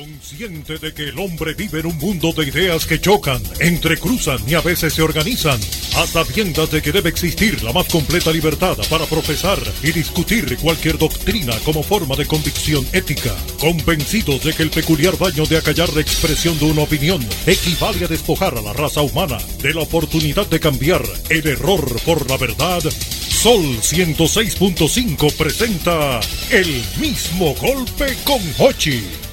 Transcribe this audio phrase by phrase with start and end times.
[0.00, 4.54] Consciente de que el hombre vive en un mundo de ideas que chocan, entrecruzan y
[4.54, 5.60] a veces se organizan,
[5.94, 10.96] a sabiendas de que debe existir la más completa libertad para profesar y discutir cualquier
[10.96, 16.00] doctrina como forma de convicción ética, convencidos de que el peculiar daño de acallar la
[16.00, 20.60] expresión de una opinión equivale a despojar a la raza humana de la oportunidad de
[20.60, 29.29] cambiar el error por la verdad, Sol 106.5 presenta El mismo golpe con Hochi.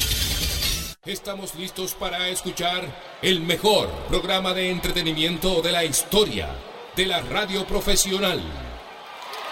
[1.08, 2.84] Estamos listos para escuchar
[3.22, 6.50] el mejor programa de entretenimiento de la historia
[6.98, 8.42] de la radio profesional.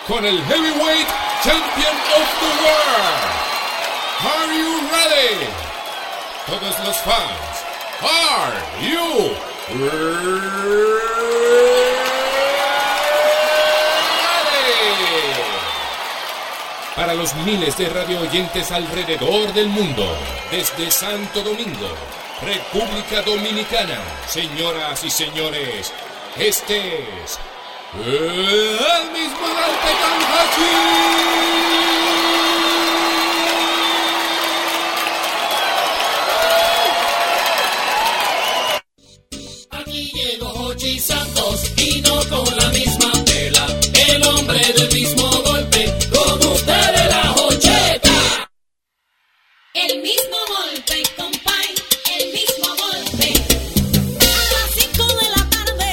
[0.05, 1.07] Con el Heavyweight
[1.45, 3.35] Champion of the World.
[4.19, 5.47] Are you ready?
[6.45, 7.63] Todos los fans,
[8.01, 9.31] are you
[9.79, 11.74] ready?
[16.95, 20.07] Para los miles de radio oyentes alrededor del mundo,
[20.49, 21.89] desde Santo Domingo,
[22.41, 25.91] República Dominicana, señoras y señores,
[26.37, 27.37] este es
[27.95, 31.94] el mismo golpe con Hachi.
[49.87, 51.75] El mismo golpe, compay,
[52.17, 53.33] el mismo golpe.
[54.19, 55.91] A las 5 de la tarde,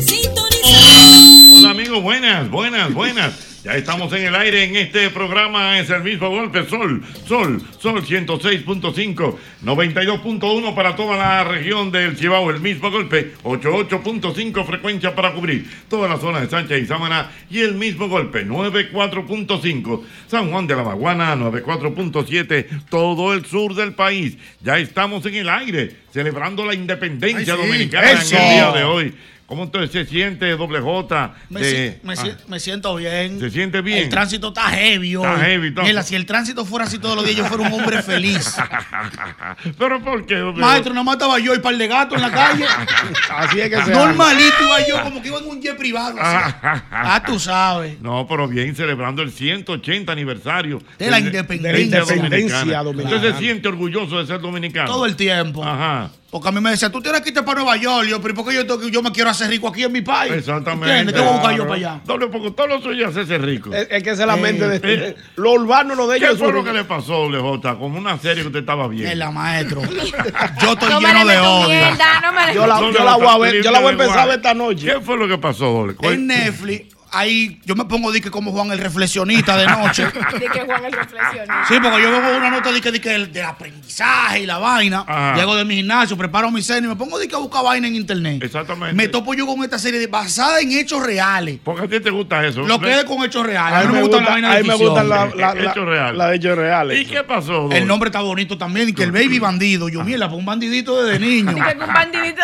[0.00, 1.58] sintonizando.
[1.58, 3.55] Hola amigos, buenas, buenas, buenas.
[3.66, 8.00] Ya estamos en el aire en este programa, es el mismo golpe, Sol, Sol, Sol
[8.00, 15.68] 106.5, 92.1 para toda la región del Cibao, el mismo golpe, 88.5 frecuencia para cubrir
[15.88, 20.76] toda la zona de Sánchez y Sámana y el mismo golpe, 94.5 San Juan de
[20.76, 24.38] la Maguana, 94.7 todo el sur del país.
[24.62, 27.66] Ya estamos en el aire celebrando la independencia Ay, sí.
[27.66, 28.36] dominicana Eso.
[28.36, 29.14] en el día de hoy.
[29.46, 31.34] ¿Cómo entonces se siente doble J?
[31.50, 33.38] Me, de- si- me ah, si- me siento bien.
[33.38, 33.98] ¿Se siente bien?
[33.98, 35.24] El tránsito está heavy hoy.
[35.24, 37.72] Está heavy, está- Mira, si el tránsito fuera así todos los días, yo fuera un
[37.72, 38.56] hombre feliz.
[39.78, 40.34] ¿Pero por qué?
[40.36, 42.64] doble Maestro, nada más estaba yo y par de gatos en la calle.
[43.36, 46.16] Así es que se Normalito iba yo, como que iba en un jet privado.
[46.20, 46.54] así.
[46.90, 48.00] Ah, tú sabes.
[48.00, 52.82] No, pero bien, celebrando el 180 aniversario De la independencia dominicana.
[52.82, 53.16] dominicana.
[53.16, 54.88] Usted se siente orgulloso de ser dominicano.
[54.88, 55.62] Todo el tiempo.
[55.64, 56.10] Ajá.
[56.28, 58.08] Porque a mí me decía, tú tienes que irte para Nueva York.
[58.08, 60.02] Yo, pero ¿por qué yo, tengo que- yo me quiero hacer rico aquí en mi
[60.02, 60.32] país?
[60.32, 60.88] Exactamente.
[60.90, 61.14] ¿Entiendes?
[61.14, 62.00] ¿Qué voy a buscar yo para allá?
[62.04, 63.72] Doble, porque todo lo suyo es hacerse rico.
[63.72, 66.30] Es, es que esa es la mente de, Eh, lo urbano no de ellos.
[66.32, 67.76] ¿Qué fue lo que le pasó, doble J?
[67.78, 69.10] Como una serie que usted estaba viendo.
[69.10, 69.80] Es la maestro.
[70.62, 71.68] Yo estoy No lleno le de odio.
[71.68, 74.18] no Yo la, ¿Dónde yo la lo voy a ver, yo la voy a empezar
[74.18, 75.00] a ver esta ¿Qué noche.
[75.02, 75.94] fue lo que pasó, doble?
[75.94, 80.04] ¿Cuál- En Netflix, ahí yo me pongo di que como Juan el reflexionista de noche.
[80.38, 81.64] De que Juan el reflexionista.
[81.68, 84.58] Sí, porque yo veo una nota de que, de que el- del aprendizaje y la
[84.58, 85.04] vaina.
[85.06, 85.34] Ajá.
[85.36, 87.86] Llego de mi gimnasio, preparo mi cena y me pongo de que a buscar vaina
[87.88, 88.42] en internet.
[88.42, 88.94] Exactamente.
[88.94, 91.58] Me topo yo con esta serie de- basada en hechos reales.
[91.64, 92.62] Porque a ti te gusta eso.
[92.62, 93.78] Lo que es con hechos reales.
[93.78, 95.70] A mí no me gusta la vaina a de mí me gustan la- la- la-
[95.70, 96.16] Hechos reales.
[96.16, 97.00] la de hechos reales.
[97.00, 97.70] ¿Y qué pasó?
[97.72, 99.88] El nombre está bonito también, y que el baby bandido.
[99.88, 101.52] Yo, mierda, fue un bandidito desde niño.
[101.54, 102.42] De que un bandidito.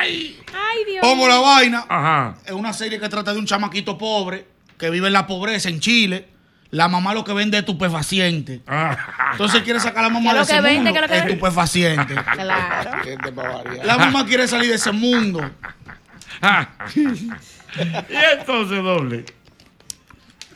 [0.00, 1.00] Ay, Dios.
[1.00, 1.84] Pongo la vaina.
[1.88, 2.34] Ajá.
[2.44, 4.46] Es una serie que trata de un chamaquito pobre
[4.78, 6.28] que vive en la pobreza en Chile.
[6.70, 8.60] La mamá lo que vende es estupefaciente.
[9.32, 10.92] Entonces quiere sacar a la mamá ¿Qué de ese vende?
[10.92, 11.14] mundo.
[11.14, 12.14] Estupefaciente.
[12.34, 13.02] Claro.
[13.84, 15.40] La mamá quiere salir de ese mundo.
[16.94, 19.24] y entonces, doble.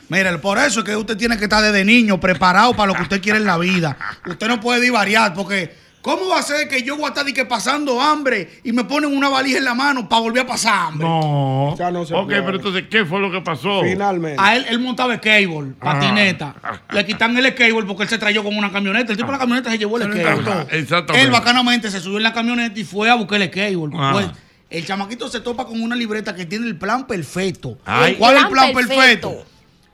[0.09, 3.03] Mire, por eso es que usted tiene que estar desde niño preparado para lo que
[3.03, 3.97] usted quiere en la vida.
[4.27, 7.31] Usted no puede divariar porque ¿Cómo va a ser que yo voy a estar di
[7.31, 10.87] que pasando hambre y me ponen una valija en la mano para volver a pasar
[10.89, 11.07] hambre?
[11.07, 11.75] No.
[11.79, 12.41] Ya no se ok, puede.
[12.43, 13.81] pero entonces, ¿qué fue lo que pasó?
[13.83, 14.35] Finalmente.
[14.37, 15.93] A él, él montaba skateboard, Ajá.
[15.93, 16.55] patineta.
[16.91, 19.13] Le quitan el skateboard porque él se trayó con una camioneta.
[19.13, 20.49] El tipo de la camioneta se llevó el skateboard.
[20.49, 21.25] Ajá, exactamente.
[21.25, 23.95] Él bacanamente se subió en la camioneta y fue a buscar el skateboard.
[23.95, 24.11] Ajá.
[24.11, 24.27] Pues,
[24.71, 27.77] el chamaquito se topa con una libreta que tiene el plan perfecto.
[27.85, 28.15] Ay.
[28.15, 29.29] ¿Cuál es el Plan plan perfecto.
[29.29, 29.45] perfecto?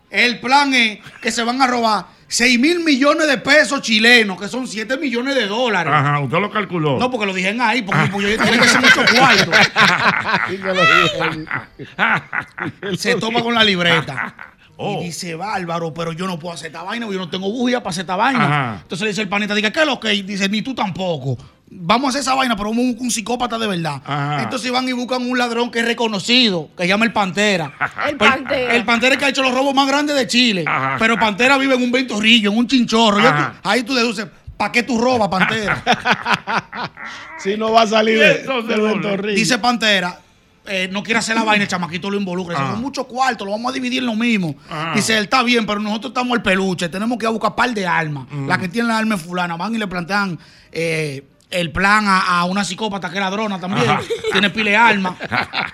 [0.09, 4.47] El plan es que se van a robar 6 mil millones de pesos chilenos, que
[4.47, 5.91] son 7 millones de dólares.
[5.95, 7.00] Ajá, usted lo calculó.
[7.00, 9.51] No, porque lo dije ahí, porque pues, yo- tiene que ser mucho cuarto.
[12.97, 14.35] Se toma con la libreta.
[14.81, 15.01] Oh.
[15.01, 17.83] Y dice, bárbaro, pero yo no puedo hacer esta vaina, porque yo no tengo bujía
[17.83, 18.45] para hacer esta vaina.
[18.45, 18.79] Ajá.
[18.81, 20.07] Entonces le dice el panita, dice, ¿qué es lo que?
[20.07, 21.38] hay?" Dice, ni tú tampoco.
[21.71, 24.01] Vamos a hacer esa vaina, pero vamos a buscar un psicópata de verdad.
[24.04, 24.42] Ajá.
[24.44, 27.71] Entonces van y buscan un ladrón que es reconocido, que se llama el Pantera.
[28.10, 28.75] El Pues, Pantera.
[28.75, 30.66] El Pantera es el que ha hecho los robos más grandes de Chile.
[30.68, 30.95] Ajá.
[30.98, 33.21] Pero Pantera vive en un ventorrillo, en un chinchorro.
[33.63, 34.25] Ahí tú deduces,
[34.57, 35.83] ¿para qué tú robas, Pantera?
[37.39, 39.36] Si no va a salir de, del ventorrillo.
[39.36, 40.19] Dice Pantera,
[40.66, 42.56] eh, no quiere hacer la vaina, el chamaquito lo involucra.
[42.56, 42.71] Dice, Ah.
[42.74, 44.56] son muchos cuartos, lo vamos a dividir en lo mismo.
[44.69, 44.92] Ah.
[44.95, 47.74] Dice, él está bien, pero nosotros estamos al peluche, tenemos que ir a buscar par
[47.74, 48.25] de armas.
[48.30, 48.48] Mm.
[48.48, 49.56] La que tiene la arma es fulana.
[49.56, 50.38] Van y le plantean
[50.71, 53.89] eh, el plan a, a una psicópata que es ladrona también.
[53.89, 54.01] Ajá.
[54.31, 55.13] Tiene pile de armas.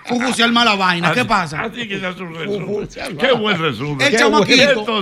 [0.05, 1.11] Fufu se arma la vaina.
[1.11, 1.61] ¿Qué pasa?
[1.63, 2.87] Así que se hace un resumen.
[3.17, 4.01] Qué buen resumen.
[4.07, 5.01] El chamaquito.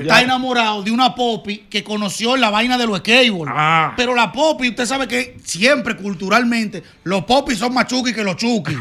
[0.00, 3.50] Está enamorado de una popi que conoció en la vaina de los skateboard.
[3.54, 3.92] Ah.
[3.96, 8.36] Pero la popi, usted sabe que siempre culturalmente los popis son más chuki que los
[8.36, 8.72] chuki.
[8.74, 8.80] Oye,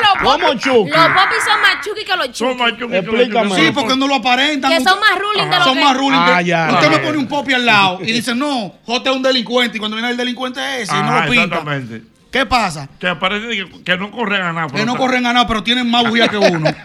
[0.00, 0.62] los ¿Cómo, popis.
[0.62, 0.90] Chucky?
[0.90, 2.62] Los popis son más chuki que los Son chuki.
[2.62, 3.48] más chuki que los Explícame.
[3.50, 3.60] chuki.
[3.66, 4.70] Sí, porque no lo aparentan.
[4.70, 6.18] Que son más ruling de lo Son que- más ruling.
[6.18, 6.70] Ah, ya.
[6.72, 9.76] Usted me pone un popi al lado y dice, no, Jote es un delincuente.
[9.76, 11.44] Y cuando viene el delincuente ese, y no lo pinta.
[11.44, 12.02] exactamente.
[12.30, 12.88] ¿Qué pasa?
[13.00, 14.68] Que parece que, que no corren a nada.
[14.68, 16.70] Que no corren a nada, pero tienen más bujía que uno.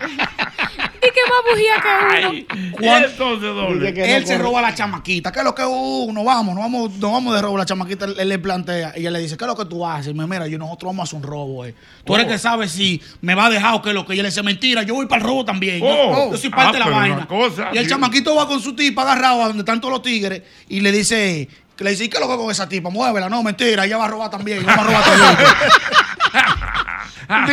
[1.06, 1.88] ¿Y qué más bujía que
[2.24, 2.30] uno?
[2.32, 3.80] Ay, y Cuando- entonces, doble.
[3.80, 5.32] Dice que- Él no se roba a la chamaquita.
[5.32, 6.24] ¿Qué es lo que uno?
[6.24, 7.60] Vamos, no vamos, no vamos de robo.
[7.60, 8.94] La chamaquita él, él le plantea.
[8.96, 10.08] Y ella le dice, ¿qué es lo que tú haces?
[10.08, 11.64] Y me mira, yo nosotros vamos a hacer un robo.
[11.64, 11.76] Eh.
[12.04, 12.30] Tú eres Oh.
[12.30, 14.42] que sabes si me va a dejar o qué es lo que ella le dice.
[14.42, 15.78] Mentira, yo voy para el robo también.
[15.80, 16.32] Yo- Oh.
[16.32, 17.28] yo, soy parte Ah, de la vaina.
[17.28, 20.42] cosa, y el chamaquito va con su tipa agarrado a donde están todos los tigres
[20.70, 22.90] y le dice, que le dice, ¿qué es lo que con esa tipa?
[22.90, 23.28] Muévela.
[23.30, 24.66] No, mentira, ella va a robar también.
[24.66, 25.38] Vamos a robar también.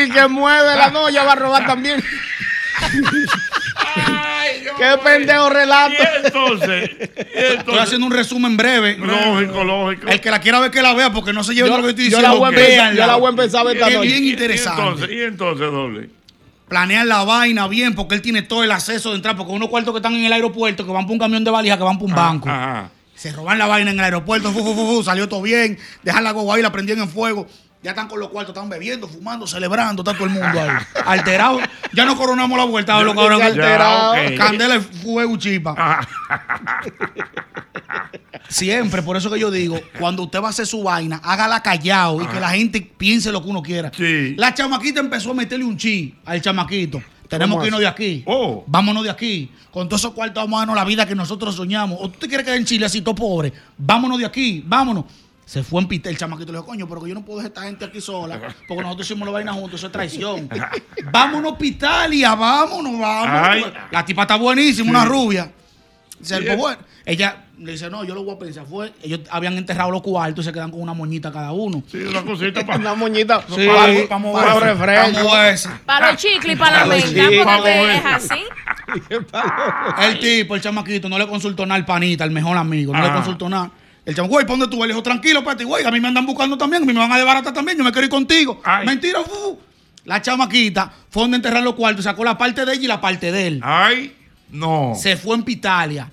[0.09, 2.03] Di que mueve la no, ya va a robar también.
[3.97, 5.95] Ay, Dios Qué pendejo relato.
[5.95, 8.97] Y entonces, y Estoy haciendo un resumen breve.
[8.99, 10.09] lógico, lógico.
[10.09, 11.91] El que la quiera ver que la vea porque no se lleve Yo- lo que
[11.91, 12.29] estoy yo diciendo.
[12.29, 14.09] la voy a empezar- yo la voy a empezar a ver esta Es noche.
[14.09, 14.83] bien Y- y interesante.
[14.83, 16.11] entonces, y entonces, doble.
[16.69, 19.93] planean la vaina bien porque él tiene todo el acceso de entrar, porque unos cuartos
[19.93, 22.09] que están en el aeropuerto, que van por un camión de valija, que van por
[22.09, 22.49] un banco.
[22.49, 22.91] Ajá.
[23.23, 26.25] Se roban la vaina en el aeropuerto, fu, fu, fu, fu, salió todo bien, dejan
[26.25, 27.47] la gogo ahí, la prendían en fuego.
[27.81, 30.71] Ya están con los cuartos, están bebiendo, fumando, celebrando, está todo el mundo ahí.
[31.07, 31.61] Alterado.
[31.93, 34.13] Ya no coronamos la vuelta, lo Ya, alterado.
[34.15, 34.37] ok.
[34.37, 36.01] Candela, fuego, chipa.
[38.49, 42.23] Siempre, por eso que yo digo, cuando usted va a hacer su vaina, hágala callado
[42.23, 43.93] y que la gente piense lo que uno quiera.
[43.97, 44.35] Sí.
[44.37, 47.01] La chamaquita empezó a meterle un chi al chamaquito.
[47.33, 48.23] Tenemos ¿Cómo que irnos de aquí.
[48.27, 48.63] Oh.
[48.67, 49.51] Vámonos de aquí.
[49.71, 51.99] Con todos esos cuartos vamos a darnos la vida que nosotros soñamos.
[51.99, 53.51] ¿O tú te quieres quedar en Chile así todo pobre?
[53.79, 55.07] Vámonos de aquí, vámonos.
[55.47, 57.63] Se fue en pita el chamaquito le dijo, coño, pero yo no puedo dejar esta
[57.63, 58.39] gente aquí sola,
[58.69, 60.47] porque nosotros hicimos la vaina juntos, eso es traición.
[61.11, 63.49] vámonos, Pitalia, vámonos, vámonos.
[63.49, 63.65] Ay.
[63.91, 65.51] La tipa está buenísima, una rubia.
[66.21, 66.35] Sí.
[66.47, 68.67] pues, bueno, ella le dice, no, yo lo voy a pensar.
[68.67, 71.83] Fue, ellos habían enterrado los cuartos y se quedan con una moñita cada uno.
[71.91, 72.79] Sí, una cosita para.
[72.79, 75.13] Una moñita Sí, para, para para, moverse, refresco.
[75.13, 75.69] para moverse.
[75.87, 78.43] Para los chicles y para la Para los menta, porque para es así.
[80.03, 83.07] El tipo, el chamaquito, no le consultó nada al panita, el mejor amigo, no le
[83.07, 83.15] Ajá.
[83.17, 83.71] consultó nada.
[84.05, 84.89] El chamaquito, güey, ¿para dónde tú vas?
[84.89, 87.13] Le dijo, tranquilo, Pati, güey, a mí me andan buscando también, a mí me van
[87.13, 88.61] a desbaratar también, yo me quiero ir contigo.
[88.65, 88.85] Ay.
[88.87, 89.59] Mentira, fu.
[90.05, 93.31] La chamaquita fue donde enterrar los cuartos, sacó la parte de ella y la parte
[93.31, 93.61] de él.
[93.63, 94.17] Ay,
[94.51, 94.95] no.
[94.97, 96.11] Se fue en Pitalia.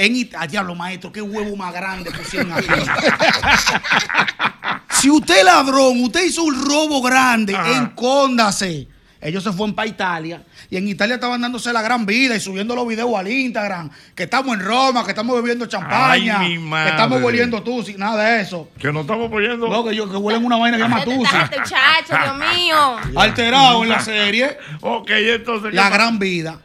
[0.00, 2.68] En Italia, diablo, maestro, qué huevo más grande pusieron aquí.
[4.88, 7.76] si usted es ladrón, usted hizo un robo grande, Ajá.
[7.76, 8.88] encóndase.
[9.20, 12.74] Ellos se fueron para Italia y en Italia estaban dándose la gran vida y subiendo
[12.74, 13.90] los videos al Instagram.
[14.14, 16.92] Que estamos en Roma, que estamos bebiendo champaña, Ay, mi madre.
[16.92, 18.70] que estamos hueliendo tú, sin nada de eso.
[18.78, 19.68] Que no estamos poniendo.
[19.68, 21.18] No, que, yo, que huelen una vaina que llama tusi.
[21.18, 21.74] muchacho,
[22.08, 22.96] Dios mío.
[23.20, 24.56] Alterado en la serie.
[24.80, 25.74] Ok, entonces.
[25.74, 26.58] la ¿qué gran vida.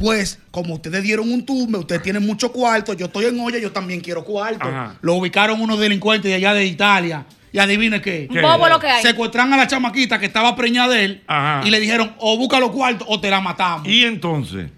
[0.00, 3.70] Pues, como ustedes dieron un tumbe, ustedes tienen mucho cuarto, yo estoy en olla, yo
[3.70, 4.66] también quiero cuarto.
[4.66, 4.94] Ajá.
[5.02, 7.26] Lo ubicaron unos delincuentes de allá de Italia.
[7.52, 8.26] Y adivine qué.
[8.32, 8.40] ¿Qué?
[8.40, 9.02] Bobo lo que hay.
[9.02, 11.66] Secuestran a la chamaquita que estaba preñada de él Ajá.
[11.66, 13.86] y le dijeron, o busca los cuartos o te la matamos.
[13.86, 14.70] Y entonces.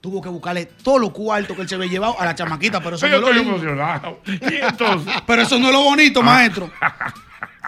[0.00, 2.96] Tuvo que buscarle todos los cuartos que él se había llevado a la chamaquita, pero
[2.96, 4.20] eso, Pero no yo es lo emocionado.
[4.26, 5.14] Y entonces.
[5.26, 6.70] Pero eso no es lo bonito, maestro.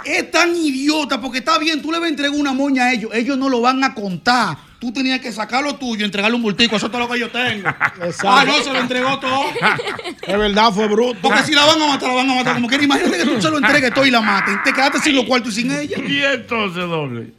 [0.05, 3.11] Es tan idiota porque está bien, tú le vas a entregar una moña a ellos,
[3.15, 4.57] ellos no lo van a contar.
[4.85, 6.77] Tú tenías que sacar lo tuyo y entregarle un bultico.
[6.77, 7.67] Eso es todo lo que yo tengo.
[8.03, 8.29] Exacto.
[8.29, 9.45] Ah, no, se lo entregó todo.
[10.27, 11.19] Es verdad, fue bruto.
[11.23, 12.55] Porque si la van a matar, la van a matar.
[12.57, 14.63] Como que imagínate que tú se lo entregues todo y la maten.
[14.63, 15.97] Te quedaste sin los cuartos y sin ella.
[16.07, 17.33] Y entonces, doble.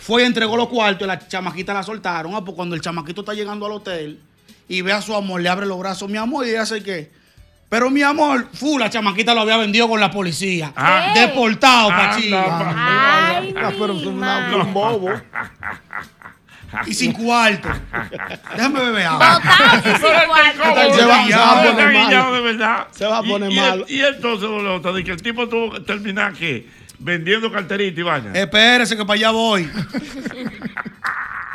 [0.00, 2.34] Fue y entregó los cuartos y la chamaquita la soltaron.
[2.34, 4.20] Ah, pues cuando el chamaquito está llegando al hotel
[4.68, 7.10] y ve a su amor, le abre los brazos, mi amor, y ella hace qué.
[7.70, 10.74] Pero mi amor, fu, la chamaquita lo había vendido con la policía.
[10.76, 11.14] Ah.
[11.16, 13.38] Deportado, Ah, pachilla.
[13.38, 15.10] Ay, Ah, pero un bobo.
[16.86, 17.68] Y sin cuarto.
[18.56, 19.38] Déjame beber agua.
[19.38, 20.94] Botado y sin cuarto.
[20.96, 22.86] Se va- se va a poner de verdad.
[22.92, 23.84] Se va a Y- poner y, malo.
[23.88, 26.68] Y entonces, J, de que el tipo tuvo que terminar que
[26.98, 28.32] vendiendo carterita y vaina.
[28.34, 29.68] Espérese que para allá voy.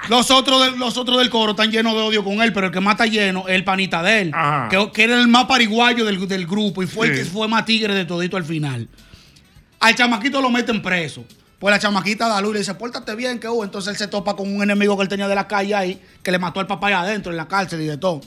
[0.10, 2.74] Los otros, del- los otros del coro están llenos de odio con él, pero el
[2.74, 4.68] que más está lleno es el panita de él, Ajá.
[4.70, 7.66] que, que era el más pariguayo del, del grupo y fue el que fue más
[7.66, 8.90] tigre de todito al final.
[9.80, 11.24] Al chamaquito lo meten preso.
[11.62, 13.64] Pues la chamaquita da luz y le dice, pórtate bien, que hubo.
[13.64, 16.32] Entonces él se topa con un enemigo que él tenía de la calle ahí, que
[16.32, 18.20] le mató al papá allá adentro, en la cárcel y de todo.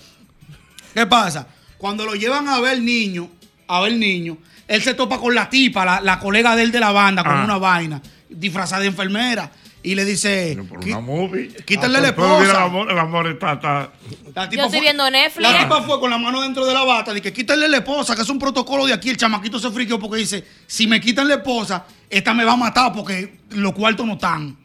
[0.95, 1.49] ¿Qué pasa?
[1.77, 3.29] Cuando lo llevan a ver niño,
[3.67, 4.39] a ver niño,
[4.69, 7.33] él se topa con la tipa, la, la colega de él de la banda, con
[7.33, 7.45] Ah.
[7.45, 9.51] una vaina, disfrazada de enfermera.
[9.87, 11.49] Y le dice, Por "Qui- una movie.
[11.67, 12.65] quítale la Pero mira, el esposa.
[12.65, 13.91] amor, el amor está, está-
[14.35, 15.43] La tipa Yo estoy fue- viendo Netflix.
[15.43, 18.23] La tipa fue con la mano dentro de la bata, que quítale la esposa, que
[18.23, 19.11] es un protocolo de aquí.
[19.11, 22.57] El chamaquito se friqueó porque dice, si me quitan la esposa, esta me va a
[22.57, 24.57] matar porque los cuartos no están.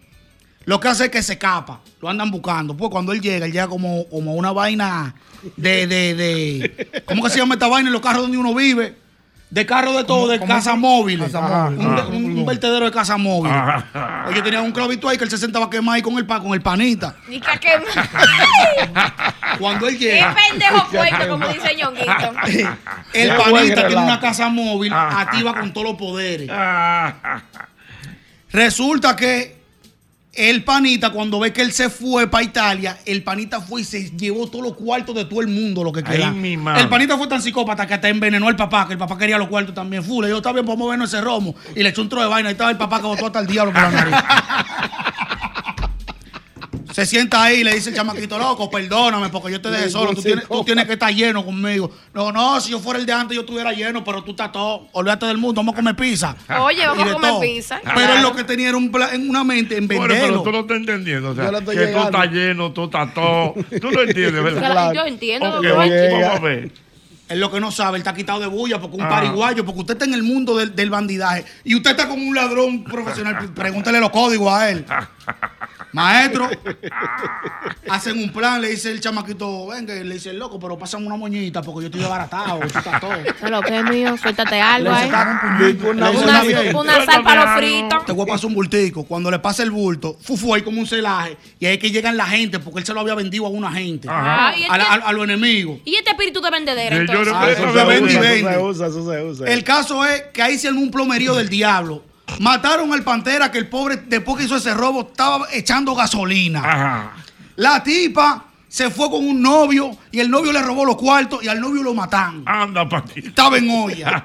[0.64, 2.78] Lo que hace es que se escapa, lo andan buscando.
[2.78, 5.16] Pues cuando él llega, él llega como, como una vaina
[5.58, 8.96] de, de, de- ¿Cómo que se llama esta vaina en los carros donde uno vive?
[9.50, 11.24] De carro de todo, de casa móvil.
[11.24, 11.70] Ajá.
[11.70, 12.19] Un, un- un
[12.50, 13.51] vertedero de casa móvil.
[14.27, 16.39] Oye, tenía un clavito ahí que él se sentaba a quemar ahí con el, pa-
[16.41, 17.15] con el panita.
[17.27, 17.77] Y que qué
[19.60, 22.34] Cuando él Qué llega, pendejo cuento, como dice Ñonguito.
[23.13, 25.22] el Qué panita tiene una casa móvil Ah.
[25.22, 26.50] activa con todos los poderes.
[26.51, 27.41] Ah,
[28.51, 29.59] Resulta que
[30.33, 34.12] el panita, cuando ve que él se fue para Italia, el panita fue y se
[34.12, 36.33] llevó todos los cuartos de todo el mundo, lo que queda.
[36.77, 39.48] El panita fue tan psicópata que hasta envenenó al papá, que el papá quería los
[39.48, 40.03] cuartos también.
[40.03, 41.55] Full, le dijo, está bien, podemos vernos ese romo.
[41.75, 42.50] Y le echó un tro de vaina.
[42.50, 44.15] Ahí estaba el papá que botó hasta el diablo por la nariz.
[46.91, 50.13] Se sienta ahí y le dice el chamaquito, loco, perdóname porque yo te dejé solo.
[50.13, 51.91] Tú tienes, tú tienes que estar lleno conmigo.
[52.13, 54.88] No, no, si yo fuera el de antes, yo estuviera lleno, pero tú estás todo.
[54.93, 56.36] Olvídate del mundo, vamos a comer pizza.
[56.60, 57.39] Oye, vamos a comer todo.
[57.41, 57.79] pizza.
[57.96, 60.41] Pero él lo que tenía era un plan- en una mente en Bueno, pero venderlo.
[60.43, 61.29] tú no estás entendiendo.
[61.29, 62.10] O sea, Yo que le estoy tú llegando.
[62.10, 63.53] estás lleno, tú estás todo.
[63.81, 64.72] Tú no entiendes, ¿verdad?
[64.72, 65.77] Claro, Yo entiendo, Ok, doctor.
[66.22, 66.72] vamos, a ver.
[67.29, 69.10] Él lo que no sabe, él está quitado de bulla porque un Ah.
[69.10, 72.34] pariguayo, porque usted está en el mundo del, del bandidaje y usted está como un
[72.34, 73.53] ladrón profesional.
[73.53, 74.84] Pregúntale los códigos a él.
[75.91, 76.50] Maestro,
[77.89, 81.15] hacen un plan, le dice el chamaquito, venga, le dice el loco, pero pasan una
[81.15, 83.12] moñita porque yo estoy desbaratado, tú estás todo.
[83.41, 86.75] Pero que mío, suéltate algo Le un Una- Una, "Está bien".
[86.75, 88.05] una sal para los fritos.
[88.05, 89.03] Te voy a pasar un bultico.
[89.05, 91.38] Cuando le pasa el bulto, fufu, hay como un celaje.
[91.60, 93.72] Y ahí es que llegan la gente, porque él se lo había vendido a una
[93.72, 94.08] gente.
[94.08, 95.79] ¿y, A, la- a- a los enemigos.
[95.86, 97.34] y este espíritu de vendedera, yo entonces.
[97.34, 99.48] no- Ah, Eso se usa, eso se usa, eso se usa.
[99.53, 102.03] El caso es que ahí se un plomerío del diablo.
[102.39, 106.59] Mataron al pantera que el pobre, después que hizo ese robo, estaba echando gasolina.
[106.59, 107.13] Ajá.
[107.55, 111.48] La tipa se fue con un novio y el novio le robó los cuartos y
[111.48, 112.43] al novio lo mataron.
[112.45, 113.19] Anda, Pati.
[113.19, 114.24] Estaba en olla.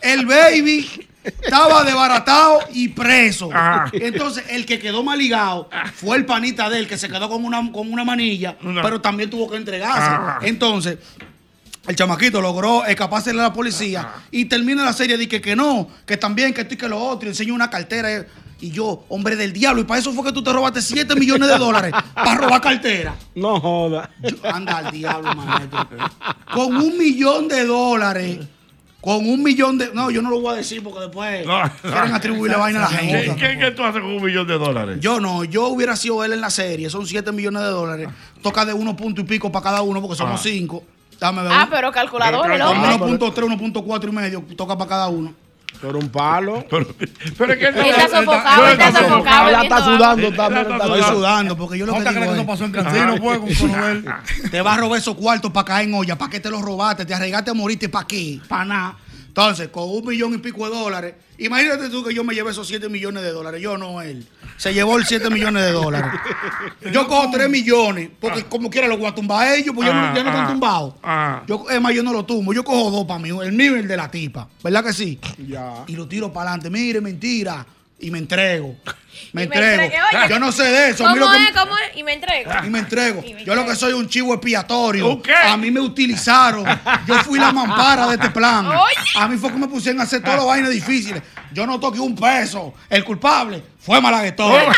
[0.00, 0.88] El baby
[1.22, 3.50] estaba desbaratado y preso.
[3.92, 7.44] Entonces, el que quedó mal ligado fue el panita de él, que se quedó con
[7.44, 10.46] una, con una manilla, pero también tuvo que entregarse.
[10.48, 10.98] Entonces,
[11.90, 15.88] el chamaquito logró escaparse de la policía y termina la serie de que, que no,
[16.06, 18.24] que también, que esto y que lo otro, y enseña una cartera.
[18.62, 21.48] Y yo, hombre del diablo, y para eso fue que tú te robaste 7 millones
[21.48, 23.14] de dólares para robar cartera.
[23.34, 24.10] No joda.
[24.22, 25.86] Yo- anda al diablo, maestro.
[26.52, 28.38] Con un millón de dólares.
[29.00, 29.90] Con un millón de.
[29.94, 31.58] No, yo no lo voy a decir porque después No.
[31.80, 33.36] quieren atribuirle vaina a la ¿Qué, gente.
[33.36, 34.98] qué, qué tú haces con un millón de dólares?
[35.00, 36.90] Yo no, yo hubiera sido él en la serie.
[36.90, 38.08] Son 7 millones de dólares.
[38.42, 40.42] Toca de uno punto y pico para cada uno porque somos Ah.
[41.20, 41.26] 5.
[41.26, 41.52] Dame ver.
[41.52, 43.18] Ah, pero calculador, el Pero- hombre.
[43.18, 44.44] 1.3, 1.4 y medio.
[44.56, 45.34] Toca para cada uno.
[45.80, 46.64] Por un palo.
[46.70, 46.86] Pero,
[47.38, 49.62] pero es que Él está sofocado, él está sofocado.
[49.62, 51.56] está sudando, Él está, está está Estoy sudando.
[51.56, 54.98] porque yo lo que digo es, pasó en Cancino, pues, con te vas a robar
[54.98, 56.18] esos cuartos para caer en olla.
[56.18, 57.06] ¿Para qué te los robaste?
[57.06, 57.88] Te arriesgaste a morirte.
[57.88, 58.40] ¿Para qué?
[58.48, 58.96] Para nada.
[59.28, 62.66] Entonces, con un millón y pico de dólares, imagínate tú que yo me llevé esos
[62.66, 63.62] 7 millones de dólares.
[63.62, 64.26] Yo no, él.
[64.60, 66.10] Se llevó el 7 millones de dólares.
[66.92, 69.94] Yo cojo 3 millones, porque como quiera los voy a tumbar a ellos, pues ya
[69.94, 70.94] no, ya no Ah, están ah, tumbados.
[71.02, 71.42] ah.
[71.46, 72.52] Yo, es más, yo no lo tumbo.
[72.52, 74.48] Yo cojo dos para mí, el mío y el de la tipa.
[74.62, 75.18] ¿Verdad que sí?
[75.48, 75.76] Ya.
[75.86, 76.68] Y lo tiro para adelante.
[76.68, 77.64] Mire, mentira.
[78.00, 78.76] Y me entrego.
[79.32, 79.82] Me Y me entrego.
[80.12, 81.04] Oye, yo no sé de eso.
[81.04, 81.50] ¿Cómo lo que- es?
[81.58, 81.96] ¿Cómo es?
[81.96, 82.50] Y me entrego.
[82.66, 83.22] y me entrego.
[83.26, 85.08] Y me Yo lo que soy un chivo expiatorio.
[85.08, 85.34] ¿Un qué?
[85.34, 86.66] A mí me utilizaron.
[87.06, 88.66] Yo fui la mampara de este plan.
[88.68, 88.76] Oye.
[89.16, 91.22] A mí fue que me pusieron a hacer todas las vainas difíciles.
[91.52, 92.74] Yo no toqué un peso.
[92.88, 94.52] El culpable fue Malaguetón.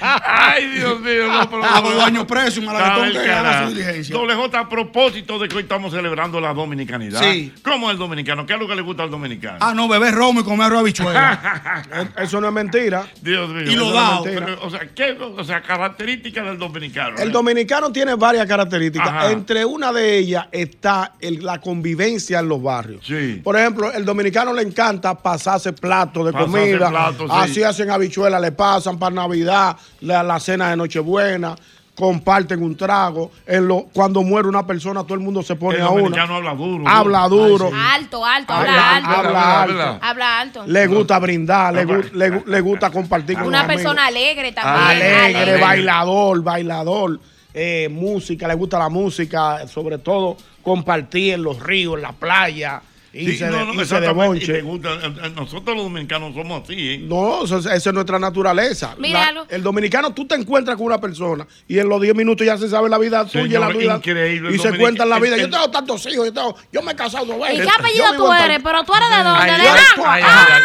[0.00, 1.28] Ay, Dios mío.
[1.32, 4.14] No, pero- Hago daño precio, Sabe malaguetón el que haga su diligencia.
[4.16, 7.20] Doble J, a propósito de que hoy estamos celebrando la dominicanidad.
[7.22, 7.52] Sí.
[7.62, 8.46] ¿Cómo es el dominicano?
[8.46, 9.58] ¿Qué es lo que le gusta al dominicano?
[9.60, 11.82] Ah, no, beber romo y comer arroz habichuela.
[12.18, 13.06] Eso no es mentira.
[13.20, 13.70] Dios mío.
[13.70, 14.56] Y lo no mentira.
[14.62, 17.16] o sea, ¿qué, o sea, características del dominicano.
[17.18, 17.32] El ¿eh?
[17.32, 19.08] dominicano tiene varias características.
[19.08, 19.30] Ajá.
[19.30, 23.04] Entre una de ellas está el- la convivencia en los barrios.
[23.06, 23.40] Sí.
[23.42, 26.88] Por ejemplo, el dominicano le encanta pasarse platos de Pasarse comida.
[26.90, 27.36] platos, sí.
[27.38, 31.54] Así hacen habichuelas, le pasan para Navidad, la, la cena de Nochebuena,
[31.94, 33.30] comparten un trago.
[33.46, 36.54] En lo- cuando muere una persona, todo el mundo se pone El a dominicano habla
[36.54, 36.84] duro.
[36.88, 37.70] Habla duro.
[37.94, 39.10] Alto, alto, habla Habla- alto.
[39.10, 39.28] habla
[39.62, 40.06] Habla, alto.
[40.06, 40.64] Habla alto.
[40.66, 43.82] Le gusta brindar, le, gu- le le gusta compartir con Una los amigos.
[43.82, 45.02] persona alegre también.
[45.36, 47.20] Alegre, bailador, bailador,
[47.54, 52.80] eh, música, le gusta la música, sobre todo compartir en los ríos, en la playa,
[53.12, 56.62] Sí, irse, no, no, irse de exactamente, y gusta, eh, eh, nosotros los dominicanos somos
[56.64, 56.98] así, ¿eh?
[57.02, 58.94] No, eso es- esa es nuestra naturaleza.
[58.98, 62.56] La- el dominicano, tú te encuentras con una persona y en los 10 minutos ya
[62.56, 63.96] se sabe la vida tuya, Señor, la vida.
[63.96, 65.34] increíble, Y se cuentan la vida.
[65.34, 67.58] el- Yo tengo tantos hijos, yo, tengo- yo me he casado dos ¿Y veces.
[67.58, 67.72] qué yo
[68.06, 68.60] apellido tú eres?
[68.64, 69.42] Pero tú eres de dónde?
[69.42, 69.76] Ay, ¿De ay,
[70.06, 70.58] ay, Ay,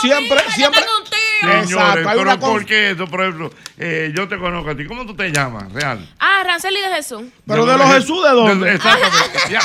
[0.00, 1.13] Siempre- mira, yo siempre- tengo un.
[1.44, 3.06] Señores, Exacto, hay pero una ¿por qué eso?
[3.06, 4.84] Por ejemplo, eh, yo te conozco a ti.
[4.86, 6.08] ¿Cómo tú te llamas, real?
[6.18, 7.22] Ah, Ranceli de Jesús.
[7.46, 8.74] Pero de los Jesús, ¿de dónde?
[8.74, 9.38] exactamente.
[9.50, 9.60] Ya.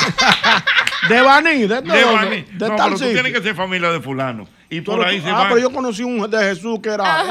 [1.08, 2.04] De Baní, de, De dónde?
[2.04, 2.42] Baní.
[2.42, 4.46] de No, tal pero tú tienes que ser familia de fulano.
[4.72, 5.48] Y por Pero ahí tú- se ah, van.
[5.48, 7.24] pero yo conocí un de Jesús que era.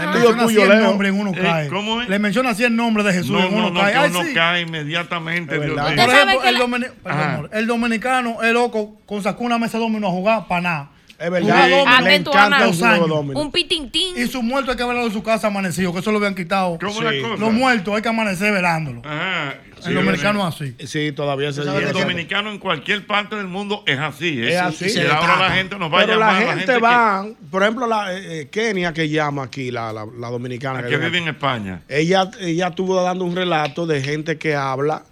[0.00, 1.68] Le menciona así el nombre en uno Eh, cae.
[1.68, 2.08] ¿cómo es?
[2.08, 3.92] Le menciona así el nombre de Jesús No, en uno no, no, cae.
[3.92, 4.34] que Ay, uno sí.
[4.34, 5.60] cae inmediatamente.
[5.60, 5.78] Dios.
[5.80, 9.78] Por ejemplo, que el, la- domini- perdón, el dominicano es loco con sacó una mesa
[9.78, 10.90] de dominó a jugar para nada.
[11.18, 11.68] Es verdad.
[12.02, 13.08] Le encanta Dos años.
[13.08, 13.40] dominó.
[13.40, 14.16] Un pitintín.
[14.16, 16.78] Y su muerto hay que verlo en su casa amanecido, que eso lo habían quitado.
[16.80, 17.02] ¿Cómo Sí.
[17.02, 17.40] la cosa?
[17.40, 19.02] Los muertos hay que amanecer velándolo.
[19.04, 19.54] Ajá.
[19.80, 20.74] Sí, el dominicano es así.
[20.86, 24.42] Sí, todavía se sigue el dominicano en cualquier parte del mundo es así.
[24.42, 24.86] Es así.
[24.86, 26.42] Y Se ahora la gente nos va a Pero llamar.
[26.42, 30.04] la gente, que- va, por ejemplo, la eh, eh, Kenia que llama aquí, la, la,
[30.18, 30.82] la dominicana.
[30.82, 31.82] que, vive vive en España.
[31.88, 35.04] Ella, ella estuvo dando un relato de gente que habla,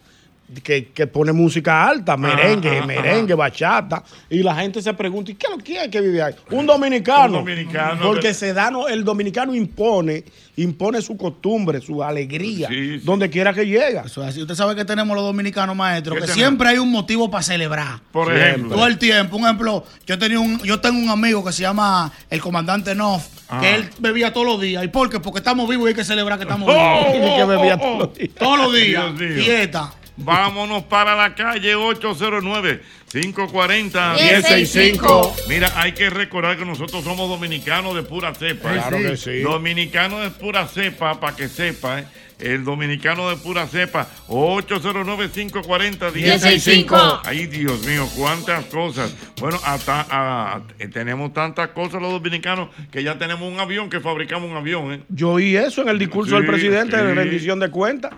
[0.62, 5.34] que, que pone música alta, merengue, ajá, merengue, bachata, y la gente se pregunta, ¿y
[5.34, 6.34] qué es lo que hay que vive ahí?
[6.50, 7.24] Un dominicano.
[7.40, 8.00] Un dominicano.
[8.02, 10.24] Porque se da, no, el dominicano impone,
[10.56, 13.04] impone su costumbre, su alegría, Sí, sí.
[13.04, 14.02] donde quiera que llega.
[14.06, 14.40] Eso es así.
[14.42, 16.38] Usted sabe que tenemos los dominicanos maestros, ¿Qué que tenemos?
[16.48, 18.00] siempre hay un motivo para celebrar.
[18.12, 18.48] Por Siempre.
[18.50, 18.76] ejemplo.
[18.76, 19.36] Todo el tiempo.
[19.36, 23.26] Un ejemplo, yo tenía un, yo tengo un amigo que se llama el comandante Noff,
[23.48, 23.60] Ah.
[23.60, 24.82] que él bebía todos los días.
[24.84, 25.20] ¿Y por qué?
[25.20, 27.30] Porque estamos vivos y hay que celebrar que estamos Oh, vivos.
[27.32, 27.98] Y que bebía oh, todos oh.
[27.98, 28.34] los días.
[28.38, 29.18] Todos los días.
[29.46, 29.88] Dios.
[30.16, 34.16] Vámonos para la calle 809-540.
[34.18, 35.36] 165.
[35.48, 38.74] Mira, hay que recordar que nosotros somos dominicanos de pura cepa.
[38.74, 38.78] ¿eh?
[38.78, 39.40] Claro que sí.
[39.40, 42.06] Dominicanos de pura cepa, para que sepa, ¿eh?
[42.38, 46.12] El dominicano de pura cepa, 809-540-165.
[46.12, 47.22] 165.
[47.24, 49.14] Ay, Dios mío, cuántas cosas.
[49.40, 54.00] Bueno, hasta ah, eh, tenemos tantas cosas los dominicanos que ya tenemos un avión, que
[54.00, 55.00] fabricamos un avión, ¿eh?
[55.08, 58.12] Yo oí eso en el discurso Sí, del presidente de rendición de cuentas.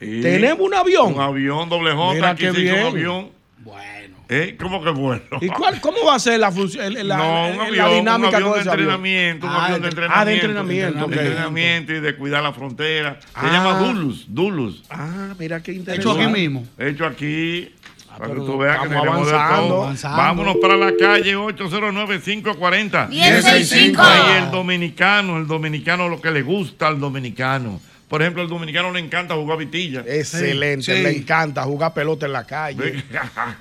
[0.00, 0.20] Sí.
[0.22, 1.14] Tenemos un avión.
[1.14, 2.80] Un avión doble J, Mira aquí qué se hizo bien.
[2.86, 3.30] un avión.
[3.58, 4.16] Bueno.
[4.28, 4.56] ¿Eh?
[4.60, 5.22] ¿Cómo que bueno?
[5.40, 8.34] ¿Y cuál, cómo va a ser la función, la, no, un la avión, dinámica un
[8.34, 8.80] avión con de ese avión?
[8.90, 10.20] entrenamiento, un Ah, avión de entrenamiento.
[10.20, 13.20] ah, de entrenamiento, De entrenamiento y de cuidar la frontera.
[13.20, 13.50] Se Ah.
[13.52, 14.82] llama Dulus, Dulus.
[14.90, 16.22] Ah, mira qué Hecho interesante.
[16.24, 16.66] aquí mismo.
[16.76, 17.72] Hecho aquí.
[18.18, 19.82] para que tú veas que tenemos de avanzando, todo.
[19.84, 20.16] avanzando.
[20.16, 23.08] Vámonos para la calle 809-540.
[23.10, 24.02] 165.
[24.02, 27.80] Ahí el dominicano, el dominicano, lo que le gusta al dominicano.
[28.08, 30.04] Por ejemplo, al dominicano le encanta jugar vitilla.
[30.06, 33.02] Excelente, Sí, le encanta jugar pelota en la calle.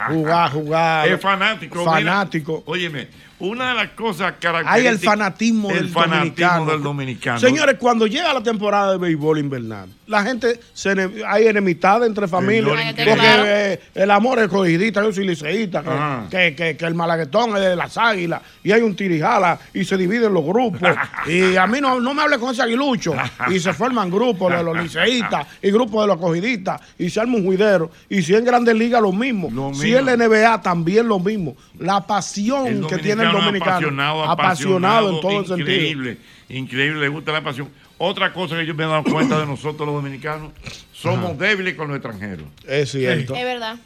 [0.08, 1.08] jugar, jugar.
[1.08, 1.84] Es fanático.
[1.84, 2.52] Fanático.
[2.58, 3.08] Mira, óyeme,
[3.40, 4.74] una de las cosas características.
[4.74, 6.66] Hay el fanatismo el del fanatismo dominicano.
[6.72, 7.40] del dominicano.
[7.40, 10.96] Señores, cuando llega la temporada de béisbol invernal, la gente, se
[11.28, 12.94] hay enemistad entre familias.
[12.96, 16.28] Porque eh, el amor es cogidita, yo soy liceísta, Ajá.
[16.30, 19.84] que, que, que, que el malaguetón es de las águilas, y hay un tirijala, y
[19.84, 20.82] se dividen los grupos.
[21.28, 23.16] y a mí no, no me hable con ese aguilucho.
[23.50, 27.36] Y se forman grupos de los liceístas y grupos de los cogidistas, y se arma
[27.36, 27.92] un juidero.
[28.10, 29.50] Y si en grandes ligas, lo mismo.
[29.52, 30.00] Lo Si mismo.
[30.00, 31.56] en la NBA, también lo mismo.
[31.80, 33.72] La pasión El que tiene el dominicano.
[33.76, 35.70] Apasionado, apasionado en todo el sentido.
[35.70, 36.18] Increíble,
[36.50, 37.70] increíble, le gusta la pasión.
[37.98, 40.52] Otra cosa que yo me he dado cuenta de nosotros los dominicanos,
[40.94, 42.46] somos débiles con los extranjeros.
[42.68, 43.34] Es cierto.
[43.36, 43.78] Es verdad.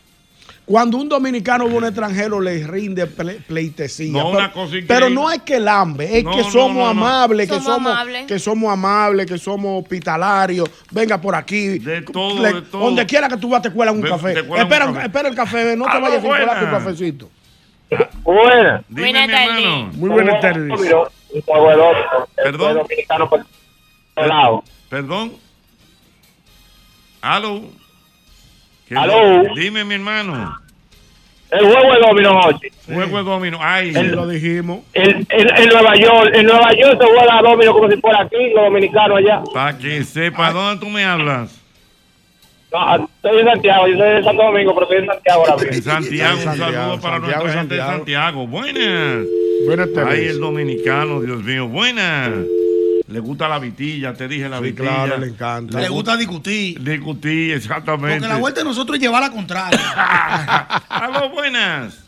[0.66, 4.12] Cuando un dominicano va a un extranjero le rinde ple- pleitesía.
[4.12, 4.88] No, pero, una cosa increíble.
[4.88, 6.88] pero no es que lambe, es No, que somos no, no.
[7.08, 8.26] amables, que Somos somos, amables.
[8.28, 10.70] que somos amables, que somos hospitalarios.
[10.92, 11.80] Venga por aquí.
[11.80, 12.84] De todo, Le- de todo.
[12.86, 14.42] Donde quiera que tú vas te cuelan un Ve- café.
[14.44, 15.06] un espera, café.
[15.08, 17.30] espera el café, no te vayas sin colar tu cafecito.
[18.24, 18.84] Buenas.
[18.88, 19.96] Dime, Buenas tardes.
[19.98, 20.74] Muy buenas tardes.
[22.36, 22.78] Perdón.
[22.78, 23.46] dominicano por
[24.16, 24.64] el lado.
[24.90, 25.34] Perdón.
[27.22, 27.62] Aló.
[28.88, 29.44] ¿Qué- Aló.
[29.56, 30.58] Dime, mi hermano.
[31.52, 32.68] El juego de domino, Jochi.
[32.86, 33.58] Juego de domino.
[33.62, 34.80] Ay, Sí, lo dijimos.
[34.94, 38.36] En, en- en Nueva York, en Nueva York se juega domino como si fuera aquí,
[38.54, 39.42] los dominicanos allá.
[39.54, 41.59] para que sepa, ¿dónde tú me hablas?
[42.72, 45.72] No, estoy en Santiago, yo soy de Santo Domingo, pero estoy en Santiago ahora mismo.
[45.76, 48.48] En Santiago, un Santiago, saludo para Santiago, nuestra gente de Santiago.
[48.48, 49.26] Buenas.
[49.66, 50.20] Buenas tardes.
[50.20, 51.68] Ay, el dominicano, Dios mío.
[51.68, 52.32] Buenas.
[53.08, 54.88] Le gusta la vitilla, te dije la Sí, vitilla.
[54.90, 55.82] claro, le encanta.
[55.82, 56.80] Le gusta discutir.
[56.84, 58.20] Discutir, exactamente.
[58.20, 59.80] Porque la vuelta de nosotros es llevar la contraria.
[60.90, 62.04] Aló, buenas.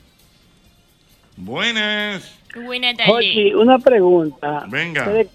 [1.37, 2.37] Buenas.
[2.55, 3.55] Buenas tardes.
[3.55, 4.65] Una pregunta.
[4.67, 5.01] Venga.
[5.07, 5.27] Ustedes,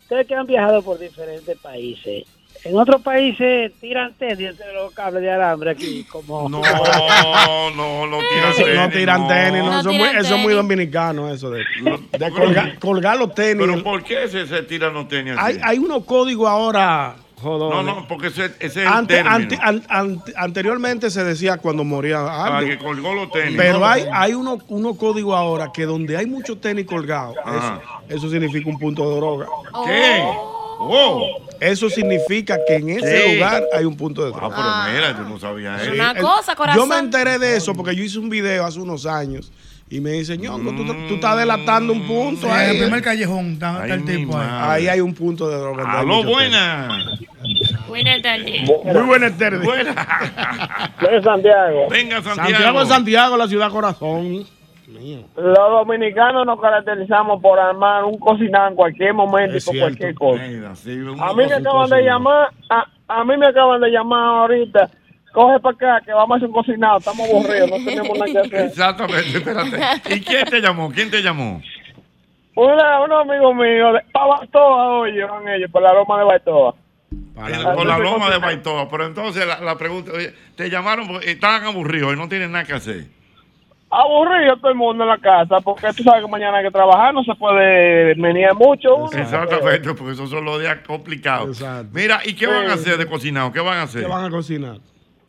[0.00, 2.24] ustedes que han viajado por diferentes países,
[2.68, 6.04] ¿en otros países tiran tenis de los cables de alambre aquí?
[6.04, 6.48] Como...
[6.48, 6.60] No,
[7.74, 8.74] no, no tiran tenis.
[8.76, 11.64] no tiran tenis, no, No eso, es tiran muy, eso es muy dominicano, eso de,
[12.18, 13.66] de colgar, colgar los tenis.
[13.66, 15.56] Pero ¿por qué se, se tiran los tenis así?
[15.56, 19.34] Hay, hay unos códigos ahora, no, no, porque ese, ese es el Ante- término.
[19.36, 23.54] ante- an- an- anteriormente se decía cuando moría Ah, que colgó los tenis.
[23.58, 28.30] Pero hay, hay unos unos códigos ahora que donde hay muchos tenis colgados, eso, eso
[28.30, 29.46] significa un punto de droga.
[29.84, 30.22] ¿Qué?
[30.22, 30.55] Oh.
[31.60, 33.34] Eso significa que en ese Sí.
[33.34, 34.56] lugar hay un punto de Ah, droga.
[34.56, 35.92] pero mira, yo no sabía Es eso.
[35.94, 36.82] una El- cosa, corazón.
[36.82, 39.50] Yo me enteré de eso porque yo hice un video hace unos años
[39.88, 42.78] y me dice, ñongo, tú, tú estás delatando un punto En el ahí.
[42.80, 44.46] primer callejón está, está Ay, el Ahí tipo ahí.
[44.46, 44.90] madre.
[44.90, 46.00] hay un punto de droga.
[46.00, 46.34] Aló, tenis.
[46.34, 47.20] buenas.
[48.22, 48.62] Tardes.
[48.84, 49.62] Muy buenas tardes.
[49.62, 49.94] Buenas.
[51.00, 51.88] Soy de Santiago.
[51.88, 52.50] Venga, Santiago.
[52.50, 54.44] Santiago es Santiago, la ciudad corazón.
[55.36, 60.42] Los dominicanos nos caracterizamos por armar un cocinar en cualquier momento y por cualquier cosa.
[60.46, 63.90] Mira, sí, un- A mí me acaban de llamar, a, a mí me acaban de
[63.90, 64.90] llamar ahorita.
[65.32, 68.38] Coge para acá que vamos a hacer un cocinado, estamos aburridos, no tenemos nada que
[68.38, 68.60] hacer.
[68.66, 70.14] Exactamente, espérate.
[70.14, 70.90] ¿Y quién te llamó?
[70.92, 71.60] ¿Quién te llamó?
[72.54, 76.74] Una, un amigo mío, de, para Baitoa, oye, van ellos, por la Roma de Baitoa.
[77.34, 78.88] Por la broma de Baitoa.
[78.88, 82.64] Pero entonces la, la pregunta, oye, te llamaron porque estaban aburridos y no tienen nada
[82.64, 83.04] que hacer.
[83.88, 87.14] Aburrido todo el mundo en la casa, porque tú sabes que mañana hay que trabajar,
[87.14, 88.96] no se puede venir mucho.
[88.96, 89.10] uno.
[89.12, 91.60] Exactamente, porque esos son los días complicados.
[91.60, 91.90] Exacto.
[91.92, 93.52] Mira, ¿y qué van a hacer de cocinado?
[93.52, 94.02] ¿Qué van a hacer?
[94.02, 94.78] ¿Qué van a cocinar?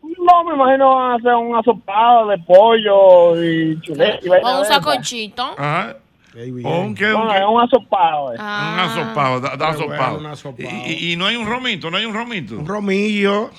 [0.01, 4.19] No, me imagino van a hacer un asopado de pollo y chuleta.
[4.43, 5.43] O un sacochito.
[5.57, 5.97] Ajá.
[6.33, 6.65] Qué bien.
[6.65, 7.13] ¿O un qué?
[7.13, 7.43] Un, qué?
[7.45, 8.33] un asopado.
[8.33, 8.37] eh.
[8.37, 8.85] Un Ah.
[8.85, 10.17] asopado, da, da Qué bueno, asopado.
[10.19, 10.69] un asopado.
[10.87, 12.55] Y, y- y no hay un romito, no hay un romito.
[12.57, 13.51] Un romillo.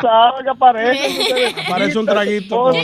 [0.00, 1.54] ¿Sabes qué aparece?
[1.68, 2.60] Parece un traguito.
[2.60, 2.80] Otra,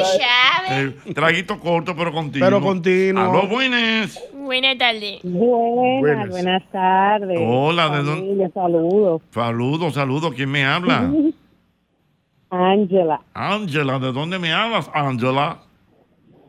[0.69, 1.15] Qué eh.
[1.15, 2.47] traguito corto, pero continuo.
[2.49, 3.23] Pero continuo.
[3.31, 4.23] Aló, buenas.
[4.33, 5.21] Buenas tardes.
[5.25, 6.63] Buenas, Buenas.
[6.71, 7.39] tardes.
[7.43, 8.51] Hola, ¿de dónde?
[8.55, 9.23] Saludos.
[9.31, 10.33] Saludos, saludos.
[10.35, 11.11] ¿Quién me habla?
[12.51, 15.59] Ángela, Ángela, ¿de dónde me hablas, Ángela?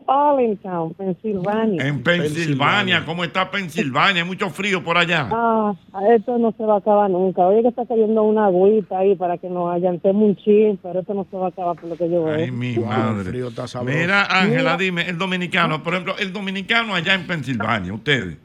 [0.10, 1.86] Allentown, Pensilvania.
[1.86, 2.24] En Pensilvania.
[2.24, 3.06] Pensilvania.
[3.06, 4.24] ¿Cómo está Pensilvania?
[4.24, 5.30] Hay mucho frío por allá.
[5.32, 5.74] Ah,
[6.16, 7.46] esto no se va a acabar nunca.
[7.46, 11.14] Oye que está cayendo una agüita ahí para que nos allantemos un chin, pero esto
[11.14, 12.36] no se va a acabar por lo que yo veo.
[12.36, 13.24] Ay, mi el madre.
[13.24, 13.98] frío está sabroso.
[13.98, 18.38] Mira, Ángela, dime, el dominicano, por ejemplo, el dominicano allá en Pensilvania, ustedes.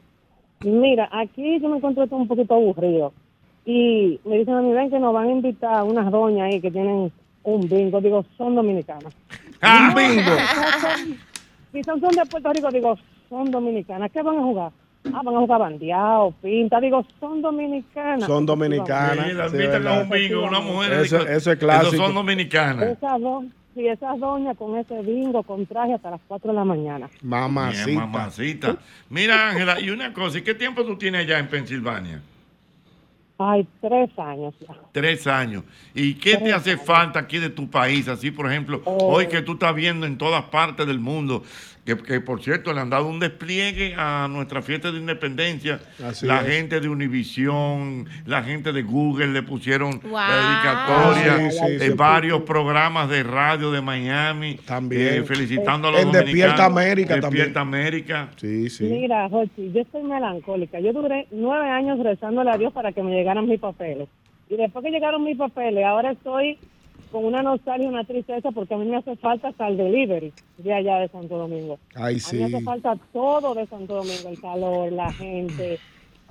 [0.63, 3.13] Mira, aquí yo me encuentro esto un poquito aburrido.
[3.65, 6.69] Y me dicen a mí, ven que nos van a invitar unas doñas ahí que
[6.69, 7.11] tienen
[7.43, 7.99] un bingo.
[7.99, 9.15] Digo, son dominicanas.
[9.61, 10.31] Ah, bingo.
[11.75, 12.71] Quizás son de Puerto Rico.
[12.71, 12.97] Digo,
[13.29, 14.11] son dominicanas.
[14.11, 14.71] ¿Qué van a jugar?
[15.13, 16.79] Ah, van a jugar bandeado, pinta.
[16.79, 18.25] Digo, son dominicanas.
[18.25, 19.27] Son dominicanas.
[19.27, 20.93] Sí, la sí, a un bingo, una mujer.
[20.93, 21.87] Eso- eso es clásico.
[21.95, 22.85] Esos son dominicanas.
[22.89, 26.65] Esas dos, sí, esas doñas con ese bingo, con traje hasta las 4 de la
[26.65, 27.07] mañana.
[27.21, 27.99] Bien, Mamacita.
[27.99, 28.77] mamacita.
[29.09, 32.21] Mira, Ángela, y una cosa, ¿y qué tiempo tú tienes allá en Pensilvania?
[33.37, 34.75] Ay, tres años ya.
[34.93, 35.63] Tres años.
[35.93, 38.07] ¿Y qué te hace falta aquí de tu país?
[38.07, 41.43] Así, por ejemplo, hoy que tú estás viendo en todas partes del mundo,
[41.85, 45.79] que, que, por cierto le han dado un despliegue a nuestra fiesta de independencia.
[46.03, 46.47] Así la es.
[46.47, 50.11] gente de Univisión, la gente de Google le pusieron Wow.
[50.11, 51.89] la dedicatoria, Ah, sí, sí, eh, sí.
[51.95, 54.55] varios programas de radio de Miami.
[54.65, 55.21] También.
[55.21, 56.65] eh, felicitando a los En Despierta.
[56.65, 58.29] América Despierta América.
[58.37, 58.85] Sí, sí.
[58.85, 60.79] Mira, Jochi, yo estoy melancólica.
[60.79, 64.07] Yo duré nueve años rezándole a Dios para que me llegaran mis papeles.
[64.49, 66.57] Y después que llegaron mis papeles, ahora estoy
[67.15, 70.33] con una nostalgia y una tristeza porque a mí me hace falta hasta el delivery
[70.57, 71.79] de allá de Santo Domingo.
[71.95, 72.55] Ay, A mí me sí.
[72.55, 75.79] hace falta todo de Santo Domingo, el calor, la gente,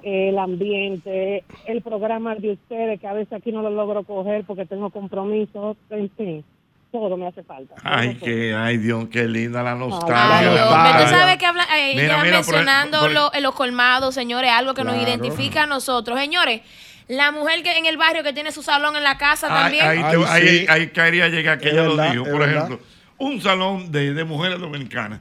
[0.02, 4.66] el ambiente, el programa de ustedes, que a veces aquí no lo logro coger porque
[4.66, 6.44] tengo compromisos, en fin,
[6.92, 7.76] todo me hace falta.
[7.82, 10.64] Ay, que, ay Dios, qué linda la Ay, nostalgia.
[10.66, 11.02] Vaya.
[11.04, 14.50] tú sabes que habla, eh, Mira, ella mira, por mencionando lo- en los colmados, señores,
[14.50, 16.18] algo que nos identifica a nosotros.
[16.20, 16.60] Señores,
[17.08, 19.86] la mujer que en el barrio que tiene su salón en la casa Ay, también.
[19.86, 20.66] ahí, te- Ay, ahí- sí.
[20.68, 22.24] ahí quería llegar, que Es ella verdad, lo dijo.
[22.24, 22.64] es Por verdad.
[22.66, 22.86] ejemplo,
[23.18, 25.20] un salón de, de mujeres dominicanas.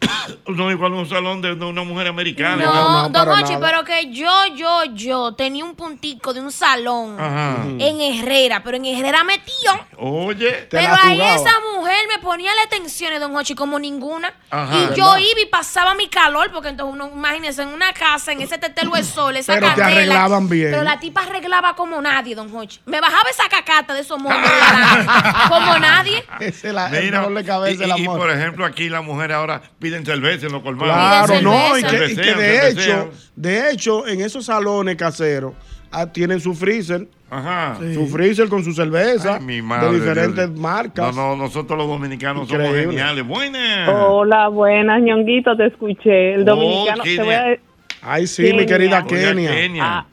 [0.46, 2.64] No, igual un salón de, de una mujer americana.
[2.64, 7.64] No, Don Ochi, pero que yo, yo, yo tenía un puntico de un salón Ajá.
[7.78, 9.54] en Herrera, pero en Herrera metió.
[9.98, 10.66] Oye.
[10.70, 14.32] Pero ahí esa mujer me ponía las tensiones, Don Hochi, como ninguna.
[14.50, 14.74] Ajá.
[14.76, 15.18] y yo ¿Verdad?
[15.18, 18.92] iba y pasaba mi calor, porque entonces uno, imagínese, en una casa, en ese tetelo
[18.92, 19.96] de sol, esa Pero te candela.
[20.00, 20.70] arreglaban bien.
[20.70, 22.80] Pero la tipa arreglaba como nadie, Don Hochi.
[22.86, 26.24] Me bajaba esa cacata de esos monos de la- como nadie.
[26.40, 29.62] Ese la, el Mira, dolor de cabeza y, y, por ejemplo, aquí las mujeres ahora
[29.88, 30.94] piden cerveza en los colmados.
[30.94, 35.54] Claro, no, y que, y que Cervecean, de hecho, de hecho, en esos salones caseros
[35.90, 37.06] ah, tienen su freezer.
[37.30, 37.76] Ajá.
[37.92, 40.58] Su freezer con su cerveza Mi madre, de diferentes Dios.
[40.58, 41.14] marcas.
[41.14, 43.26] No, no, nosotros los dominicanos somos geniales.
[43.26, 43.88] Buenas.
[43.90, 46.34] Hola, buenas, ñonguito, te escuché.
[46.34, 47.58] El Oh, dominicano, te voy a.
[48.00, 49.50] Ay, sí, mi querida Kenia.
[49.50, 49.84] Kenia.
[49.84, 50.06] Ah,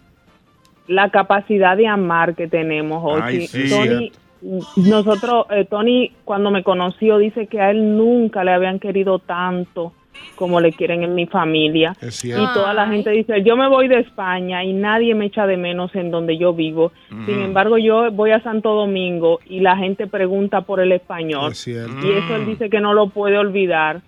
[0.87, 3.47] la capacidad de amar que tenemos, Ay, Ochi.
[3.47, 3.69] sí.
[3.69, 4.11] Tony,
[4.75, 9.93] nosotros, eh, Tony, cuando me conoció, dice que a él nunca le habían querido tanto
[10.35, 11.93] como le quieren en mi familia.
[12.01, 15.47] Es Y toda la gente dice, yo me voy de España y nadie me echa
[15.47, 16.91] de menos en donde yo vivo.
[17.25, 21.51] Sin embargo, yo voy a Santo Domingo y la gente pregunta por el español.
[21.53, 22.05] Es cierto.
[22.05, 24.01] Y eso él dice que no lo puede olvidar.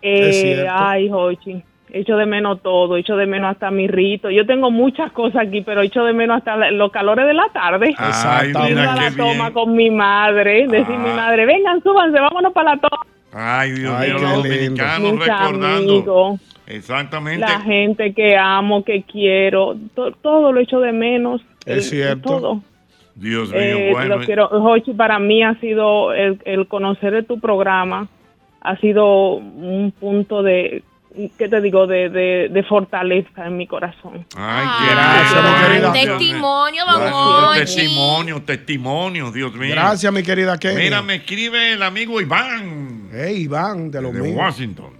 [0.00, 0.72] Es Eh, cierto.
[0.74, 4.30] ay, Jochi, echo de menos todo, echo de menos hasta mi rito.
[4.30, 7.48] Yo tengo muchas cosas aquí, pero echo de menos hasta la- los calores de la
[7.52, 7.94] tarde.
[7.98, 9.52] Ay, Ir a la toma bien.
[9.52, 11.16] con mi madre, decir mi Ah.
[11.16, 13.02] madre, vengan, súbanse, vámonos para la toma.
[13.32, 15.76] Ay, Dios Ay, mío, los dominicanos Mis recordando.
[15.92, 16.40] amigos.
[16.66, 17.40] Exactamente.
[17.40, 21.40] La gente que amo, que quiero, to- todo lo echo de menos.
[21.64, 22.28] Es el- cierto.
[22.28, 22.62] Todo.
[23.14, 24.16] Dios mío, Eh, bueno.
[24.18, 28.06] lo quiero, Jochi, para mí ha sido el, el conocer de tu programa,
[28.60, 30.82] ha sido un punto de,
[31.36, 34.26] ¿qué te digo?, de, de, de fortaleza en mi corazón.
[34.36, 35.92] Ay, Gracias, qué mi querida.
[35.92, 37.58] Testimonio, Hochi.
[37.60, 39.70] Testimonio, testimonio, Dios mío.
[39.74, 40.78] Gracias, mi querida Kenia.
[40.78, 44.36] Mira, me escribe el amigo Iván Hey, Iván, de los de míos.
[44.36, 44.92] Washington,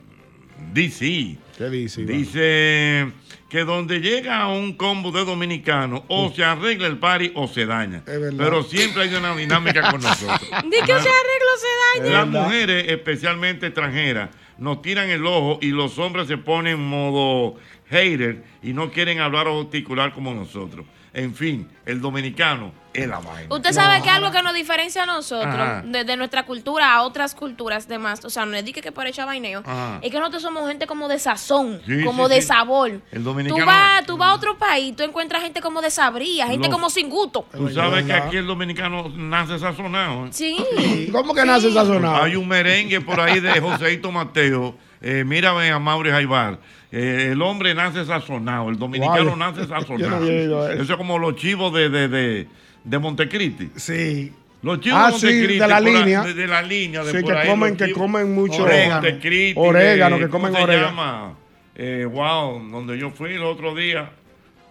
[0.73, 1.37] D.C.
[1.57, 2.17] ¿Qué dice, Iván?
[2.17, 3.13] Dice
[3.49, 8.03] que donde llega un combo de dominicanos, o se arregla el party o se daña.
[8.07, 8.33] verdad.
[8.37, 10.41] Pero siempre hay una dinámica con nosotros.
[10.65, 12.19] Di que se arreglo se daña.
[12.19, 17.57] Las mujeres, especialmente extranjeras, nos tiran el ojo y los hombres se ponen en modo
[17.89, 20.85] hater y no quieren hablar o articular como nosotros.
[21.15, 23.55] En fin, el dominicano es la vaina.
[23.55, 25.83] Usted sabe que algo que nos diferencia a nosotros, Ajá.
[25.85, 28.93] de, de nuestra cultura a otras culturas demás, o sea, no es di que que
[28.93, 29.99] por echar vaineo, Ajá.
[30.03, 32.49] es que nosotros somos gente como de sazón, Sí, como sí, de sí.
[32.49, 32.91] sabor.
[32.91, 33.67] El Tú dominicano.
[33.67, 36.91] vas, tú vas a otro país, tú encuentras gente como de sabría, gente Los- como
[36.91, 37.47] sin gusto.
[37.53, 40.27] Tú sabes que aquí el dominicano nace sazonado.
[40.27, 40.31] ¿eh?
[40.33, 41.09] Sí.
[41.13, 42.23] ¿Cómo que nace sazonado?
[42.23, 44.77] Hay un merengue por ahí de Joseito Mateo.
[45.01, 46.59] Eh, mírame a Mauri Jaibar.
[46.91, 50.27] Eh, el hombre nace sazonado, el dominicano nace no sazonado.
[50.27, 50.83] eso.
[50.83, 52.47] es como los chivos de, de, de,
[52.85, 53.71] de Montecristi.
[53.77, 54.33] Sí.
[54.63, 56.23] Los chivos Ah, de sí, de la línea.
[56.23, 57.05] de, de la línea.
[57.05, 59.07] De Sí, por que ahí, comen- que comen mucho orégano.
[59.07, 59.61] orégano.
[59.61, 60.87] Orégano, que comen ¿cómo se orégano.
[60.89, 61.35] llama?
[61.77, 64.11] Eh, wow, donde yo fui el otro día.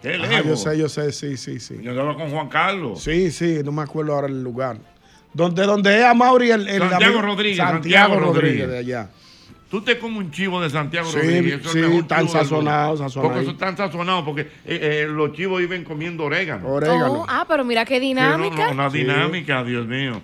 [0.02, 0.44] Qué lejos.
[0.46, 1.76] yo sé, yo sé, sí, sí, sí.
[1.82, 3.02] Yo andaba con Juan Carlos.
[3.02, 4.76] Sí, sí, no me acuerdo ahora el lugar.
[5.32, 8.66] Donde, donde es a Mauri el, el Santiago amigo- Rodríguez, Santiago, Santiago Rodríguez.
[8.66, 8.68] Rodríguez.
[8.68, 9.10] de allá.
[9.70, 11.60] Tú te comes un chivo de Santiago Sí, Rodríguez.
[11.60, 13.28] eso sí, mejor tan sazonado, sazonado.
[13.28, 16.66] Porque eso es tan sazonado, porque eh, eh, los chivos viven comiendo orégano.
[16.68, 18.66] Oh, ah, pero mira qué Sí, no, dinámica.
[18.66, 20.22] no, una dinámica, Dios mío.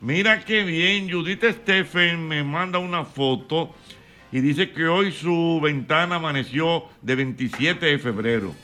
[0.00, 3.74] Mira qué bien, Judith Stephen me manda una foto
[4.30, 8.54] y dice que hoy su ventana amaneció de 27 de febrero.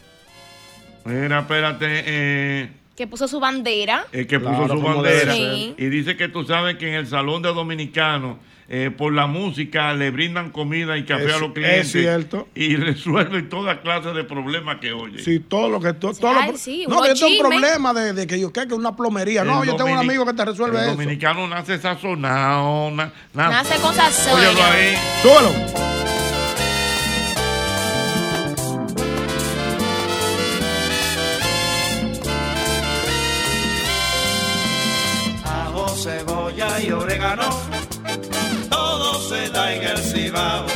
[1.06, 2.68] Mira, espérate, eh,
[3.00, 4.04] Que puso su bandera.
[4.12, 5.34] eh, que puso Claro, su bandera.
[5.34, 8.36] Y dice que tú sabes que en el Salón de Dominicanos,
[8.68, 11.86] eh, por la música, le brindan comida y café Es- a los clientes.
[11.86, 12.46] es cierto.
[12.54, 15.18] Y resuelven toda clase de problemas que oye.
[15.24, 15.94] Sí, todo lo que...
[15.94, 18.68] to- todo Ay, lo- sí, no, yo tengo un problema de, de que yo que
[18.68, 19.44] que una plomería.
[19.44, 20.92] No, El yo tengo un amigo que te resuelve el eso.
[20.92, 22.90] dominicano nace sazonado.
[22.90, 24.34] na- na- Nace con sazón.
[24.38, 24.94] Óyelo ahí.
[25.22, 26.09] Súbelo.
[39.72, 40.66] En el Cibao.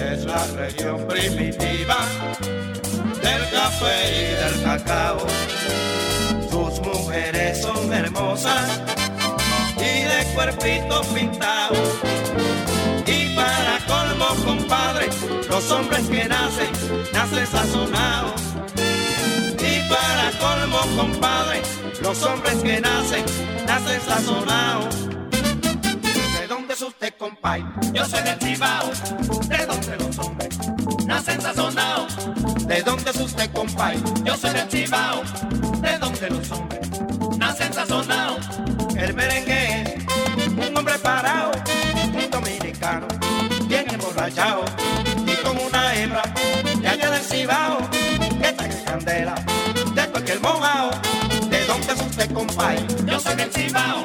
[0.00, 1.96] Es la región primitiva
[3.22, 5.18] del café y del cacao.
[6.50, 8.80] Sus mujeres son hermosas
[9.76, 11.76] y de cuerpito pintado.
[13.06, 15.08] Y para colmo, compadre,
[15.48, 16.70] los hombres que nacen,
[17.12, 18.40] nacen sazonados.
[19.58, 21.62] Y para colmo, compadre,
[22.00, 23.24] los hombres que nacen,
[23.66, 25.05] nacen sazonados.
[27.92, 28.90] Yo soy del Cibao.
[29.48, 30.58] ¿De dónde los hombres
[31.06, 32.16] nacen sazonados?
[32.66, 34.00] ¿De dónde es usted, compay?
[34.22, 35.22] Yo soy del Cibao.
[35.80, 36.88] ¿De dónde los hombres
[37.36, 38.46] nacen sazonados?
[38.96, 41.50] El merengue es un hombre parado,
[42.14, 43.08] un dominicano,
[43.66, 43.86] bien
[44.26, 44.64] despachado
[45.26, 46.22] y con una hembra
[46.80, 49.34] de allá del Cibao que traiga candela
[49.94, 50.90] de cualquier mojao.
[51.50, 52.86] ¿De dónde es usted, compay?
[53.04, 54.02] Yo soy del Cibao.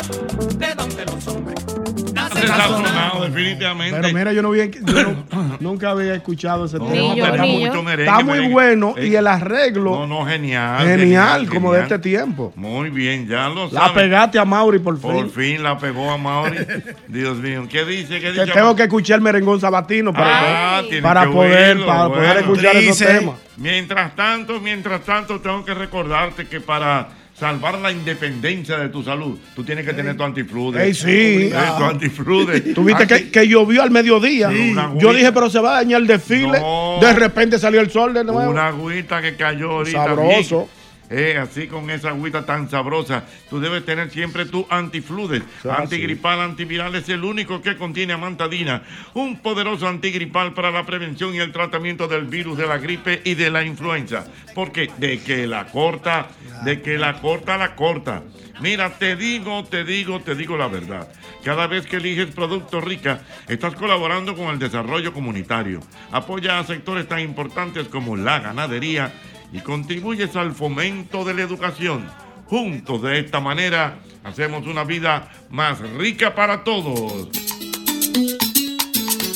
[0.56, 2.01] ¿De dónde los hombres?
[2.48, 4.00] Sazonado, definitivamente.
[4.02, 6.92] Pero mira, yo, no había, yo no- nunca había escuchado ese tema.
[6.92, 8.54] Pero está, muy, merengue, está muy merengue.
[8.54, 10.86] bueno Eh, y el arreglo No, no, genial.
[10.88, 12.54] genial, como de este tiempo.
[12.56, 13.92] Muy bien, ya lo La sabes.
[13.94, 15.12] pegaste a Mauri por fin.
[15.12, 16.58] Por fin la pegó a Mauri.
[17.08, 18.20] Dios mío, ¿qué dice?
[18.20, 22.08] ¿Qué Que tengo que escuchar el merengón sabatino para, Ah, tienes para poder, oírlo, para
[22.10, 23.36] poder escuchar esos temas.
[23.58, 27.08] Mientras tanto, mientras tanto, tengo que recordarte que para
[27.42, 30.84] salvar la independencia de tu salud, tú tienes que tener tu antiflude.
[30.86, 31.50] Ey, sí.
[31.52, 32.62] Eh, tu antiflude.
[32.76, 34.52] Tuviste que, que llovió al mediodía.
[34.52, 34.76] Sí.
[34.98, 36.60] Yo dije, pero se va a dañar el desfile.
[36.60, 37.00] No.
[37.02, 38.52] De repente salió el sol de nuevo.
[38.52, 40.06] Una agüita que cayó ahorita.
[40.06, 40.58] Sabroso.
[40.58, 40.81] bien.
[41.14, 45.44] Eh, así con esa agüita tan sabrosa, tú debes tener siempre tu antifludes.
[45.70, 51.36] Ah, Antigripal, antiviral es el único que contiene amantadina, un poderoso antigripal para la prevención
[51.36, 54.24] y el tratamiento del virus de la gripe y de la influenza.
[54.56, 56.30] Porque de que la corta,
[56.64, 58.24] de que la corta, la corta.
[58.62, 61.12] Mira, te digo, te digo, te digo la verdad.
[61.44, 65.82] Cada vez que eliges Producto Rica, estás colaborando con el desarrollo comunitario.
[66.12, 69.12] Apoya a sectores tan importantes como la ganadería
[69.54, 72.10] y contribuyes al fomento de la educación.
[72.46, 77.30] Juntos de esta manera hacemos una vida más rica para todos.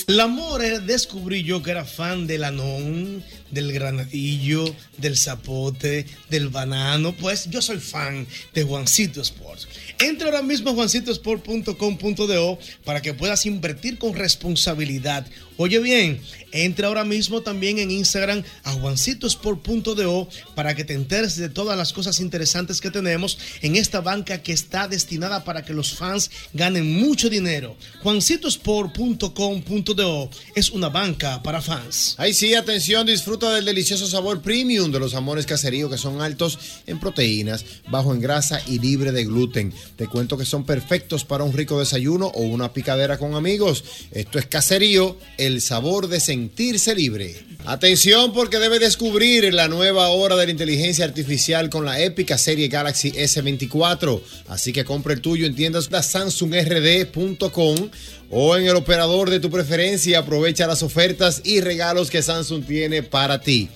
[0.08, 4.63] El amor era- descubrí yo que era fan del anón, del granadillo,
[4.97, 7.12] del zapote, del banano.
[7.13, 9.67] Pues yo soy fan de Juancito Sports.
[9.99, 15.25] Entra ahora mismo a juancitosport.com.do para que puedas invertir con responsabilidad.
[15.58, 21.50] Oye bien, entra ahora mismo también en Instagram a juancitosport.do para que te enteres de
[21.50, 25.94] todas las cosas interesantes que tenemos en esta banca que está destinada para que los
[25.94, 27.78] fans ganen mucho dinero.
[28.04, 32.15] juancitosport.com.do es una banca para fans.
[32.18, 36.60] Ahí sí, atención, disfruta del delicioso sabor premium de los jamones caserío que son altos
[36.86, 39.74] en proteínas, bajo en grasa y libre de gluten.
[39.96, 43.84] Te cuento que son perfectos para un rico desayuno o una picadera con amigos.
[44.12, 47.36] Esto es caserío, el sabor de sentirse libre.
[47.66, 52.68] Atención porque debe descubrir la nueva hora de la inteligencia artificial con la épica serie
[52.68, 54.22] Galaxy S24.
[54.50, 57.90] Así que compra el tuyo en tiendas samsungrd.com
[58.30, 63.02] o en el operador de tu preferencia aprovecha las ofertas y regalos que Samsung tiene
[63.02, 63.70] para ti.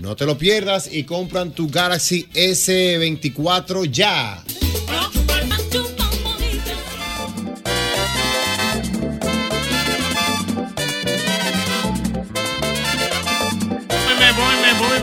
[0.00, 4.42] No te lo pierdas y compran tu Galaxy S24 ya.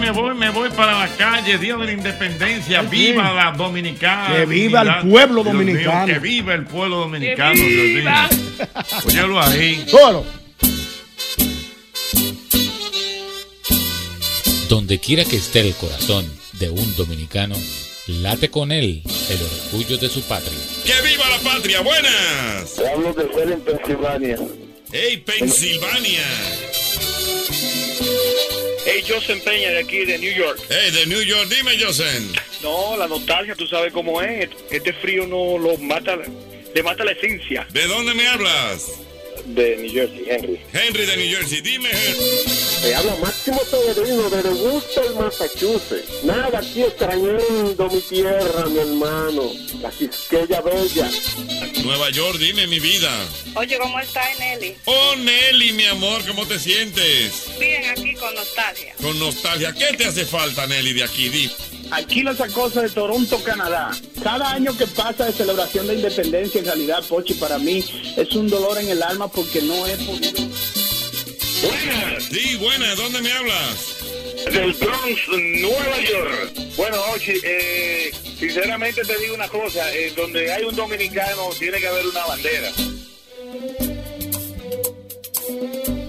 [0.04, 2.82] Me voy, me voy, para la calle, Día de la Independencia.
[2.82, 4.36] ¡Viva la Dominicana!
[4.36, 6.06] Que viva el pueblo Dios dominicano.
[6.14, 8.68] que viva el pueblo dominicano, Que Dios mío.
[9.06, 9.86] Óyelo ahí.
[9.88, 10.26] Solo.
[14.68, 17.56] Donde quiera que esté el corazón de un dominicano,
[18.08, 20.52] late con él el orgullo de su patria.
[20.84, 21.80] ¡Que viva la patria!
[21.82, 22.76] ¡Buenas!
[22.76, 24.38] Te hablo de ser en Pensilvania.
[24.92, 26.24] ¡Hey, Pensilvania!
[28.94, 30.60] Hey, Joseph Peña de aquí de New York.
[30.70, 31.50] ¡Hey, de New York!
[31.50, 32.32] Dime, Joseph.
[32.62, 34.50] No, la nostalgia, tú sabes cómo es.
[34.70, 37.66] Este frío no lo mata, le mata la esencia.
[37.72, 38.92] ¿De dónde me hablas?
[39.46, 40.62] De New Jersey, Henry.
[40.72, 41.62] Henry de New Jersey.
[41.62, 42.73] Dime, Henry.
[42.84, 46.22] Te habla Máximo Severino de Worcester, Massachusetts.
[46.26, 49.52] Nada, aquí extrañando mi tierra, mi hermano.
[49.82, 51.10] La Quisqueya Bella.
[51.82, 53.10] Nueva York, dime, mi vida.
[53.56, 54.76] Oye, ¿cómo está Nelly?
[54.84, 57.46] Oh, Nelly, mi amor, ¿cómo te sientes?
[57.58, 58.94] Bien, aquí con nostalgia.
[59.02, 59.72] Con nostalgia.
[59.72, 61.30] ¿Qué te hace falta, Nelly, de aquí?
[61.30, 61.50] Di.
[61.90, 63.92] Aquí la sacosa de Toronto, Canadá.
[64.22, 67.82] Cada año que pasa de celebración de independencia, en realidad, Pochi, para mí
[68.18, 70.44] es un dolor en el alma porque no he podido.
[71.64, 72.24] Buenas.
[72.26, 72.98] Sí, buenas.
[72.98, 73.96] ¿Dónde me hablas?
[74.52, 76.52] Del Bronx, Nueva York.
[76.76, 81.88] Bueno, Ochi, eh, sinceramente te digo una cosa, eh, donde hay un dominicano tiene que
[81.88, 82.70] haber una bandera.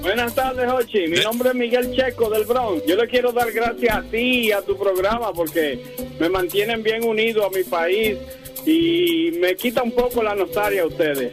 [0.03, 1.07] Buenas tardes, Ochi.
[1.07, 2.85] Mi nombre es Miguel Checo del Bronx.
[2.87, 5.79] Yo le quiero dar gracias a ti y a tu programa porque
[6.19, 8.19] me mantienen bien unido a mi país
[8.67, 11.33] y me quita un poco la nostalgia a ustedes.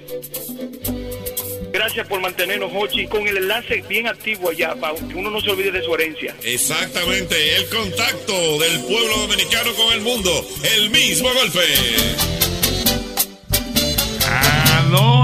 [1.82, 5.50] Gracias por mantenernos, Ochi, con el enlace bien activo allá, para que uno no se
[5.50, 6.36] olvide de su herencia.
[6.44, 10.30] Exactamente, el contacto del pueblo dominicano con el mundo.
[10.76, 11.60] El mismo golpe.
[14.78, 15.21] Aló,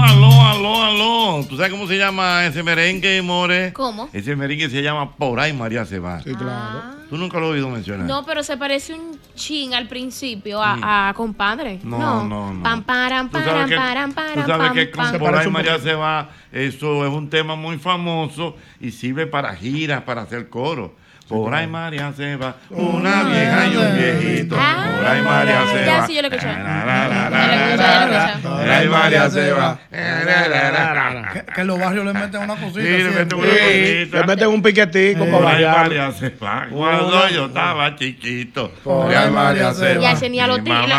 [0.82, 1.44] aló.
[1.48, 3.72] ¿Tú sabes cómo se llama ese merengue, More?
[3.72, 4.08] ¿Cómo?
[4.12, 6.20] Ese merengue se llama Por ahí María se va.
[6.22, 6.98] Sí, claro.
[7.08, 8.06] ¿Tú nunca lo has oído mencionar?
[8.06, 11.80] No, pero se parece un chin al principio a, a compadre.
[11.82, 11.90] Mm.
[11.90, 12.62] No, no, no.
[12.62, 15.18] Pam, param, Tú param, sabes que, param, tú param, sabes pam, que con pam.
[15.18, 20.02] Por ahí María se va, eso es un tema muy famoso y sirve para giras,
[20.02, 20.94] para hacer coro.
[21.28, 24.56] Por ahí María se va, una vieja y un viejito.
[24.56, 26.06] Por ahí María se Ya va.
[26.06, 26.48] sí, yo lo escuché.
[28.42, 29.78] Por ahí María se va.
[31.32, 32.80] Que, que en los barrios le meten una cosita.
[32.80, 34.20] Sí, le meten una cosita.
[34.20, 35.64] Le meten un piquetico Por ahí.
[35.66, 36.66] María se va.
[36.70, 38.72] Cuando yo estaba chiquito.
[38.82, 40.00] Por ahí María se va.
[40.00, 40.94] Ya tenía los tigres.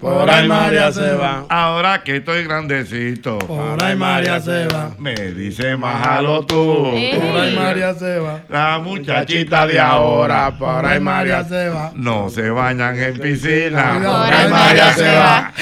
[0.00, 1.44] Por ahí María se va.
[1.48, 3.38] Ahora que estoy grandecito.
[3.38, 4.90] Por ahí María se va.
[4.98, 6.90] Me dice, májalo tú.
[6.90, 8.40] Por ahí María se va.
[8.72, 10.50] La muchachita de ahora.
[10.58, 11.92] Por ahí María se va.
[11.94, 14.00] No se bañan en piscina.
[14.02, 15.52] Por ahí María se va.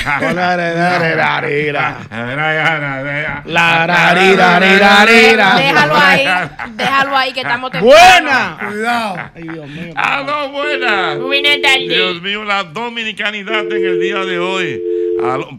[5.57, 6.25] Déjalo ahí.
[6.77, 7.73] Déjalo ahí que estamos.
[7.81, 8.59] Buena.
[8.69, 9.17] Cuidado.
[9.97, 11.17] ¡Aló, buena!
[11.17, 11.89] Buenas tardes.
[11.89, 14.81] Dios mío, la dominicanidad en el día de hoy.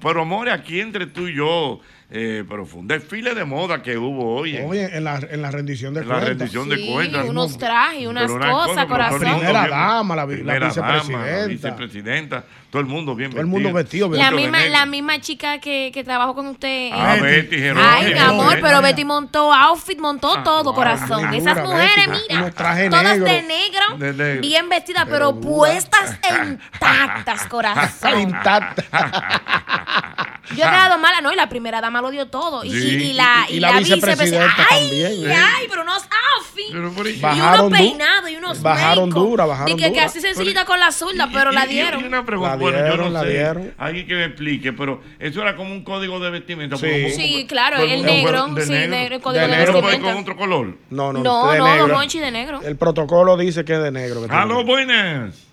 [0.02, 1.82] Pero, amor, aquí entre tú y yo,
[2.14, 4.58] eh, pero fue un desfile de moda que hubo hoy.
[4.58, 6.30] en- Oye, en la, en la rendición de En la cuentas.
[6.38, 7.30] rendición de Sí, cuentas.
[7.30, 9.20] unos trajes, unas una cosas, cosa, corazón.
[9.20, 10.82] Primera dama, la la vicepresidenta.
[10.82, 14.58] dama, la vicepresidenta, todo el mundo bien Todo el mundo vestido, La vestido de misma,
[14.60, 14.72] negro.
[14.74, 16.90] la misma chica que, que trabajó con usted.
[16.94, 17.88] Ah, eh, Betty Jerónimo.
[17.92, 18.62] Ay, mi amor, Betty.
[18.62, 21.30] pero Betty montó outfit, montó todo, corazón.
[21.32, 23.30] figura, Esas mujeres, Betty, mira, unos trajes todas negros.
[23.30, 24.42] de negro, De negro.
[24.42, 28.20] bien vestidas, pero, puestas e intactas, corazón.
[28.22, 28.84] Intacta.
[30.52, 31.32] Yo he quedado mala, ¿no?
[31.32, 32.66] Y la primera dama lo dio todo.
[32.66, 34.68] Y, Sí, y- y la, y- y y la la vicepresidenta vicepresidenta.
[34.70, 35.36] Ay, también, ¿eh?
[35.58, 36.04] ay, pero unos
[36.38, 37.18] outfits.
[37.18, 40.06] y Bajaron unos peinados y unos bajaron dura, bajaron Y que, que dura.
[40.06, 42.02] así sencillita con la zurda, pero la dieron.
[42.02, 43.72] Y una pregunta, Bueno, yo no la sé, dieron.
[43.78, 46.78] alguien que me explique, pero eso era como un código de vestimenta.
[46.78, 46.86] Sí.
[46.88, 49.74] como- Sí, claro, como- el negro, de sí, negro, el código de de negro.
[49.74, 50.14] ¿No puede vestimenta.
[50.14, 50.78] con otro color?
[50.90, 51.88] No, no, No, de no, negro.
[51.96, 52.62] Monchi de negro.
[52.64, 54.22] El protocolo dice que es de negro.
[54.22, 54.42] que tiene.
[54.42, 55.48] Aló, buenas.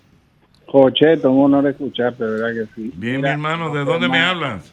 [0.67, 2.91] Jocheto, un honor escucharte, ¿verdad que sí?
[2.95, 4.71] Bien, Mira, mi hermano, ¿de dónde me hablas?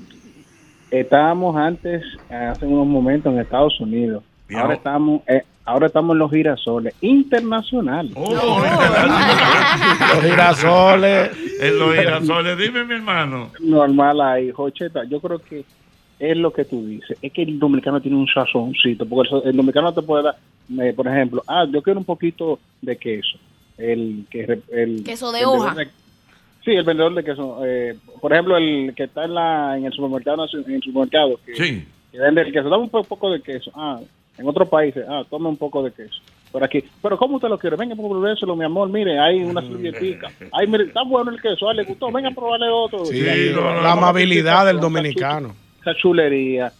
[0.90, 4.22] Estábamos antes, hace unos momentos, en Estados Unidos.
[4.48, 8.12] Y Ahora ahora- estamos, eh, ahora estamos en los girasoles internacionales.
[8.14, 8.30] Oh,
[10.14, 11.30] Los girasoles.
[11.60, 13.50] En los girasoles, dime, mi hermano.
[13.60, 15.04] Normal ahí, Jocheta.
[15.04, 15.64] Yo creo que
[16.18, 17.18] es lo que tú dices.
[17.20, 19.06] Es que el dominicano tiene un sazoncito.
[19.06, 20.36] Porque el, el dominicano te puede dar,
[20.80, 23.38] eh, por ejemplo, ah, yo quiero un poquito de queso.
[23.78, 25.74] El que el Queso de vendedor hoja.
[25.74, 25.88] de-
[26.64, 27.58] sí, el vendedor de queso.
[27.64, 31.54] eh, por ejemplo, el que está en, la, en el supermercado, en el supermercado, que,
[31.54, 31.84] Sí.
[32.10, 32.68] que vende el queso.
[32.70, 33.70] Dame un po- poco de queso.
[33.74, 34.00] Ah,
[34.38, 36.20] en otros países, ah, tome un poco de queso.
[36.52, 36.82] Por aquí.
[37.02, 37.76] Pero ¿cómo usted lo quiere?
[37.76, 38.88] Venga, por probarlo, mi amor.
[38.88, 40.30] Mire, hay una servilletica.
[40.52, 41.68] Ay, mire, está bueno el queso.
[41.68, 42.10] Ah, le gustó.
[42.10, 43.04] Venga a probarle otro.
[43.04, 45.54] Sí, Y ahí, no, no, vamos la amabilidad del dominicano.
[45.80, 46.72] Esa chulería.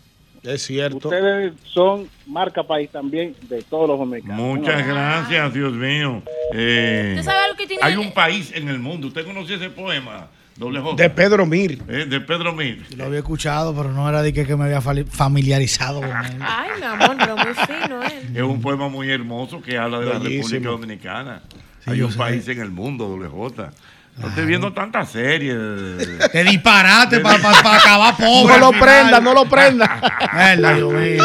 [0.42, 1.08] Es cierto.
[1.08, 4.38] Ustedes son marca país también de todos los dominicanos.
[4.40, 6.22] Muchas gracias, Dios mío.
[6.54, 9.08] Eh, ¿Usted sabe algo que tiene- Hay un país en el mundo.
[9.08, 10.28] ¿Usted conoció ese poema?
[10.56, 10.96] Doble J.
[11.02, 11.82] De Pedro Mir.
[11.88, 12.82] Eh, de Pedro Mir.
[12.96, 16.36] Lo había escuchado, pero no era de que, que me había familiarizado con él.
[16.40, 18.30] Ay, mi amor, pero muy fino él.
[18.36, 20.18] Es un poema muy hermoso que habla de la.
[20.18, 21.42] República Dominicana.
[21.84, 22.18] Sí, Hay un sé.
[22.18, 23.70] país en el mundo, doble J.
[24.18, 25.54] No estoy viendo tantas series.
[26.32, 27.36] Te disparate para
[27.76, 28.58] acabar pobre.
[28.58, 30.00] No lo prenda, no lo prenda.
[30.32, 31.24] Mierda, Dios mío.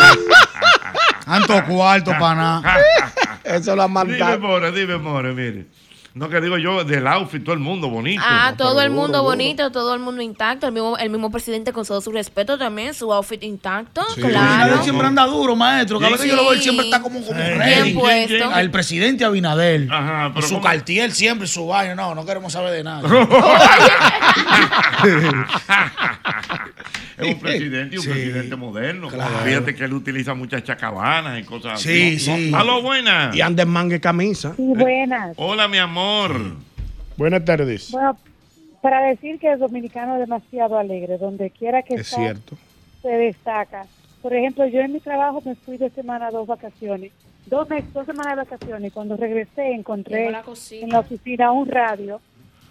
[1.25, 2.77] Tanto cuarto para nada.
[3.45, 4.39] Eso lo ha Dime, mandado.
[4.39, 5.67] more, dime, more, mire.
[6.13, 8.21] No que digo yo, del outfit, todo el mundo bonito.
[8.25, 9.29] Ah, todo pero el mundo duro.
[9.29, 10.67] bonito, todo el mundo intacto.
[10.67, 14.01] El mismo, el mismo presidente con todo su respeto también, su outfit intacto.
[14.15, 14.21] Sí.
[14.21, 14.73] Claro.
[14.75, 15.99] Él siempre anda duro, maestro.
[15.99, 17.39] Cada vez que yo lo veo, él siempre está como, como
[18.01, 18.57] puesto.
[18.59, 19.87] El presidente Abinader.
[19.89, 20.65] Ajá, pero su ¿cómo?
[20.65, 21.95] cartier siempre, su vaina.
[21.95, 23.07] No, no queremos saber de nada.
[27.17, 29.07] es un presidente y un Sí, presidente moderno.
[29.09, 29.31] claro.
[29.45, 32.19] Fíjate que él utiliza muchas chacabanas y cosas Sí, así.
[32.19, 32.51] sí.
[32.53, 33.35] Aló, buenas.
[33.35, 34.53] Y anda en manga y camisa.
[34.57, 35.33] Sí, buenas.
[35.37, 36.00] Hola, mi amor.
[37.17, 37.91] Buenas tardes.
[37.91, 38.17] Bueno,
[38.81, 42.57] para decir que el dominicano es demasiado alegre, donde quiera que Es está, cierto.
[43.01, 43.85] se destaca.
[44.21, 47.11] Por ejemplo, yo en mi trabajo me fui de semana a dos vacaciones,
[47.45, 52.19] dos, meses, dos semanas de vacaciones, cuando regresé encontré la en la oficina un radio,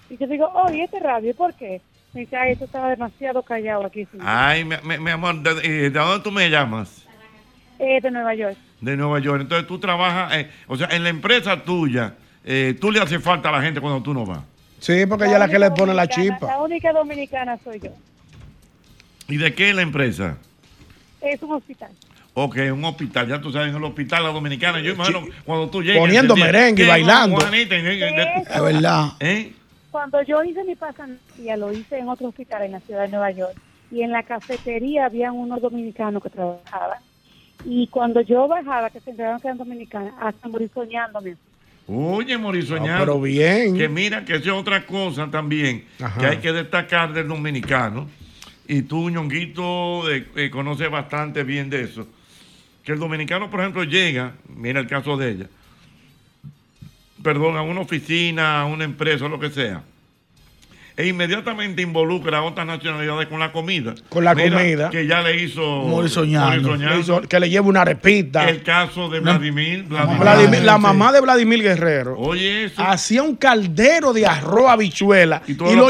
[0.08, 1.34] y yo digo, oh, ¿y este radio?
[1.34, 1.80] ¿Por qué?
[2.12, 4.04] Me dice, ay, esto estaba demasiado callado aquí.
[4.06, 4.26] señor".
[4.28, 7.06] Ay, mi, mi- amor, ¿de, ¿de dónde tú me llamas?
[7.78, 8.56] Eh, de Nueva York.
[8.80, 9.40] De Nueva York.
[9.42, 12.14] Entonces tú trabajas, eh, o sea, en la empresa tuya,
[12.44, 14.40] eh, tú le hace falta a la gente cuando tú no vas.
[14.78, 16.46] Sí, porque ella es la que le pone la chispa.
[16.46, 17.90] La única dominicana soy yo.
[19.28, 20.38] ¿Y de qué es la empresa?
[21.20, 21.90] Es un hospital.
[22.34, 25.82] Ok, un hospital, ya tú sabes, en el hospital la dominicana, yo imagino cuando tú
[25.82, 25.98] llegas.
[26.00, 27.36] Poniendo merengue y ¿qué, bailando.
[27.36, 27.76] Juanita?
[27.76, 29.08] Y- y- y- Es verdad.
[29.20, 29.52] ¿Eh?
[29.90, 33.30] Cuando yo hice mi pasantía, lo hice en otro hospital en la ciudad de Nueva
[33.32, 33.54] York.
[33.92, 37.00] y en la cafetería habían unos dominicanos que trabajaban.
[37.64, 41.34] Y cuando yo bajaba, que se enteraron que eran dominicanos, hasta morí soñándome.
[41.92, 43.00] Oye, Morisoñado.
[43.00, 43.76] Pero bien.
[43.76, 46.20] Que mira, que esa es otra cosa también Ajá.
[46.20, 48.08] que hay que destacar del dominicano.
[48.68, 52.06] Y tú, Ñonguito, eh, eh, conoces bastante bien de eso.
[52.84, 55.46] Que el dominicano, por ejemplo, llega, mira el caso de ella,
[57.22, 59.82] perdón, a una oficina, a una empresa, lo que sea,
[61.00, 63.94] e inmediatamente involucra a otras nacionalidades con la comida.
[64.08, 64.90] Con la Mira, comida.
[64.90, 65.60] Que ya le hizo.
[65.84, 66.68] Morisoñando.
[66.68, 66.94] Morisoñando.
[66.94, 68.48] Le hizo- Que le lleve una repita.
[68.48, 69.84] El caso de Vladimir.
[69.84, 70.18] Vladimir.
[70.20, 72.82] Vladimir- la mamá de Vladimir Guerrero Oye, eso.
[72.82, 75.88] hacía un caldero de arroz habichuela y, todo lo,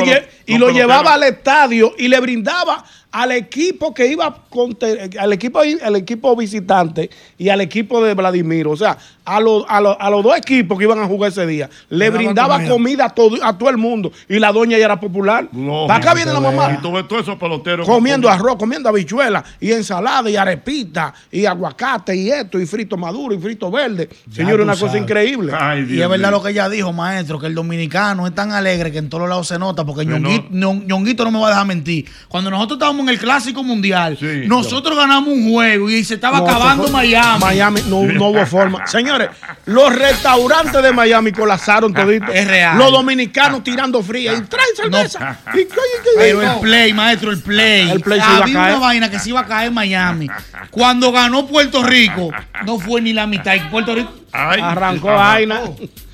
[0.54, 4.76] y lo llevaba al estadio y le brindaba al equipo que iba con
[5.18, 9.80] al equipo al equipo visitante y al equipo de Vladimir, o sea, a los a
[9.80, 12.54] los- a los dos equipos que iban a jugar ese día, le Le daba brindaba
[12.58, 12.70] comida.
[12.70, 15.48] comida, a todo a todo el mundo y la doña ya era popular.
[15.88, 16.80] Para acá viene la mamá.
[16.80, 17.84] Y esos peloteros.
[17.86, 23.34] Comiendo arroz, comiendo habichuela y ensalada y arepita y aguacate y esto y frito maduro
[23.34, 24.08] y frito verde.
[24.30, 25.52] Señor, tú una cosa increíble.
[25.88, 28.98] y es verdad lo que ella dijo, maestro, que el dominicano es tan alegre que
[28.98, 30.04] en todos lados se nota, porque.
[30.06, 32.06] Ñonguito, Ñon- Ñonguito no me va a dejar mentir.
[32.28, 36.44] Cuando nosotros estábamos en el Clásico Mundial, nosotros ganamos un juego y se estaba No,
[36.46, 37.40] acabando Miami.
[37.40, 38.86] Miami, no, no hubo forma.
[38.86, 39.28] Señores,
[39.66, 42.30] los restaurantes de Miami colapsaron toditos.
[42.34, 42.78] Es real.
[42.78, 45.38] Los dominicanos tirando fría y traen cerveza.
[45.54, 45.74] Y, ¿qué
[46.16, 47.90] Pero el play, maestro, el play.
[47.90, 48.70] El play se iba a Había caer.
[48.76, 50.28] una vaina que se iba a caer en Miami.
[50.70, 52.30] Cuando ganó Puerto Rico,
[52.64, 53.54] no fue ni la mitad.
[53.54, 55.60] Y Puerto Rico Arrancó vaina.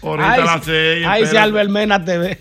[0.02, 1.38] Ahorita Ahí- la Ahí se espérate.
[1.38, 2.40] Albert Mena TV.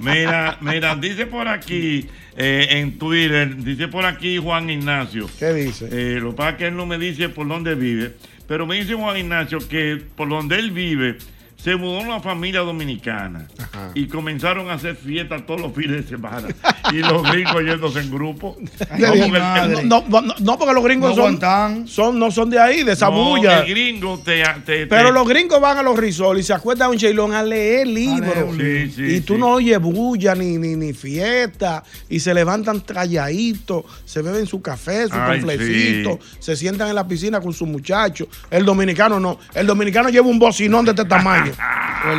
[0.00, 2.06] Mira, mira, dice por aquí
[2.36, 5.28] eh, en Twitter, dice por aquí Juan Ignacio.
[5.38, 5.88] ¿Qué dice?
[5.90, 8.12] Eh, lo que pasa es que él no me dice por dónde vive,
[8.46, 11.18] pero me dice Juan Ignacio que por donde él vive
[11.66, 13.48] se mudó una familia dominicana
[13.92, 16.46] y comenzaron a hacer fiestas todos los fines de semana
[16.92, 18.56] y los gringos yéndose en grupo.
[18.96, 22.50] No, porque el- no, no, no, no, porque los gringos No son, son, no son
[22.50, 23.62] de ahí, de esa No, bulla.
[23.64, 26.86] el gringo te, te- Pero te- los gringos van a los resorts y se acuestan
[26.86, 28.54] a un cheilón a leer libros.
[28.56, 29.40] Sí, sí, y tú sí.
[29.40, 31.82] no oyes bulla ni, ni, ni fiesta.
[32.08, 37.08] Y se levantan calladitos, se beben su café, su Ay, conflecito, se sientan en la
[37.08, 38.28] piscina con sus muchachos.
[38.52, 39.40] El dominicano no.
[39.52, 41.50] El dominicano lleva un bocinón de este tamaño.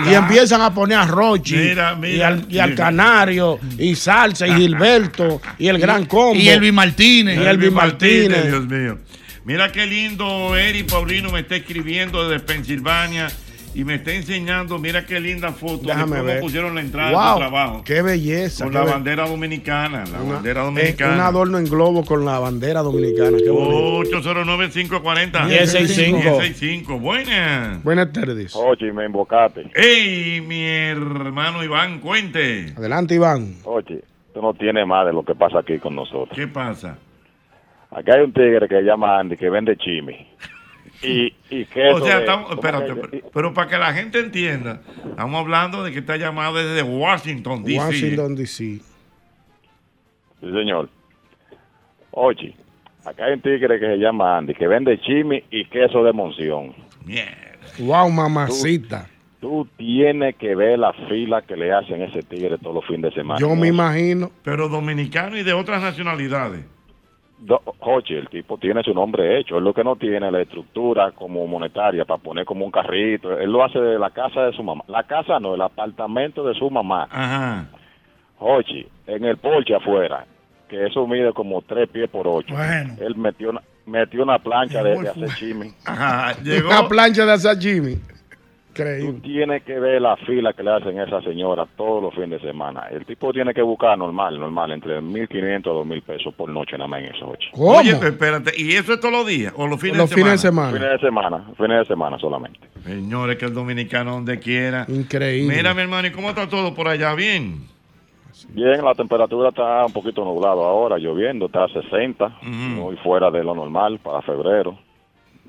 [0.09, 4.53] y empiezan a poner a Rochi Mira, y, al, y al Canario y Salsa y
[4.55, 6.35] Gilberto y el Gran Combo.
[6.35, 7.39] y Elvis Martínez.
[7.39, 8.47] Y Elvis Martínez.
[8.47, 8.99] Dios mío.
[9.45, 13.27] Mira qué lindo Eri Paulino me está escribiendo desde Pensilvania
[13.73, 16.39] y me está enseñando, mira qué linda foto de Déjame cómo ver.
[16.39, 17.83] pusieron la entrada Wow, de su trabajo.
[17.83, 18.63] Qué belleza.
[18.63, 21.13] Con qué la be- bandera dominicana, la Una- bandera eh, dominicana.
[21.13, 23.37] un adorno en globo con la bandera dominicana.
[23.37, 24.19] Qué bonito.
[24.19, 25.45] 809-540.
[25.45, 26.17] 1065.
[26.17, 26.99] 1065.
[26.99, 27.83] Buenas.
[27.83, 28.55] Buenas tardes.
[28.55, 29.69] Oye, me embocate.
[29.75, 32.73] Hey, mi hermano Iván, cuente.
[32.75, 33.55] Adelante, Iván.
[33.63, 34.03] Oye,
[34.33, 36.29] tú no tienes más de lo que pasa aquí con nosotros.
[36.35, 36.97] ¿Qué pasa?
[37.91, 40.27] Aquí hay un tigre que se llama Andy que vende chimi.
[41.03, 43.93] Y, y queso O sea, de- estamos, ¿cómo espérate, que- pero, pero para que la
[43.93, 47.77] gente entienda, estamos hablando de que está llamado desde Washington, D.C.
[47.79, 48.63] Washington, D.C.
[50.39, 50.89] Sí, señor.
[52.11, 52.55] Oye,
[53.05, 56.73] acá hay un tigre que se llama Andy que vende chimi y queso de monción.
[57.79, 59.07] Wow, mamacita.
[59.39, 63.13] Tú tienes que ver la fila que le hacen a ese tigre todos los fines
[63.13, 63.39] de semana.
[63.39, 64.31] Yo me imagino.
[64.43, 66.65] Pero dominicano y de otras nacionalidades.
[67.79, 69.57] Jochi, el tipo tiene su nombre hecho.
[69.57, 73.37] Él lo que no tiene la estructura como monetaria para poner como un carrito.
[73.37, 74.83] Él lo hace de la casa de su mamá.
[74.87, 77.07] La casa no, el apartamento de su mamá.
[77.11, 77.65] Ajá.
[78.39, 80.25] Jochi, en el porche afuera,
[80.67, 82.53] que eso mide como tres pies por ocho.
[82.55, 82.95] Bueno.
[82.99, 85.71] Él metió una, metió una plancha de, de hacer chimi.
[85.85, 86.35] Ajá,
[86.65, 87.97] Una plancha de hacer Jimmy.
[88.79, 89.19] Increíble.
[89.21, 92.47] Tiene que ver la fila que le hacen a esa señora todos los fines de
[92.47, 92.87] semana.
[92.91, 96.87] El tipo tiene que buscar normal, normal, entre 1.500 a 2.000 pesos por noche nada
[96.87, 97.47] más en eso, Jochi.
[97.57, 100.71] Oye, espérate, ¿y eso es todos los días o los fines Los de fines semana?
[100.71, 100.87] de semana.
[100.87, 102.59] Fines de semana, fines de semana solamente.
[102.83, 104.85] Señores, que el dominicano donde quiera.
[104.87, 105.55] Increíble.
[105.55, 107.13] Mira, mi hermano, ¿y cómo está todo por allá?
[107.15, 107.65] ¿Bien?
[108.49, 113.43] Bien, la temperatura está un poquito nublado ahora, lloviendo, está a 60, muy fuera de
[113.43, 114.77] lo normal para febrero.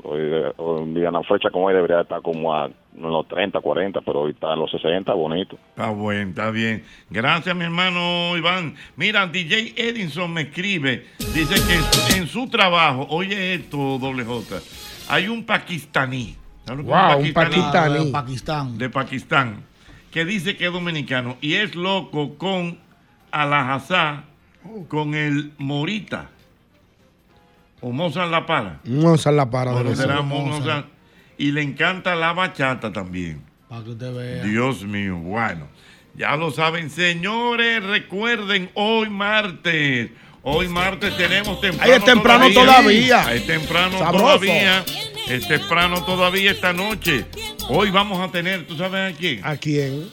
[0.05, 0.20] Hoy,
[0.57, 4.32] hoy día, una fecha como hoy debería estar como a unos 30, 40, pero hoy
[4.32, 5.59] está en los 60, bonito.
[5.70, 6.84] Está bueno, está bien.
[7.11, 8.74] Gracias, mi hermano Iván.
[8.96, 14.57] Mira, DJ Edinson me escribe, dice que en su, trabajo, oye esto, doble J,
[15.09, 16.36] hay un pakistaní.
[16.64, 18.07] ¿sabes lo que es Wow, un pakistaní.
[18.07, 18.78] De Pakistán.
[18.78, 19.64] De Pakistán,
[20.11, 22.78] que dice que es dominicano y es loco con
[23.30, 24.24] Alajazá,
[24.88, 26.30] con el Morita.
[27.81, 28.81] O Mozart La Para.
[28.85, 30.87] Mozart la para de Conocerá los- Mozart.
[31.37, 33.43] Y le encanta la bachata también.
[33.68, 34.45] Para que usted vea.
[34.45, 35.68] Dios mío, bueno.
[36.16, 40.11] Ya lo saben, señores, recuerden, hoy martes
[40.43, 41.93] Hoy martes tenemos temprano.
[41.93, 43.26] Ahí es temprano todavía.
[43.26, 44.24] Ahí es temprano Sabroso.
[44.24, 44.85] todavía.
[45.29, 47.26] Es temprano todavía esta noche.
[47.68, 49.41] Hoy vamos a tener, ¿tú sabes a quién?
[49.45, 50.09] ¿A quién?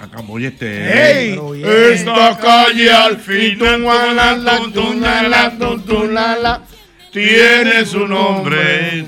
[0.00, 1.30] A Camboya este.
[1.30, 1.38] ¡Ey!
[1.92, 3.58] Esta calle al fin
[7.12, 9.04] tiene su nombre.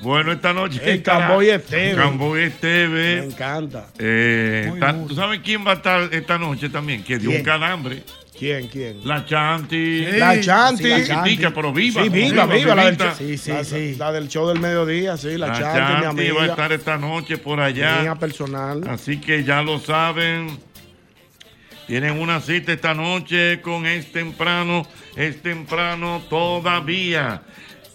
[0.00, 0.80] Bueno, esta noche.
[0.82, 2.46] El Camboya Esteve.
[2.46, 3.16] Esteve.
[3.16, 3.88] Me encanta.
[3.98, 4.96] Eh, está-.
[5.06, 7.04] ¿Tú sabes quién va a estar esta noche también?
[7.04, 7.40] Que dio ¿Quién?
[7.42, 8.02] un calambre.
[8.40, 9.06] ¿Quién, quién?
[9.06, 10.06] La Chanti.
[10.16, 10.88] La Chanti.
[10.88, 12.02] La Chiquitica, pero viva.
[12.02, 12.74] Sí, viva, viva.
[12.74, 13.14] La del, vivita.
[13.14, 15.36] sí, La, la del show del mediodía, sí.
[15.36, 16.34] La, La Chanti, mi Chanti amiga.
[16.34, 18.00] va a estar esta noche por allá.
[18.00, 18.82] Mía personal.
[18.88, 20.58] Así que ya lo saben.
[21.86, 24.86] Tienen una cita esta noche con Es Temprano.
[25.16, 27.42] Es Temprano todavía.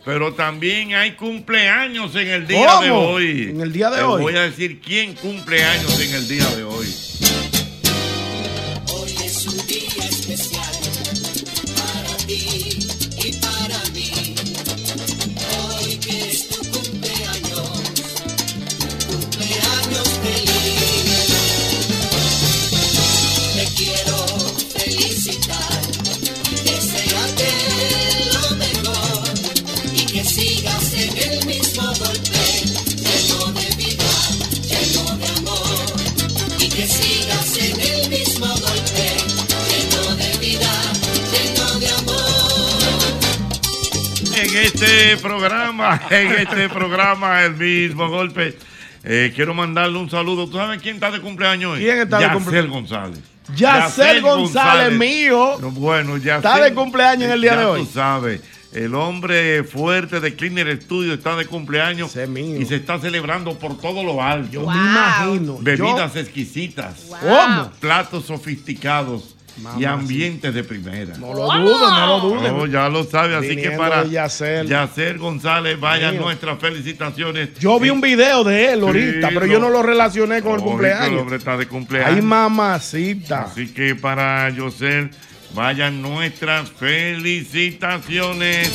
[0.06, 2.82] Pero también hay cumpleaños en el día ¿Cómo?
[2.84, 3.50] de hoy.
[3.50, 4.22] En el día de Les hoy.
[4.22, 6.64] Voy a decir quién cumple años en el día de.
[6.64, 6.86] Hoy
[45.12, 48.58] este programa, en este programa, el mismo golpe.
[49.04, 50.48] Eh, quiero mandarle un saludo.
[50.48, 51.80] ¿Tú sabes quién está de cumpleaños hoy?
[51.80, 52.72] ¿Quién está de cumpleaños?
[52.72, 53.20] González.
[53.56, 55.58] Yacel González, mío.
[55.62, 57.86] No, Bueno, ya Está de cumpleaños en el día ya de hoy.
[57.86, 58.42] Tú sabes,
[58.74, 64.04] el hombre fuerte de Cleaner Studio está de cumpleaños y se está celebrando por todo
[64.04, 64.52] lo alto.
[64.52, 65.58] Yo me imagino.
[65.60, 67.06] Bebidas exquisitas.
[67.22, 67.72] ¿Cómo?
[67.80, 69.35] Platos sofisticados.
[69.78, 71.18] Y ambientes de primera.
[71.18, 72.52] No lo dudo, no lo dudo.
[72.52, 74.68] No, ya lo sabe, así que para de Yacel.
[74.68, 76.22] Yacer González, vaya Mío.
[76.22, 77.54] nuestras felicitaciones.
[77.60, 79.54] Yo vi un video de él ahorita, Sí, pero no.
[79.54, 81.08] yo no lo relacioné con el cumpleaños.
[81.08, 82.16] El hombre está de cumpleaños.
[82.16, 83.44] Ay, mamacita.
[83.44, 85.10] Así que para Yosel,
[85.54, 88.72] vayan nuestras felicitaciones.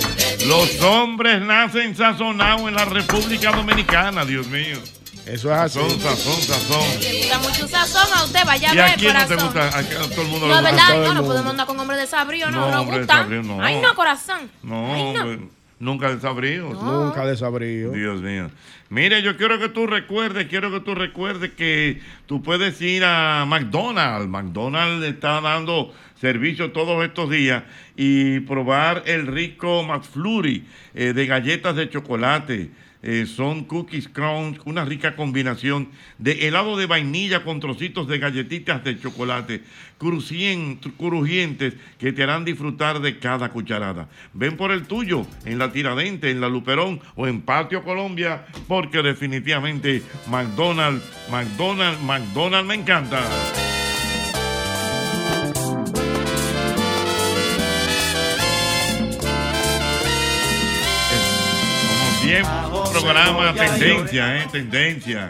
[0.46, 4.78] Los hombres nacen sazonados en la República Dominicana, Dios mío.
[5.26, 5.78] Eso es así.
[5.78, 7.00] Sazón, sazón, sazón.
[7.02, 9.46] Le gusta mucho sazón a usted, vaya a ¿Y a ver, quién no te corazón.
[9.46, 9.78] gusta?
[9.78, 10.88] A todo el mundo No, le es gusta.
[10.92, 13.06] verdad, no, no podemos andar con hombres de sabrío, no, No, no, gustan.
[13.06, 13.62] sabrío, no.
[13.62, 14.50] Ay, no, corazón.
[14.62, 15.22] No, Ay, no.
[15.22, 15.38] hombre,
[15.78, 16.70] nunca desabrío.
[16.70, 17.90] Nunca desabrío.
[17.92, 18.50] Dios mío.
[18.88, 23.44] Mire, yo quiero que tú recuerdes, quiero que tú recuerdes que tú puedes ir a
[23.46, 24.26] McDonald's.
[24.28, 27.62] McDonald's está dando servicio todos estos días
[27.96, 30.64] y probar el rico McFlurry
[30.94, 32.70] eh, de galletas de chocolate.
[33.03, 35.88] Eh, son cookies crunch, una rica combinación
[36.18, 39.62] de helado de vainilla con trocitos de galletitas de chocolate
[39.98, 44.09] crujientes que te harán disfrutar de cada cucharada.
[44.32, 49.03] Ven por el tuyo en la Tiradente, en la Luperón o en Patio Colombia, porque
[49.03, 53.22] definitivamente McDonald's, McDonald's, McDonald's me encanta.
[62.22, 64.47] Siempre, programa tendencia, ¿eh?
[64.51, 65.28] Tendencia.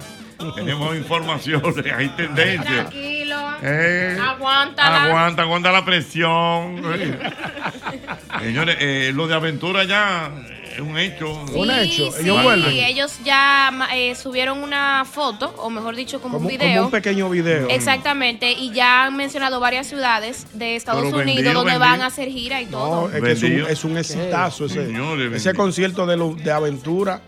[0.55, 2.65] Tenemos informaciones, hay tendencia.
[2.89, 3.37] Tranquilo.
[3.63, 5.05] Eh, Aguántala.
[5.05, 6.83] Aguanta, aguanta la presión.
[8.41, 10.31] Señores, eh, lo de aventura ya
[10.73, 11.45] es un hecho.
[11.83, 16.65] Sí, sí, ellos ya eh, subieron una foto, o mejor dicho, como, Como, un como
[16.69, 16.85] video.
[16.87, 17.69] un pequeño video.
[17.69, 21.91] Exactamente, y ya han mencionado varias ciudades de Estados Pero Unidos vendido, donde vendido.
[21.91, 23.11] van a hacer gira y todo.
[23.13, 27.21] Es que es un, es un exitazo ese, Señores, ese concierto de, lo- de aventura.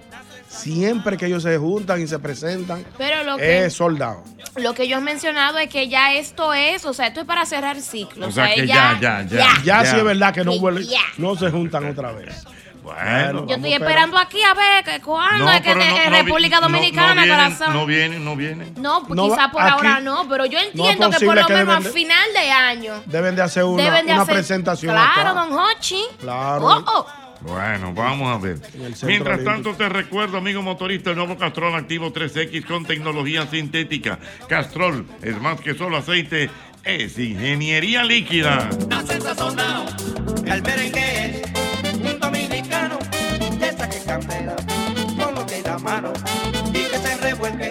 [0.52, 4.22] Siempre que ellos se juntan y se presentan, Pero lo que, es soldado.
[4.56, 7.44] lo que ellos han mencionado es que ya esto es, o sea, esto es para
[7.46, 8.28] cerrar ciclo.
[8.28, 9.46] O sea, que ya, ya, ya.
[9.64, 11.00] Ya, sí es verdad que no, vuelven- Ya.
[11.18, 12.44] no se juntan otra vez.
[12.82, 16.62] Bueno, Yo estoy esperando aquí a ver que cuándo es que no- no República no-
[16.62, 17.72] no Dominicana, vienen, corazón.
[17.74, 18.74] No vienen, no vienen.
[18.76, 21.54] No, pues No quizá por aquí- ahora no, pero yo entiendo que por lo que
[21.54, 24.34] menos a de- final de año Deben de hacer una, deben de una hacer.
[24.34, 25.32] presentación Claro, acá.
[25.32, 26.02] don Hochi.
[26.18, 26.66] Claro.
[26.66, 27.06] Oh, oh.
[27.42, 28.58] Bueno, vamos a ver.
[29.04, 34.18] Mientras tanto, te recuerdo, amigo motorista, el nuevo Castrol Activo 3X con tecnología sintética.
[34.48, 36.50] Castrol es más que solo aceite,
[36.84, 38.68] es ingeniería líquida.
[38.88, 39.86] Nace sazonado,
[40.46, 42.98] el merengue es un dominicano
[43.58, 44.56] que saque candela
[45.16, 46.12] con lo que da mano
[46.68, 47.70] y que se revuelque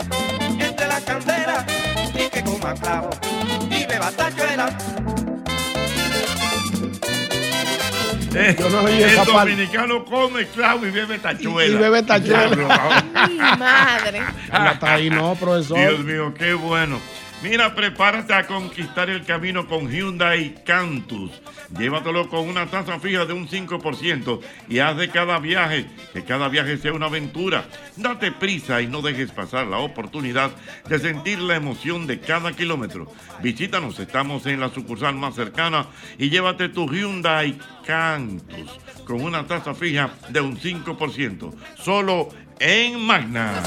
[0.59, 1.65] entre la candela
[2.13, 3.09] y que coma clavo
[3.69, 5.10] y beba tachuela.
[8.33, 9.51] Eh, Yo no oí el esa parte.
[9.51, 11.73] dominicano come clavo y bebe tachuela.
[11.73, 13.01] Y bebe tachuela.
[13.13, 14.21] Ay, madre.
[14.49, 15.77] Hasta ahí no, profesor.
[15.77, 16.99] Dios mío, qué bueno.
[17.43, 21.31] Mira, prepárate a conquistar el camino con Hyundai Cantus.
[21.75, 24.39] Llévatelo con una tasa fija de un 5%
[24.69, 27.65] y haz de cada viaje, que cada viaje sea una aventura.
[27.95, 30.51] Date prisa y no dejes pasar la oportunidad
[30.87, 33.11] de sentir la emoción de cada kilómetro.
[33.41, 35.87] Visítanos, estamos en la sucursal más cercana
[36.19, 38.69] y llévate tu Hyundai Cantus
[39.05, 41.55] con una tasa fija de un 5%.
[41.75, 42.29] Solo
[42.59, 43.63] en Magna.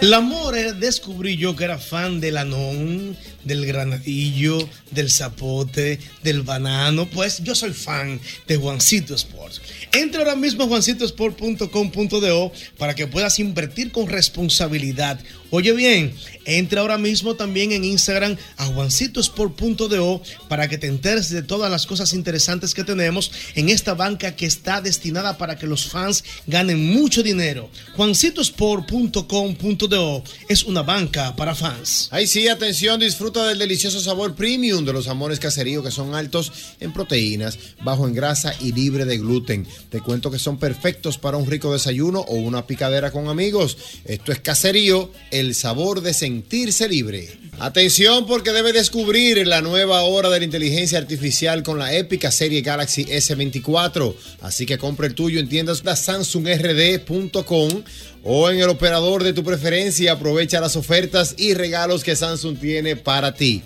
[0.00, 4.56] El amor eh, descubrí yo que era fan del anón, del granadillo,
[4.92, 7.06] del zapote, del banano.
[7.10, 9.60] Pues yo soy fan de Juancito Sports.
[9.92, 15.18] Entra ahora mismo a juancitosport.com.do para que puedas invertir con responsabilidad.
[15.50, 21.42] Oye bien, entra ahora mismo también en Instagram a juancitosport.do para que te enteres de
[21.42, 25.88] todas las cosas interesantes que tenemos en esta banca que está destinada para que los
[25.88, 27.70] fans ganen mucho dinero.
[27.96, 32.08] juancitosport.com.do es una banca para fans.
[32.10, 36.52] Ahí sí, atención, disfruta del delicioso sabor premium de los jamones caserío que son altos
[36.80, 39.66] en proteínas, bajo en grasa y libre de gluten.
[39.88, 43.78] Te cuento que son perfectos para un rico desayuno o una picadera con amigos.
[44.04, 47.38] Esto es caserío, el sabor de sentirse libre.
[47.60, 52.62] Atención porque debe descubrir la nueva hora de la inteligencia artificial con la épica serie
[52.62, 54.14] Galaxy S24.
[54.42, 57.82] Así que compra el tuyo en tiendas samsungrd.com
[58.22, 60.12] o en el operador de tu preferencia.
[60.12, 63.62] Aprovecha las ofertas y regalos que Samsung tiene para ti.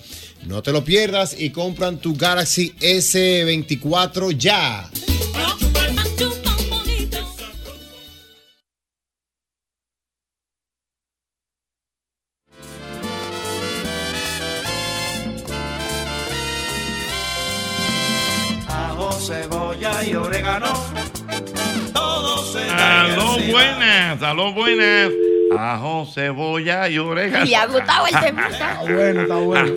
[0.46, 4.90] No te lo pierdas y compran tu Galaxy S24 ya.
[20.52, 20.72] Y orégano.
[21.92, 25.10] Todo se Aló, buenas, aló, buenas.
[25.58, 27.44] Ajo, cebolla y orégano.
[27.44, 28.48] Le ha gustado el temita.
[28.50, 29.72] Está bueno, está bueno.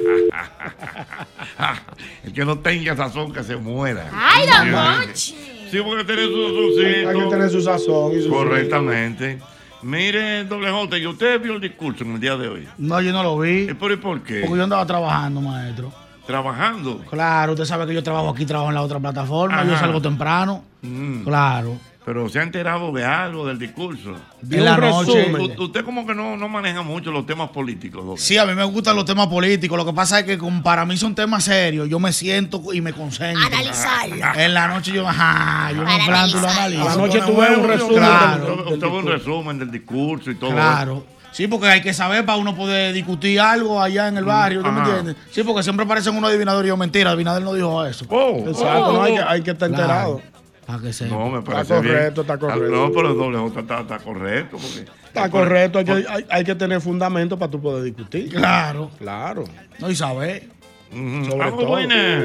[2.23, 4.09] El que no tenga sazón que se muera.
[4.13, 5.35] Ay, don Monchi.
[5.69, 7.09] Sí, porque tiene su sazoncito.
[7.09, 9.39] Hay que tener su sazón y su Correctamente.
[9.81, 12.67] Mire, doble J, ¿y usted vio el discurso en el día de hoy?
[12.77, 13.67] No, yo no lo vi.
[13.79, 14.41] ¿Pero y por qué?
[14.41, 15.91] Porque yo andaba trabajando, maestro.
[16.27, 17.01] ¿Trabajando?
[17.09, 20.63] Claro, usted sabe que yo trabajo aquí, trabajo en la otra plataforma, yo salgo temprano.
[20.81, 21.23] Mm.
[21.23, 21.77] Claro.
[22.03, 24.15] Pero se ha enterado de algo del discurso.
[24.51, 25.33] En la noche.
[25.33, 28.21] U- Usted como que no, no maneja mucho los temas políticos, doble.
[28.21, 29.75] Sí, a mí me gustan los temas políticos.
[29.75, 31.89] Lo que pasa es que como para mí son temas serios.
[31.89, 33.43] Yo me siento y me concentro.
[33.47, 34.15] Analizarlo.
[34.35, 36.85] En la noche yo, ajá, yo me planto y lo analizo.
[36.85, 38.53] La noche ves un resumen Claro.
[38.55, 40.51] Usted- usted ve un resumen del discurso y todo.
[40.51, 41.05] Claro.
[41.35, 44.71] Sí, porque hay que saber para uno poder discutir algo allá en el barrio, ¿tú
[44.71, 45.15] me entiendes?
[45.31, 48.05] Sí, porque siempre parecen unos adivinadores y yo, mentira, adivinador no dijo eso.
[48.05, 49.83] Exacto, no, hay que, hay que estar Claro.
[49.83, 50.21] enterado.
[50.65, 51.13] Para que sepa.
[51.13, 51.93] No, me Está parece bien.
[51.93, 52.69] correcto, está correcto.
[52.69, 54.57] No, pero el doble está, está correcto.
[54.57, 58.29] Porque Está correcto, hay que, hay, hay que tener fundamento para tú poder discutir.
[58.29, 58.89] Claro.
[58.97, 59.43] Claro.
[59.79, 60.47] No, y saber.
[60.89, 61.67] Sobre Vamos, todo.
[61.67, 62.23] buenas.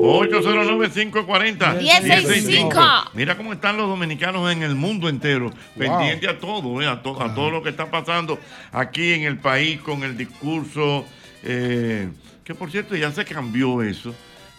[0.00, 1.76] 809-540.
[1.80, 2.68] 1065.
[3.14, 7.20] Mira cómo están los dominicanos en el mundo entero, pendiente a todo, eh, a, to-
[7.20, 8.38] a todo lo que está pasando
[8.72, 11.04] aquí en el país con el discurso,
[11.42, 12.08] eh,
[12.44, 14.14] que por cierto ya se cambió eso,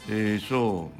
[0.10, 0.92] eh, eso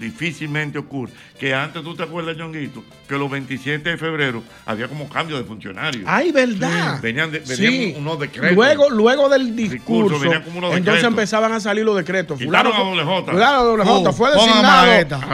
[0.00, 1.12] difícilmente ocurre.
[1.38, 2.82] Que antes, ¿tú te acuerdas, Ñonguito?
[3.06, 6.02] Que los 27 de febrero había como cambio de funcionarios.
[6.06, 6.98] Ay, verdad.
[7.02, 7.94] Venían, de- venían Sí.
[7.98, 8.56] unos decretos.
[8.56, 11.04] Luego, luego del discurso, venían como unos entonces decretos.
[11.12, 12.38] empezaban a salir los decretos.
[12.38, 13.32] Quitaron Fulano, a doble J.
[13.32, 14.10] Fulano a doble J.
[14.10, 14.92] Uh, fue designado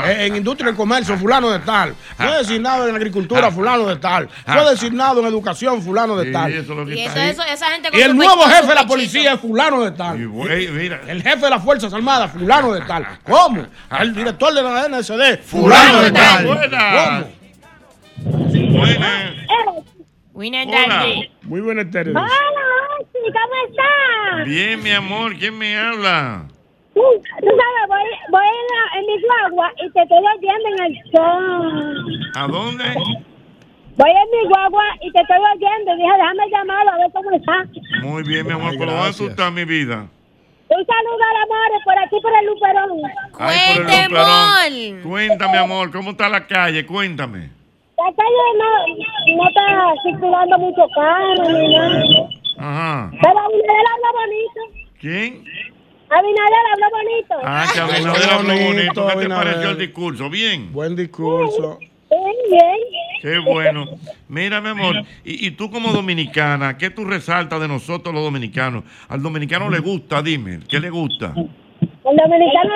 [0.08, 1.94] en industria y comercio, fulano de tal.
[2.16, 4.28] Fue designado en agricultura, fulano de tal.
[4.28, 4.70] Fue Ah.
[4.70, 6.52] designado en educación, fulano de Sí, tal.
[6.52, 8.74] eso es lo que Y eso, eso, esa gente con Y el nuevo jefe de
[8.74, 10.20] la policía es fulano de tal.
[10.20, 11.00] Y, güey, mira.
[11.06, 13.06] El jefe de las Fuerzas Armadas, fulano de tal.
[13.22, 13.64] ¿Cómo?
[14.00, 16.44] El director de la NSD, Fulano Buenas.
[16.44, 17.26] Buenas.
[20.34, 20.88] Hola.
[20.88, 21.30] Daddy.
[21.42, 22.14] Muy buenas tardes.
[22.14, 22.28] Hola,
[23.12, 24.46] ¿cómo estás?
[24.46, 26.46] Bien, mi amor, ¿quién me habla?
[26.94, 30.82] Tú, tú sabes, voy, voy en, la- en mi guagua y te estoy oyendo en
[30.84, 32.30] el show.
[32.34, 32.84] ¿A dónde?
[33.96, 35.92] Voy en mi guagua y te estoy oyendo.
[35.92, 37.66] Y dije, déjame llamarlo a ver cómo está.
[38.02, 39.30] Muy bien, mi amor, pero ¿dónde tú gracias.
[39.30, 40.06] estás, mi vida?
[40.74, 42.90] Un saludo al amor por aquí por el Luperón.
[43.38, 44.28] Ay, por el Cuente, Luperón.
[44.28, 45.02] amor.
[45.02, 46.86] Cuéntame, amor, ¿cómo está la calle?
[46.86, 47.50] Cuéntame.
[47.98, 52.02] La calle no, no está circulando mucho carro ni nada.
[52.58, 53.10] Ajá.
[53.20, 54.90] Pero Abinader habla bonito.
[55.00, 55.44] ¿Quién?
[56.10, 57.34] Abinader habla bonito.
[57.44, 59.06] Ah, que Abinader habló bonito.
[59.08, 60.30] ¿Qué te pareció el discurso?
[60.30, 60.72] Bien.
[60.72, 61.78] Buen discurso.
[63.20, 63.86] Qué bueno.
[64.28, 68.84] Mira, mi amor, y, y tú como dominicana, ¿qué tú resaltas de nosotros los dominicanos?
[69.08, 71.32] Al dominicano le gusta, dime, ¿qué le gusta?
[71.36, 72.70] El dominicano,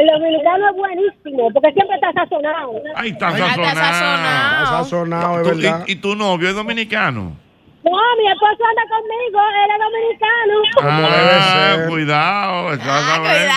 [0.00, 2.72] el dominicano es buenísimo, porque siempre está sazonado.
[2.96, 3.64] Ahí está sazonado.
[3.74, 4.64] sazonado.
[4.64, 5.84] Está sazonado, es verdad.
[5.86, 7.36] y, y tu novio es dominicano?
[7.84, 10.54] No, mi esposo anda conmigo, él es dominicano.
[10.82, 13.52] Ah, cuidado, exactamente.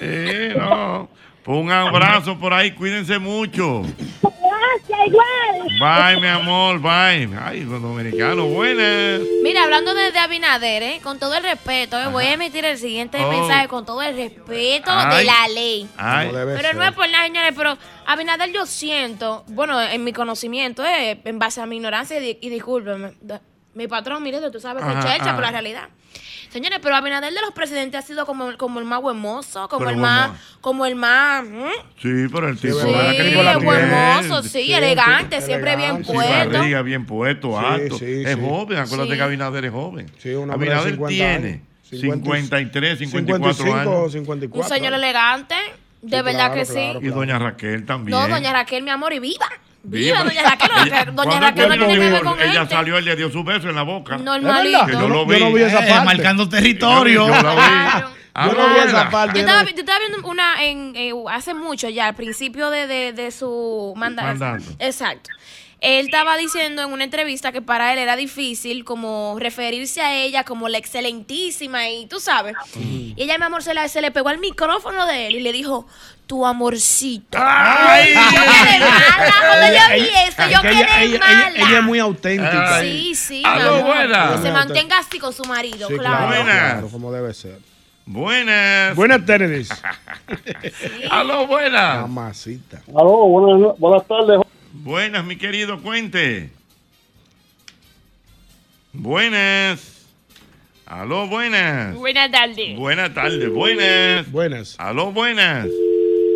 [0.00, 1.13] Sí, no.
[1.46, 3.82] Un abrazo por ahí, cuídense mucho.
[4.22, 6.12] Gracias, igual.
[6.12, 7.28] Bye, mi amor, bye.
[7.42, 9.20] Ay, los dominicanos, buenas.
[9.42, 11.00] Mira, hablando de, de Abinader, ¿eh?
[11.02, 12.06] con todo el respeto, ¿eh?
[12.08, 13.30] voy a emitir el siguiente Oh.
[13.30, 15.18] mensaje con todo el respeto Ay.
[15.18, 15.88] de la ley.
[15.96, 16.30] Ay.
[16.32, 17.76] Pero no es por nada, señores, pero
[18.06, 22.48] Abinader yo siento, bueno, en mi conocimiento, eh, en base a mi ignorancia, y, y
[22.48, 23.12] discúlpeme,
[23.74, 25.18] mi patrón, mire, tú sabes que ajá.
[25.22, 25.88] pero la realidad.
[26.54, 29.80] Señores, pero Abinader de los presidentes ha sido como, como el más buen mozo, como
[29.80, 30.30] Pero el más,
[30.60, 31.42] como el más...
[31.42, 31.64] ¿mm?
[32.00, 35.74] Sí, pero el tipo Sí, ¿verdad que tipo la es buen mozo, sí, elegante, siempre
[35.74, 36.50] bien puesto.
[36.52, 37.98] barriga, bien puesto, Sí, alto.
[37.98, 38.40] sí, es sí.
[38.40, 39.16] joven, acuérdate Sí.
[39.16, 40.06] que Abinader es joven.
[40.36, 41.60] un hombre de Abinader 50 tiene años.
[41.90, 44.12] 53, 54 55 o años.
[44.12, 44.62] 54.
[44.62, 45.56] Un señor elegante,
[46.02, 46.92] de verdad que sí.
[47.02, 48.16] Y doña Raquel también.
[48.16, 49.48] No, doña Raquel, mi amor, y viva.
[49.84, 50.22] Viva.
[50.22, 50.68] Viva, doña Raquel.
[50.70, 52.74] doña- Ella- Doña ¿cuándo Raquel no tiene que ver con Ella gente.
[52.74, 54.16] salió, él le dio su beso en la boca.
[54.18, 54.86] Normalito.
[54.86, 55.38] Que yo lo vi.
[55.38, 56.04] Yo no vi esa Eh, parte.
[56.06, 57.26] marcando territorio.
[57.28, 57.62] Yo, yo lo vi.
[58.46, 59.38] Yo no vi esa parte.
[59.38, 62.86] Yo yo estaba, yo estaba viendo una en, eh, hace mucho ya, al principio de,
[62.86, 64.26] de, de su mandato.
[64.28, 64.64] Mandato.
[64.78, 65.30] Exacto.
[65.80, 70.42] Él estaba diciendo en una entrevista que para él era difícil como referirse a ella
[70.42, 72.54] como la excelentísima y tú sabes.
[72.74, 75.52] Y ella, mi amor, se, la- se le pegó al micrófono de él y le
[75.52, 75.86] dijo,
[76.26, 77.38] tu amorcito.
[77.40, 78.14] ¡Ay!
[78.14, 81.52] Cuando yo vi eso, yo quedé ella- mala.
[81.54, 82.80] ella- es muy auténtica.
[82.80, 83.42] Sí, sí.
[83.44, 83.82] Amor.
[83.84, 84.32] buena.
[84.36, 86.42] Que se mantenga así con su marido, Sí, claro.
[86.44, 87.58] claro, como debe ser.
[88.06, 88.94] Buenas.
[88.96, 89.68] Buenas tardes.
[91.10, 92.00] Aló, buenas.
[92.02, 92.82] Mamacita.
[92.88, 94.40] Aló, buenas, buenas tardes.
[94.72, 96.50] Buenas, mi querido, cuente.
[98.92, 99.90] Buenas.
[100.86, 101.94] Aló, buenas.
[101.94, 102.76] Buenas tardes.
[102.78, 104.30] Buenas tardes, buenas.
[104.30, 104.74] Buenas.
[104.78, 105.66] Aló, buenas.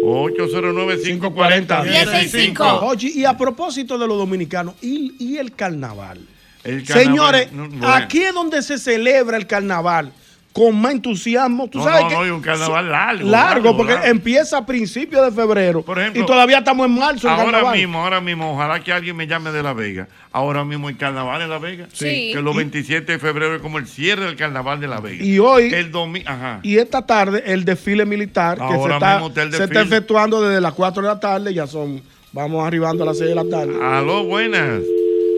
[0.08, 2.78] 809-540-1065.
[2.82, 6.20] Oye, y a propósito de los dominicanos, ¿y, y el carnaval?
[6.64, 7.88] El carnaval, Señores, no, bueno.
[7.88, 10.12] aquí es donde se celebra el carnaval
[10.52, 11.68] con más entusiasmo.
[11.68, 14.08] ¿Tú No, sabes no, que no, y un carnaval largo, Largo, largo, porque largo.
[14.08, 15.84] empieza a principios de febrero.
[15.98, 17.28] ejemplo, y todavía estamos en marzo.
[17.30, 17.76] Ahora carnaval.
[17.76, 20.08] mismo, ahora mismo, ojalá que alguien me llame de La Vega.
[20.32, 21.86] Ahora mismo el carnaval en La Vega.
[21.92, 22.32] Sí.
[22.34, 25.22] Que los Y- 27 de febrero es como el cierre del carnaval de La Vega.
[25.24, 26.28] Y hoy- El domingo.
[26.28, 26.58] Ajá.
[26.64, 29.80] Y esta tarde el desfile militar que se Ahora está, mismo está el se está
[29.82, 33.34] efectuando desde las 4 de la tarde, ya son, vamos arribando a las 6 de
[33.36, 33.74] la tarde.
[33.80, 34.80] Aló, buenas.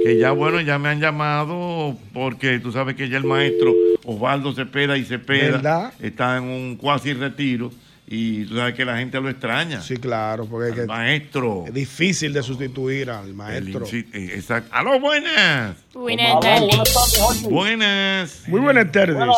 [0.02, 3.74] Que ya, bueno, ya me han llamado porque tú sabes que ya el maestro
[4.04, 5.92] Osvaldo Cepeda y Cepeda ¿Verdad?
[6.00, 7.70] está en un cuasi retiro
[8.12, 9.80] y tú sabes que la gente lo extraña.
[9.82, 11.64] Sí, claro, porque es que maestro.
[11.66, 13.86] es difícil de sustituir al maestro.
[13.86, 14.68] Eh, exacto.
[14.74, 15.76] Aló, buenas.
[15.94, 17.44] Buenas tardes.
[17.48, 18.48] Buenas.
[18.48, 19.16] Muy buenas tardes.
[19.16, 19.36] Buenas.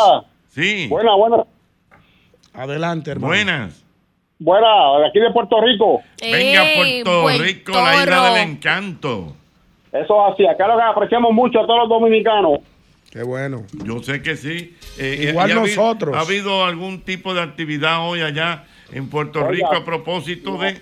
[0.49, 0.87] Sí.
[0.89, 1.47] Buenas, buenas.
[2.55, 3.29] Adelante, hermano.
[3.29, 3.83] Buenas.
[4.39, 6.03] Buenas, de aquí de Puerto Rico.
[6.21, 9.37] Venga, Puerto Rico, la isla del encanto.
[9.93, 10.47] Eso es así.
[10.47, 12.61] Acá lo que apreciamos mucho a todos los dominicanos.
[13.11, 13.65] Qué bueno.
[13.85, 14.75] Yo sé que sí.
[14.99, 16.17] Eh, Igual y ha habi- nosotros.
[16.17, 20.81] ¿Ha habido algún tipo de actividad hoy allá en Puerto Oiga, Rico a propósito de...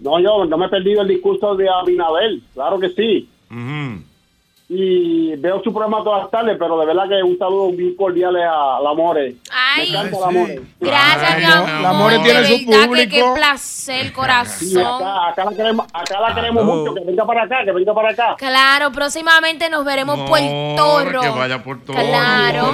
[0.00, 2.42] No, yo no me he perdido el discurso de Abinadel.
[2.54, 3.28] Claro que sí.
[3.50, 4.02] Ujú.
[4.68, 8.34] Y veo su programa todas las tardes, pero de verdad que un saludo bien cordial
[8.34, 9.36] a la More.
[9.52, 10.60] Ay, Me encanta la More.
[10.80, 11.68] gracias, mi amor.
[11.82, 13.14] la More tiene de su verdad que público.
[13.14, 14.82] Qué placer, Sí, corazón.
[14.84, 16.94] acá, acá la queremos, acá la queremos mucho.
[16.94, 18.34] Que venga para acá, que venga para acá.
[18.38, 21.20] Claro, próximamente nos veremos por el No, Torro.
[21.20, 21.94] Que vaya por todo.
[21.96, 22.72] Claro.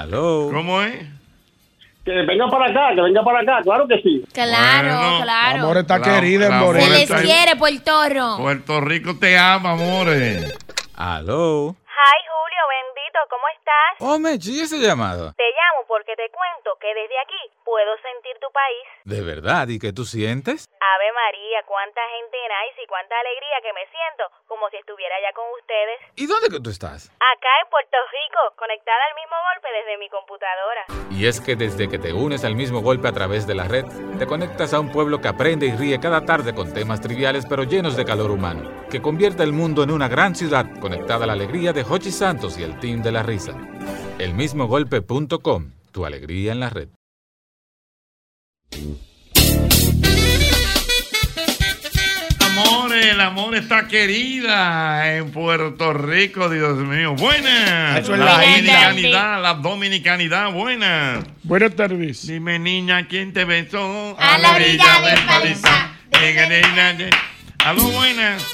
[0.00, 0.50] Aló.
[0.52, 0.94] ¿Cómo es?
[2.04, 3.62] Que venga para acá, que venga para acá.
[3.64, 4.22] Claro que sí.
[4.32, 5.62] Claro, Bueno, claro.
[5.64, 8.36] Amor está La- querida en Se les quiere por el Torro.
[8.36, 10.54] Puerto Rico te ama, amores.
[10.96, 11.74] Aló.
[11.74, 13.63] Hi Julio, bendito, ¿cómo estás?
[14.00, 15.32] Oh, Mechi, ese llamado.
[15.36, 18.84] Te llamo porque te cuento que desde aquí puedo sentir tu país.
[19.04, 19.68] ¿De verdad?
[19.68, 20.66] ¿Y qué tú sientes?
[20.80, 25.32] Ave María, cuánta gente nice y cuánta alegría que me siento como si estuviera allá
[25.32, 25.98] con ustedes.
[26.16, 27.08] ¿Y dónde que tú estás?
[27.16, 30.84] Acá en Puerto Rico, conectada al mismo golpe desde mi computadora.
[31.10, 33.86] Y es que desde que te unes al mismo golpe a través de la red,
[34.18, 37.64] te conectas a un pueblo que aprende y ríe cada tarde con temas triviales pero
[37.64, 41.32] llenos de calor humano, que convierte el mundo en una gran ciudad conectada a la
[41.32, 43.53] alegría de Hochi Santos y el team de la risa.
[44.18, 46.88] Elmismogolpe.com, tu alegría en la red.
[52.40, 57.14] Amores, el amor está querida en Puerto Rico, Dios mío.
[57.14, 57.98] Buenas.
[57.98, 61.24] Eso es la dominicanidad, la dominicanidad, buenas.
[61.42, 62.26] Buenas tardes.
[62.26, 64.16] Dime, niña, ¿quién te besó?
[64.18, 65.96] A la orilla del palizá.
[67.64, 68.46] Aló, buenas.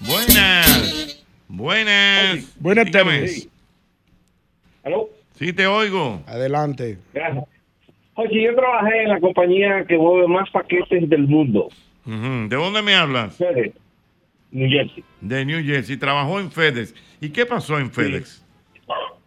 [0.00, 1.22] Buenas.
[1.48, 2.38] Buenas.
[2.58, 3.18] Buenas Dígame.
[3.18, 3.48] tardes.
[4.84, 5.08] ¿Aló?
[5.34, 6.20] Sí, te oigo.
[6.26, 6.98] Adelante.
[7.12, 7.44] Gracias.
[8.14, 11.68] Oye, yo trabajé en la compañía que mueve más paquetes del mundo.
[12.04, 13.36] ¿De dónde me hablas?
[13.36, 13.74] FedEx,
[14.50, 15.04] New Jersey.
[15.20, 15.96] De New Jersey.
[15.96, 16.94] Trabajó en FedEx.
[17.20, 18.44] ¿Y qué pasó en FedEx?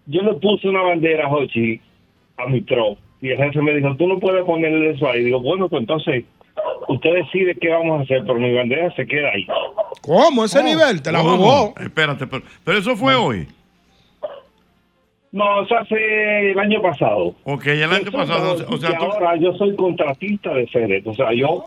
[0.05, 1.81] Yo le puse una bandera, Jochi,
[2.37, 2.97] a mi tro.
[3.21, 5.23] Y el jefe me dijo, tú no puedes ponerle eso ahí.
[5.23, 6.25] Digo, bueno, pues entonces
[6.87, 9.47] usted decide qué vamos a hacer, pero mi bandera se queda ahí.
[10.01, 10.45] ¿Cómo?
[10.45, 11.01] ¿Ese nivel?
[11.01, 11.73] ¿Te la jugó?
[11.79, 13.47] Espérate, pero, pero eso fue hoy.
[15.36, 17.36] No, eso hace el año pasado.
[17.43, 18.53] Ok, el año Eso, pasado.
[18.69, 21.05] O sea, y tú, ahora yo soy contratista de FedEx.
[21.05, 21.65] O sea, yo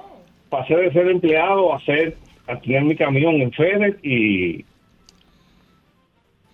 [0.49, 2.17] pasé de ser empleado a ser
[2.47, 4.65] a tener mi camión en FedEx y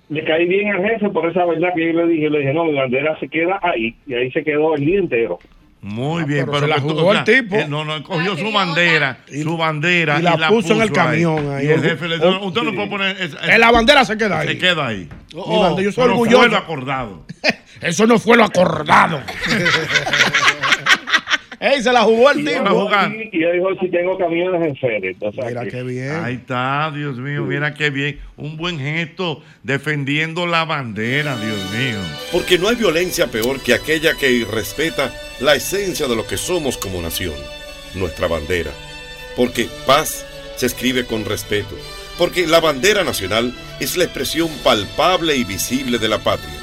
[0.08, 2.28] le caí bien al jefe por esa verdad que yo le dije.
[2.28, 3.94] Le dije, no, mi bandera se queda ahí.
[4.08, 5.38] Y ahí se quedó el día entero.
[5.86, 7.56] Muy bien, pero pero, se la jugó o sea, el tipo.
[7.56, 11.66] él no, no, cogió su bandera, su bandera y la puso en el camión ahí.
[11.66, 13.20] Y el jefe le dijo, Oh, usted no puede poner...
[13.20, 14.48] esa- Que la bandera se queda ahí.
[14.48, 15.08] Se queda ahí.
[15.34, 16.38] Mi bandera, yo soy Pero orgulloso.
[16.40, 17.26] fue lo acordado.
[17.82, 19.20] Eso no fue lo acordado.
[21.66, 22.90] Ey, se la jugó el tipo.
[23.32, 25.16] Y yo dijo, si tengo camiones en FedEx.
[25.22, 26.10] O sea, Mira que- qué bien.
[26.22, 28.20] Ahí está, Dios mío, mira qué bien.
[28.36, 31.98] Un buen gesto defendiendo la bandera, Dios mío.
[32.32, 35.10] Porque no hay violencia peor que aquella que respeta
[35.40, 37.32] la esencia de lo que somos como nación,
[37.94, 38.70] nuestra bandera.
[39.34, 41.74] Porque paz se escribe con respeto.
[42.18, 46.58] Porque la bandera nacional es la expresión palpable y visible de la patria.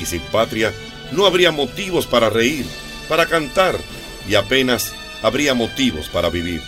[0.00, 0.72] Y sin patria
[1.12, 2.64] no habría motivos para reír,
[3.10, 3.76] para cantar
[4.28, 6.62] y apenas habría motivos para vivir.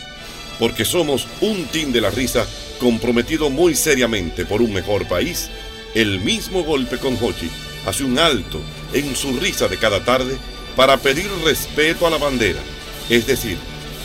[0.59, 2.47] Porque somos un team de la risa
[2.81, 5.51] comprometido muy seriamente por un mejor país.
[5.95, 7.51] El mismo golpe con Hochi
[7.87, 8.61] hace un alto
[8.93, 10.37] en su risa de cada tarde
[10.77, 12.61] para pedir respeto a la bandera,
[13.09, 13.57] es decir,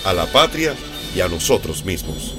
[0.03, 0.73] a la patria
[1.15, 2.35] y a nosotros mismos.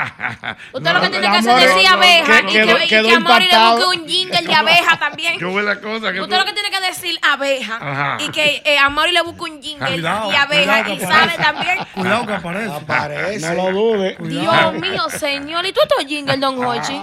[0.72, 2.88] Usted lo que tiene que hacer es decir no, abeja que- y quedó- que, y
[2.88, 3.76] quedó que Amor y le impactado.
[3.76, 5.38] busque un jingle de abeja también.
[5.38, 6.12] ¿Qué fue la cosa?
[6.12, 8.18] que Usted tú- lo que tiene que decir abeja Ajá.
[8.24, 11.78] y que eh, Amor y le busque un jingle Cuidado, de abeja y sale también.
[11.94, 12.74] Cuidado que aparece.
[12.74, 13.54] Aparece.
[13.54, 14.16] No lo dude.
[14.20, 15.66] Dios mío, señor.
[15.66, 17.00] ¿Y tú estos jingles, Don Hochi?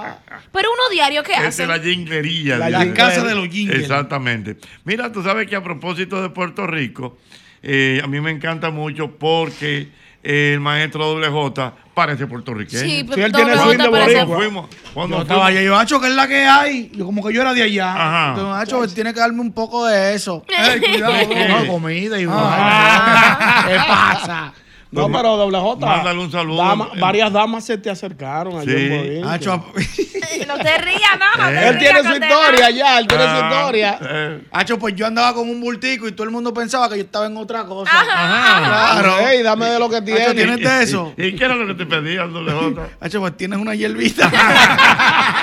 [0.51, 1.63] Pero uno diario, ¿qué Esa hace?
[1.63, 2.57] es la jinglería.
[2.57, 3.81] La casa de los jingles.
[3.81, 4.57] Exactamente.
[4.83, 7.17] Mira, tú sabes que a propósito de Puerto Rico,
[7.63, 9.89] eh, a mí me encanta mucho porque
[10.23, 12.81] el maestro doble J parece puertorriqueño.
[12.81, 16.13] Sí, Sí, él tiene parece- Cuando fuimos, cuando Yo estaba allá, yo, Hacho, que es
[16.13, 16.91] la que hay.
[16.93, 17.91] Yo como que yo era de allá.
[17.93, 18.29] Ajá.
[18.29, 20.43] Entonces, Hacho, tiene que darme un poco de eso.
[20.73, 23.65] Ey, cuidado, comida y Ah.
[23.67, 24.53] ¿Qué pasa?
[24.89, 25.85] No, pero doble J.
[25.85, 26.57] Mándale un saludo.
[26.63, 28.87] dama- varias damas se te acercaron allá Sí.
[28.89, 29.25] en.
[29.27, 29.65] Hacho,
[30.47, 33.29] No te rías, no, no te Él rías, tiene su historia ya, él tiene su
[33.29, 33.49] Ah.
[33.51, 33.99] historia.
[34.01, 34.41] Eh.
[34.51, 37.25] Hacho, pues yo andaba con un bultico y todo el mundo pensaba que yo estaba
[37.25, 37.91] en otra cosa.
[37.91, 38.99] Ajá.
[39.01, 39.27] Claro.
[39.27, 40.33] Ey, dame de lo que Hacho, tienes.
[40.35, 41.13] ¿tienes de eso?
[41.17, 42.81] ¿Y qué era lo que te pedía, doble J?
[43.01, 44.31] Hacho, pues tienes una hierbita.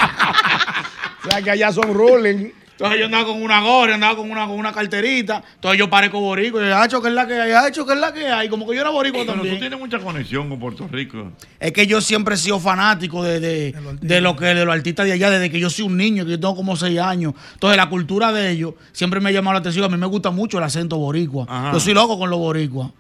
[1.26, 2.50] O sea, que allá son ruling.
[2.74, 5.42] Entonces yo andaba con una gorra, andaba con una, con una carterita.
[5.54, 6.60] Entonces yo parezco borico.
[6.60, 7.52] Y yo, Hacho, ¿qué es la que hay?
[7.52, 8.48] Hacho, ¿qué es la que hay?
[8.48, 11.32] Como que yo era borico Pero tú tienes mucha conexión con Puerto Rico.
[11.60, 15.06] Es que yo siempre he sido fanático de, de, de lo que de los artistas
[15.06, 17.34] de allá, desde que yo soy un niño, que yo tengo como seis años.
[17.52, 19.84] Entonces la cultura de ellos siempre me ha llamado la atención.
[19.84, 21.46] A mí me gusta mucho el acento boricua.
[21.48, 21.72] Ajá.
[21.72, 22.90] Yo soy loco con los boricuas.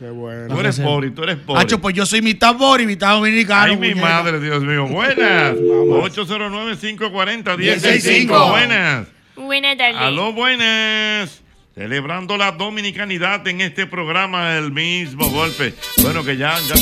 [0.00, 0.52] Qué bueno.
[0.52, 1.60] Tú eres Bori, tú eres Bori.
[1.60, 3.72] Hacho, pues yo soy mitad bori, mitad dominicano.
[3.72, 4.08] Ay, mi muñeca.
[4.08, 4.86] madre, Dios mío.
[4.88, 5.54] Buenas.
[7.10, 8.50] 809-540-1065.
[8.50, 9.06] Buenas.
[9.36, 9.96] Buenas tardes.
[9.96, 11.42] Aló, buenas.
[11.74, 15.72] Celebrando la dominicanidad en este programa, el mismo golpe.
[16.02, 16.74] Bueno, que ya, ya,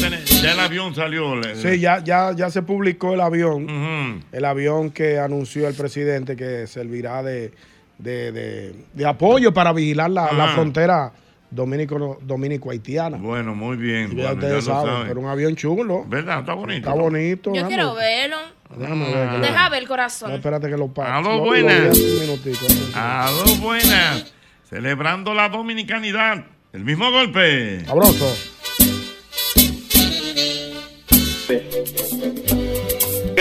[0.43, 1.35] ya el avión salió.
[1.55, 4.23] Sí, ya, ya, ya se publicó el avión.
[4.33, 7.53] El avión que anunció el presidente que servirá de,
[7.99, 11.13] de, de- de apoyo para vigilar la, la frontera
[11.51, 13.17] dominico, dominico-haitiana.
[13.17, 14.15] Bueno, muy bien.
[14.15, 15.09] Bueno, ustedes ya lo saben, saben.
[15.09, 16.05] pero un avión chulo.
[16.07, 16.41] ¿Verdad?
[16.41, 16.79] Está bonito.
[16.89, 17.55] Está bonito.
[17.55, 18.37] Yo quiero verlo.
[18.77, 20.33] déjame ver Deja ver el No, corazón.
[20.33, 20.93] espérate que lo.
[20.97, 21.99] Aló, Lo- lo buenas.
[21.99, 22.67] minutico.
[22.95, 24.33] Aló, buenas.
[24.69, 26.45] Celebrando la dominicanidad.
[26.73, 27.85] El mismo golpe.
[27.87, 28.58] Sabroso.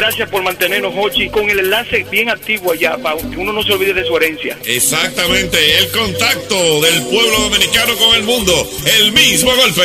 [0.08, 3.74] Gracias por mantenernos, Hochi, con el enlace bien activo allá, para que uno no se
[3.74, 4.58] olvide de su herencia.
[4.64, 8.54] Exactamente, el contacto del pueblo dominicano con el mundo.
[9.02, 9.82] El mismo golpe.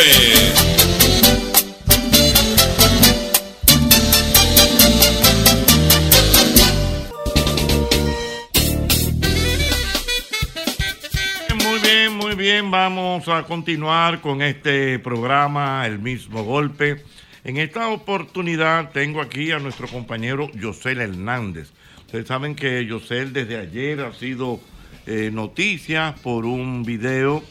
[11.64, 12.70] Muy bien, muy bien.
[12.70, 17.03] Vamos a continuar con este programa, El mismo golpe.
[17.45, 21.70] En esta oportunidad tengo aquí a nuestro compañero Yosel Hernández.
[22.07, 24.61] Ustedes saben que Yosel desde ayer ha sido
[25.07, 27.43] eh, noticia por un video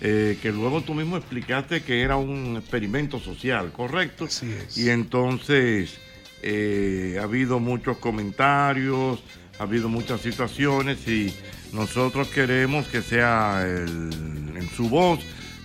[0.00, 4.24] eh, que luego tú mismo explicaste que era un experimento social, ¿correcto?
[4.24, 4.76] Así es.
[4.76, 5.98] Y entonces
[6.42, 9.22] eh, ha habido muchos comentarios,
[9.60, 11.32] ha habido muchas situaciones y
[11.72, 15.20] nosotros queremos que sea el- en su voz,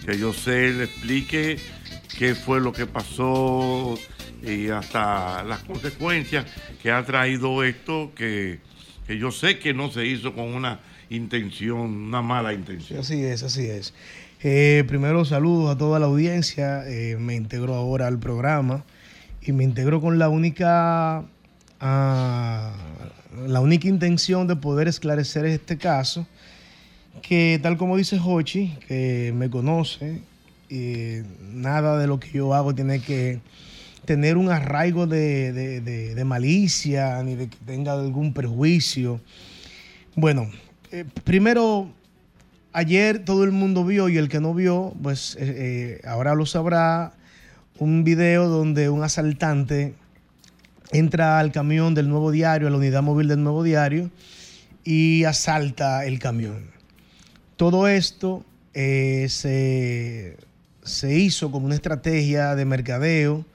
[0.05, 1.57] que yo sé, le explique
[2.17, 3.97] qué fue lo que pasó
[4.43, 6.45] y hasta las consecuencias
[6.81, 8.59] que ha traído esto, que,
[9.05, 12.99] que yo sé que no se hizo con una intención, una mala intención.
[12.99, 13.93] Así es, así es.
[14.41, 16.87] Eh, primero saludos a toda la audiencia.
[16.87, 18.83] eh, me integro ahora al programa
[19.41, 21.23] y me integro con la única,
[21.79, 22.73] ah,
[23.47, 26.27] la única intención de poder esclarecer este caso,
[27.21, 30.21] que tal como dice Hochi, que me conoce,
[30.69, 33.39] nada de lo que yo hago tiene que
[34.05, 39.19] tener un arraigo de, de- de- malicia ni de que tenga algún perjuicio.
[40.15, 40.49] Bueno,
[40.91, 41.89] eh, primero,
[42.73, 46.45] ayer todo el mundo vio y el que no vio, pues eh, eh, ahora lo
[46.45, 47.13] sabrá,
[47.79, 49.93] un video donde un asaltante
[50.91, 54.09] entra al camión del nuevo diario, a la unidad móvil del nuevo diario,
[54.83, 56.71] y asalta el camión.
[57.57, 60.37] Todo esto se,
[60.87, 63.45] se hizo como una estrategia de mercadeo,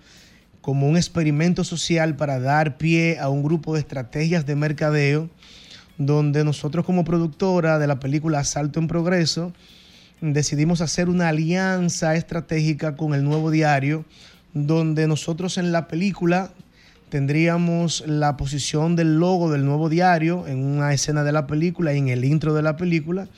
[0.60, 5.28] como un experimento social para dar pie a un grupo de estrategias de mercadeo,
[5.98, 9.52] donde nosotros como productora de la película Asalto en Progreso,
[10.20, 14.04] decidimos hacer una alianza estratégica con el nuevo diario,
[14.54, 16.52] donde nosotros en la película
[17.08, 21.98] tendríamos la posición del logo del nuevo diario en una escena de la película y
[21.98, 23.28] en el intro de la película.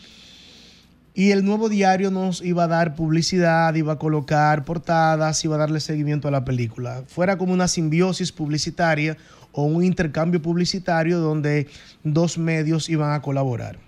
[1.16, 5.58] Y el nuevo diario nos iba a dar publicidad, iba a colocar portadas, iba a
[5.58, 7.04] darle seguimiento a la película.
[7.06, 9.16] Fuera como una simbiosis publicitaria
[9.52, 11.68] o un intercambio publicitario donde
[12.02, 13.78] dos medios iban a colaborar.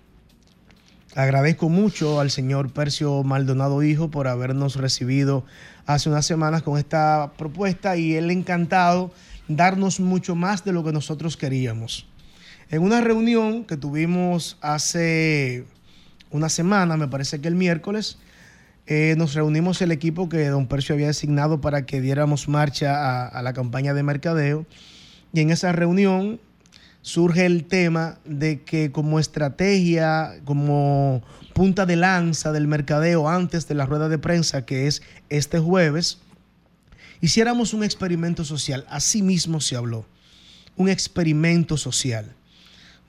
[1.15, 5.43] Agradezco mucho al señor Percio Maldonado Hijo por habernos recibido
[5.85, 9.11] hace unas semanas con esta propuesta y él encantado
[9.49, 12.07] darnos mucho más de lo que nosotros queríamos.
[12.69, 15.65] En una reunión que tuvimos hace
[16.31, 18.17] una semana, me parece que el miércoles,
[18.85, 23.27] eh, nos reunimos el equipo que don Percio había designado para que diéramos marcha a,
[23.27, 24.65] a la campaña de mercadeo.
[25.33, 26.39] Y en esa reunión
[27.01, 31.21] surge el tema de que como estrategia, como
[31.53, 36.19] punta de lanza del mercadeo antes de la rueda de prensa, que es este jueves,
[37.19, 38.85] hiciéramos un experimento social.
[38.89, 40.05] Así mismo se habló.
[40.77, 42.36] Un experimento social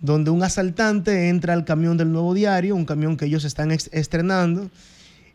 [0.00, 4.70] donde un asaltante entra al camión del nuevo diario, un camión que ellos están estrenando,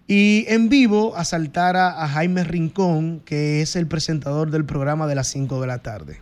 [0.08, 5.28] y en vivo asaltara a Jaime Rincón, que es el presentador del programa de las
[5.28, 6.20] 5 de la tarde.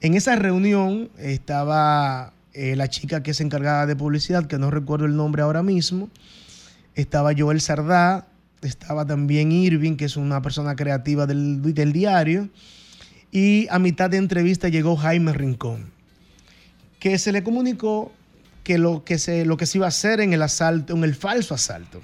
[0.00, 5.06] En esa reunión estaba eh, la chica que es encargada de publicidad, que no recuerdo
[5.06, 6.08] el nombre ahora mismo,
[6.94, 8.26] estaba Joel Sardá,
[8.62, 12.48] estaba también Irving, que es una persona creativa del, del diario,
[13.30, 15.99] y a mitad de entrevista llegó Jaime Rincón
[17.00, 18.12] que se le comunicó
[18.62, 21.14] que lo que se, lo que se iba a hacer en el asalto, en el
[21.16, 22.00] falso asalto.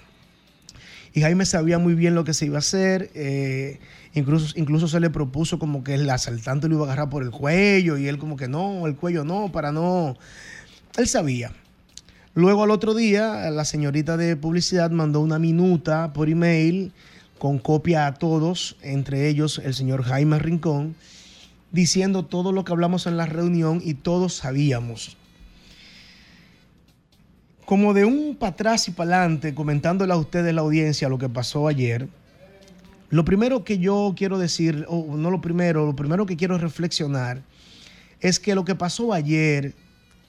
[1.12, 3.11] Y Jaime sabía muy bien lo que se iba a hacer.
[3.14, 3.78] eh,
[4.14, 7.30] incluso, incluso se le propuso como que el asaltante lo iba a agarrar por el
[7.30, 10.16] cuello y él como que no, el cuello no, para no.
[10.97, 11.53] Él sabía.
[12.34, 16.92] Luego al otro día, la señorita de publicidad mandó una minuta por email
[17.38, 20.97] con copia a todos, entre ellos el señor Jaime Rincón,
[21.73, 25.17] diciendo todo lo que hablamos en la reunión y todos sabíamos.
[27.64, 31.29] Como de un para atrás y para adelante, comentándole a ustedes la audiencia lo que
[31.29, 32.09] pasó ayer,
[33.11, 37.43] lo primero que yo quiero decir, o no lo primero, lo primero que quiero reflexionar
[38.21, 39.75] es que lo que pasó ayer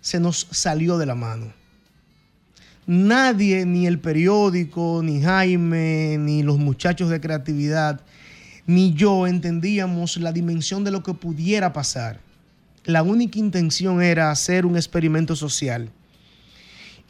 [0.02, 1.54] se nos salió de la mano.
[2.86, 8.02] Nadie, ni el periódico, ni Jaime, ni los muchachos de creatividad,
[8.68, 12.20] ni yo entendíamos la dimensión de lo que pudiera pasar.
[12.84, 15.90] La única intención era hacer un experimento social.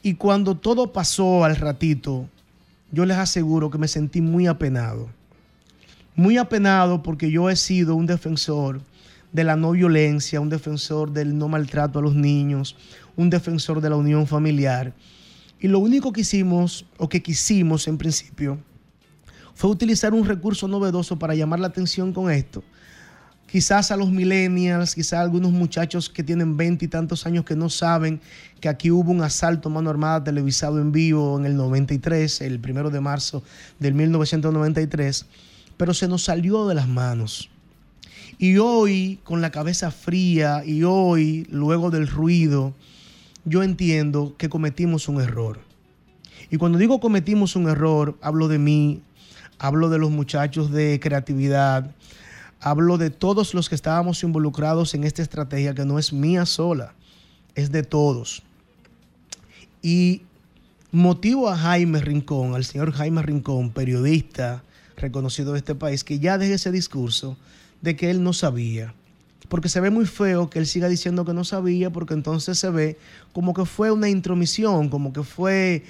[0.04, 2.30] Y cuando todo pasó al ratito,
[2.92, 5.10] yo les aseguro que me sentí muy apenado.
[6.16, 8.82] Muy apenado porque yo he sido un defensor
[9.34, 12.76] de la no violencia, un defensor del no maltrato a los niños,
[13.16, 14.94] un defensor de la unión familiar.
[15.60, 18.60] Y lo único que hicimos, o que quisimos en principio,
[19.58, 22.64] fue utilizar un recurso novedoso para llamar la atención con esto.
[23.52, 27.56] Quizás a los millennials, quizás a algunos muchachos que tienen veinte y tantos años que
[27.56, 28.22] no saben
[28.60, 32.92] que aquí hubo un asalto mano armada televisado en vivo en el 93, el primero
[32.92, 33.42] de marzo
[33.80, 35.26] del 1993,
[35.76, 37.50] pero se nos salió de las manos.
[38.38, 42.76] Y hoy, con la cabeza fría, y hoy, luego del ruido,
[43.44, 45.62] yo entiendo que cometimos un error.
[46.52, 49.02] Y cuando digo cometimos un error, hablo de mí,
[49.60, 51.92] hablo de los muchachos de creatividad,
[52.60, 56.94] hablo de todos los que estábamos involucrados en esta estrategia que no es mía sola,
[57.56, 58.44] es de todos.
[59.82, 60.24] Y
[60.92, 64.64] motivo a Jaime Rincón, al señor Jaime Rincón, periodista
[64.96, 67.38] reconocido de este país, que ya deje ese discurso
[67.82, 68.94] de que él no sabía.
[69.48, 72.70] Porque se ve muy feo que él siga diciendo que no sabía, porque entonces se
[72.70, 72.98] ve
[73.32, 75.84] como que fue una intromisión, como que fue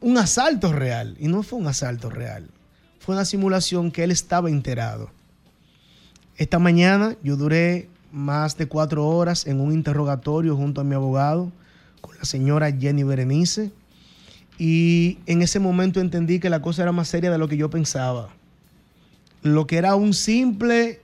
[0.00, 1.16] un asalto real.
[1.20, 2.48] Y no fue un asalto real.
[3.00, 5.10] Fue una simulación que él estaba enterado.
[6.36, 11.50] Esta mañana yo duré más de cuatro horas en un interrogatorio junto a mi abogado
[12.02, 13.72] con la señora Jenny Berenice.
[14.58, 17.70] Y en ese momento entendí que la cosa era más seria de lo que yo
[17.70, 18.28] pensaba.
[19.42, 21.00] Lo que era un simple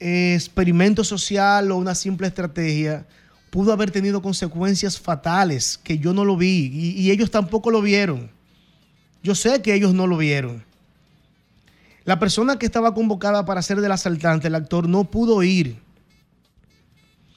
[0.00, 3.06] eh, experimento social o una simple estrategia
[3.50, 7.80] pudo haber tenido consecuencias fatales que yo no lo vi y, y ellos tampoco lo
[7.80, 8.37] vieron.
[9.28, 10.64] Yo sé que ellos no lo vieron.
[12.06, 15.76] La persona que estaba convocada para ser del asaltante, el actor, no pudo ir.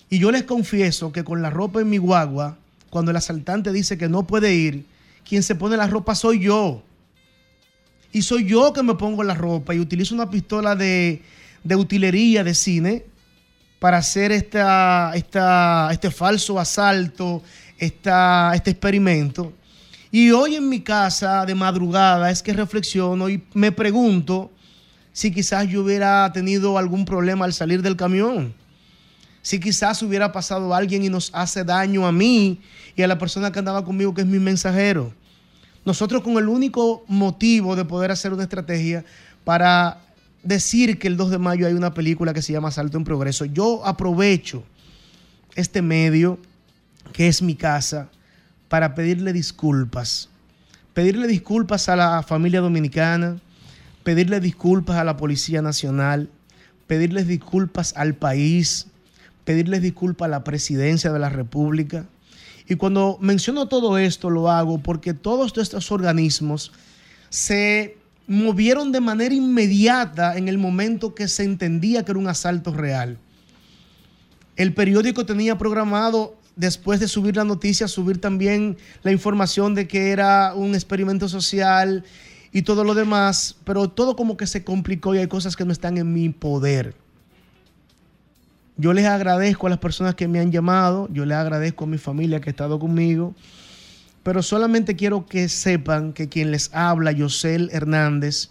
[0.09, 2.57] Y yo les confieso que con la ropa en mi guagua,
[2.89, 4.85] cuando el asaltante dice que no puede ir,
[5.27, 6.81] quien se pone la ropa soy yo.
[8.13, 11.21] Y soy yo que me pongo la ropa y utilizo una pistola de,
[11.65, 13.03] de utilería de cine
[13.79, 17.43] para hacer esta, esta, este falso asalto,
[17.77, 19.51] esta, este experimento.
[20.11, 24.51] Y hoy en mi casa de madrugada es que reflexiono y me pregunto
[25.13, 28.53] si quizás yo hubiera tenido algún problema al salir del camión.
[29.41, 32.59] Si quizás hubiera pasado alguien y nos hace daño a mí
[32.95, 35.13] y a la persona que andaba conmigo, que es mi mensajero.
[35.85, 39.05] Nosotros con el único motivo de poder hacer una estrategia
[39.45, 40.01] para
[40.43, 43.45] decir que el 2 de mayo hay una película que se llama Salto en Progreso.
[43.45, 44.63] Yo aprovecho
[45.55, 46.37] este medio,
[47.13, 48.09] que es mi casa,
[48.71, 50.29] para pedirle disculpas.
[50.93, 53.37] Pedirle disculpas a la familia dominicana,
[54.05, 56.29] pedirle disculpas a la Policía Nacional,
[56.87, 58.87] pedirles disculpas al país,
[59.43, 62.05] pedirles disculpas a la Presidencia de la República.
[62.65, 66.71] Y cuando menciono todo esto lo hago porque todos estos organismos
[67.27, 72.73] se movieron de manera inmediata en el momento que se entendía que era un asalto
[72.73, 73.17] real.
[74.55, 80.11] El periódico tenía programado, después de subir la noticia, subir también la información de que
[80.11, 82.05] era un experimento social
[82.51, 85.73] y todo lo demás, pero todo como que se complicó y hay cosas que no
[85.73, 86.93] están en mi poder.
[88.77, 91.97] Yo les agradezco a las personas que me han llamado, yo les agradezco a mi
[91.97, 93.33] familia que ha estado conmigo,
[94.21, 98.49] pero solamente quiero que sepan que quien les habla, Yosel Hernández,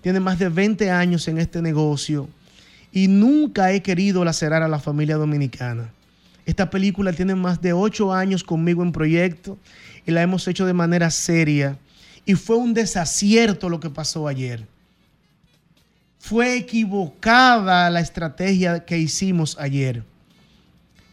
[0.00, 2.28] tiene más de 20 años en este negocio
[2.90, 5.92] y nunca he querido lacerar a la familia dominicana.
[6.46, 9.58] Esta película tiene más de 8 años conmigo en proyecto
[10.06, 11.78] y la hemos hecho de manera seria
[12.26, 14.66] y fue un desacierto lo que pasó ayer.
[16.18, 20.02] Fue equivocada la estrategia que hicimos ayer.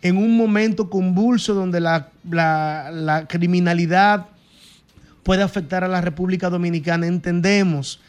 [0.02, 4.28] En un momento convulso donde la criminalidad
[5.22, 8.00] puede afectar a la República Dominicana, entendemos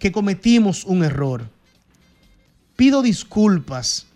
[0.00, 1.48] que cometimos un error.
[2.76, 4.07] Pido disculpas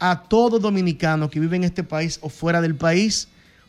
[0.00, 3.28] a todo dominicano que vive en este país o fuera del país,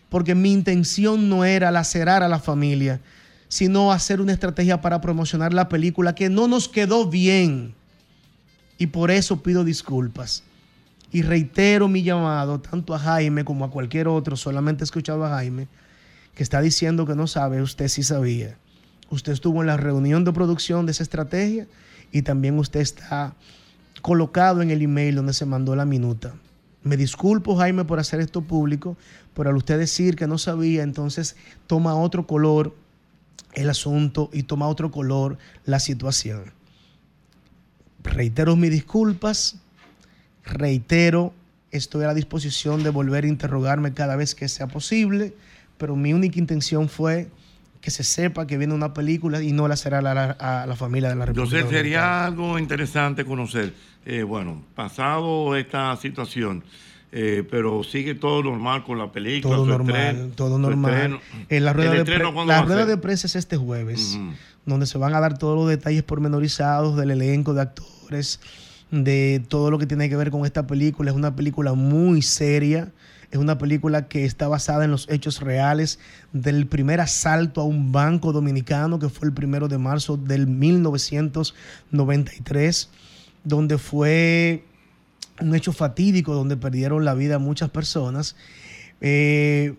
[0.10, 3.02] porque mi intención no era lacerar a la familia,
[3.50, 7.76] sino hacer una estrategia para promocionar la película que no nos quedó bien.
[8.78, 10.44] Y por eso pido disculpas.
[11.12, 15.30] Y reitero mi llamado tanto a Jaime como a cualquier otro, solamente he escuchado a
[15.30, 15.68] Jaime,
[16.34, 18.58] que está diciendo que no sabe, usted sí sabía.
[19.10, 21.68] Usted estuvo en la reunión de producción de esa estrategia
[22.14, 23.34] y también usted está
[24.02, 26.34] colocado en el email donde se mandó la minuta.
[26.84, 28.98] Me disculpo, Jaime, por hacer esto público,
[29.36, 31.36] pero al usted decir que no sabía, entonces
[31.68, 32.76] toma otro color
[33.54, 36.54] el asunto y toma otro color la situación.
[38.04, 39.58] Reitero mis disculpas,
[40.44, 41.34] reitero,
[41.70, 45.36] estoy a la disposición de volver a interrogarme cada vez que sea posible,
[45.78, 47.30] pero mi única intención fue
[47.82, 50.76] que se sepa que viene una película y no la será a la, a la
[50.76, 51.58] familia de la República.
[51.58, 53.74] Entonces sería algo interesante conocer,
[54.06, 56.64] eh, bueno, pasado esta situación,
[57.12, 59.56] eh, pero sigue todo normal con la película.
[59.56, 61.20] Todo normal, estreno, todo normal.
[61.50, 64.18] En la rueda, ¿El de, la rueda de prensa es este jueves,
[64.66, 68.40] donde se van a dar todos los detalles pormenorizados del elenco de actores,
[68.92, 71.10] de todo lo que tiene que ver con esta película.
[71.10, 72.92] Es una película muy seria.
[73.32, 75.98] Es una película que está basada en los hechos reales
[76.34, 82.90] del primer asalto a un banco dominicano que fue el primero de marzo del 1993,
[83.46, 84.66] donde fue
[85.40, 88.36] un hecho fatídico donde perdieron la vida muchas personas.
[89.00, 89.76] Eh,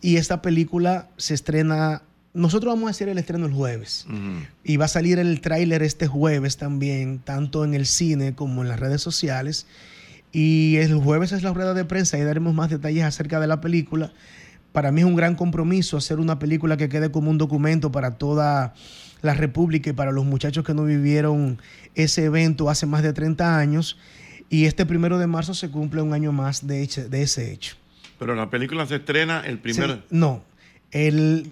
[0.00, 2.02] y esta película se estrena,
[2.32, 4.06] nosotros vamos a hacer el estreno el jueves.
[4.62, 8.68] Y va a salir el tráiler este jueves también, tanto en el cine como en
[8.68, 9.66] las redes sociales.
[10.34, 13.60] Y el jueves es la rueda de prensa y daremos más detalles acerca de la
[13.60, 14.12] película.
[14.72, 18.18] Para mí es un gran compromiso hacer una película que quede como un documento para
[18.18, 18.74] toda
[19.22, 21.58] la República y para los muchachos que no vivieron
[21.94, 23.96] ese evento hace más de 30 años.
[24.50, 27.76] Y este primero de marzo se cumple un año más de, hecho- de ese hecho.
[28.18, 29.90] Pero la película se estrena el primer.
[29.90, 30.42] Sí, no.
[30.94, 31.50] El,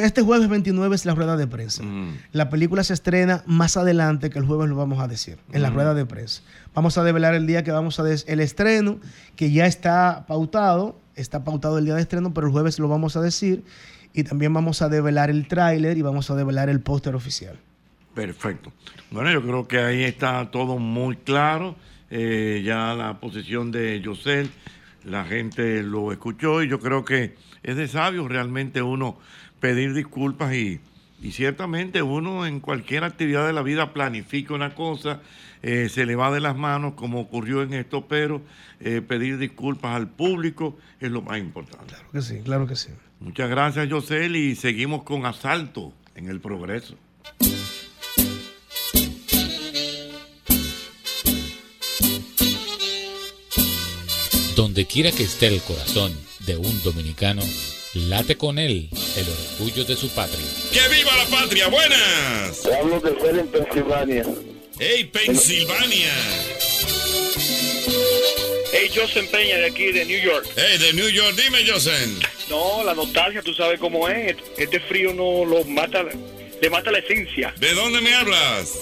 [0.00, 1.82] este jueves 29 es la rueda de prensa.
[1.82, 2.18] Mm.
[2.32, 5.70] La película se estrena más adelante, que el jueves lo vamos a decir, en la
[5.70, 5.74] Mm.
[5.74, 6.42] rueda de prensa.
[6.74, 8.98] Vamos a develar el día que vamos a el estreno,
[9.34, 13.16] que ya está pautado, está pautado el día de estreno, pero el jueves lo vamos
[13.16, 13.64] a decir.
[14.12, 17.56] Y también vamos a develar el tráiler y vamos a develar el póster oficial.
[18.14, 18.74] Perfecto.
[19.10, 21.76] Bueno, yo creo que ahí está todo muy claro.
[22.10, 24.50] Eh, ya la posición de Yosel,
[25.04, 29.18] la gente lo escuchó y yo creo que es de sabio realmente uno
[29.60, 30.80] pedir disculpas y,
[31.20, 35.20] y ciertamente uno en cualquier actividad de la vida planifica una cosa,
[35.62, 38.42] eh, se le va de las manos como ocurrió en esto, pero
[38.80, 41.94] eh, pedir disculpas al público es lo más importante.
[41.94, 42.90] Claro que sí, claro que sí.
[43.20, 46.96] Muchas gracias, Yosel, y seguimos con asalto en el progreso.
[54.54, 57.42] Donde quiera que esté el corazón de un dominicano,
[57.94, 60.44] late con él el orgullo de su patria.
[60.72, 61.68] ¡Que viva la patria!
[61.68, 62.66] ¡Buenas!
[62.66, 64.24] Hablo de ser en Pensilvania.
[64.78, 66.12] ¡Hey, Pensilvania!
[68.72, 70.46] Hey, Joseph Peña de aquí, de New York.
[70.54, 71.34] ¡Hey, de New York!
[71.34, 72.22] Dime, Joseph.
[72.50, 74.36] No, la nostalgia, tú sabes cómo es.
[74.58, 76.04] Este frío no lo mata,
[76.60, 77.54] le mata la esencia.
[77.58, 78.74] ¿De dónde me hablas?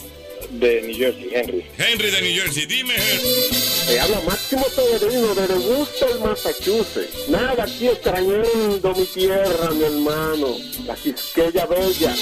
[0.50, 1.64] De New Jersey, Henry.
[1.78, 2.66] Henry de New Jersey.
[2.66, 3.59] Dime, Henry.
[3.90, 7.28] Te habla Máximo Severino de Worcester, Massachusetts.
[7.28, 10.58] Nada, aquí extrañando mi tierra, mi hermano.
[10.86, 12.14] La Quisqueya Bella.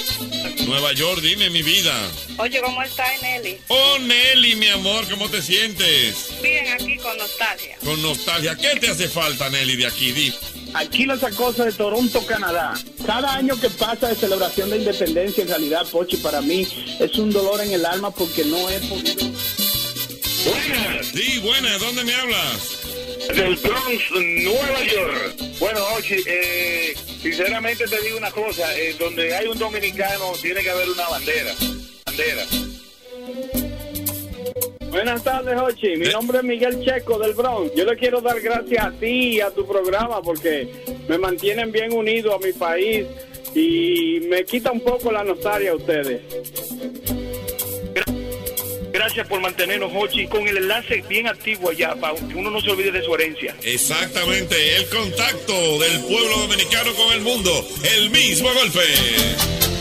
[0.66, 1.92] Nueva York, dime, mi vida.
[2.38, 3.58] Oye, ¿cómo está Nelly?
[3.68, 6.30] Oh, Nelly, mi amor, ¿cómo te sientes?
[6.40, 7.76] Bien, aquí con nostalgia.
[7.84, 8.56] Con nostalgia.
[8.56, 10.12] ¿Qué te hace falta, Nelly, de aquí?
[10.12, 10.34] Di.
[10.72, 12.80] Aquí la sacosa de Toronto, Canadá.
[13.04, 16.66] Cada año que pasa de celebración de independencia, en realidad, Pochi, para mí
[16.98, 19.28] es un dolor en el alma porque no he podido.
[20.48, 21.06] Buenas.
[21.06, 21.80] Sí, buenas.
[21.80, 22.78] ¿Dónde me hablas?
[23.28, 25.34] Del Bronx, Nueva York.
[25.60, 28.74] Bueno, Ochi, eh, sinceramente te digo una cosa.
[28.78, 31.52] eh, donde hay un dominicano, tiene que haber una bandera.
[32.06, 32.44] Bandera.
[34.88, 35.96] Buenas tardes, Ochi.
[35.96, 37.74] Mi nombre es Miguel Checo del Bronx.
[37.74, 40.66] Yo le quiero dar gracias a ti y a tu programa porque
[41.08, 43.04] me mantienen bien unido a mi país
[43.54, 46.22] y me quita un poco la nostalgia a ustedes.
[48.98, 52.68] Gracias por mantenernos, Ochi, con el enlace bien activo allá, para que uno no se
[52.68, 53.54] olvide de su herencia.
[53.62, 57.64] Exactamente, el contacto del pueblo dominicano con el mundo.
[57.84, 59.77] El mismo golpe.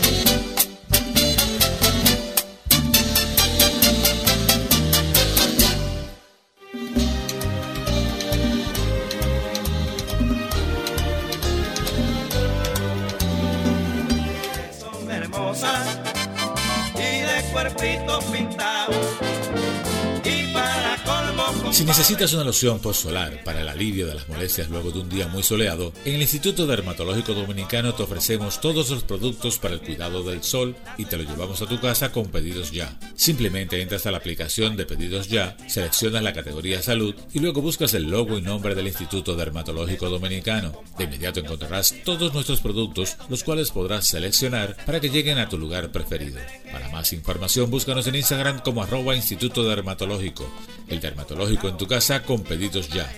[21.78, 25.28] Si necesitas una loción post-solar para el alivio de las molestias luego de un día
[25.28, 30.24] muy soleado, en el Instituto Dermatológico Dominicano te ofrecemos todos los productos para el cuidado
[30.24, 32.98] del sol y te lo llevamos a tu casa con pedidos ya.
[33.14, 37.94] Simplemente entras a la aplicación de pedidos ya, seleccionas la categoría salud y luego buscas
[37.94, 40.82] el logo y nombre del Instituto Dermatológico Dominicano.
[40.98, 45.56] De inmediato encontrarás todos nuestros productos, los cuales podrás seleccionar para que lleguen a tu
[45.56, 46.40] lugar preferido.
[46.72, 50.44] Para más información, búscanos en Instagram como arroba Instituto Dermatológico.
[50.88, 53.10] El dermatológico en tu casa con pedidos ya.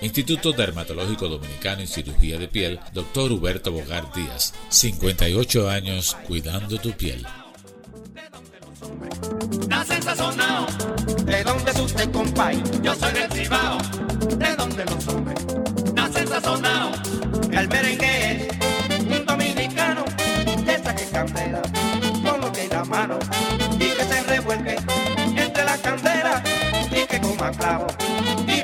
[0.00, 3.32] Instituto Dermatológico Dominicano en Cirugía de Piel, Dr.
[3.32, 4.54] Huberto Bogar Díaz.
[4.70, 7.26] 58 años cuidando tu piel.
[9.68, 10.66] Nacen sazonao,
[11.24, 12.62] de donde es usted, compay.
[12.82, 13.78] Yo soy del Cibao,
[14.36, 15.46] de donde los hombres
[15.94, 16.92] nacen sazonao.
[17.52, 20.04] El merengue es un dominicano
[20.64, 21.62] que saque candela
[22.24, 23.18] con lo que la mano
[23.74, 24.89] y que se la candela
[27.40, 27.86] coma clavo
[28.48, 28.62] y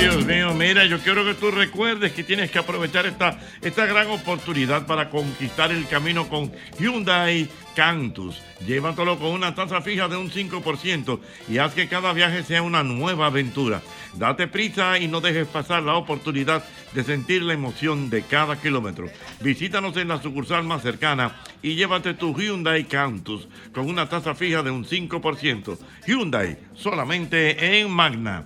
[0.00, 4.08] Dios mío, mira, yo quiero que tú recuerdes que tienes que aprovechar esta, esta gran
[4.08, 7.48] oportunidad para conquistar el camino con Hyundai
[7.80, 8.42] Cantus.
[8.66, 12.82] Llévatelo con una tasa fija de un 5% y haz que cada viaje sea una
[12.82, 13.80] nueva aventura.
[14.16, 16.62] Date prisa y no dejes pasar la oportunidad
[16.92, 19.06] de sentir la emoción de cada kilómetro.
[19.40, 24.62] Visítanos en la sucursal más cercana y llévate tu Hyundai Cantus con una tasa fija
[24.62, 25.78] de un 5%.
[26.06, 28.44] Hyundai, solamente en Magna.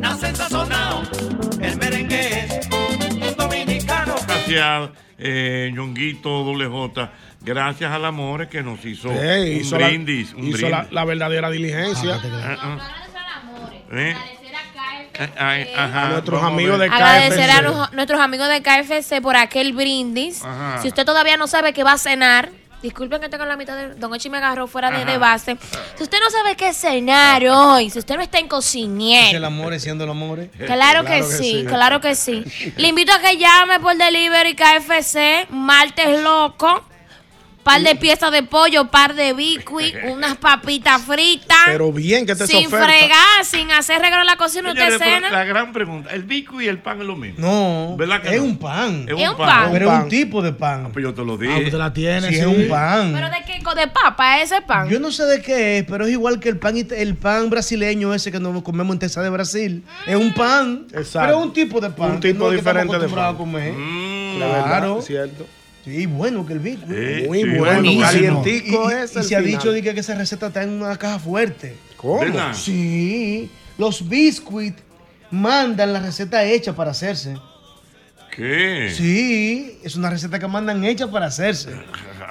[0.00, 1.02] Nacen sazonao,
[1.60, 4.14] el merengue es un dominicano.
[4.28, 7.12] Gracias, eh, Ñonguito Doble J.
[7.44, 10.32] gracias al amor que nos hizo Eh, un hizo la- brindis.
[10.34, 10.92] un hizo la, brindis.
[10.94, 12.20] la verdadera diligencia.
[12.22, 12.78] Ah.
[13.92, 14.16] Eh.
[15.16, 17.94] Eh, ay, ajá, A nuestros amigos de Agradecer a KFC.
[17.94, 20.42] nuestros amigos de KFC por aquel brindis.
[20.44, 20.82] Ajá.
[20.82, 22.50] Si usted todavía no sabe qué va a cenar,
[22.82, 23.94] disculpen que tengo la mitad de...
[23.94, 25.56] Don Echi me agarró fuera de, base.
[25.96, 29.44] Si usted no sabe qué cenar hoy, si usted no está en Es cocinier, el
[29.44, 30.48] amor siendo el amor.
[30.66, 32.42] Claro, que, sí, claro que sí.
[32.76, 36.82] Le invito a que llame por delivery KFC, martes loco,
[37.64, 41.56] par de piezas de pollo, par de bicui, unas papitas fritas.
[41.66, 42.86] Pero bien que te sin oferta.
[42.86, 45.30] fregar, sin hacer regalo en la cocina, usted Señores, cena.
[45.30, 47.40] la gran pregunta, ¿el bico y el pan es lo mismo?
[47.40, 48.44] No, ¿Verdad que es no?
[48.44, 49.06] un pan.
[49.08, 49.70] Es un pan.
[49.72, 50.92] Pero es un tipo de pan.
[50.92, 51.64] Pues yo te lo Ah, dije.
[51.64, 52.40] usted la tiene, Sí, sí.
[52.40, 53.12] es un pan.
[53.14, 53.54] ¿Pero de qué?
[53.74, 54.88] ¿De papa ese pan?
[54.88, 58.12] Yo no sé de qué es, pero es igual que el pan, el pan brasileño
[58.14, 59.84] ese que nos comemos en Texas de Brasil.
[60.06, 61.20] Es un pan, Exacto.
[61.26, 62.10] pero es un tipo de pan.
[62.12, 63.34] Un tipo no diferente de pan.
[63.34, 63.72] a comer.
[63.72, 65.02] Mm, La verdad, Claro.
[65.02, 65.46] cierto.
[65.84, 66.86] Sí, bueno que el bico.
[66.88, 68.02] Eh, Muy sí, bueno, Buenísimo.
[68.02, 70.70] calientico y, es y el se ha dicho de que, que esa receta está en
[70.82, 71.76] una caja fuerte.
[71.98, 72.20] ¿Cómo?
[72.20, 72.54] ¿Verdad?
[72.54, 74.82] Sí, los biscuits
[75.30, 77.36] mandan la receta hecha para hacerse.
[78.34, 78.90] ¿Qué?
[78.92, 81.70] Sí, es una receta que mandan hecha para hacerse.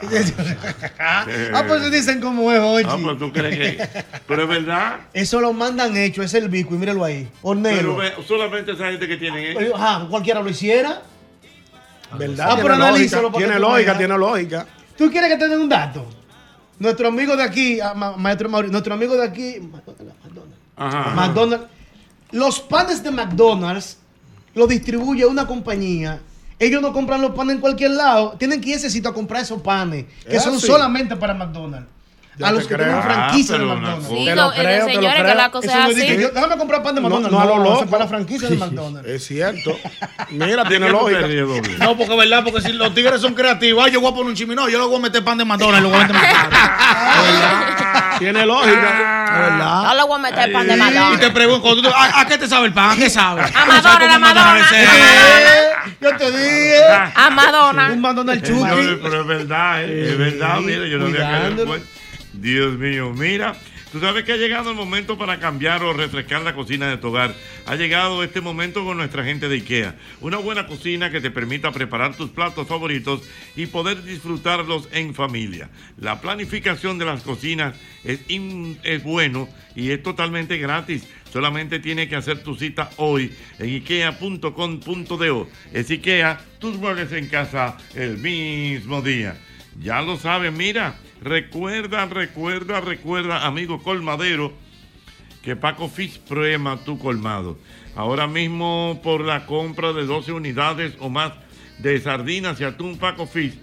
[1.00, 2.86] ah, pues se dicen como es, oye.
[2.90, 4.04] Ah, pues tú crees que.
[4.28, 5.00] Pero es verdad.
[5.14, 7.24] Eso lo mandan hecho, es el biscuit, míralo ahí.
[7.24, 7.96] Pero Hornero.
[7.98, 9.54] ve, solamente esa gente que tiene.
[9.56, 11.04] Pero, Ajá, cualquiera lo hiciera.
[12.18, 12.46] ¿Verdad?
[12.46, 14.68] Ah, tiene pero analízalo tiene lógica, tiene lógica.
[14.98, 16.06] ¿Tú quieres que te den un dato?
[16.80, 19.56] Nuestro amigo de aquí, ah, ma- maestro Mauricio, nuestro amigo de aquí,
[20.76, 21.14] Ajá.
[21.16, 21.68] McDonald's,
[22.32, 23.98] los panes de McDonald's
[24.56, 26.20] los distribuye una compañía.
[26.60, 28.36] Ellos no compran los panes en cualquier lado.
[28.38, 30.66] Tienen que ir a ese sitio a comprar esos panes, que ¿Es son así?
[30.68, 31.88] solamente para McDonald's.
[32.36, 32.88] Ya a los que creo.
[32.88, 34.08] tienen Ah, franquicia de pero una McDonald's.
[34.10, 35.94] Sí, Te lo- lo eh, creo, te lo señores, que la cosa Eso es no
[35.94, 36.22] de así.
[36.22, 37.32] yo- déjame comprar pan de No, McDonald's.
[37.32, 37.84] no a lo loco.
[37.84, 39.08] es para la franquicia de McDonald's.
[39.10, 39.78] Es cierto.
[40.32, 41.28] Mira, ¿De tiene lógica.
[41.80, 44.30] No, porque es verdad, porque si los tigres son creativos, ay, yo voy a poner
[44.32, 46.22] un chimino, yo le voy a meter pan de McDonald's y lo voy a meter
[46.22, 46.50] caro.
[48.20, 49.30] Tiene lógica.
[49.34, 49.84] Verdad.
[49.84, 51.30] No le voy a meter pan de Y te McDonald's.
[51.32, 52.92] pregunto, ¿a, a qué te sabe el pan?
[52.92, 53.42] ¿A qué sabe?
[53.42, 54.68] A Madonna, la Madonna.
[54.74, 55.70] Eh,
[56.02, 56.84] Yo te dije.
[57.16, 57.90] A Madonna.
[57.92, 59.00] Un McDonald's Señores, Chucky.
[59.04, 60.10] pero es verdad, ¿eh?
[60.12, 60.60] es verdad.
[60.62, 61.78] Mira, yo no había caído.
[62.34, 63.56] Dios mío, mira.
[63.92, 67.10] Tú sabes que ha llegado el momento para cambiar o refrescar la cocina de tu
[67.10, 67.36] hogar.
[67.68, 69.96] Ha llegado este momento con nuestra gente de IKEA.
[70.20, 73.22] Una buena cocina que te permita preparar tus platos favoritos
[73.56, 75.70] y poder disfrutarlos en familia.
[76.00, 81.08] La planificación de las cocinas es, in- es bueno y es totalmente gratis.
[81.32, 85.48] Solamente tienes que hacer tu cita hoy en ikea.com.do.
[85.72, 89.38] Es IKEA, tus muebles en casa el mismo día.
[89.80, 94.54] Ya lo sabes, mira, recuerda, recuerda, recuerda, amigo colmadero,
[95.42, 97.58] que Paco Fish prueba tu colmado.
[97.96, 101.34] Ahora mismo por la compra de 12 unidades o más
[101.80, 103.58] de sardinas y atún Paco Fish,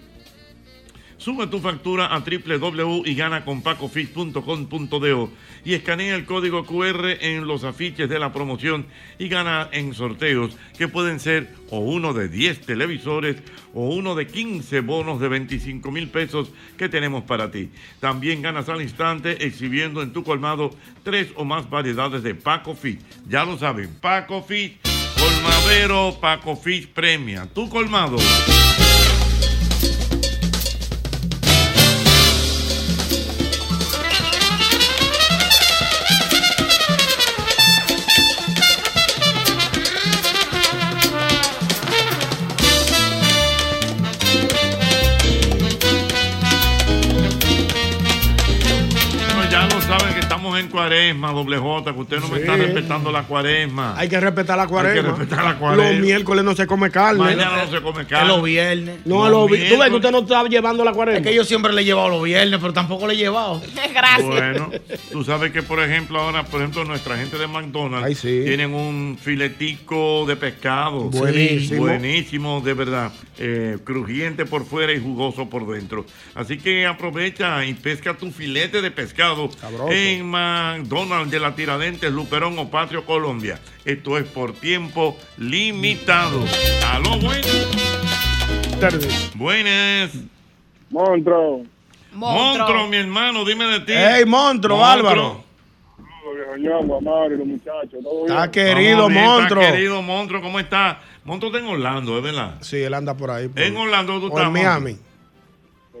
[1.21, 5.31] Sube tu factura a www y gana con pacofish.com.do
[5.63, 8.87] y escanea el código QR en los afiches de la promoción
[9.19, 13.37] y gana en sorteos que pueden ser o uno de 10 televisores
[13.75, 17.69] o uno de 15 bonos de 25 mil pesos que tenemos para ti.
[17.99, 20.71] También ganas al instante exhibiendo en tu colmado
[21.03, 22.97] tres o más variedades de Paco Fish.
[23.29, 24.79] Ya lo saben, Paco Fish,
[25.19, 27.45] colmadero Paco Fish premia.
[27.53, 28.17] Tu colmado.
[50.81, 53.93] Cuaresma, doble J, que usted no me está respetando la cuaresma.
[53.97, 54.99] Hay que respetar la cuaresma.
[54.99, 55.91] Hay que respetar la cuaresma.
[55.91, 57.19] Los miércoles no se come carne.
[57.19, 58.29] Mañana no se come carne.
[58.29, 58.99] Es los viernes.
[59.05, 61.19] No, Los los vi- Tú ves que usted no está llevando la cuaresma.
[61.19, 63.61] Es que yo siempre le he llevado los viernes, pero tampoco le he llevado.
[63.93, 64.25] Gracias.
[64.27, 64.71] Bueno,
[65.11, 68.41] tú sabes que, por ejemplo, ahora, por ejemplo, nuestra gente de McDonald's Ay, sí.
[68.45, 71.09] tienen un filetico de pescado.
[71.09, 71.81] Buenísimo.
[71.81, 73.11] Buenísimo, de verdad.
[73.37, 76.05] Eh, crujiente por fuera y jugoso por dentro.
[76.35, 79.91] Así que aprovecha y pesca tu filete de pescado Sabroso.
[79.91, 80.25] en
[80.71, 83.59] McDonald's de la Tiradentes, Luperón o Patrio, Colombia.
[83.83, 86.43] Esto es por tiempo limitado.
[86.91, 87.67] Aló, buenas.
[89.35, 90.11] Buenas.
[90.89, 91.63] Monstruo.
[92.13, 93.93] Monstruo, mi hermano, dime de ti.
[93.93, 95.43] Ey, monstruo, Bárbaro.
[96.33, 98.37] Viejo Ñongo, Mario, los muchachos, todo bien.
[98.37, 99.61] Está querido, bien, monstruo.
[99.61, 100.99] está querido monstruo, ¿cómo está?
[101.23, 102.55] Monstruo está en Orlando, ¿es verdad?
[102.61, 103.47] Sí, él anda por ahí.
[103.47, 104.47] por- En Orlando tú o estás.
[104.47, 104.97] en Miami.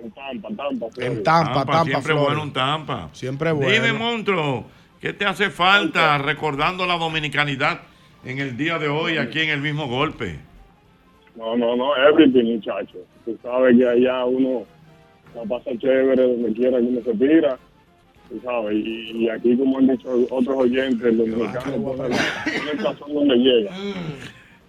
[0.03, 1.13] En Tampa, Tampa, Florida.
[1.13, 2.23] En Tampa, Tampa, siempre Florida.
[2.25, 3.09] bueno un Tampa.
[3.13, 3.71] Siempre bueno.
[3.71, 4.65] Dime, monstruo,
[4.99, 7.81] ¿qué te hace falta recordando la dominicanidad
[8.25, 10.39] en el día de hoy aquí en el mismo golpe?
[11.35, 13.01] No, no, no, everything, muchachos.
[13.25, 14.63] Tú sabes que allá uno
[15.35, 17.57] la pasa chévere donde quiera que uno se tira,
[18.29, 22.71] tú sabes, y, y aquí como han dicho otros oyentes, el dominicano pone la- pone
[22.73, 23.71] el sazón donde llega.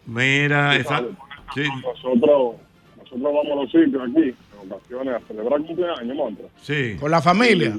[0.07, 1.05] Mira, esa.
[1.55, 2.57] Sí, Nosotros,
[2.97, 6.51] nosotros vamos a los sitios aquí, en ocasiones, a celebrar cumpleaños, monstruo.
[6.61, 6.97] sí.
[6.99, 7.77] Con la familia.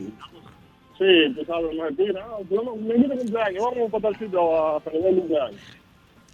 [0.97, 4.15] Sí, tú sabes, uno se tira, ah, no, me invita a cumpleaños, vamos para tal
[4.19, 5.61] sitio a celebrar el cumpleaños.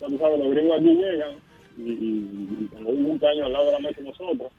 [0.02, 1.32] Ya tú sabes, los gringos aquí llegan
[1.78, 4.52] y, y, y cuando hay un cumpleaños al lado de la mesa nosotros,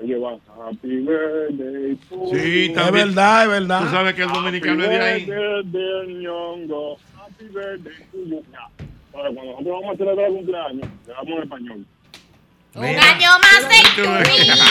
[0.00, 2.74] ellos van, happy birthday to Sí, you".
[2.74, 3.08] también.
[3.08, 3.80] Es verdad, es verdad.
[3.80, 5.22] Tú sabes que el dominicano es de ahí.
[5.22, 6.96] Happy birthday, Ñongo.
[7.16, 8.42] Happy birthday to you.
[8.52, 8.70] Ya.
[9.14, 11.86] Ahora, cuando nosotros vamos a celebrar el cumpleaños, le damos en español.
[12.74, 14.64] Un año más en tu vida,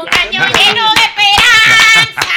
[0.00, 2.30] un año lleno de esperanza,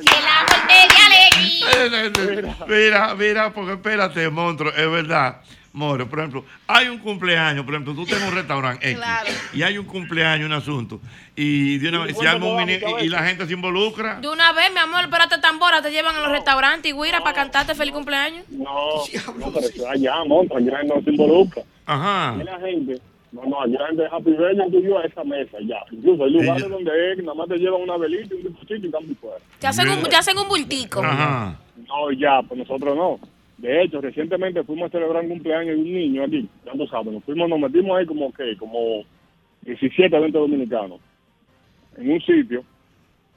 [0.00, 2.66] que el amor dé alegría.
[2.68, 5.40] Mira, mira, porque espérate, monstruo, es verdad.
[5.76, 9.28] More, por ejemplo, hay un cumpleaños, por ejemplo, tú tienes un restaurante X Claro.
[9.52, 11.02] y hay un cumpleaños, un asunto,
[11.36, 14.18] y de una vez se arma un mini y, y la gente se involucra.
[14.18, 17.34] De una vez, mi amor, espérate tambora, te llevan a los restaurantes y guira para
[17.34, 18.46] cantarte feliz cumpleaños.
[18.48, 18.72] No,
[19.38, 21.62] no, pero eso allá, monta, allá no se involucra.
[21.84, 22.36] Ajá.
[22.36, 22.98] Aquí la gente,
[23.32, 25.76] no, no, gente de Happy Birthday to you a esa mesa, ya.
[25.90, 28.90] Incluso hay lugares donde es, nada más te llevan una velita y un bizcochito y
[28.90, 29.36] cambio fuera.
[29.58, 31.02] Te hacen un, te hacen un bultico.
[31.02, 33.20] No, ya, pues nosotros no.
[33.58, 37.12] De hecho, recientemente fuimos a celebrar un cumpleaños de un niño aquí, ya tú sabes,
[37.12, 39.02] nos fuimos, nos metimos ahí como que, como
[39.62, 41.00] 17 a 20 dominicanos,
[41.96, 42.62] en un sitio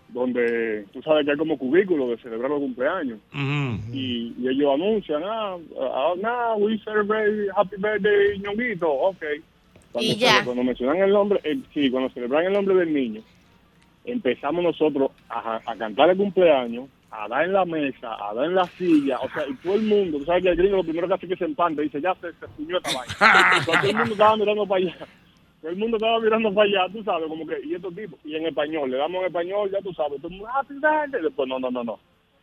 [0.09, 3.19] donde tú sabes que hay como cubículos de celebrar los cumpleaños.
[3.93, 9.23] y, y ellos anuncian, ah, ah, now we celebrate happy birthday, ñonguito, ok.
[9.91, 10.43] Cuando, Y ya.
[10.43, 13.21] cuando mencionan el nombre, eh, sí, cuando celebran el nombre del niño,
[14.05, 18.55] empezamos nosotros a, a cantar el cumpleaños, a dar en la mesa, a dar en
[18.55, 21.07] la silla, o sea, y todo el mundo, tú sabes que el gringo lo primero
[21.07, 23.65] que hace es que se empanta, dice, ya se, se puñó esta vaina.
[23.65, 24.95] todo el mundo estaba mirando para allá.
[25.61, 28.35] Todo el mundo estaba mirando para allá, tú sabes, como que, y estos tipos, y
[28.35, 31.49] en español, le damos en español, ya tú sabes, todo el mundo, happy birthday, después,
[31.49, 31.99] no, no, no, no.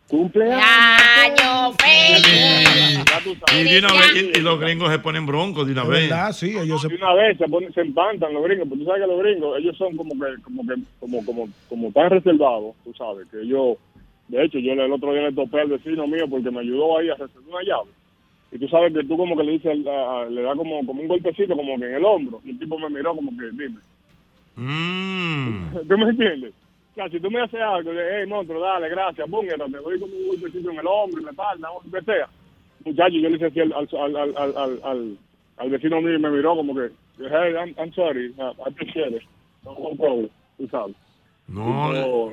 [0.09, 0.63] Cumpleaños.
[0.63, 3.05] Año feliz.
[3.05, 3.67] Ya tú sabes.
[3.67, 6.09] Y, de una vez, y, y los gringos se ponen broncos de una vez.
[6.09, 6.87] verdad, sí, ellos se...
[6.89, 9.77] Una vez se, ponen, se empantan los gringos, pero tú sabes que los gringos, ellos
[9.77, 13.77] son como que, como que, como, como, como tan reservados, tú sabes, que yo,
[14.29, 17.09] de hecho, yo el otro día le topé al vecino mío porque me ayudó ahí
[17.11, 17.91] a resolver una llave.
[18.53, 21.57] Y tú sabes que tú como que le dices, le da como, como un golpecito
[21.57, 23.81] como que en el hombro, y el tipo me miró como que, dime,
[24.57, 25.75] Mm.
[25.89, 26.55] ¿tú me entiendes?
[26.93, 30.01] O sea, si tú me haces algo, de, hey, monstruo, dale, gracias, pum, te doy
[30.01, 32.29] como un golpecito en el hombro, en la espalda, o lo que sea.
[32.85, 34.17] Muchacho, yo le hice así al, al,
[34.83, 35.19] al,
[35.59, 39.23] al, vecino mío y me miró como que, hey, I'm, I'm sorry, I appreciate it.
[39.65, 40.97] No no problem, tú sabes.
[41.49, 42.33] No, Tipo,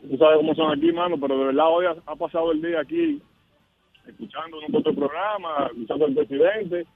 [0.00, 2.80] tú sabes cómo son aquí, mano, pero de verdad hoy ha, ha pasado el día
[2.80, 3.20] aquí
[4.06, 6.86] escuchando un otro programa, escuchando al presidente.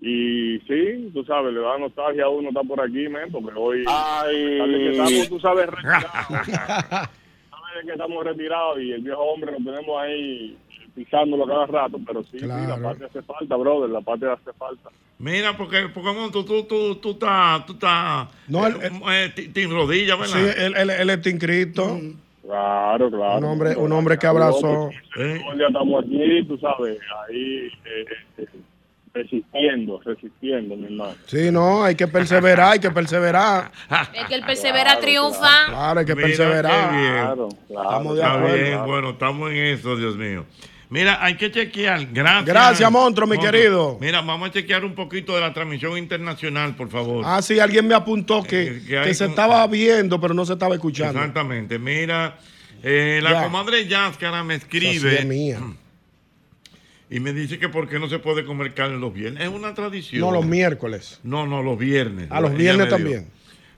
[0.00, 3.84] Y sí, tú sabes, le da nostalgia a uno estar por aquí, men, porque hoy
[3.88, 4.34] Ay.
[4.34, 6.46] que estamos, tú sabes, retirados.
[6.46, 10.56] sabes que estamos retirados y el viejo hombre lo tenemos ahí
[10.94, 14.90] pisándolo cada rato, pero sí, sí, la patria hace falta, brother, la patria hace falta.
[15.18, 19.66] Mira, porque, porque monstruo, tú, tú, tú estás, tú estás, No, eh, eh, ti- ti-
[19.66, 20.34] rodilla, ¿verdad?
[20.54, 21.98] Sí, él, él, él está inscrito.
[22.46, 23.38] Claro, claro.
[23.38, 24.60] Un hombre, un hombre que abrazó.
[24.60, 26.98] Todo el día estamos aquí, tú sabes,
[27.28, 28.04] ahí eh,
[28.38, 28.46] eh,
[29.14, 31.14] resistiendo, resistiendo, mi hermano.
[31.26, 33.70] Sí, no, hay que perseverar, hay que perseverar.
[34.14, 35.66] Es que el persevera triunfa.
[35.68, 36.90] Claro, hay que Mira, perseverar.
[36.90, 37.12] qué bien.
[37.14, 38.56] Claro, Estamos de Está acuerdo.
[38.56, 40.44] bien, bueno, estamos en eso, Dios mío.
[40.94, 42.06] Mira, hay que chequear.
[42.12, 42.44] Gracias.
[42.46, 43.98] Gracias, monstruo, mi querido.
[44.00, 47.24] Mira, vamos a chequear un poquito de la transmisión internacional, por favor.
[47.26, 50.46] Ah, sí, alguien me apuntó que, Eh, que hay que se estaba viendo, pero no
[50.46, 51.18] se estaba escuchando.
[51.18, 51.80] Exactamente.
[51.80, 52.38] Mira,
[52.84, 53.42] eh, la Ya.
[53.42, 55.18] comadre Yáscara me escribe.
[55.18, 55.58] es mía.
[57.10, 59.42] Y me dice que por qué no se puede comer carne los viernes.
[59.42, 60.20] Es una tradición.
[60.20, 61.18] No, los miércoles.
[61.24, 62.28] No, no, los viernes.
[62.30, 63.28] A los viernes también.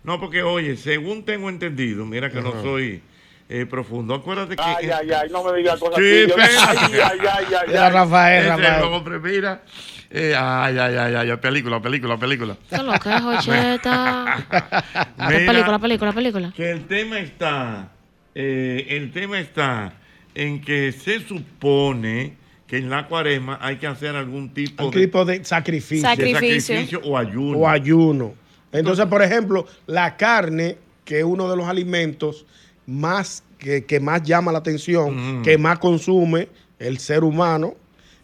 [0.05, 3.01] No, porque oye, según tengo entendido, mira que no soy
[3.49, 4.15] eh, profundo.
[4.15, 4.63] Acuérdate que.
[4.63, 6.93] Ay, ay, ay, no me digas cosas Sí, así.
[6.93, 7.05] Yo-.
[7.05, 7.91] Ay, ay, ay, ay.
[7.91, 8.83] Rafael, Rafael.
[8.85, 9.63] hombre, mira.
[10.11, 12.57] Eh, ay, ay, ay, ay, película, película, película.
[12.69, 14.47] ¿Qué es lo que es, Jocheta?
[14.49, 16.53] ¿Qué Mira, película, película, película?
[16.57, 17.93] Que el tema está,
[18.35, 19.95] eh, el tema está
[20.35, 22.35] en que se supone
[22.67, 26.09] que en la cuaresma hay que hacer algún tipo de, tipo de sacrificio.
[26.09, 27.59] de sacrificio o ayuno.
[27.59, 28.35] O ayuno.
[28.73, 32.45] Entonces, por ejemplo, la carne, que es uno de los alimentos
[32.87, 36.49] más que, que más llama la atención, que más consume
[36.79, 37.75] el ser humano,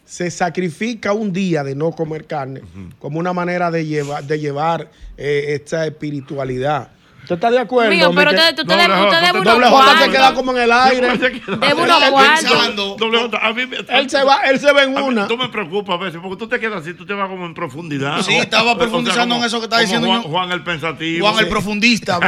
[0.05, 2.61] se sacrifica un día de no comer carne
[2.99, 6.91] como una manera de llevar, de llevar eh, esta espiritualidad.
[7.23, 7.89] ¿Usted está de acuerdo?
[7.91, 8.43] Mío, pero Mique?
[8.43, 11.07] usted- usted debe- Doble usted J, debe Doble unos se queda como en el aire.
[11.17, 12.01] Debe unos
[13.89, 15.27] Él- se va, él se va en una.
[15.27, 17.53] Tú me preocupas a veces, porque tú te quedas así, tú te vas como en
[17.53, 18.21] profundidad.
[18.21, 21.27] Sí, estaba profundizando en eso que está como diciendo Juan, el pensativo.
[21.29, 22.19] Juan el profundista.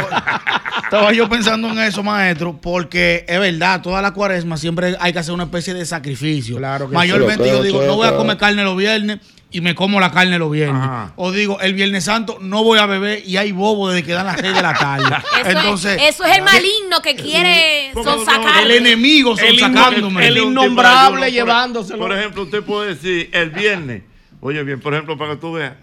[0.83, 5.19] Estaba yo pensando en eso, maestro, porque es verdad, toda la cuaresma siempre hay que
[5.19, 6.57] hacer una especie de sacrificio.
[6.57, 7.49] Claro que Mayormente sí.
[7.49, 9.19] yo digo, no voy a comer carne los viernes
[9.55, 10.81] y me como la carne los viernes.
[11.15, 14.25] O digo, el viernes santo no voy a beber y hay bobo desde que dan
[14.25, 15.05] las 6 de la tarde.
[15.39, 18.63] Eso, Entonces, es, eso es el maligno que quiere sonsacar.
[18.63, 20.27] el enemigo son El sacándome.
[20.27, 21.99] el innombrable Por- llevándoselo.
[21.99, 24.03] Por ejemplo, usted puede decir el viernes,
[24.41, 25.73] oye bien, por ejemplo, para que tú veas,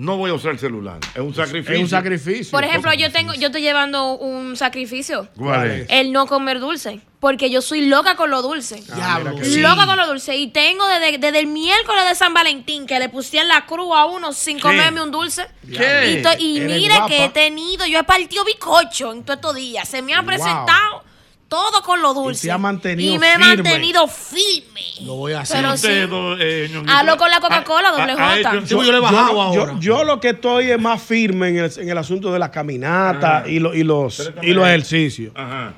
[0.00, 0.98] no voy a usar el celular.
[1.14, 1.74] Es un sacrificio.
[1.74, 2.50] Es un sacrificio.
[2.50, 5.28] Por ejemplo, yo tengo, yo estoy llevando un sacrificio.
[5.36, 5.86] ¿Cuál es?
[5.90, 7.00] El no comer dulce.
[7.20, 8.80] Porque yo soy loca con lo dulce.
[8.94, 10.38] Diablo, Loca con lo dulce.
[10.38, 14.06] Y tengo desde, desde el miércoles de San Valentín que le pusieron la cruz a
[14.06, 14.62] uno sin ¿Qué?
[14.62, 15.46] comerme un dulce.
[15.70, 16.16] ¿Qué?
[16.18, 17.06] Y, to- y mire guapa.
[17.08, 19.86] que he tenido, yo he partido bicocho en todos estos días.
[19.86, 21.02] Se me ha Wow.
[21.50, 22.46] Todo con lo dulce.
[22.46, 23.46] te ha mantenido Y me he firme.
[23.56, 24.80] mantenido firme.
[25.02, 25.74] Lo voy a Pero sí.
[25.74, 28.64] Usted, do- eh, Hablo con la Coca-Cola, doble J.
[28.64, 29.76] yo le he bajado yo, ahora.
[29.80, 33.44] yo lo que estoy es más firme en el, en el asunto de la caminata
[33.46, 35.32] y, lo- y los, y los ejercicios.
[35.34, 35.74] Ajá.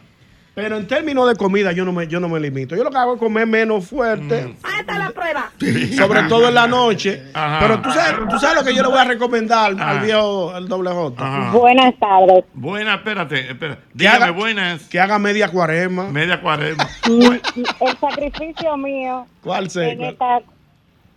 [0.54, 2.76] Pero en términos de comida yo no me, yo no me limito.
[2.76, 3.86] Yo lo que hago es comer menos Mm.
[3.86, 5.50] fuerte, Hasta la prueba.
[5.96, 7.22] sobre todo en la noche.
[7.32, 7.58] Ajá.
[7.60, 10.04] Pero tú sabes, tú sabes lo que yo le voy a recomendar al, al Ajá.
[10.04, 11.24] viejo, al doble J.
[11.26, 11.52] Ajá.
[11.56, 12.44] Buenas tardes.
[12.52, 13.80] Buenas, espérate, espérate.
[13.82, 14.82] Que Dígame, haga- buenas.
[14.88, 16.08] Que haga media cuaresma.
[16.10, 16.86] Media cuaresma.
[17.06, 19.90] El sacrificio mío ¿Cuál se?
[19.92, 20.38] en esta,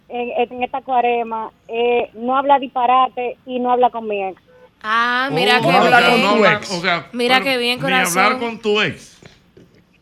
[0.08, 4.40] en, en esta cuarema eh, no habla disparate y no habla con mi ex.
[4.88, 6.22] Ah, mira Oh, qué bien.
[6.22, 8.24] no hablar- o sea, Mira qué bien, Ni corazón.
[8.24, 9.15] hablar con tu ex.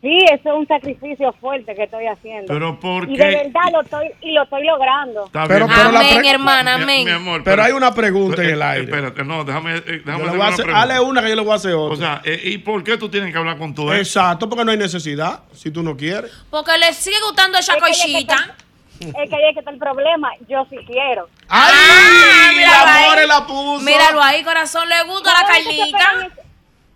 [0.04, 2.52] Sí, eso es un sacrificio fuerte que estoy haciendo.
[2.52, 5.30] Pero ¿por y de verdad lo estoy y lo estoy logrando.
[5.32, 7.06] Pero- pero Amén, pre- hermana, amén.
[7.06, 7.42] Mi, amor.
[7.42, 8.84] Pero hay una pregunta en eh, el aire.
[8.84, 11.72] Espérate, no, déjame, eh, déjame hacer una hazle una que yo le voy a hacer
[11.72, 11.94] otra.
[11.94, 14.08] O sea, eh, ¿y por qué tú tienes que hablar con tu ex?
[14.08, 16.30] Exacto, porque no hay necesidad, si tú no quieres.
[16.50, 18.56] Porque le sigue gustando esa cochita.
[19.00, 20.32] Es que ahí es que está el problema.
[20.46, 21.30] Yo sí quiero.
[21.48, 21.72] ¡Ay!
[21.74, 23.08] Ah, míralo la ahí.
[23.08, 23.84] more la puso.
[23.86, 24.86] Míralo ahí, corazón.
[24.86, 26.43] Le gusta la carnita.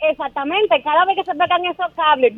[0.00, 2.32] Exactamente, cada vez que se pegan esos cables,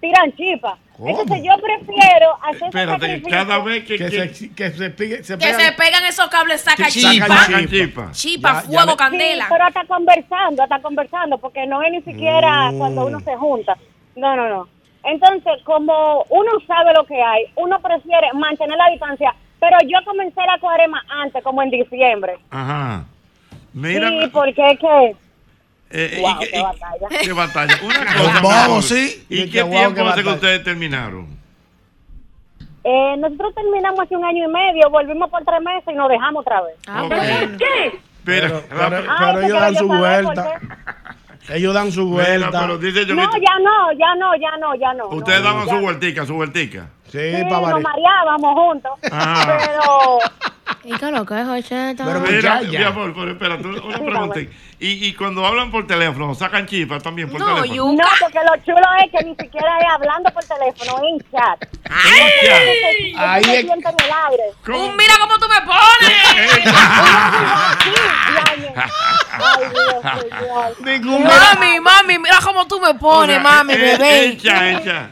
[0.00, 0.76] tiran chispa.
[0.96, 1.08] ¿Cómo?
[1.10, 5.36] Entonces yo prefiero hacer Espérate, cada vez que, Que que- se, que se, pique- se
[5.38, 7.10] Que pegan- se pegan esos cables, saca Chispa.
[7.10, 7.26] chispa.
[7.36, 8.12] sacan chispa.
[8.12, 9.46] Ya- ya fuego, Sí, candela.
[9.50, 12.78] pero hasta conversando, hasta conversando, porque no es ni siquiera Mm.
[12.78, 13.76] cuando uno se junta.
[14.14, 14.68] No, no, no.
[15.04, 19.34] Entonces, como uno sabe lo que hay, uno prefiere mantener la distancia.
[19.60, 22.36] Pero yo comencé la cuarema antes, como en diciembre.
[22.50, 23.04] Ajá.
[23.72, 25.16] Mira, sí, porque es que...
[25.90, 27.08] eh, Wow, y qué y- batalla.
[27.22, 27.80] qué batalla.
[27.84, 28.82] Una cosa, amor.
[28.82, 29.24] sí.
[29.28, 31.36] ¿Y Y qué tiempo qué hace que ustedes terminaron?
[32.84, 36.42] Eh, nosotros terminamos hace un año y medio, volvimos por tres meses y nos dejamos
[36.42, 36.76] otra vez.
[36.86, 37.08] Ah.
[37.58, 37.98] ¿Qué?
[38.24, 40.60] Pero, Pero, pero- Ay, pero que ellos dan su vuelta.
[41.48, 42.60] Ellos dan su Mira, vuelta.
[42.60, 45.08] pero dice yo No, ya no, ya no, ya no, ya no.
[45.10, 46.88] ustedes no, daban ya su vueltica, su vueltica.
[47.10, 48.92] Sí, Sí, para nos mareábamos juntos.
[49.12, 49.56] Ah.
[49.58, 50.18] Pero
[50.84, 52.04] ¿Y qué lo que es, Jocheta?
[52.04, 52.78] Pero Mira, muchacha.
[52.78, 54.40] mi amor, pero espérate, una una pregunta.
[54.78, 57.74] Y, y cuando hablan por teléfono, sacan chispas también por No, teléfono.
[57.74, 61.18] you- no, porque lo chulo es que ni siquiera es hablando por teléfono, es en
[61.30, 61.64] chat.
[61.90, 63.14] ¡Ay!
[63.16, 64.44] Ahí es- en el aire.
[64.64, 64.92] ¿Cómo?
[64.92, 66.36] Mira cómo tú me pones.
[69.38, 70.80] Ay, Dios.
[70.80, 74.26] Ningún Mami, mami, mira cómo tú me pones, O sea, mami, bebé.
[74.26, 75.10] Echa, echa.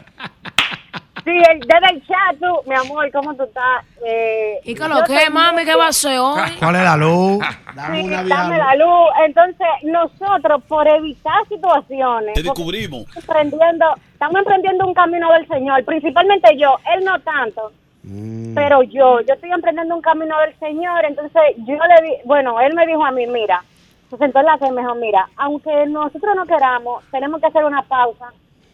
[1.25, 3.83] Sí, el- desde el chat, tú, mi amor, ¿cómo tú estás?
[4.05, 5.65] Eh, ¿Y qué yo lo que, mami?
[5.65, 6.39] ¿Qué va a ser hoy?
[6.59, 7.39] ¿Cuál es la luz?
[7.75, 9.09] Dame Sí, dame la luz.
[9.25, 13.01] Entonces, nosotros, por evitar situaciones, Te descubrimos.
[13.07, 17.71] estamos emprendiendo, estamos emprendiendo un camino del Señor, principalmente yo, él no tanto,
[18.03, 18.53] Mm.
[18.53, 22.75] pero yo, yo estoy emprendiendo un camino del Señor, entonces yo le di, bueno, él
[22.75, 23.63] me dijo a mí, mira,
[24.11, 27.65] se sentó en la que me dijo, mira, aunque nosotros no queramos, tenemos que hacer
[27.65, 28.25] una pausa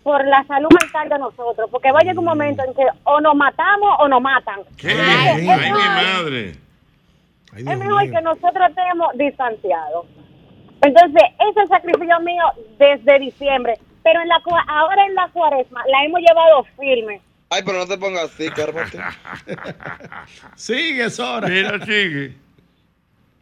[0.04, 3.22] por la salud mental de nosotros, porque va a llegar un momento en que o
[3.22, 4.60] nos matamos o nos matan.
[4.78, 4.90] ¿Qué?
[4.92, 6.56] Ay, mi madre.
[7.54, 8.12] Ay, es mejor mío.
[8.14, 10.06] que nosotros estemos distanciados.
[10.82, 12.44] Entonces, ese sacrificio mío
[12.80, 13.78] desde diciembre.
[14.04, 17.22] Pero en la cua- ahora en la cuaresma la hemos llevado firme.
[17.52, 18.98] Ay, pero no te pongas así, cármate.
[20.56, 21.48] Sigue, Sora.
[21.48, 22.34] Mira, chique.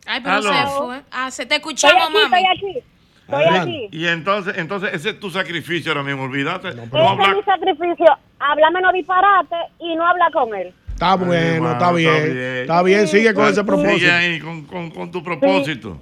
[0.06, 0.52] Ay, pero Aló.
[0.54, 1.02] se fue.
[1.12, 2.48] Ah, se te Estoy escuchamos, aquí, estoy mami.
[2.58, 2.84] aquí.
[3.30, 3.86] Estoy Adelante.
[3.88, 3.98] aquí.
[3.98, 6.74] Y entonces, entonces ese es tu sacrificio ahora mismo, olvídate.
[6.74, 8.06] No, Ese es mi sacrificio.
[8.40, 10.74] Habla menos disparate y no habla con él.
[10.90, 12.14] Está bueno, Ay, está bien.
[12.14, 12.56] está bien.
[12.62, 13.98] Está bien, sigue con ese propósito.
[14.00, 16.02] Sigue ahí con, con, con tu propósito.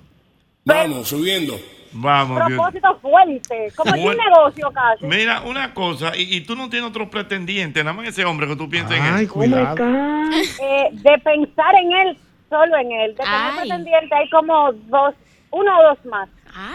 [0.66, 1.54] Vamos, subiendo.
[1.94, 2.60] Vamos, Dios.
[2.60, 3.72] Propósito fuerte.
[3.76, 5.06] Como es un negocio casi.
[5.06, 8.56] Mira, una cosa, y, y tú no tienes otro pretendiente, nada más ese hombre que
[8.56, 9.30] tú piensas en Ay, él.
[9.30, 9.76] cuidado.
[9.86, 12.18] Eh, de pensar en él,
[12.50, 13.12] solo en él.
[13.12, 13.58] De tener Ay.
[13.60, 15.16] pretendiente hay como dos,
[15.52, 16.28] uno o dos más.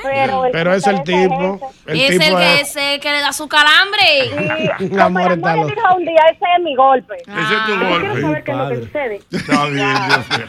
[0.02, 1.72] Pero, el Pero es el tipo.
[1.86, 2.76] El es tipo el que, es.
[2.76, 4.28] ese que le da su calambre.
[4.28, 7.16] Sí, El como amor el amor dijo un día, ese es mi golpe.
[7.16, 7.98] Ese es tu Yo golpe.
[8.00, 9.20] quiero saber qué es lo que sucede.
[9.32, 10.46] Está bien, Dios mío.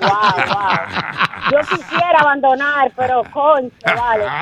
[0.00, 0.78] Wow, wow.
[1.52, 4.24] Yo quisiera abandonar, pero concho, vale.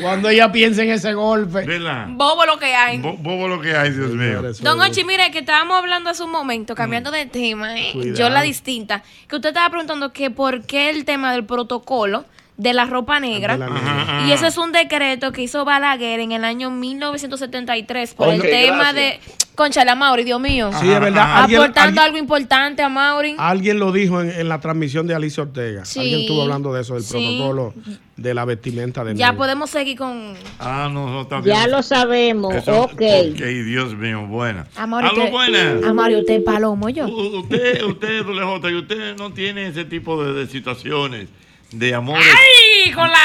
[0.00, 1.64] Cuando ella piensa en ese golpe.
[1.66, 2.06] ¿Verdad?
[2.10, 2.98] Bobo lo que hay.
[2.98, 4.42] Bo- Bobo lo que hay, Dios mío.
[4.60, 7.92] Don Ochi, mire, que estábamos hablando hace un momento, cambiando de tema, ¿eh?
[8.16, 12.24] Yo la distinta, que usted estaba preguntando que por qué el tema del protocolo
[12.56, 13.56] de la ropa negra.
[13.56, 14.02] la negra.
[14.02, 18.40] Ajá, Y ese es un decreto que hizo Balaguer en el año 1973 por el
[18.42, 18.94] tema gracias.
[18.94, 19.20] de...
[19.56, 20.70] Concha, la Mauri, Dios mío.
[20.80, 21.42] Sí, es verdad.
[21.42, 23.36] Alguien- Aportando alguien- algo importante a Mauri.
[23.38, 25.84] Alguien lo dijo en, en la transmisión de Alicia Ortega.
[25.84, 26.00] Sí.
[26.00, 27.12] Alguien estuvo hablando de eso, del Sí.
[27.38, 27.74] protocolo
[28.16, 30.34] de la vestimenta de Ya podemos seguir con...
[30.58, 31.56] Ah, no, no está bien.
[31.56, 32.92] Ya lo sabemos, Eso- ok.
[32.92, 34.66] Ok, Dios mío, buena.
[34.76, 35.88] Amor, Aló, usted, buena.
[35.88, 37.06] Amor, ¿y usted es palomo yo.
[37.06, 41.28] U- Usted, usted, doble J, y usted no tiene ese tipo de, de situaciones
[41.72, 42.92] de amores, ¡Ay!
[42.92, 43.18] Con la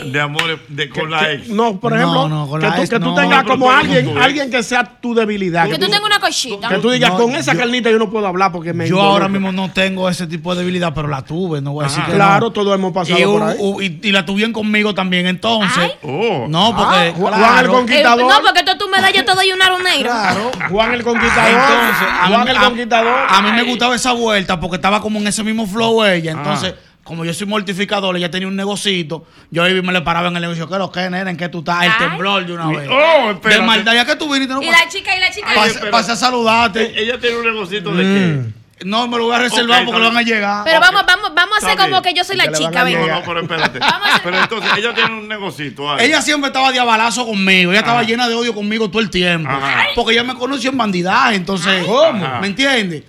[0.00, 0.04] E.
[0.10, 1.48] de amores de, con la ex.
[1.48, 3.14] No, por ejemplo, No, no, con que, la tú, ex que tú no.
[3.14, 5.66] tengas como alguien, alguien que sea tu debilidad.
[5.68, 6.68] Que tú tengas una cosita.
[6.68, 8.94] que tú digas, No, con esa yo- carnita yo no puedo hablar porque me Yo
[8.94, 9.12] involucra".
[9.12, 12.02] ahora mismo no tengo ese tipo de debilidad, pero la tuve, no voy a decir
[12.04, 12.52] que Claro, no.
[12.52, 13.98] todos hemos pasado y, por ahí.
[14.02, 15.92] y, y la tuvieron conmigo también, entonces.
[16.02, 16.46] Oh.
[16.48, 17.08] No, porque.
[17.08, 18.20] Ah, Juan claro, el Conquistador.
[18.20, 20.10] Eh, no, porque tú, tú me das yo te doy un aro negro.
[20.10, 20.50] Claro.
[20.70, 21.50] Juan el Conquistador.
[21.50, 23.14] Entonces, Juan mí, el a- Conquistador.
[23.28, 26.32] a mí me gustaba esa vuelta porque estaba como en ese mismo flow ella.
[26.32, 26.74] Entonces,
[27.10, 29.26] como yo soy mortificador, ella tenía un negocito.
[29.50, 30.68] Yo iba y me le paraba en el negocio.
[30.68, 31.28] ¿Qué lo que, nena?
[31.28, 31.82] ¿En qué tú estás?
[31.82, 31.98] El Ay.
[31.98, 32.88] temblor de una vez.
[32.88, 33.62] Oh, de espérate.
[33.62, 35.48] maldad, ya que tú viniste, no Y la chica, y la chica.
[35.52, 36.82] Pasé, pasé a saludarte.
[36.84, 38.54] Eh, Ella tiene un negocito de Mm.
[38.84, 40.64] No, me lo voy a reservar Ok, porque está van a llegar.
[40.64, 42.68] Pero vamos, vamos, vamos a hacer Está como que yo soy la que le van
[42.70, 42.90] chica, a.
[42.90, 43.78] No, no, pero espérate.
[44.24, 45.90] Pero entonces ella tiene un negocito.
[45.90, 46.02] algo.
[46.02, 47.72] Ella siempre estaba de abalazo conmigo.
[47.72, 48.08] Ella estaba Ajá.
[48.08, 49.50] llena de odio conmigo todo el tiempo.
[49.50, 49.88] Ajá.
[49.94, 51.34] Porque ella me conoció en bandidaje.
[51.34, 52.38] Entonces, Ajá.
[52.40, 53.02] ¿me entiendes?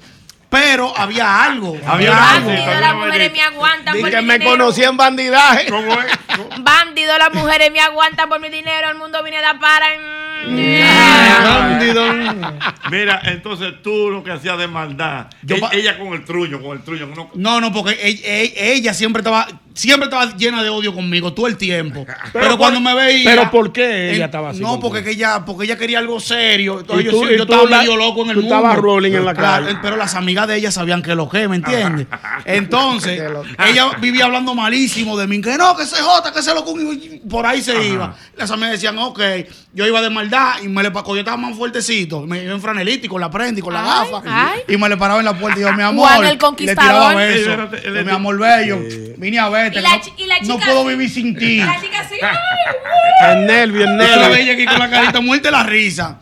[0.52, 1.78] Pero había algo.
[1.88, 2.50] Había algo.
[2.50, 4.52] Bandido, las mujeres me aguantan por que mi me dinero.
[4.52, 5.66] conocí en bandidaje.
[5.70, 6.12] ¿Cómo es?
[6.60, 8.90] Bandido, las mujeres me aguantan por mi dinero.
[8.90, 9.88] El mundo viene a dar para.
[11.44, 12.04] Bandido.
[12.90, 15.28] Mira, entonces tú lo que hacías de maldad.
[15.44, 17.08] Yo e- ella con el truño, con el truño.
[17.08, 21.48] no- No, no, porque ella, ella siempre estaba siempre estaba llena de odio conmigo todo
[21.48, 22.06] el tiempo.
[22.34, 23.30] Pero, cuando me veía.
[23.30, 26.80] Pero ¿por qué ella estaba así No, porque que ella, porque ella quería algo serio.
[26.80, 28.56] Entonces Y yo, tú- sí- y yo estaba la- medio loco en el tú mundo.
[28.56, 29.78] estabas rolling en la Claro, calle.
[29.82, 32.08] Pero las amigas de ella sabían que lo que, ¿me entiendes?
[32.46, 33.22] Entonces,
[33.68, 35.42] ella vivía hablando malísimo de mí.
[35.42, 38.16] Que no, que se jota, que se lo y Por ahí se iba.
[38.38, 39.20] Las amigas decían, ok,
[39.74, 42.22] yo iba de maldad y me le yo estaba más fuertecito.
[42.22, 44.24] Me iba en franelito y con la prenda y con la Ay, gafa.
[44.26, 44.60] ay.
[44.68, 46.08] Y me le paraba en la puerta y yo, mi amor.
[46.08, 47.16] Juan el Conquistador.
[47.16, 48.06] Le tiraba besos.
[48.06, 48.80] Mi amor bello,
[49.18, 51.58] vine a Y la no- y la no chica- puedo vivir sin ti.
[51.58, 52.16] La chica así.
[53.32, 54.30] El nervio, el Y yo la nervio.
[54.32, 56.18] veía aquí con la carita muerta de la risa.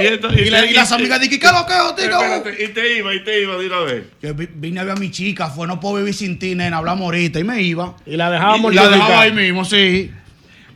[0.00, 1.72] Y, esto- Y, la- y las amigas dije, ¿qué es lo que?
[2.02, 4.04] Espérate, y te iba, y te iba de una vez.
[4.20, 6.78] Yo vi- vine a ver a mi chica, fue, no puedo vivir sin ti, nena,
[6.78, 7.38] hablamos ahorita.
[7.38, 7.94] Y me iba.
[8.04, 10.10] Y la dejábamos Y la dejaba ahí mismo, sí.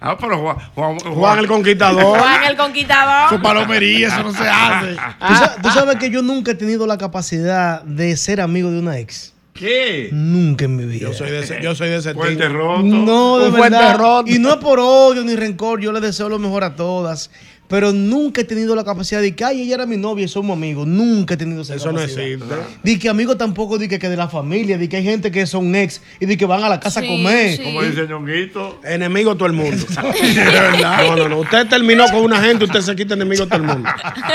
[0.01, 2.21] Ah, pero Juan, Juan, Juan el Conquistador.
[2.21, 3.33] Juan el conquistador.
[3.35, 4.93] Eso palomería, eso no se hace.
[5.27, 8.79] ¿Tú, sa- tú sabes que yo nunca he tenido la capacidad de ser amigo de
[8.79, 9.35] una ex.
[9.59, 10.09] ¿Qué?
[10.13, 11.09] Nunca en mi vida.
[11.09, 12.83] Yo soy de ese, yo soy de ese Fuerte roto.
[12.83, 13.99] No, de verdad.
[13.99, 14.31] roto.
[14.31, 17.31] Y no es por odio ni rencor, yo le deseo lo mejor a todas.
[17.69, 20.57] Pero nunca he tenido la capacidad de que, ay, ella era mi novia y somos
[20.57, 20.87] amigos.
[20.87, 22.25] Nunca he tenido esa Eso no capacidad.
[22.25, 22.55] existe.
[22.83, 25.47] Di que amigos tampoco, di que, que de la familia, di que hay gente que
[25.47, 27.57] son ex y di que van a la casa Sí, a comer.
[27.57, 27.63] sí.
[27.63, 28.81] Como dice Ñonguito.
[28.85, 29.85] Enemigo todo el mundo.
[30.81, 31.39] No, no, no.
[31.41, 33.89] Usted terminó con una gente, usted se quita enemigo todo el mundo.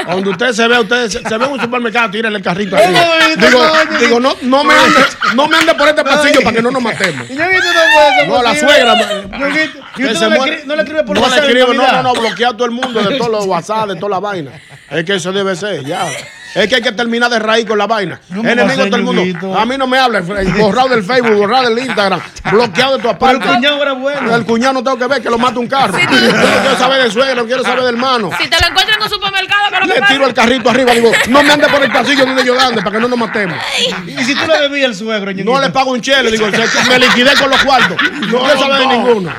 [0.08, 2.94] Donde usted se ve, usted se, se ve en un supermercado, tírale el carrito así.
[3.38, 3.62] Digo,
[4.00, 5.00] digo no, no me ande,
[5.36, 7.30] no me ande por este pasillo para que no nos matemos.
[7.30, 8.96] Y Ñonguito no puede ser No, la suegra.
[9.40, 11.28] Ñonguito, ¿Y que usted se no le, no le escribe por no
[11.74, 14.20] no, no, no, bloquea a todo el mundo de todos los WhatsApp, de toda la
[14.20, 14.52] vaina.
[14.90, 16.10] Es que eso debe ser, ya.
[16.56, 18.20] Es que hay que terminar de raíz con la vaina.
[18.30, 19.58] No Enemigo todo el mundo.
[19.58, 22.22] A mí no me hable, borrado del Facebook, borrado del Instagram,
[22.52, 23.48] bloqueado de tu Pero aparte.
[23.50, 24.36] el cuñado era bueno.
[24.36, 25.98] El cuñado no tengo que ver que lo mata un carro.
[25.98, 28.30] Yo no quiero saber de suegra, no quiero saber de hermano.
[28.40, 30.70] Si te lo encuentras en un supermercado, ¿qué es lo que Le tiro el carrito
[30.70, 33.08] arriba, digo, no me ande por el pasillo ni de yo ande para que no
[33.08, 33.58] nos matemos.
[34.06, 37.00] Y si tú le bebías el suegro, No le pago un chele, digo, se- me
[37.00, 37.98] liquidé con los cuartos.
[38.30, 39.34] No quiero saber de ninguno.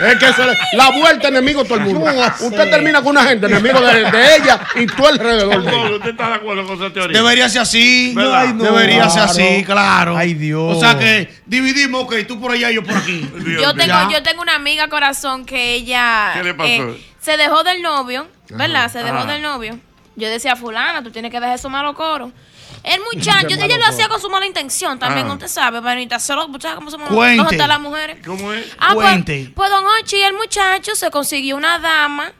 [0.00, 2.10] Es que eso es- la vuelta enemigo todo el mundo.
[2.40, 5.80] Usted termina con una gente, enemigo de, de ella y tú alrededor de ella.
[6.44, 7.18] ¿Usted está de acuerdo con esa teoría?
[7.18, 8.12] Debería ser así.
[8.14, 8.40] ¿Verdad?
[8.40, 8.64] Ay, no.
[8.64, 10.16] Debería ser así, claro.
[10.16, 10.76] Ay, Dios.
[10.76, 13.28] O sea que dividimos, ok, tú por allá y yo por aquí.
[13.60, 14.08] Yo tengo, Ya.
[14.10, 16.68] yo tengo una amiga corazón que ella ¿Qué le pasó?
[16.70, 18.90] eh, se dejó del novio, ¿verdad?
[18.90, 19.32] Se dejó Ajá.
[19.32, 19.78] del novio.
[20.16, 22.30] Yo decía, fulana, tú tienes que dejar esos malos coros.
[22.82, 24.10] El muchacho, ella malo lo hacía coro.
[24.14, 27.56] con su mala intención también, usted sabe, Vanita, solo, ¿sabes cómo somos Cuente.
[27.66, 28.18] las mujeres?
[28.24, 28.66] ¿Cómo es?
[28.78, 29.52] Ah, pues, Cuente.
[29.54, 32.32] pues don Ochi, el muchacho se consiguió una dama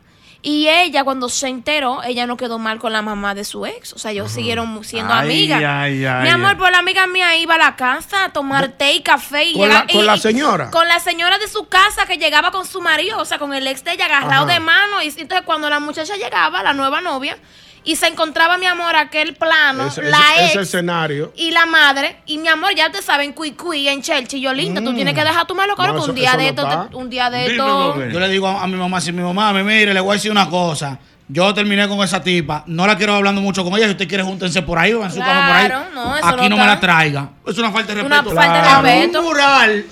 [0.47, 3.95] Y ella, cuando se enteró, ella no quedó mal con la mamá de su ex.
[3.95, 5.63] O sea, ellos siguieron siendo Ay, amigas.
[5.67, 8.93] ay, ay, Mi amor, pues la amiga mía iba a la casa a tomar té
[8.93, 9.45] y café.
[9.45, 10.71] Y ¿Con llega- la- con y- la y- señora?
[10.71, 13.67] Con la señora de su casa que llegaba con su marido, o sea, con el
[13.67, 14.53] ex de ella agarrado Ajá.
[14.53, 15.01] de mano.
[15.03, 17.39] Y entonces cuando la muchacha llegaba, la nueva novia,
[17.85, 21.33] y se encontraba, mi amor, aquel plano, la ese- ex ese escenario.
[21.37, 24.95] y la madre, y mi amor, ya te saben, cuy en Chelsea, yo linda, tú
[24.95, 27.29] tienes que dejar tu malo caro No, que un día de esto, te- un día
[27.31, 27.97] de esto.
[28.11, 30.15] Yo le digo a, a mi mamá, si mi mamá me mire, le voy a
[30.15, 30.99] decir una cosa.
[31.27, 33.87] Yo terminé con esa tipa, no la quiero hablando mucho con ella.
[33.87, 35.67] Si usted quiere, júntense por ahí, van su casa por ahí.
[35.67, 37.29] Claro, no, eso Aquí no me la traiga.
[37.47, 38.37] Es una falta de Una respeto.
[38.37, 39.21] falta de A respeto.
[39.21, 39.87] un mural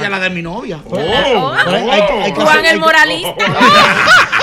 [0.00, 0.78] y a la de mi novia.
[0.86, 1.02] Oh, Pero
[1.76, 3.34] hay- hay- hay que Juan hacer- el hay que- moralista.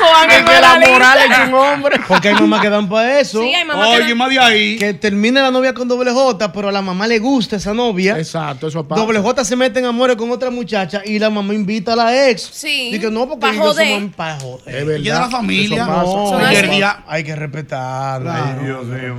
[0.00, 2.00] Juan que la moral es un hombre.
[2.08, 3.40] Porque hay mamás que dan para eso.
[3.42, 4.76] Sí, hay mamás que Oye, dan- más de ahí.
[4.78, 8.18] Que termine la novia con doble J, pero a la mamá le gusta esa novia.
[8.18, 9.00] Exacto, eso pasa.
[9.02, 12.28] Doble J se mete en amores con otra muchacha y la mamá invita a la
[12.28, 12.42] ex.
[12.52, 12.90] Sí.
[12.92, 13.94] Dice, no, porque Pa' ellos joder.
[13.94, 14.74] somos para joder.
[14.74, 15.82] Es verdad, Ella de la familia.
[15.82, 16.02] eso pasa.
[16.02, 18.44] No, Son hay, que, hay que respetarla.
[18.58, 19.14] Ay, Dios mío,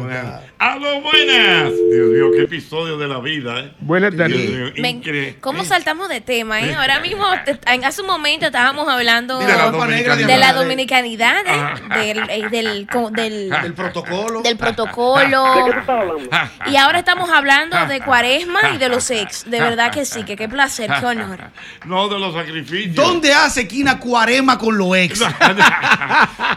[0.62, 0.72] man.
[0.72, 1.72] ¡Aló, buenas!
[1.92, 3.72] Dios mío, qué episodio de la vida, ¿eh?
[3.80, 5.36] Buenas Dios tardes.
[5.42, 6.76] ¿Cómo saltamos de tema, eh?
[6.76, 7.26] Ahora mismo,
[7.66, 10.28] en hace un momento estábamos hablando De la dominicanidad.
[10.28, 14.42] de la dominicanidad, eh, del, eh, del, co- del, Del protocolo.
[14.42, 15.44] del protocolo.
[15.56, 16.30] ¿De qué tú estás hablando?
[16.72, 19.50] Y ahora estamos hablando de cuaresma y de los ex.
[19.50, 21.40] De verdad que sí, que qué placer, qué honor.
[21.86, 22.96] No, de los sacrificios.
[22.96, 25.22] ¿Dónde hace Quina Cuarema con los ex?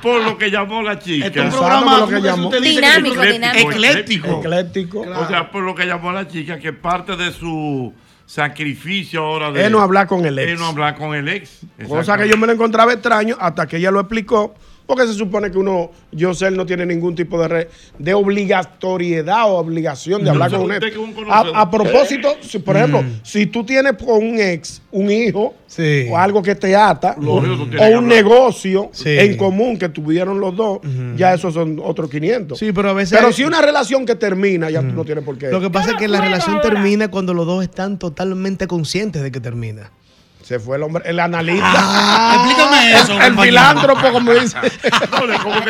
[0.03, 1.27] Por lo que llamó la chica.
[1.27, 2.51] Este es un programa, lo que ¿cómo que llamó?
[2.51, 3.71] Dinámico, dinámico.
[4.01, 4.41] Ecléctico.
[4.41, 5.01] Ecléctico.
[5.01, 7.93] O sea, por lo que llamó la chica, que parte de su
[8.27, 9.65] sacrificio ahora de...
[9.65, 10.53] Es no hablar con el ex.
[10.53, 11.61] Es no hablar con el ex.
[11.89, 14.55] Cosa que yo me lo encontraba extraño hasta que ella lo explicó.
[14.87, 18.13] Porque se supone que uno, yo sé, él no tiene ningún tipo de, re- de
[18.13, 20.85] obligatoriedad o obligación de No, hablar con un ex.
[21.31, 23.21] A, a propósito, si, por ejemplo, Mm.
[23.23, 26.07] si tú tienes con un ex un hijo Sí.
[26.11, 27.39] o algo que te ata, o
[27.99, 29.09] un negocio Sí.
[29.19, 30.81] en común que tuvieron los dos,
[31.17, 32.59] ya esos son otros 500.
[32.59, 33.17] Sí, pero a veces.
[33.17, 35.49] Pero hay- si una relación que termina, ya tú no tienes por qué.
[35.51, 39.33] Lo que pasa es que la relación termina cuando los dos están totalmente conscientes de
[39.33, 39.91] que termina.
[40.45, 41.73] Se fue el hombre, el analista.
[41.75, 44.57] Ah, explícame eso, El, el filántropo, como dice.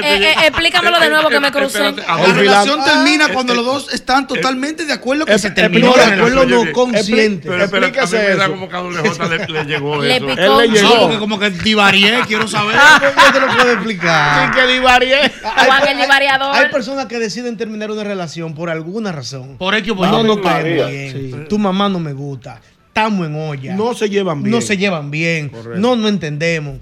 [0.02, 1.92] Eh, eh, explícamelo de nuevo que me crucé.
[1.92, 6.04] La relación termina cuando los dos están totalmente de acuerdo que se terminó no, de
[6.04, 7.48] acuerdo no consciente.
[7.48, 8.52] Pero, pero a mí Explíquese me da eso.
[8.52, 10.26] como que a le, le llegó Le eso.
[10.26, 10.60] picó.
[10.60, 12.76] Él le No, porque como que divarié, quiero saber.
[12.76, 14.52] Yo te lo puedo explicar.
[14.54, 15.32] Sí, que divarié.
[15.42, 16.56] Juan el divariador.
[16.56, 19.56] Hay personas que deciden terminar una relación por alguna razón.
[19.58, 21.46] Por X o por no caemos bien.
[21.48, 22.60] Tu mamá no me gusta.
[22.94, 23.74] Estamos en olla.
[23.74, 24.52] No se llevan bien.
[24.52, 25.48] No se llevan bien.
[25.48, 25.80] Correcto.
[25.80, 26.78] No nos entendemos.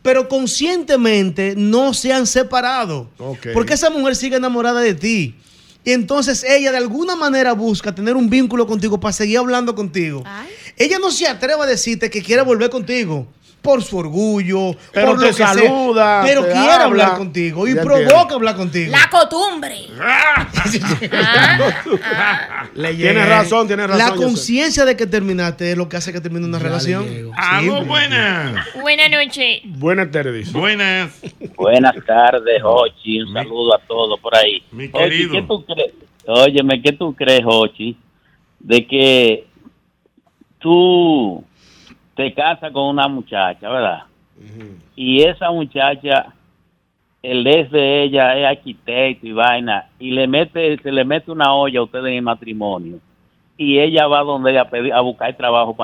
[0.00, 3.10] Pero conscientemente no se han separado.
[3.52, 5.34] Porque esa mujer sigue enamorada de ti.
[5.84, 10.22] Y entonces ella de alguna manera busca tener un vínculo contigo para seguir hablando contigo.
[10.24, 10.46] Ay.
[10.76, 13.26] Ella no se atreve a decirte que quiere volver contigo.
[13.62, 15.48] Por su orgullo, Pero por te lo que sea.
[15.48, 16.84] saluda, pero te quiere habla.
[16.84, 18.34] hablar contigo y Ya provoca entiendo.
[18.36, 18.92] hablar contigo.
[18.92, 19.76] La costumbre.
[20.00, 20.46] Ah,
[21.12, 22.68] ah.
[22.74, 24.06] Le Tienes razón, tienes razón.
[24.08, 27.06] La conciencia de que terminaste es lo que hace que termine una relación.
[27.36, 28.64] ¡Aló, buenas!
[28.80, 29.60] Buenas noches.
[29.64, 30.52] Buenas tardes.
[30.52, 31.10] Buenas.
[31.56, 33.22] Buenas tardes, Jochi.
[33.22, 34.62] Un saludo a todos por ahí.
[34.70, 35.32] Mi Ochi, querido.
[35.32, 35.92] ¿qué tú crees?
[36.26, 37.96] Óyeme, ¿qué tú crees, Jochi?
[38.60, 39.46] De que
[40.58, 41.44] tú
[42.16, 44.02] te casas con una muchacha, ¿verdad?
[44.96, 46.26] Y esa muchacha,
[47.22, 51.52] el ex de ella es arquitecto y vaina, y le mete, se le mete una
[51.54, 52.98] olla a ustedes en el matrimonio.
[53.58, 55.74] Y ella va donde ella a, pedir, a buscar trabajo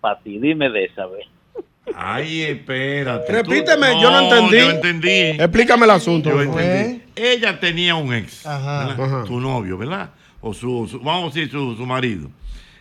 [0.00, 0.38] para ti.
[0.38, 1.26] Dime de esa vez.
[1.94, 3.32] Ay, espérate.
[3.32, 4.58] Repíteme, yo no entendí.
[4.58, 5.10] Yo entendí.
[5.42, 6.30] Explícame el asunto.
[6.30, 7.02] Yo entendí.
[7.16, 8.92] Ella tenía un ex, Ajá.
[8.92, 9.26] Ajá.
[9.26, 10.10] su novio, ¿verdad?
[10.40, 12.28] O su, su- vamos a decir, su, su marido.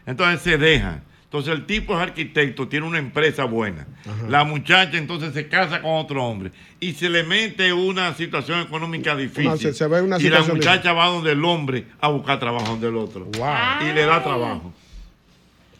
[0.05, 1.01] Entonces se dejan.
[1.25, 3.85] Entonces el tipo es arquitecto, tiene una empresa buena.
[4.29, 9.15] La muchacha entonces se casa con otro hombre y se le mete una situación económica
[9.15, 9.47] difícil.
[9.47, 12.67] Una- se- se ve una y la muchacha va donde el hombre a buscar trabajo
[12.67, 13.25] donde el otro.
[13.37, 13.87] Wow.
[13.89, 14.71] Y le da trabajo.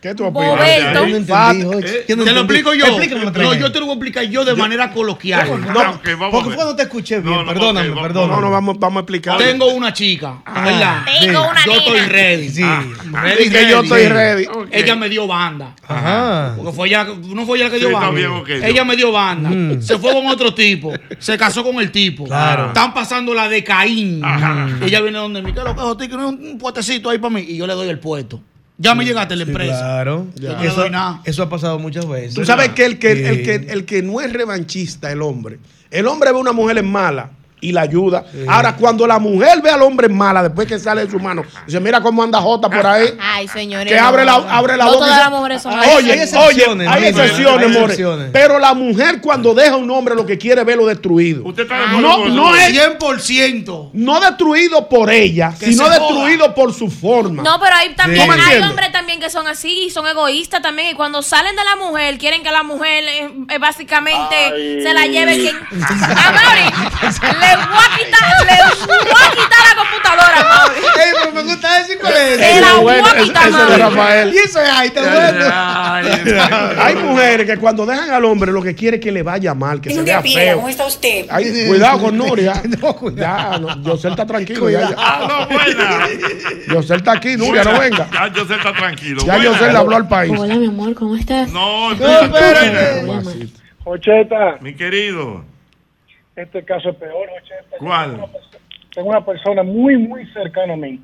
[0.06, 0.56] ¿Qué tú opinas?
[0.56, 2.86] No eh, Te lo explico yo.
[3.34, 5.50] No, yo te lo voy a explicar yo de manera coloquial.
[5.74, 6.16] No, Porque
[6.56, 7.34] fue no te escuché bien.
[7.34, 8.36] No, no, perdóname, perdóname.
[8.36, 9.40] No, no, vamos, vamos a explicar.
[9.40, 11.06] Tengo una chica, ¿verdad?
[11.06, 11.48] Tengo Sí.
[11.50, 12.50] una Yo estoy ready.
[12.50, 12.64] Sí.
[13.12, 14.48] Ready, que yo estoy ready.
[14.72, 15.74] Ella me dio banda.
[15.88, 16.54] Ajá.
[16.56, 18.12] Porque fue ella, no fue ella la que dio banda.
[18.12, 18.64] bien.
[18.64, 19.50] Ella me dio banda.
[19.50, 19.82] Mm.
[19.82, 20.94] Se fue con otro tipo.
[21.18, 22.26] Se casó con el tipo.
[22.26, 22.68] Claro.
[22.68, 24.24] Están pasando la de Caín.
[24.24, 24.70] Ajá.
[24.86, 25.52] Ella viene donde mí.
[25.52, 26.08] ¿Qué es lo que?
[26.08, 27.42] Que no es un puestecito ahí para mí.
[27.48, 28.40] Y yo le doy el puesto.
[28.78, 29.78] Ya me llegaste a la Sí, empresa.
[29.80, 30.28] claro.
[30.36, 31.22] Yo no le Eso, doy nada.
[31.24, 32.34] eso ha pasado muchas veces.
[32.34, 33.24] Tú sabes que el que, Sí.
[33.24, 35.60] el, que el que no es revanchista, el hombre,
[35.92, 37.30] el hombre ve una mujer en mala
[37.62, 38.26] y la ayuda.
[38.48, 41.80] Ahora, cuando la mujer ve al hombre mala, después que sale de su mano, dice,
[41.80, 43.08] mira cómo anda Jota por ahí.
[43.20, 43.92] Ay, señores.
[43.92, 45.06] Que abre la, abre la No boca.
[45.06, 47.82] y todas dice, las mujeres son Oye, Hay excepciones, hay hay excepciones, more.
[47.86, 48.30] excepciones.
[48.32, 51.44] Pero la mujer cuando deja a un hombre lo que quiere es verlo destruido.
[51.46, 53.90] Usted está No, no es 100%.
[53.94, 57.42] no destruido por ella, Que sino destruido por su forma.
[57.42, 60.62] No, pero hay también ¿Tú me hay hombres también que son así y son egoístas
[60.62, 64.82] también y cuando salen de la mujer quieren que la mujer eh, eh, básicamente Ay.
[64.84, 65.56] se la lleve quien
[67.48, 70.80] le voy a quitar le voy a quitar la computadora Amaury.
[70.86, 72.40] Ey, pero me gusta decir cuál es.
[72.40, 73.82] Se la voy a quitar, Ese de Amaury.
[73.82, 74.34] Rafael.
[74.34, 76.82] Y eso es ahí, está bueno.
[76.82, 79.82] Hay mujeres que cuando dejan al hombre lo que quiere es que le vaya mal,
[79.82, 80.68] que se vea feo.
[80.68, 81.26] está usted?
[81.30, 82.54] Ay, cuidado con Nuria.
[82.76, 84.70] No, Yosel está tranquilo.
[84.70, 84.96] Ya, ya.
[84.98, 85.56] Ah, no,
[86.68, 86.96] buena.
[86.96, 88.08] Está aquí, Nuria, no venga.
[88.12, 89.24] Ya José está tranquilo.
[89.26, 89.38] Ya.
[89.38, 90.34] Yosel le habló al país.
[90.38, 91.50] Hola, mi amor, ¿cómo estás?
[91.52, 93.06] No, espérate.
[93.84, 95.44] Ocheta, Mi querido,
[96.36, 97.78] este caso es peor, Ocheta.
[97.80, 98.26] ¿cuál?
[98.94, 101.00] Tengo una persona muy, muy cercana a mí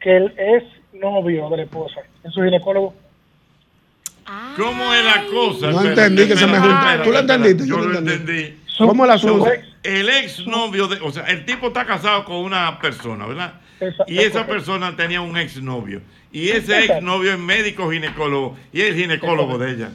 [0.00, 0.62] que él es
[0.94, 2.00] novio de la esposa.
[2.24, 2.94] Es su ginecólogo.
[4.56, 5.70] ¿Cómo es la cosa?
[5.70, 7.02] No Espera, entendí que se me juntó.
[7.04, 7.66] ¿Tú lo entendiste?
[7.66, 8.32] Yo Yo lo entendí.
[8.42, 8.60] entendí.
[8.78, 9.46] ¿Cómo el asunto?
[9.82, 13.54] El ex novio de, o sea, el tipo está casado con una persona, ¿verdad?
[13.80, 14.52] Esa- y es esa correcto.
[14.52, 16.02] persona tenía un ex novio.
[16.30, 19.90] Y ese ex novio es médico ginecólogo y es el ginecólogo de ella.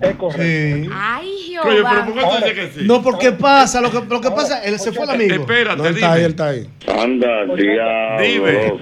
[0.00, 0.42] Es correcto.
[0.42, 0.88] Sí.
[0.92, 2.04] Ay, Oye, pero Jehová.
[2.06, 2.86] ¿por qué tú dices que sí?
[2.86, 5.34] No, porque pasa, lo que, lo que pasa, él se fue el amigo.
[5.34, 6.70] Espérate, No, él está ahí, él está ahí.
[6.98, 8.22] Anda, diablo.
[8.22, 8.74] Dime.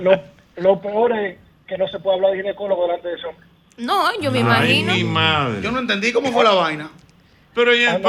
[0.00, 0.20] Lo,
[0.56, 3.46] lo peor es que no se puede hablar de ginecólogo delante de hombre.
[3.78, 4.94] No, yo me Ay, imagino.
[4.94, 5.60] mi madre.
[5.62, 6.90] Yo no entendí cómo fue la vaina.
[7.54, 8.00] Pero ella,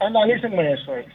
[0.00, 0.96] Analícenme eso.
[0.96, 1.06] eh.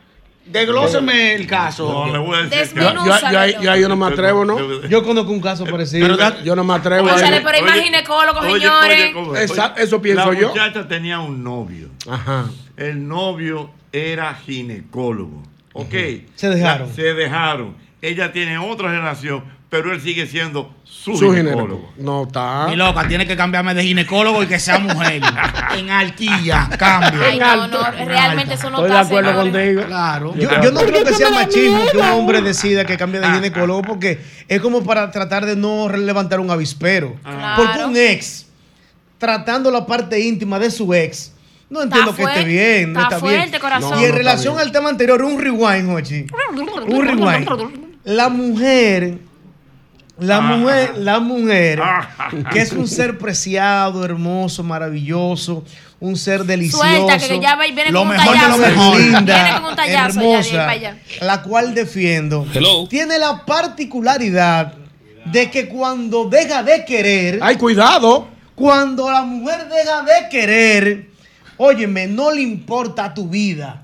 [0.46, 2.06] Desglóseme el caso.
[2.08, 4.44] no, le voy a decir Yo, yo, yo, ahí- yo ahí yo no me atrevo,
[4.46, 4.82] ¿no?
[4.88, 6.18] Yo conozco un caso parecido.
[6.44, 7.08] Yo no me atrevo.
[7.08, 7.44] a Cónchale, ir.
[7.44, 8.98] pero hay más ginecólogos, Oye, señores.
[9.04, 9.52] oye, ¿cómo es?
[9.52, 10.50] Esa- Oye, eso pienso la yo.
[10.50, 11.90] muchacha tenía un novio.
[12.10, 12.50] Ajá.
[12.76, 15.44] El novio era ginecólogo.
[15.74, 15.94] ¿Ok?
[16.36, 16.90] Se dejaron.
[16.90, 17.76] La- se dejaron.
[18.02, 21.36] Ella tiene otra relación, pero él sigue siendo su, Su ginecólogo.
[21.36, 21.94] ginecólogo.
[21.98, 22.68] No está.
[22.70, 25.20] Mi loca, tiene que cambiarme de ginecólogo y que sea mujer.
[25.76, 27.20] en alquilla, cambio.
[27.28, 29.52] Ay, no, no, realmente eso no Estoy de está acuerdo señores.
[29.76, 29.86] contigo.
[29.88, 30.36] Claro.
[30.36, 33.82] Yo, yo no creo que sea machismo que un hombre decida que cambie de ginecólogo
[33.82, 37.16] porque es como para tratar de no levantar un avispero.
[37.24, 37.64] Claro.
[37.64, 38.46] Porque un ex,
[39.18, 41.34] tratando la parte íntima de su ex,
[41.68, 42.94] no entiendo que esté fuerte, bien.
[42.94, 43.40] No está está bien.
[43.40, 44.00] fuerte, corazón.
[44.00, 46.28] Y en No, relación está al tema anterior, un rewind, Jochi.
[46.88, 47.90] Un rewind.
[48.04, 49.18] La mujer,
[50.20, 50.42] la Ah.
[50.42, 52.10] mujer, la mujer, Ah.
[52.52, 55.64] que es un ser preciado, hermoso, maravilloso,
[56.00, 56.84] un ser delicioso.
[56.84, 58.76] Suelta, que ya va y viene Lo con un mejor de lo tallazo.
[58.76, 59.00] mejor.
[59.02, 60.98] linda, Viene con un tallazo hermosa, para allá.
[61.22, 62.88] la cual defiendo, Hello.
[62.88, 64.74] tiene la particularidad
[65.26, 68.28] de que cuando deja de querer, Ay, cuidado.
[68.56, 71.10] cuando la mujer deja de querer,
[71.58, 73.82] óyeme, no le importa tu vida.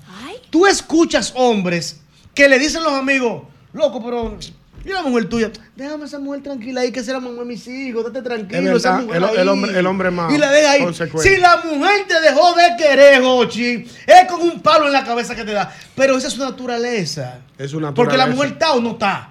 [0.50, 2.00] Tú escuchas hombres
[2.34, 3.42] que le dicen los amigos,
[3.72, 4.36] loco, pero
[4.84, 7.66] y la mujer tuya, déjame esa mujer tranquila ahí, que sea la mamá de mis
[7.68, 8.76] hijos, date tranquilo.
[8.76, 9.48] esa mujer el- el ahí".
[9.48, 10.82] hombre- el hombre más Y la deja ahí.
[10.84, 11.28] consecuente.
[11.28, 15.34] Si la mujer te dejó de querer, Jochi, es con un palo en la cabeza
[15.36, 15.70] que te da.
[15.94, 17.40] Pero esa es su naturaleza.
[17.58, 19.28] Es una Porque la mujer está o no está.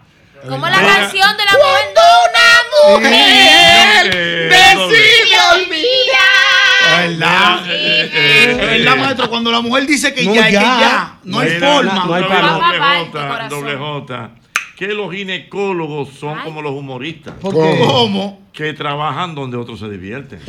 [0.47, 7.09] Como la canción de la mujer de una mujer decide olvidar.
[7.09, 7.59] ¿Verdad?
[7.71, 10.61] Es verdad, maestro, cuando la mujer dice que No, ya, es que ya.
[10.79, 12.05] ya, no hay forma.
[12.05, 13.09] no hay
[13.49, 14.31] doble J,
[14.79, 18.39] que los ginecólogos son como los humoristas, ¿Por ¿Cómo?
[18.53, 20.39] que trabajan donde otros se divierten.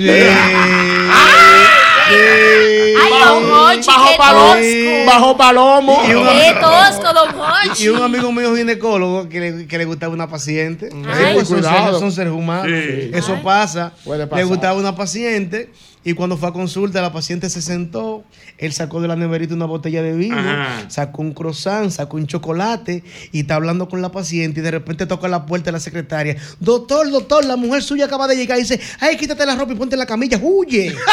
[2.12, 2.94] Ay,
[3.24, 4.54] don Hochi, Bajo qué palomo.
[4.54, 5.06] tosco.
[5.06, 6.02] Bajo palomo.
[6.08, 7.84] Y un Qué tosco, don Hochi.
[7.84, 10.90] Y un amigo mío ginecólogo que le, que le gustaba una paciente.
[10.92, 11.34] Ay.
[11.34, 11.84] Pues son, Cuidado.
[11.86, 12.66] seres, son seres humanos.
[12.66, 13.10] Sí.
[13.12, 13.40] Eso Ay.
[13.42, 13.92] pasa.
[14.36, 15.70] Le gustaba una paciente
[16.02, 18.24] y cuando fue a consulta la paciente se sentó,
[18.56, 20.88] él sacó de la neverita una botella de vino, Ajá.
[20.88, 25.04] sacó un croissant, sacó un chocolate y está hablando con la paciente y de repente
[25.06, 26.36] toca la puerta de la secretaria.
[26.58, 29.76] Doctor, doctor, la mujer suya acaba de llegar y dice, ay, quítate la ropa y
[29.76, 30.94] ponte en la camilla, huye.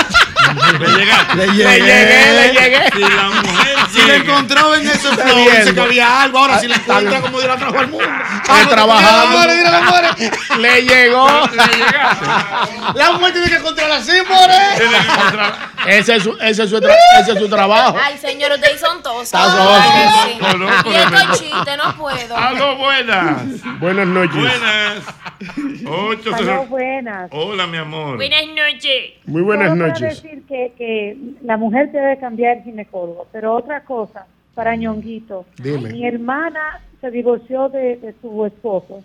[0.80, 1.36] Le llegaste.
[1.36, 2.92] Le Le llegué, le llegué.
[2.94, 6.38] Si la mujer Si le llega- encontraba en ese Está flow, dice que había algo.
[6.40, 8.08] Ahora, si le Está encuentra como la trajo al mundo.
[8.70, 9.38] Trabajando.
[9.40, 10.58] Mira, mira, mira.
[10.58, 11.28] Le llegó.
[11.48, 12.26] le llegaste.
[12.96, 14.54] La mujer tiene que encontrar así, more.
[15.86, 17.98] Ese es su, ese es su, tra- ese es su trabajo.
[18.04, 18.98] Ay, señor, ustedes son.
[18.98, 20.40] Está Ay,
[20.86, 22.36] Y esto chiste, no puedo.
[22.36, 23.42] Aló, buenas.
[23.80, 24.36] Buenas noches.
[24.36, 25.04] Buenas.
[25.86, 27.30] Ocho, Aló, buenas.
[27.32, 28.18] Hola, mi amor.
[28.18, 29.14] Buenas noches.
[29.26, 30.24] Muy buenas noches.
[30.38, 35.46] Decir que, que la mujer debe cambiar el ginecólogo, pero otra cosa, para ñonguito.
[35.58, 35.92] Dime.
[35.92, 39.04] Mi hermana se divorció de, de su esposo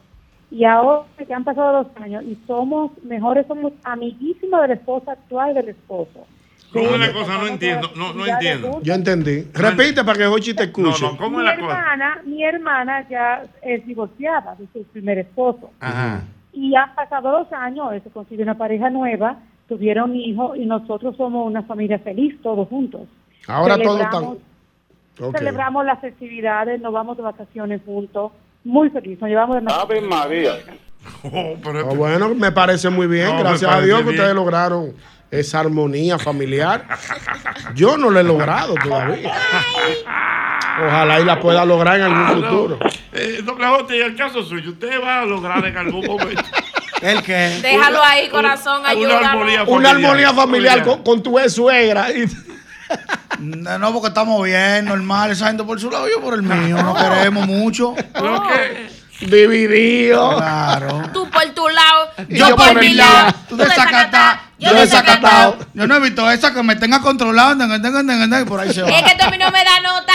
[0.53, 5.13] y ahora que han pasado dos años y somos mejores, somos amiguísimos de la esposa
[5.13, 6.27] actual del esposo.
[6.73, 7.39] ¿Cómo es la cosa?
[7.39, 8.81] No entiendo, no, no entiendo.
[8.83, 9.47] Yo entendí.
[9.53, 11.05] Repite para que Jochi te escuche.
[11.05, 11.79] No, no, ¿cómo mi es la cosa?
[11.79, 15.71] hermana, mi hermana ya es divorciada de su primer esposo.
[15.81, 16.23] Ajá.
[16.53, 19.39] Y han pasado los años, se consiguió una pareja nueva,
[19.69, 23.03] tuvieron hijos y nosotros somos una familia feliz, todos juntos.
[23.47, 24.21] Ahora todo está.
[25.39, 28.33] Celebramos- las festividades, nos vamos de vacaciones juntos,
[28.65, 30.53] muy feliz, nos llevamos de Ave María.
[31.25, 33.27] Ah, bueno, me parece muy bien.
[33.27, 34.93] No, Gracias a Dios que ustedes lograron
[35.33, 36.87] esa armonía familiar.
[37.75, 39.33] Yo no lo he logrado todavía.
[40.87, 42.49] Ojalá y la pueda lograr en algún Ah, no.
[42.49, 42.79] futuro.
[43.13, 46.43] Eh, J, y el caso suyo, usted va a lograr en algún momento.
[47.03, 47.59] ¿El qué?
[47.63, 49.41] Déjalo ahí, corazón, ayúdalo.
[49.67, 52.11] Una armonía familiar con, con tu ex suegra.
[52.11, 52.25] y-
[53.39, 55.31] No, no, porque estamos bien, normal.
[55.31, 56.77] Esa gente por su lado, yo por el mío.
[56.83, 57.95] No queremos mucho.
[59.21, 60.37] Dividido.
[60.37, 61.03] Claro.
[61.13, 65.59] Tú por tu lado, Yo, por mi lado, tú tú desacatado, yo desacatado.
[65.75, 67.57] Yo no he visto esa que me tenga controlado,
[68.47, 68.91] por ahí se va.
[68.91, 70.13] Es que tú a mí no me da nota.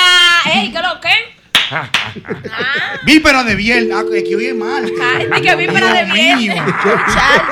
[0.53, 1.36] Ey, ¿qué lo que?
[3.03, 3.95] Víspera de viernes.
[3.95, 4.85] Ah, que hoy es mal.
[5.31, 6.53] Ay, que víspera de mío.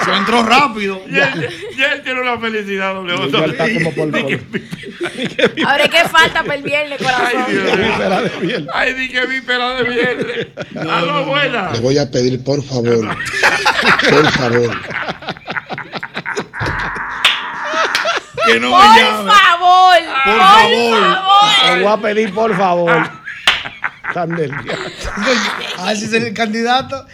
[0.05, 1.01] Se entró rápido.
[1.07, 3.39] Y él, tiene una felicidad, doble J.
[3.39, 7.45] Ya está como por- por- Ahora, ¿qué falta para el viernes, corazón?
[7.47, 8.69] Víspera de viernes.
[8.73, 10.47] Ay, di que víspera de viernes.
[10.89, 11.71] A lo buena.
[11.71, 13.07] Le voy a pedir, por favor,
[14.09, 14.81] por favor,
[18.45, 19.31] Que no Por me llame.
[19.31, 19.95] favor.
[20.23, 20.99] Por favor.
[21.75, 23.24] Le voy a pedir, por favor.
[24.13, 24.89] Tan del diablo.
[25.79, 27.05] A ver si es el candidato.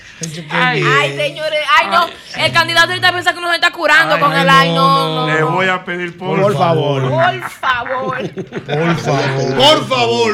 [0.50, 2.08] Ay, señores, ay, no.
[2.44, 5.34] El candidato ahorita piensa que nos está curando con el ay, no, no.
[5.34, 7.10] Le voy a pedir por, Por favor.
[7.10, 8.34] Por favor.
[8.34, 9.56] Por favor.
[9.56, 10.34] Por favor.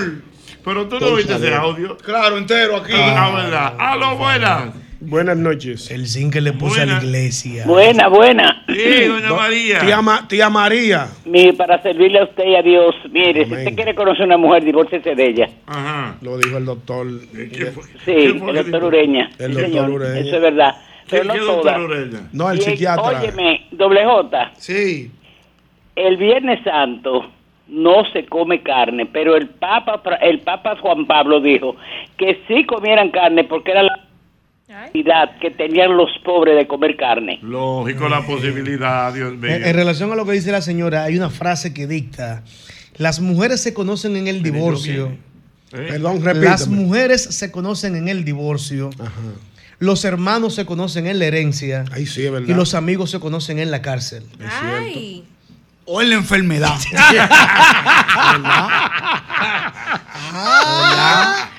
[0.66, 1.98] Pero tú no viste ese audio.
[1.98, 2.94] Claro, entero aquí.
[2.94, 3.74] Ah, verdad.
[3.80, 4.74] A lo buenas.
[5.00, 5.92] Buenas noches.
[5.92, 7.66] El zinc que le puse a la iglesia.
[7.68, 8.64] Buena, buena.
[8.68, 9.80] Sí, doña María.
[9.80, 11.08] Tía, Ma- tía María.
[11.26, 12.96] Mi, para servirle a usted y a Dios.
[13.12, 15.50] Mire, si usted quiere conocer a una mujer, divórcese de ella.
[15.68, 16.16] Ajá.
[16.22, 17.08] Lo dijo el doctor.
[18.06, 19.30] Sí, el doctor Ureña.
[19.38, 20.20] El Sí, doctor señor, Ureña.
[20.20, 20.76] Eso es verdad.
[21.08, 22.20] ¿Qué, Pero no qué Ureña?
[22.34, 23.04] No, el Y, psiquiatra.
[23.22, 24.52] Óyeme, doble J.
[24.58, 25.12] Sí.
[25.96, 27.32] El Viernes Santo
[27.68, 31.76] no se come carne, pero el Papa, el Papa Juan Pablo dijo
[32.18, 34.07] que sí comieran carne porque era la
[35.42, 37.40] que tenían los pobres de comer carne.
[37.42, 39.52] Lógico la posibilidad, Dios mío.
[39.52, 42.44] En, en relación a lo que dice la señora, hay una frase que dicta:
[42.98, 45.16] las mujeres se conocen en el divorcio.
[45.72, 45.88] ¿Eh?
[45.90, 46.50] Perdón, repíteme.
[46.50, 48.90] Las mujeres se conocen en el divorcio.
[49.80, 51.86] Los hermanos se conocen en la herencia.
[51.92, 52.48] Ahí sí, es verdad.
[52.48, 54.24] Y los amigos se conocen en la cárcel.
[54.62, 55.24] Ay.
[55.86, 56.76] O en la enfermedad.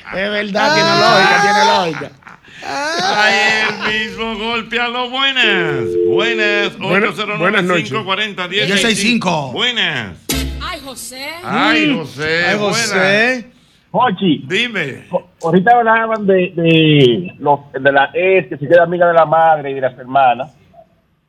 [0.08, 2.27] Es verdad, tiene lógica, tiene lógica.
[2.70, 3.34] Ay,
[3.68, 5.84] el mismo golpe a lo buenas.
[6.08, 6.78] Buenas.
[6.78, 7.84] Buena- 809 buenas noches.
[7.88, 9.52] 540 1065.
[9.52, 10.18] Buenas.
[10.62, 11.26] Ay, José.
[11.44, 12.44] Ay, José.
[12.46, 12.58] Ay.
[12.58, 13.46] José.
[13.90, 15.04] Jochi, Dime.
[15.42, 19.70] ahorita hablaban de, de, los, de la ex que se queda amiga de la madre
[19.70, 20.52] y de las hermanas.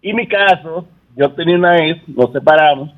[0.01, 0.85] Y mi caso,
[1.15, 2.89] yo tenía una ex, nos separamos,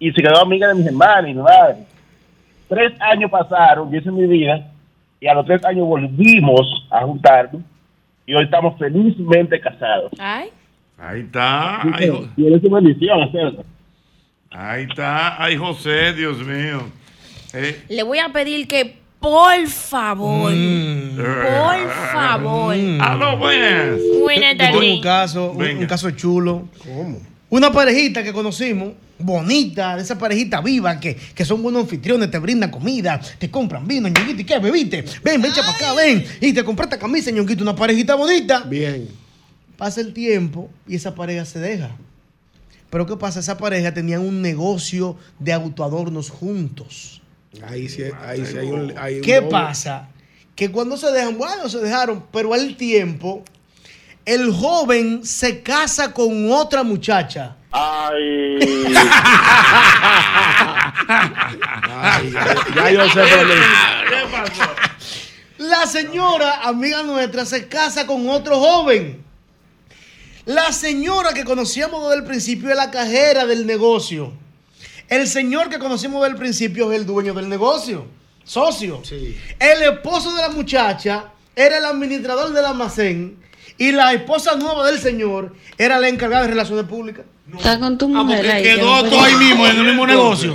[0.00, 1.76] y se quedó amiga de mis hermanas y mi madre.
[2.68, 4.72] Tres años pasaron, yo hice mi vida,
[5.24, 7.62] y a los tres años volvimos a juntarnos,
[8.26, 10.12] y hoy estamos felizmente casados.
[10.18, 10.50] Ay.
[10.98, 11.80] Ahí está.
[11.82, 13.64] Ay, es una bendición hacerlo.
[14.50, 15.42] ahí está.
[15.42, 16.82] Ay, José, Dios mío.
[17.54, 22.74] Eh, Le voy a pedir que, por favor, por favor.
[23.00, 23.98] A lo buenas.
[24.22, 25.00] Buenas un tardes.
[25.02, 25.80] caso, un, Venga.
[25.80, 26.68] un caso chulo.
[26.84, 27.18] ¿Cómo?
[27.54, 32.40] Una parejita que conocimos, bonita, de esa parejita viva, que, que son buenos anfitriones, te
[32.40, 35.04] brindan comida, te compran vino, ñonguito, ¿y qué bebiste?
[35.22, 36.26] Ven, ven, para acá, ven.
[36.40, 38.62] Y te compraste camisa, ñonguito, una parejita bonita.
[38.62, 39.06] Bien.
[39.76, 41.96] Pasa el tiempo y esa pareja se deja.
[42.90, 43.38] Pero ¿qué pasa?
[43.38, 47.22] Esa pareja tenía un negocio de autoadornos juntos.
[47.68, 48.98] Ahí sí, ahí sí hay un.
[48.98, 50.08] hay un ¿Qué pasa?
[50.56, 53.44] Que cuando se dejan, bueno, se dejaron, pero al tiempo,
[54.24, 57.56] el joven se casa con otra muchacha.
[57.70, 58.58] Ay.
[61.88, 63.46] Ay, ya, ya yo sé por.
[64.08, 64.70] ¿Qué pasó?
[65.58, 69.24] La señora, amiga nuestra, se casa con otro joven.
[70.46, 74.32] La señora que conocíamos desde el principio es la cajera del negocio.
[75.08, 78.06] El señor que conocimos desde el principio es el dueño del negocio,
[78.44, 79.02] socio.
[79.58, 83.38] El esposo de la muchacha era el administrador del almacén
[83.78, 87.24] y la esposa nueva del señor era la encargada de relaciones públicas.
[87.56, 88.62] Está con tu Ah, mujer porque ahí.
[88.62, 90.54] quedó todo ahí mismo, en el mismo negocio.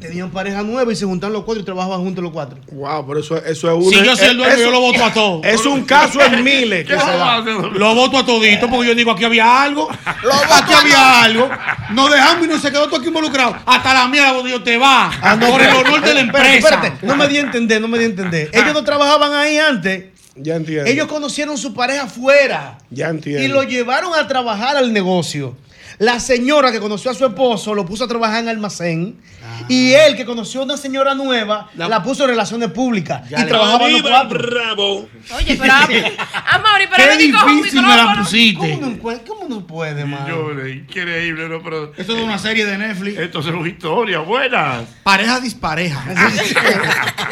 [0.00, 2.58] Tenían pareja nueva y se juntaron los cuatro y trabajaban juntos los cuatro.
[2.72, 3.92] Wow, pero eso, eso es un.
[3.92, 5.46] Si yo soy el dueño, eso- yo lo voto a todos.
[5.46, 7.38] Es un caso en miles que se da.
[7.38, 9.88] Lo voto a todito porque yo digo aquí había algo.
[9.88, 11.48] aquí había algo.
[11.90, 13.56] Nos dejamos y no se quedó todo aquí involucrado.
[13.64, 15.08] Hasta la voto yo te va.
[15.22, 16.74] Ah, no, por el honor de la espérate, empresa.
[16.74, 18.50] espérate, no me di a entender, no me di a entender.
[18.52, 20.06] Ellos no trabajaban ahí antes.
[20.36, 20.86] Ya entiendo.
[20.90, 22.78] Ellos conocieron su pareja afuera.
[22.90, 23.42] Ya entiendo.
[23.42, 25.56] Y lo llevaron a trabajar al negocio.
[25.98, 29.20] La señora que conoció a su esposo lo puso a trabajar en almacén.
[29.68, 33.22] Y él que conoció a una señora nueva la, puso en relaciones públicas.
[33.30, 34.38] y trabajaban los cuatro.
[34.50, 35.08] Bravo.
[35.36, 35.72] Oye, pero
[36.50, 38.22] Amaury, pero Qué no difícil me la micrófono.
[38.22, 38.74] pusiste.
[38.80, 40.24] ¿Cómo no, cómo no puede, man?
[40.26, 41.62] Señores, increíble, ¿no?
[41.62, 43.18] Pero Esto es una serie de Netflix.
[43.18, 44.80] esto es una historia buena.
[45.02, 46.02] Pareja dispareja.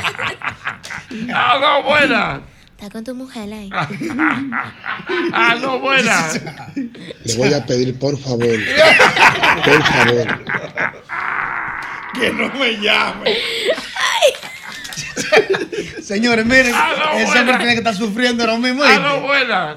[1.35, 2.41] Ah, no, buena.
[2.81, 3.71] Está con tu mujer ahí.
[5.33, 6.29] Ah, no, buena.
[7.25, 8.57] Le voy a pedir, por favor,
[9.65, 10.45] por favor,
[12.19, 13.35] que no me llame.
[16.03, 17.41] Señores, miren, Ah, no, ese buena.
[17.41, 18.83] hombre tiene que estar sufriendo ahora mismo.
[18.83, 19.03] Ah, ¿oíste?
[19.03, 19.77] no, buena.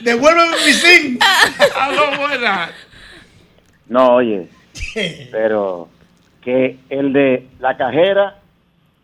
[0.00, 1.22] Devuélveme mi zinc.
[1.76, 2.70] Ah, no, buena.
[3.88, 4.48] No, oye,
[5.30, 5.88] pero
[6.42, 8.38] que el de la cajera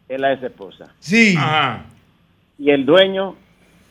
[0.08, 1.36] es la ex esposa Sí.
[2.60, 3.36] Y el dueño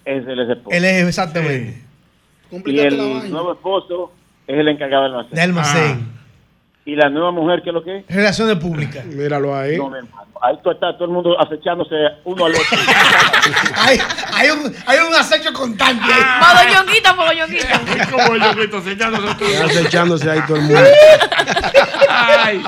[0.06, 0.78] es el ex esposo.
[0.78, 1.82] Él es exactamente.
[2.66, 2.98] Y el
[3.32, 4.14] nuevo esposo
[4.48, 5.36] es el encargado del almacén.
[5.36, 6.19] De almacén.
[6.90, 8.06] ¿Y la nueva mujer qué es lo que es?
[8.08, 9.06] Relaciones públicas.
[9.06, 9.78] Míralo ahí.
[9.78, 10.26] No, mi hermano.
[10.42, 12.78] Ahí tú estás todo el mundo acechándose uno al otro.
[13.76, 14.00] hay,
[14.34, 16.02] hay, un, hay un acecho constante.
[16.06, 16.22] ahí.
[16.40, 17.82] Mogollonguita, mogollonguita.
[18.02, 19.66] Es como yo que estoy enseñándose todo.
[19.66, 20.80] Acechándose ahí todo el mundo.
[22.10, 22.64] Ay,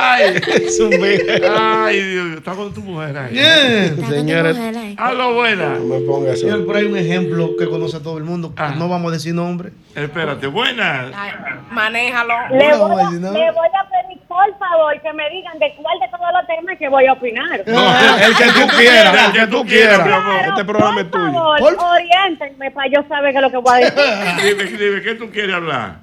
[0.00, 0.40] ay.
[0.46, 0.92] Es un.
[0.94, 3.34] Ay, Dios, está con tu mujer ahí.
[3.34, 4.08] Yeah.
[4.08, 4.56] Señores,
[4.96, 5.70] A lo buena.
[5.74, 6.42] no me pongas eso.
[6.46, 8.52] Señor, por ahí un ejemplo que conoce a todo el mundo.
[8.56, 8.74] Ah.
[8.78, 9.72] No vamos a decir nombre.
[9.94, 11.10] Espérate, buena.
[11.14, 11.32] Ay,
[11.70, 12.34] manéjalo.
[12.50, 13.10] Le No, voy, a,
[13.50, 16.88] voy a pedir, por favor, que me digan de cuál de todos los temas que
[16.88, 17.60] voy a opinar.
[17.66, 19.98] No, el que tú quieras, el que tú quieras.
[20.00, 21.32] Claro, Este programa es por tuyo.
[21.32, 23.96] favor, Por- oriéntenme para yo saber qué es lo que voy a decir.
[24.56, 25.96] Dime, dime, ¿qué tú quieres hablar?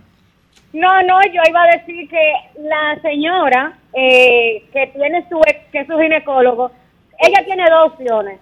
[0.73, 5.79] No, no, yo iba a decir que la señora eh, que tiene su ex, que
[5.79, 6.71] es su ginecólogo,
[7.19, 8.39] ella tiene dos opciones.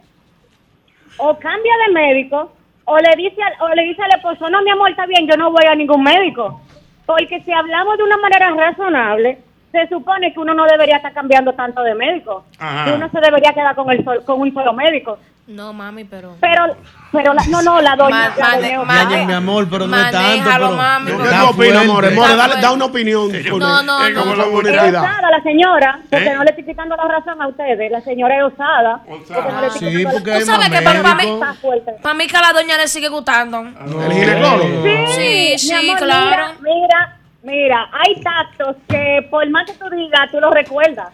[1.17, 2.51] O cambia de médico,
[2.85, 5.35] o le dice al, o le dice al esposo, no, mi amor, está bien, yo
[5.37, 6.61] no voy a ningún médico.
[7.07, 9.39] Porque si hablamos de una manera razonable,
[9.71, 12.45] se supone que uno no debería estar cambiando tanto de médico.
[12.59, 12.85] Ajá.
[12.85, 15.17] Que uno se debería quedar con, el sol- con un solo médico.
[15.47, 16.35] No, mami, pero.
[16.41, 16.75] Pero,
[17.09, 18.33] pero la- no, no, la doña.
[18.37, 18.55] Ma-
[18.95, 20.49] la doña- mi amor, pero no es tanto.
[20.51, 22.09] Pero, mami, ¿Qué tú opinas, More?
[22.11, 22.67] More, da fuerte.
[22.69, 23.31] una opinión.
[23.49, 24.35] con- No, no, Es como no.
[24.35, 25.03] la Es honestidad.
[25.03, 26.33] osada la señora, porque ¿Eh?
[26.35, 27.89] no le estoy quitando la razón a ustedes.
[27.91, 29.01] La señora es osada.
[29.07, 31.41] Porque no le estoy Sí, porque la Tú sabes que para mí, médicos.
[31.41, 31.91] Está fuerte.
[32.01, 33.61] para mí que a la doña le sigue gustando.
[33.61, 34.83] El ginecólogo.
[35.15, 36.53] Sí, sí, claro.
[36.61, 41.09] Mira, mira, hay tactos que por más que tú digas, tú los recuerdas.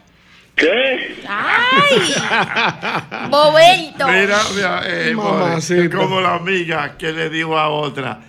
[0.56, 1.16] ¿Qué?
[1.28, 2.14] ¡Ay!
[3.30, 4.08] Boberto.
[4.08, 5.16] Mira, mira, eh,
[5.92, 8.20] como la amiga que le dijo a otra.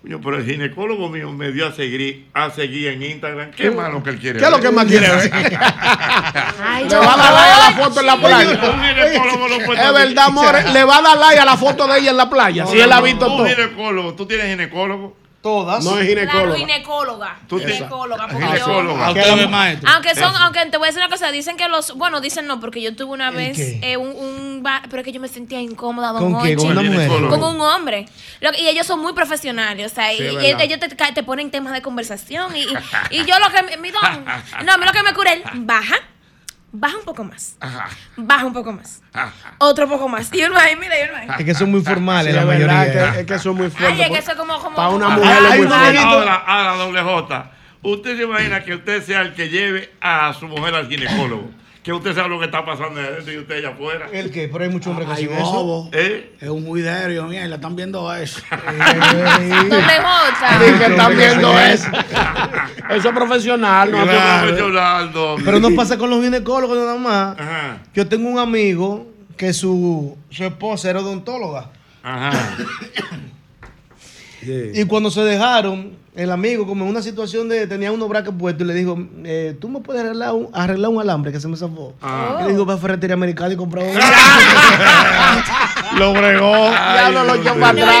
[0.00, 3.50] Coño, pero el ginecólogo mío me dio a seguir, a seguir en Instagram.
[3.50, 5.30] Qué malo que él quiere ¿Qué es lo que más quiere ver?
[6.62, 8.72] Ay, Le va a dar like a la foto en la playa.
[8.72, 10.72] Un ginecólogo no puede Es verdad, More.
[10.72, 12.66] Le va a dar like a la foto de ella en la playa.
[12.66, 13.46] Si él la ha visto Un todo.
[13.46, 15.16] ginecólogo, ¿tú tienes ginecólogo?
[15.46, 15.84] Todas.
[15.84, 16.56] No es Claro, ginecólogo.
[16.56, 17.38] ginecóloga.
[17.48, 19.06] Tú tienes- Ginecóloga, porque Ginecóloga.
[19.94, 22.58] Aunque son, aunque te voy a decir una cosa, dicen que los, bueno, dicen no,
[22.58, 25.60] porque yo tuve una vez eh, un, un ba- pero es que yo me sentía
[25.60, 26.56] incómoda, don ¿Con qué?
[26.56, 27.08] ¿Con una mujer?
[27.28, 28.06] con un hombre.
[28.40, 31.72] Lo- y ellos son muy profesionales, o sea, y, Sí, ellos te, te ponen temas
[31.72, 34.02] de conversación y, y, y yo lo que, mi don,
[34.64, 35.94] no, a mí lo que me cura es, baja,
[36.78, 39.32] baja un poco más, Ajá, baja un poco más, ajá.
[39.58, 41.28] otro poco más, y uno ahí, mira, y uno ahí.
[41.40, 43.12] Es que son muy formales Sí, la es verdad mayoría.
[43.12, 44.02] que, es que eso es muy Ay, fuerte.
[44.02, 47.02] es que eso es como, como Para una mujer es muy viejito- Ahora, ahora, doble
[47.02, 47.50] J.
[47.82, 51.50] Usted se imagina que usted sea el que lleve a su mujer al ginecólogo.
[51.86, 54.08] Que usted sabe lo que está pasando adentro y usted allá afuera.
[54.12, 54.48] ¿El qué?
[54.50, 55.44] Pero hay muchos hombres que hacen eso.
[55.52, 55.88] bobo.
[55.92, 56.32] ¿Eh?
[56.40, 58.40] Es un juidero, mira, la están viendo eso.
[58.50, 60.58] Doble J.
[60.66, 61.88] Sí, que están viendo eso.
[62.90, 65.44] Eso es profesional, no Claro, es profesional, doble.
[65.44, 67.38] Pero no pasa con los ginecólogos nada más.
[67.38, 69.06] Ajá, Yo tengo un amigo
[69.36, 71.70] que su, su esposa era odontóloga.
[72.02, 72.56] ajá.
[74.74, 78.64] Y cuando se dejaron, el amigo, como en una situación de tenía unos braques puestos,
[78.64, 81.56] y le dijo: eh, Tú me puedes arreglar un, arreglar un alambre que se me
[81.56, 81.94] zafó.
[82.02, 82.38] Ah.
[82.40, 84.00] Y le dijo: Va a Ferretería Americana y comprar uno.
[85.98, 86.52] Lo bregó.
[86.70, 87.94] Diablo lo echó para atrás.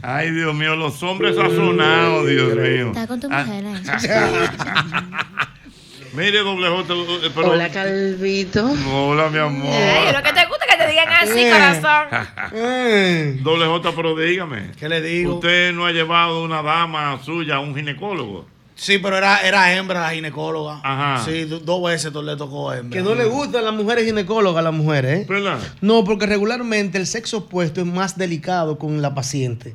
[0.00, 2.88] Ay, Dios mío, los hombres sazonados, Dios mío.
[2.88, 3.44] Está con tu Ah.
[3.44, 3.82] mujer ahí.
[6.14, 6.94] Mire, doble J.
[7.26, 8.70] eh, pero- Hola, Calvito.
[8.92, 9.70] Hola, mi amor.
[9.72, 10.64] Ay, lo que te gusta
[11.00, 11.50] digan así, Eh.
[11.52, 12.26] corazón.
[12.54, 13.38] Eh.
[13.42, 14.70] Doble J, pero dígame.
[14.78, 15.34] ¿Qué le digo?
[15.36, 18.46] ¿Usted no ha llevado una dama suya a un ginecólogo?
[18.74, 20.80] Sí, pero era, era hembra la ginecóloga.
[20.84, 21.24] Ajá.
[21.24, 22.96] Sí, do- dos veces le tocó hembra.
[22.96, 25.26] Que no le gustan las mujeres ginecólogas a las mujeres, ¿eh?
[25.28, 25.58] ¿Verdad?
[25.80, 29.74] No, porque regularmente el sexo opuesto es más delicado con la paciente.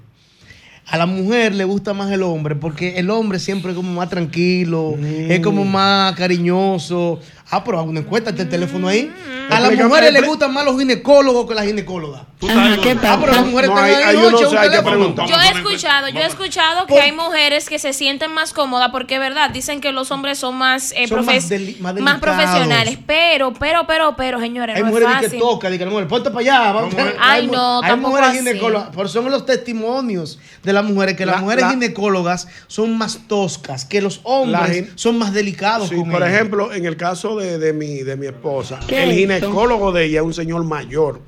[0.88, 4.10] A la mujer le gusta más el hombre porque el hombre siempre es como más
[4.10, 7.20] tranquilo, es como más cariñoso.
[7.56, 9.14] Ah, pero hago una encuesta, está el teléfono ahí.
[9.50, 12.22] A las mujeres le expli- gustan más los ginecólogos que las ginecólogas.
[12.50, 15.28] Ajá, ¿qué Ah, pero las mujeres No, están ahí- yo no sé, hay que preguntar.
[15.30, 19.16] Yo he escuchado, yo he escuchado que hay mujeres que se sienten más cómodas porque
[19.16, 22.20] es verdad, dicen que los hombres son más, eh, Son más deli- más más delicados.
[22.22, 25.40] profesionales, pero, pero, pero, pero, señores, Hay no es mujeres que fácil.
[25.40, 26.72] tocan, que la mujer, ponte para allá.
[26.72, 26.96] vamos".
[26.98, 28.38] Ay, Hay mu- no, Hay tampoco mujeres así.
[28.40, 32.98] ginecólogas, pero son los testimonios de las mujeres, que las La- mujeres la- ginecólogas son
[32.98, 36.34] más toscas, que los hombres La son más delicados Sí, con por ellas.
[36.34, 40.20] ejemplo, en el caso de, de mi, de mi esposa, ¿Qué el ginecólogo de ella
[40.20, 41.22] es un señor mayor.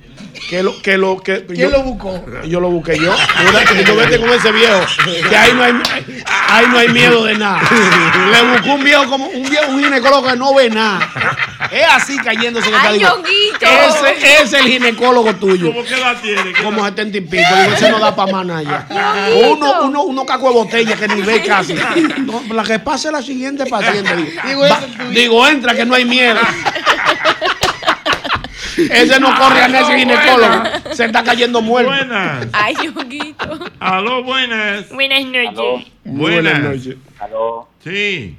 [0.49, 2.23] Que lo, que lo, que, ¿Quién lo buscó?
[2.45, 3.15] Yo lo busqué yo.
[3.15, 4.79] Yo, yo vete con ese viejo.
[5.29, 5.73] Que ahí no hay,
[6.49, 7.61] ahí no hay miedo de nada.
[8.31, 11.09] Le buscó un viejo como un viejo, un ginecólogo que no ve nada.
[11.71, 13.01] Es así cayéndose en el.
[13.01, 15.67] Ese ese es el ginecólogo tuyo.
[15.73, 16.53] ¿Cómo que la tiene?
[16.53, 17.43] ¿Qué Como 70 y pico.
[17.55, 18.87] Digo, ese no da para más nada.
[19.49, 21.75] Uno, uno, uno caco de botella que ni ve casi.
[22.25, 24.15] No, la que pase la siguiente paciente.
[24.45, 24.81] Digo, Va-
[25.11, 26.39] digo, entra que no hay miedo.
[28.91, 30.63] Ese no corre a ese ginecólogo.
[30.93, 31.91] Se está cayendo muerto.
[31.91, 32.47] Buenas.
[32.53, 33.59] Ay, Ñonguito.
[33.79, 34.89] Aló, buenas.
[34.91, 35.91] Buenas noches.
[36.03, 36.59] Buenas.
[36.61, 36.95] noches.
[37.19, 37.67] Aló.
[37.79, 38.37] Sí.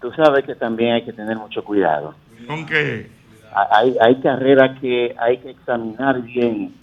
[0.00, 2.14] Tú sabes que también hay que tener mucho cuidado.
[2.46, 3.08] ¿Con qué?
[3.54, 6.74] Ha- Hay, hay carreras que hay que examinar bien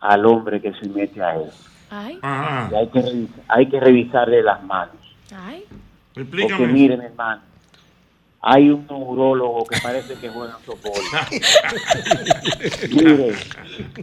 [0.00, 1.50] al hombre que se mete a él.
[1.90, 2.68] Ay, Ajá.
[2.72, 4.96] Y hay que, hay que revisarle las manos.
[5.36, 5.64] ay.
[6.14, 6.66] Porque Explícame.
[6.68, 7.42] miren, hermano,
[8.46, 10.92] hay un neurólogo que parece que juega softball.
[12.90, 13.34] Mire,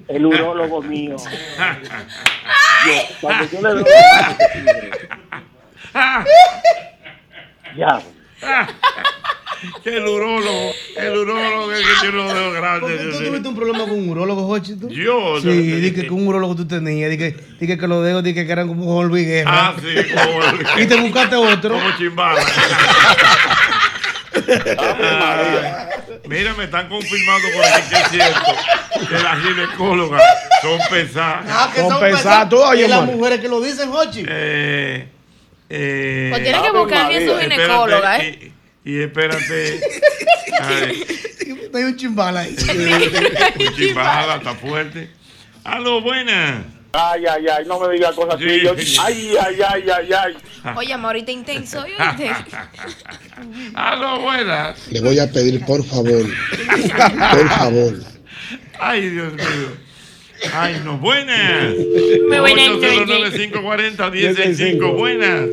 [0.07, 1.15] el urólogo mío.
[1.17, 3.85] yo- cuando yo le mano,
[7.77, 8.01] ya.
[9.83, 13.11] Que el urólogo, el urólogo es que tiene los dedos grandes.
[13.11, 14.75] ¿Tú tuviste un problema con un urólogo, Jochi?
[14.75, 14.89] tú?
[14.89, 18.43] Yo, Sí, no, dije que un urólogo tú tenías, dije, dije que los dedos dije
[18.47, 19.53] que eran como hormigueros.
[19.55, 21.75] Ah, sí, como, Y te buscaste otro.
[21.75, 22.41] como chimbala.
[24.77, 25.89] Ah,
[26.27, 28.41] Mira, me están confirmando por aquí que es cierto
[29.07, 30.23] que las ginecólogas
[30.61, 31.45] son pesadas.
[31.49, 32.49] Ah, que son pesadas.
[32.49, 34.25] tú, las mujeres que lo dicen, Jochi.
[34.27, 35.07] Eh,
[35.69, 38.51] eh, Pues tienes que buscar bien su espérate, ginecóloga, ¿eh?
[38.83, 39.81] Y, y espérate.
[40.61, 41.05] Ay,
[41.73, 42.55] Hay un chimbal ahí.
[43.59, 45.09] un chimbala, está fuerte.
[45.63, 46.65] Aló, buenas.
[46.93, 48.59] Ay, ay, ay, no me digas cosas así.
[48.61, 50.35] Yo- ay, ay, ay, ay, ay.
[50.75, 51.81] Oye, amor, ahorita intenso.
[51.83, 52.03] ¿oíste?
[53.73, 54.87] Aló, buenas.
[54.91, 56.25] Le voy a pedir, por favor,
[57.31, 57.93] por favor,
[58.79, 59.77] Ay, Dios mío.
[60.53, 61.73] Ay, no, buenas.
[62.27, 65.47] Muy buenas 809-540-165, buenas.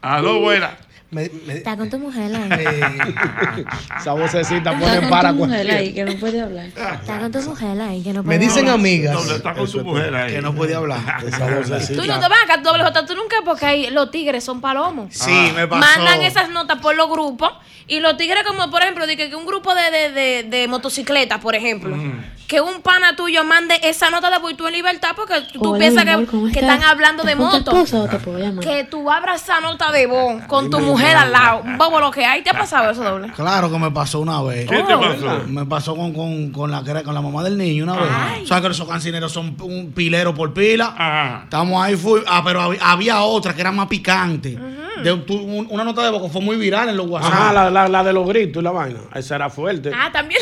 [0.00, 0.72] Aló, buenas.
[1.14, 2.64] Me- me- Está con tu mujer ahí.
[3.98, 6.66] Esa vocecita Está pone con para tu mujer ahí que no puede hablar.
[6.66, 8.74] Está con tu mujer ahí que no Me puede dicen hablar.
[8.74, 9.14] amigas.
[9.14, 10.32] No, está con tu mujer ahí.
[10.34, 11.00] Que no podía hablar.
[11.26, 12.06] Esa Tú vocecita.
[12.06, 15.14] no te vas acá, doble J, tú nunca, porque ahí los tigres son palomos.
[15.14, 15.80] Sí, me pasó.
[15.98, 17.50] Mandan esas notas por los grupos
[17.86, 21.38] y los tigres como, por ejemplo, de que, un grupo de, de, de, de motocicletas,
[21.40, 21.96] por ejemplo,
[22.46, 25.78] que un pana tuyo mande esa nota de voy tú en libertad porque tú Hola,
[25.78, 27.82] piensas amor, que, están hablando de ¿Estás con tu moto.
[27.84, 28.62] esposa o te puedo llamar?
[28.64, 31.62] Que tú abras esa nota de voz con tu mujer al lado.
[31.64, 32.42] Un bobo lo que hay.
[32.42, 33.32] ¿Te ha pasado eso, doble?
[33.32, 34.68] Claro que me pasó una vez.
[34.68, 35.42] ¿Qué te pasó?
[35.46, 38.48] Me pasó con, con, con la, con la mamá del niño una vez.
[38.48, 40.94] ¿Sabes que esos cancineros son un pilero por pila?
[40.96, 41.40] Ajá.
[41.44, 44.58] Estamos ahí, fui, ah, pero había, había otra que era más picante.
[45.02, 47.32] De, tu- un- una nota de voz que fue muy viral en los WhatsApp.
[47.32, 49.00] Ajá, la, la, la de los gritos y la vaina.
[49.14, 49.90] Esa era fuerte.
[49.92, 50.40] Ah, también.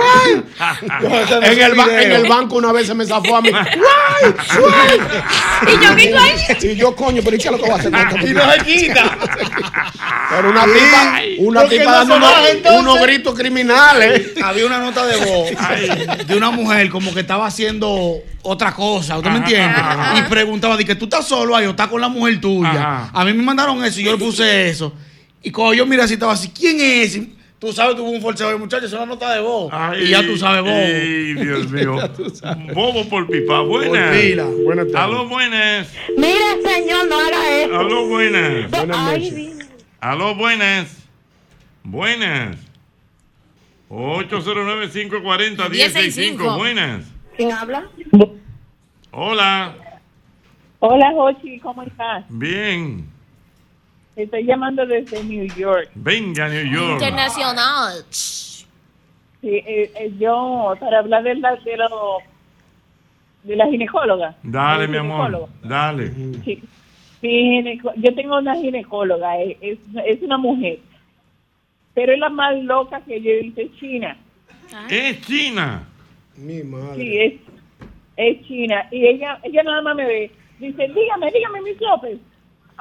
[1.42, 3.50] En el, en el banco una vez se me zafó a mí.
[5.62, 6.32] Y yo quito ahí.
[6.58, 7.92] Sí, yo coño, pero ¿y qué es lo que voy a hacer?
[8.26, 9.18] Y no se quita.
[10.30, 14.32] Pero una tipa, una tipa no dando unos, gritos criminales.
[14.42, 15.50] Había una nota de voz
[16.26, 19.80] de una mujer como que estaba haciendo otra cosa, ¿usted me entiende?
[20.18, 22.70] Y preguntaba, de que tú estás solo ahí o estás con la mujer tuya.
[22.70, 23.10] Ajá.
[23.12, 24.92] A mí me mandaron eso y yo le puse eso.
[25.42, 27.18] Y cuando yo miré así, estaba así, ¿quién es?
[27.60, 29.68] Tú sabes, tuvo un forcejeo de muchachos, es una nota de voz.
[29.70, 30.72] Ay, y ya tú sabes, vos.
[30.72, 31.94] Ay, Dios mío.
[32.74, 33.60] Bobo por pipa.
[33.60, 34.12] Buenas.
[34.12, 34.44] Por pila.
[34.64, 35.14] Buenas tardes.
[35.14, 35.92] Aló, buenas.
[36.16, 37.78] Mira, señor, no haga eso.
[37.78, 38.70] Aló, buenas.
[38.70, 39.68] Buenas Ay, noches.
[40.00, 41.06] Aló, buenas.
[41.82, 42.56] Buenas.
[43.90, 46.56] 809-540-165.
[46.56, 47.04] Buenas.
[47.36, 47.86] ¿Quién habla?
[49.10, 49.76] Hola.
[50.78, 52.24] Hola, Jochi, ¿cómo estás?
[52.30, 53.06] Bien.
[54.22, 55.90] Estoy llamando desde New York.
[55.94, 56.92] Venga, New York.
[56.92, 58.04] Internacional.
[58.10, 58.66] Sí,
[59.42, 62.18] eh, eh, yo, para hablar de la, de, lo,
[63.44, 64.36] de la ginecóloga.
[64.42, 65.48] Dale, mi amor.
[65.62, 66.12] Dale.
[66.44, 66.62] Sí.
[67.96, 70.78] Yo tengo una ginecóloga, es, es, es una mujer,
[71.92, 74.16] pero es la más loca que yo he visto, es china.
[74.88, 75.86] Es China.
[76.36, 76.96] Mi madre.
[76.96, 77.32] Sí, es,
[78.16, 78.86] es china.
[78.90, 80.30] Y ella ella nada más me ve.
[80.58, 82.18] Dice, dígame, dígame, Miss López.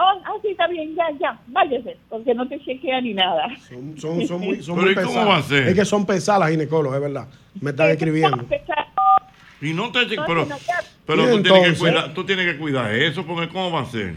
[0.01, 3.49] Oh, ah, sí, está bien, ya, ya, váyase, porque no te chequea ni nada.
[3.67, 5.27] Son, son muy, son Pero muy ¿y cómo pesadas.
[5.27, 5.67] va a ser?
[5.67, 7.27] Es que son pesadas las ginecólogas, es verdad.
[7.59, 8.45] Me están escribiendo.
[9.61, 10.55] Y no te pero, no,
[11.05, 13.85] pero ¿Y tú, tienes que cuidar, tú tienes que cuidar eso, porque ¿cómo va a
[13.87, 14.13] ser?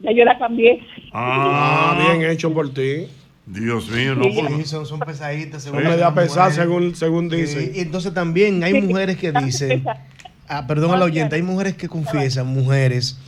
[0.00, 0.86] Ya yo la cambié.
[1.10, 3.08] Ah, bien hecho por ti.
[3.46, 5.62] Dios mío, no por Sí, son, son pesaditas.
[5.62, 7.72] Son media pesadas según, según dicen.
[7.74, 9.84] y entonces también hay mujeres que dicen,
[10.48, 13.18] ah, perdón a la oyente, hay mujeres que confiesan, mujeres,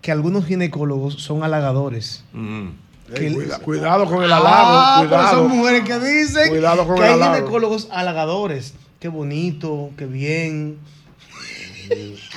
[0.00, 2.24] que algunos ginecólogos son halagadores.
[3.14, 5.38] Ey, cuida- cuidado con el Ah, halago, pero cuidado.
[5.48, 7.34] son mujeres que dicen Cuidado con que el hay halago.
[7.36, 8.74] ginecólogos halagadores.
[9.00, 10.78] Qué bonito, qué bien.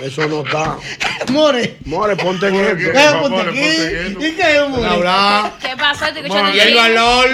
[0.02, 0.78] Eso no está.
[1.32, 1.78] More.
[1.86, 2.90] More, ponte en esto.
[3.00, 4.26] Eh, ponte aquí.
[4.26, 4.86] ¿Y qué es, more?
[4.88, 5.54] Habla.
[5.62, 6.06] ¿Qué pasó?
[6.06, 7.28] Estoy Bueno, escuchando y el valor.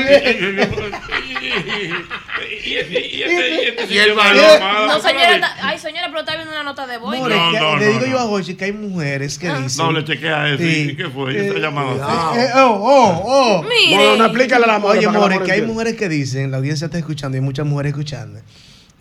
[3.90, 7.18] Y el No, señora, está- ay, señora, pero está viendo una nota de voz.
[7.18, 8.12] More, No, no, le no, digo no.
[8.12, 9.86] yo a Jochi que hay mujeres que dicen.
[9.86, 10.58] No, le chequea eso.
[10.64, 10.90] Sí.
[10.91, 11.32] ¿Y qué fue?
[11.32, 11.96] Ella está llamando
[12.36, 13.64] Eh, eh, oh, oh, oh.
[13.64, 13.96] Mire.
[13.96, 16.86] No, no, explícale a la More Oye, More, que hay mujeres que dicen, la audiencia
[16.86, 18.40] está escuchando y hay muchas mujeres escuchando,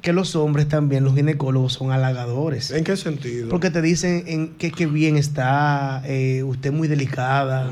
[0.03, 2.70] que los hombres también, los ginecólogos, son halagadores.
[2.70, 3.49] ¿En qué sentido?
[3.49, 7.69] Porque te dicen en que, que bien está, eh, usted es muy delicada.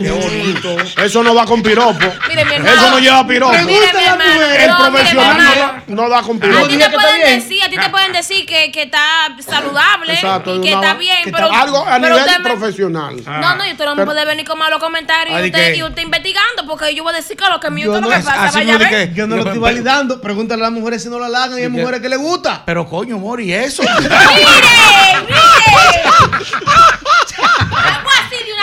[0.00, 0.76] Qué bonito.
[1.02, 1.98] Eso no va con piropo.
[2.28, 2.74] Mire, mi hermano.
[2.74, 3.52] Eso no lleva piropo.
[3.52, 4.22] Mire, mi hermano.
[4.56, 6.66] El No, mire, mi profesional no, no da con A piropo.
[6.68, 10.60] ti te pueden decir, a ti te pueden decir que, que está saludable Exacto, y
[10.62, 13.16] que una- está bien, que pero, está- algo a pero nivel profesional.
[13.24, 15.74] No, no, y usted no me puede venir con malos comentarios Ah, y ¿de usted,
[15.74, 18.16] y usted investigando, porque yo voy a decir que lo que mío no, lo que
[18.16, 19.14] es- pasa, vaya a ver.
[19.14, 20.20] yo no lo estoy validando.
[20.20, 22.62] Pregúntale a las mujeres si no la halagan y mujeres que le gusta.
[22.66, 23.82] Pero coño, Mori, eso.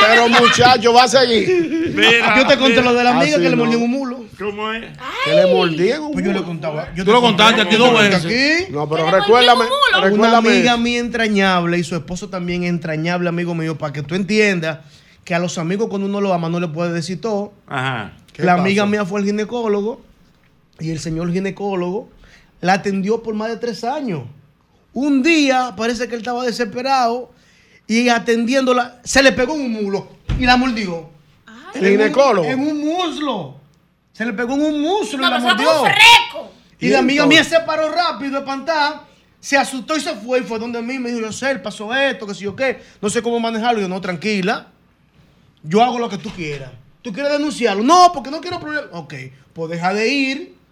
[0.01, 1.93] Pero muchacho, va a seguir.
[2.37, 3.63] yo te conté lo de la amiga Así que le no.
[3.63, 4.25] mordió un mulo.
[4.37, 4.85] ¿Cómo es?
[5.23, 6.11] Que le mordieron.
[6.11, 6.93] Pues yo le contaba.
[6.93, 8.25] Yo Tú lo contaste aquí dos veces.
[8.25, 8.71] Aquí.
[8.71, 9.65] No, pero recuérdame.
[9.65, 10.49] Una Recuérdame.
[10.49, 14.79] amiga mía entrañable y su esposo también entrañable, amigo mío, para que tú entiendas
[15.23, 17.53] que a los amigos cuando uno lo ama no le puede decir todo.
[17.67, 18.13] Ajá.
[18.37, 20.01] La amiga mía fue el ginecólogo
[20.79, 22.09] y el señor ginecólogo
[22.63, 24.23] la atendió por más de tres años.
[24.93, 27.31] Un día parece que él estaba desesperado
[27.87, 30.07] y atendiéndola se le pegó en un mulo
[30.39, 31.09] y la mordió.
[31.73, 32.47] ¿El ginecólogo?
[32.47, 33.57] En un muslo.
[34.13, 35.81] Se le pegó en un muslo No, y la mordió.
[35.83, 35.89] un.
[36.79, 39.07] Y, ¿Y la amiga mía se paró rápido, espantada.
[39.41, 40.39] Se asustó y se fue.
[40.39, 42.79] Y fue donde mí me dijo, yo sé, pasó esto, que si yo qué.
[43.01, 43.79] No sé cómo manejarlo.
[43.79, 44.67] Y yo, no, tranquila.
[45.63, 46.71] Yo hago lo que tú quieras.
[47.01, 47.83] ¿Tú quieres denunciarlo?
[47.83, 48.89] No, porque no quiero problemas.
[48.93, 49.15] Ok,
[49.51, 50.62] pues deja de ir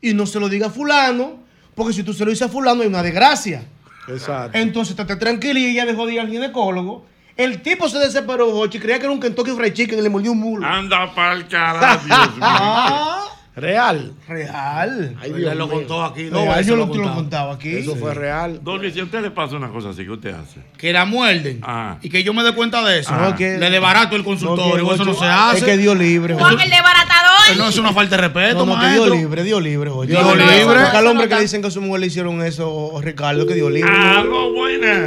[0.00, 1.38] y no se lo diga a fulano.
[1.74, 3.62] Porque si tú se lo dices a fulano hay una desgracia.
[4.08, 4.56] Exacto.
[4.58, 7.06] Entonces, estate tranquila y ella dejó de ir al ginecólogo.
[7.36, 10.32] El tipo se desesperó, Jochi, creía que era un Kentucky Fried Chicken y le mordió
[10.32, 10.66] un mulo.
[10.66, 12.38] Anda pa'l carajo, Dios mío.
[12.42, 14.12] Ah, Real.
[14.28, 15.16] real.
[15.20, 17.54] Ay, Él Dios lo contó aquí dos Real, yo lo lo, lo contaba.
[17.54, 17.76] aquí.
[17.76, 18.60] Eso fue real.
[18.62, 20.60] Dolby, si a usted le pasa una cosa así, ¿qué usted hace?
[20.76, 21.58] Que la muerden.
[21.62, 21.98] Ah.
[22.02, 23.12] Y que yo me dé cuenta de eso.
[23.14, 24.94] No, que- Le desbarato el No, consultorio.
[24.94, 25.64] eso no se Es hace.
[25.64, 26.54] que Dios libre, Jochi.
[26.64, 27.37] el desbaratador.
[27.56, 29.04] No es una falta de respeto, No, no, que maestro.
[29.04, 29.90] Dios libre, Dios libre.
[30.06, 30.64] Dios No, no, libre.
[30.64, 33.54] Porque al hombre que le dicen que a su mujer le hicieron eso, Ricardo, que
[33.54, 33.90] Dios libre.
[33.90, 35.06] Algo buena.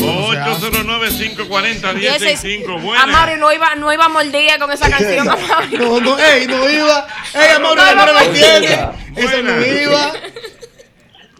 [0.00, 0.66] No se hace.
[0.70, 2.82] 809-540-165.
[2.82, 3.02] Buena.
[3.02, 5.76] Amaury no iba, no iba a mordir con esa canción, Amaury.
[5.78, 7.06] No, no, ey, no iba.
[7.34, 8.12] Ey, amor, No, no, no,
[9.42, 10.12] no iba.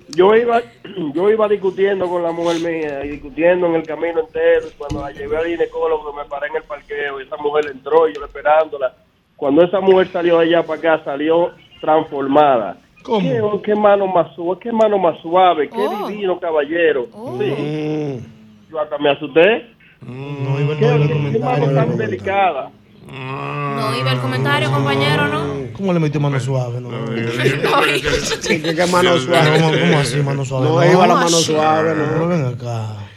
[0.08, 0.62] Yo iba,
[1.14, 4.66] yo iba discutiendo con la mujer mía y discutiendo en el camino entero.
[4.68, 8.08] Y cuando la llevé al ginecólogo me paré en el parqueo y esa mujer entró
[8.08, 8.94] y yo esperándola.
[9.38, 12.76] Cuando esa mujer salió de allá para acá, salió transformada.
[13.04, 13.20] ¿Cómo?
[13.20, 16.08] Qué, qué mano más suave, qué mano más suave, qué Oh.
[16.08, 17.06] divino caballero.
[17.14, 17.38] Oh.
[17.38, 18.20] Sí.
[18.68, 19.64] Yo hasta me asusté.
[20.02, 21.74] No iba, Qué, no iba el qué mano comentario.
[21.74, 22.70] tan delicada.
[23.10, 25.72] No iba el comentario, compañero, ¿no?
[25.72, 26.80] ¿Cómo le metió mano suave?
[26.80, 26.90] No,
[28.48, 29.60] que mano suave.
[29.60, 30.66] ¿Cómo, cómo así, mano suave?
[30.68, 32.06] No iba la mano suave, no.
[32.18, 33.07] No, ven acá.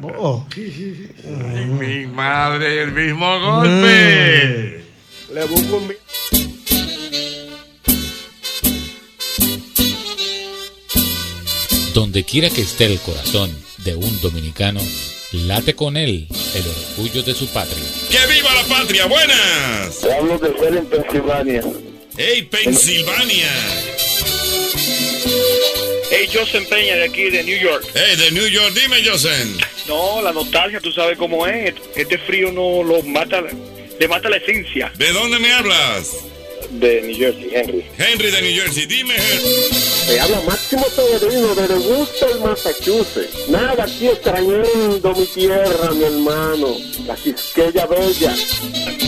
[0.00, 0.08] No.
[0.16, 0.46] Oh.
[0.56, 4.84] Ay, mi madre, el mismo golpe.
[5.32, 5.94] Le busco un...
[11.92, 14.80] Donde quiera que esté el corazón de un dominicano,
[15.32, 17.84] late con él el orgullo de su patria.
[18.10, 19.06] ¡Que viva la patria!
[19.06, 20.00] ¡Buenas!
[20.00, 21.62] Te hablo de ser en Pensilvania.
[22.16, 23.50] ¡Hey, Pensilvania!
[26.16, 27.84] Hey, Joseph Peña de aquí de New York.
[27.92, 28.72] ¡Hey, de New York!
[28.72, 29.58] Dime, Josen.
[29.88, 31.74] No, la nostalgia, tú sabes cómo es.
[31.96, 33.42] Este frío no lo mata,
[33.98, 34.92] le mata la esencia.
[34.96, 36.12] ¿De dónde me hablas?
[36.70, 37.84] De New Jersey, Henry.
[37.98, 38.86] Henry de New Jersey.
[38.86, 39.93] Dime, Henry.
[40.06, 43.48] Te habla Máximo Severino de Worcester, Massachusetts.
[43.48, 46.76] Nada aquí extrañando mi tierra, mi hermano.
[47.06, 48.34] La Quisqueya Bella.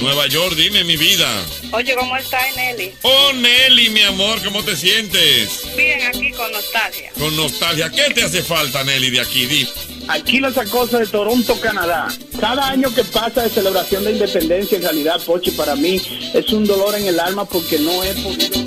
[0.01, 1.28] Nueva York, dime mi vida.
[1.73, 2.94] Oye, ¿cómo está Nelly?
[3.02, 5.62] Oh, Nelly, mi amor, ¿cómo te sientes?
[5.77, 7.10] Bien, aquí con nostalgia.
[7.18, 7.90] Con nostalgia.
[7.90, 9.44] ¿Qué te hace falta, Nelly, de aquí?
[9.44, 9.68] Di.
[10.09, 12.09] Aquí la sacosa de Toronto, Canadá.
[12.40, 16.01] Cada año que pasa de celebración de independencia, en realidad, Pochi, para mí
[16.32, 18.65] es un dolor en el alma porque no he podido.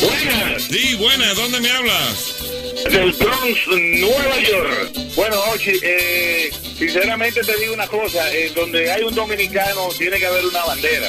[0.00, 0.62] Buenas.
[0.62, 1.36] Sí, buenas.
[1.36, 2.34] ¿Dónde me hablas?
[2.90, 3.66] Del Bronx,
[4.00, 4.90] Nueva York.
[5.16, 8.32] Bueno, Ochi, eh, sinceramente te digo una cosa.
[8.34, 11.08] eh, donde hay un dominicano, tiene que haber una bandera.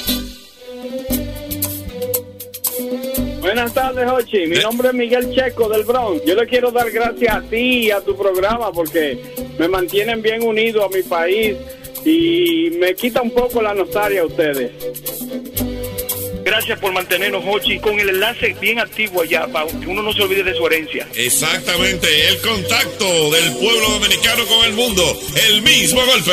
[3.40, 4.48] Buenas tardes, Ochi.
[4.48, 6.26] Mi nombre es Miguel Checo del Bronx.
[6.26, 9.18] Yo le quiero dar gracias a ti y a tu programa porque
[9.58, 11.56] me mantienen bien unido a mi país
[12.06, 14.72] y me quita un poco la nostalgia a ustedes.
[16.50, 20.24] Gracias por mantenernos, Ochi, con el enlace bien activo allá, para que uno no se
[20.24, 21.08] olvide de su herencia.
[21.14, 25.04] Exactamente, el contacto del pueblo dominicano con el mundo.
[25.48, 26.32] El mismo golpe.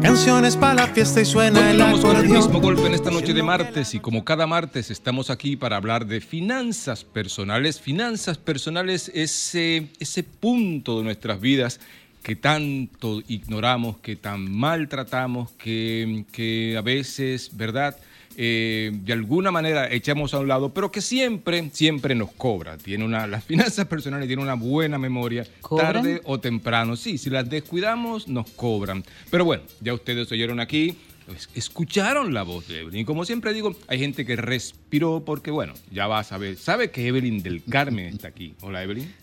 [0.00, 3.34] Canciones para la fiesta y suena el Continuamos con el mismo golpe en esta noche
[3.34, 7.82] de martes y como cada martes estamos aquí para hablar de finanzas personales.
[7.82, 11.80] Finanzas personales, ese, ese punto de nuestras vidas
[12.26, 17.96] que tanto ignoramos, que tan maltratamos, que, que a veces, ¿verdad?
[18.36, 22.78] Eh, de alguna manera echamos a un lado, pero que siempre, siempre nos cobra.
[22.78, 25.92] Tiene una, las finanzas personales tienen una buena memoria, ¿Cobran?
[25.92, 26.96] tarde o temprano.
[26.96, 29.04] Sí, si las descuidamos, nos cobran.
[29.30, 30.96] Pero bueno, ya ustedes oyeron aquí,
[31.26, 33.02] pues, escucharon la voz de Evelyn.
[33.02, 36.56] Y como siempre digo, hay gente que respiró porque, bueno, ya va a saber.
[36.56, 38.56] ¿Sabe que Evelyn del Carmen está aquí?
[38.62, 39.14] Hola, Evelyn.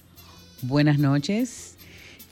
[0.61, 1.73] Buenas noches.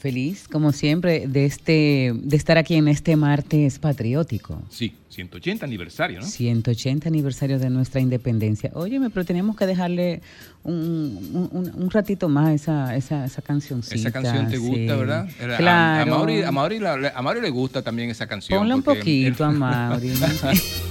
[0.02, 4.60] Feliz, como siempre, de este, de estar aquí en este martes patriótico.
[4.72, 6.26] Sí, 180 aniversario, ¿no?
[6.26, 8.72] 180 aniversario de nuestra independencia.
[8.74, 10.22] Óyeme, pero tenemos que dejarle
[10.64, 13.94] un, un- un ratito más a esa, esa, esa cancioncita.
[13.96, 14.86] Esa canción te gusta, sí.
[14.88, 15.30] ¿verdad?
[15.40, 16.14] Era- a- Claro.
[16.14, 16.80] A, Mauri, a, Mauri
[17.14, 18.58] a Mauri le gusta también esa canción.
[18.58, 20.14] Ponla un poquito a Mauri.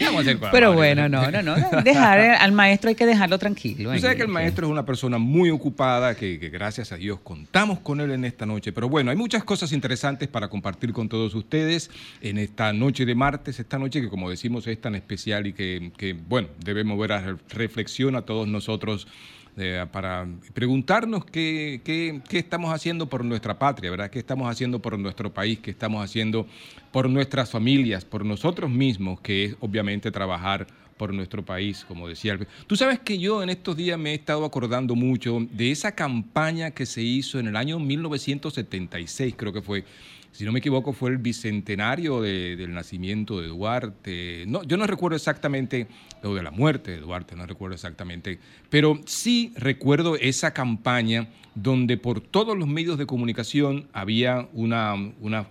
[0.00, 1.54] vamos a hacer con Pero bueno, no, no, no.
[1.84, 3.92] Dejar al maestro hay que dejarlo tranquilo.
[3.92, 7.18] Tú sabes que el maestro es una persona muy ocupada, que, que gracias a Dios
[7.22, 8.72] contamos con él en esta noche.
[8.72, 13.14] Pero bueno, hay muchas cosas interesantes para compartir con todos ustedes en esta noche de
[13.14, 17.12] martes, esta noche que como decimos es tan especial y que, que, bueno, debe mover
[17.12, 19.06] a re- reflexión a todos nosotros
[19.90, 24.10] para preguntarnos qué, qué- estamos haciendo por nuestra patria, ¿verdad?
[24.10, 25.58] ¿Qué estamos haciendo por nuestro país?
[25.58, 26.46] ¿Qué estamos haciendo
[26.92, 30.66] por nuestras familias, por nosotros mismos, que es obviamente trabajar
[30.96, 32.36] por nuestro país, como decía.
[32.66, 36.72] Tú sabes que yo en estos días me he estado acordando mucho de esa campaña
[36.72, 39.84] que se hizo en el año 1976, creo que fue.
[40.32, 44.44] Si no me equivoco, fue el bicentenario de- del nacimiento de Duarte.
[44.46, 45.86] No, yo no recuerdo exactamente,
[46.22, 48.38] o de la muerte de Duarte, no recuerdo exactamente,
[48.70, 55.46] pero sí recuerdo esa campaña donde por todos los medios de comunicación había una, una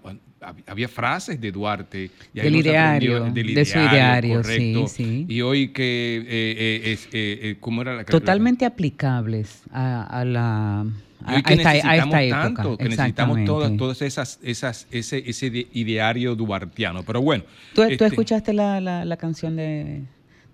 [0.68, 2.12] había frases de Duarte.
[2.34, 4.88] y Del ideario, aprendió- de su ideario, correcto.
[4.88, 5.26] sí, sí.
[5.28, 10.86] Y hoy que, eh, eh, eh, eh, ¿cómo era la Totalmente aplicables a, a la
[11.27, 12.41] y hoy que a esta, a esta época.
[12.44, 17.03] tanto, que necesitamos todas, todas esas, esas, ese, ese de- ideario duartiano.
[17.03, 17.44] Pero bueno.
[17.73, 20.03] ¿Tú, tú este, escuchaste la, la, la canción de,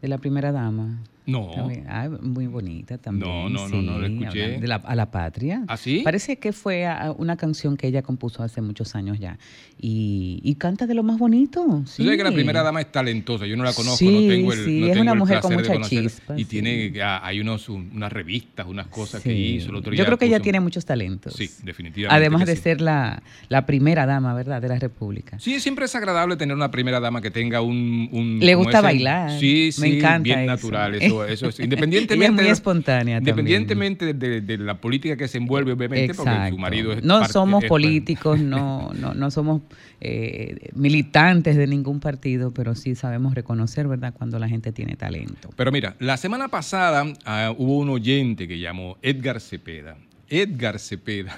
[0.01, 0.99] de la primera dama?
[1.25, 1.51] No.
[1.55, 1.85] También.
[1.87, 3.29] Ah, muy bonita también.
[3.29, 4.59] No, no, no, no la sí, escuché.
[4.59, 5.63] de la- a la patria.
[5.67, 6.01] ¿Ah, sí?
[6.03, 9.37] Parece que fue a- una canción que ella compuso hace muchos años ya.
[9.79, 11.63] Y, y canta de lo más bonito.
[11.65, 12.03] Tú Sí.
[12.03, 14.65] sabes que la primera dama es talentosa, yo no la conozco, Sí, no tengo el,
[14.65, 16.45] sí, no es tengo una el mujer con mucha chispa, Y sí.
[16.45, 19.55] tiene, ah, hay unos, un- unas revistas, unas cosas que Sí.
[19.55, 19.69] hizo.
[19.69, 21.33] El otro Yo día creo que ella puso- tiene muchos talentos.
[21.33, 22.15] Sí, definitivamente.
[22.15, 22.61] Además de sí.
[22.61, 24.61] ser la, la primera dama, ¿verdad?
[24.61, 25.39] De la República.
[25.39, 28.09] Sí, siempre es agradable tener una primera dama que tenga un...
[28.11, 29.39] un- Le gusta ese- bailar.
[29.39, 30.47] Sí, sí, Me encanta bien eso.
[30.47, 30.95] natural.
[30.95, 32.25] Eso, eso es, independientemente...
[32.41, 33.17] es muy espontánea.
[33.19, 37.03] Independientemente de, de la política que se envuelve, obviamente, porque su marido es...
[37.03, 39.61] No parte- somos es- políticos, no, no, no somos
[40.01, 45.49] eh, militantes de ningún partido, pero sí sabemos reconocer, ¿verdad?, cuando la gente tiene talento.
[45.55, 49.97] Pero mira, la semana pasada ah, hubo un oyente que llamó Edgar Cepeda.
[50.41, 51.37] Edgar Cepeda.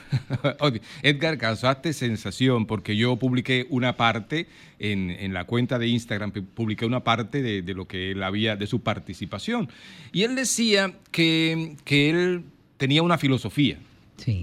[1.04, 4.48] Edgar, causaste sensación porque yo publiqué una parte
[4.80, 8.24] en, en la cuenta de Instagram, pu- publiqué una parte de, de lo que él
[8.24, 9.70] había, de su participación.
[10.12, 12.44] Y él decía que, que él
[12.78, 13.78] tenía una filosofía.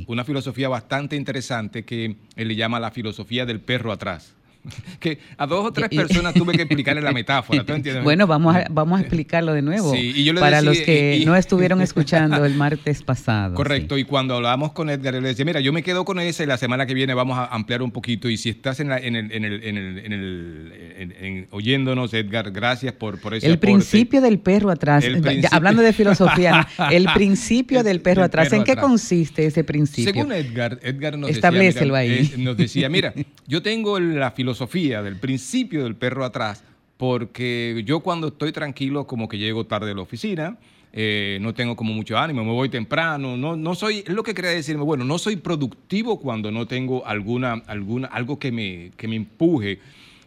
[0.06, 4.34] Una filosofía bastante interesante que él le llama la filosofía del perro atrás.
[5.00, 8.04] que a dos o tres Y- personas tuve que explicarle la metáfora, ¿tú entiendes?
[8.04, 11.16] Bueno, vamos a, vamos a explicarlo de nuevo Sí, y yo para decía- los que
[11.16, 13.54] y- y- no estuvieron escuchando el martes pasado.
[13.54, 16.46] Correcto, y cuando hablábamos con Edgar, él le decía, mira, yo me quedo con ese,
[16.46, 19.16] la semana que viene vamos a ampliar un poquito, y si estás en, la- en
[19.16, 23.46] el, en el- en el- en el- en- en- oyéndonos, Edgar, gracias por, por ese
[23.46, 23.66] El aporte.
[23.72, 25.04] principio del perro atrás,
[25.50, 30.12] hablando de filosofía, el principio del perro atrás, perro ¿en qué consiste ese principio?
[30.12, 32.30] Según Edgar, Edgar nos decía, mira, ahí.
[32.32, 33.12] eh, nos decía, mira,
[33.48, 36.64] yo tengo la filosofía del principio del perro atrás,
[36.96, 40.56] porque yo cuando estoy tranquilo como que llego tarde a la oficina,
[40.92, 44.34] eh, no tengo como mucho ánimo, me voy temprano, no, no soy, es lo que
[44.34, 49.08] quería decirme, bueno, no soy productivo cuando no tengo alguna, alguna, algo que me, que
[49.08, 49.78] me empuje.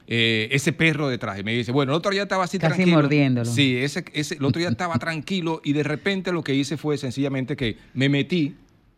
[0.07, 2.97] eh, ese perro detrás y me dice, bueno, el otro día estaba así Casi tranquilo.
[2.97, 3.45] mordiéndolo.
[3.49, 6.97] Sí, ese, ese, el otro día estaba tranquilo y de repente lo que hice fue
[6.97, 8.53] sencillamente que me metí,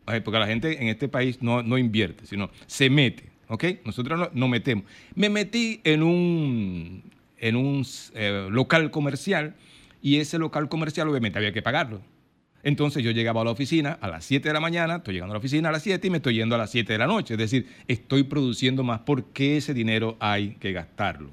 [0.06, 3.64] eh, porque la gente en este país no, no invierte, sino se mete, ¿ok?
[3.84, 4.84] Nosotros no- nos metemos.
[5.14, 7.02] Me metí en un,
[7.38, 7.84] en un
[8.14, 9.54] eh, local comercial
[10.02, 12.00] y ese local comercial obviamente había que pagarlo.
[12.64, 15.36] Entonces yo llegaba a la oficina a las 7 de la mañana, estoy llegando a
[15.36, 17.34] la oficina a las 7 y me estoy yendo a las 7 de la noche.
[17.34, 21.30] Es decir, estoy produciendo más porque ese dinero hay que gastarlo,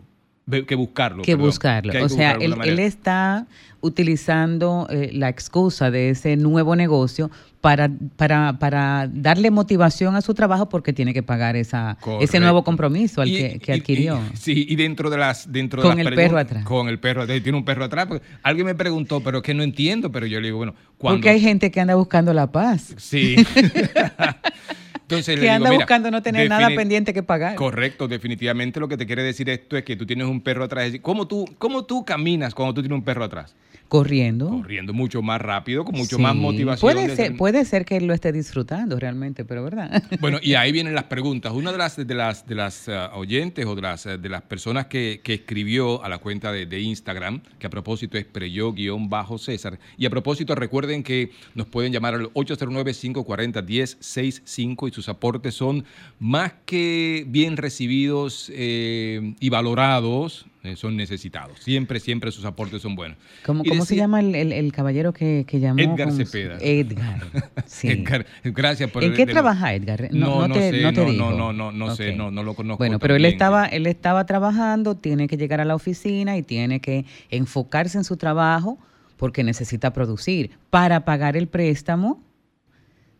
[0.67, 1.23] que buscarlo.
[1.23, 1.91] que perdón, buscarlo.
[1.91, 3.47] que o sea, él, está
[3.81, 7.29] utilizando eh, la excusa de ese nuevo negocio
[7.61, 12.63] para, para, para darle motivación a su trabajo porque tiene que pagar esa, ese nuevo
[12.63, 14.19] compromiso al Y- que, que adquirió.
[14.33, 15.51] y- sí, y dentro de las.
[15.51, 16.63] Dentro Con de las el perro atrás.
[16.63, 17.41] Con el perro atrás.
[17.41, 18.05] Tiene un perro atrás.
[18.05, 20.11] porque alguien me preguntó, pero que no entiendo.
[20.11, 21.17] Pero yo le digo, bueno, cuando.
[21.17, 22.93] porque hay gente que anda buscando la paz.
[22.97, 23.35] Sí.
[25.05, 27.55] Entonces que anda buscando no tener nada pendiente que pagar.
[27.55, 30.91] Correcto, definitivamente lo que te quiere decir esto es que tú tienes un perro atrás.
[31.03, 33.55] ¿Cómo tú, cómo tú caminas cuando tú tienes un perro atrás?
[33.87, 34.49] Corriendo.
[34.49, 36.21] Corriendo mucho más rápido, con mucho Sí.
[36.21, 36.91] más motivación.
[36.91, 40.03] Puede de ser, puede ser que él lo esté disfrutando realmente, pero ¿verdad?
[40.19, 41.53] Bueno, y ahí vienen las preguntas.
[41.53, 44.87] Una de las, de las, de las eh, oyentes o de las, de las personas
[44.87, 49.79] que, que escribió a la cuenta de, de Instagram, que a propósito es preyó-césar.
[49.97, 55.85] Y a propósito, recuerden que nos pueden llamar al 809-540-1065 y sus aportes son
[56.19, 60.45] más que bien recibidos eh, y valorados,
[60.75, 61.59] son necesitados.
[61.59, 63.17] Siempre, siempre sus aportes son buenos.
[63.45, 65.79] ¿Cómo, cómo se llama el, el- el caballero que, que llamó?
[65.79, 66.57] Edgar Cepeda.
[66.61, 67.21] Edgar.
[67.67, 67.87] Sí.
[67.89, 70.09] Edgar, gracias por ¿En qué de- trabaja Edgar?
[70.11, 71.29] No, no, te, sé, no te no, dijo.
[71.31, 72.77] no, no, no, no sé, no, no lo conozco.
[72.77, 76.79] Bueno, pero él estaba, él estaba trabajando, tiene que llegar a la oficina y tiene
[76.79, 78.77] que enfocarse en su trabajo
[79.17, 82.21] porque necesita producir para pagar el préstamo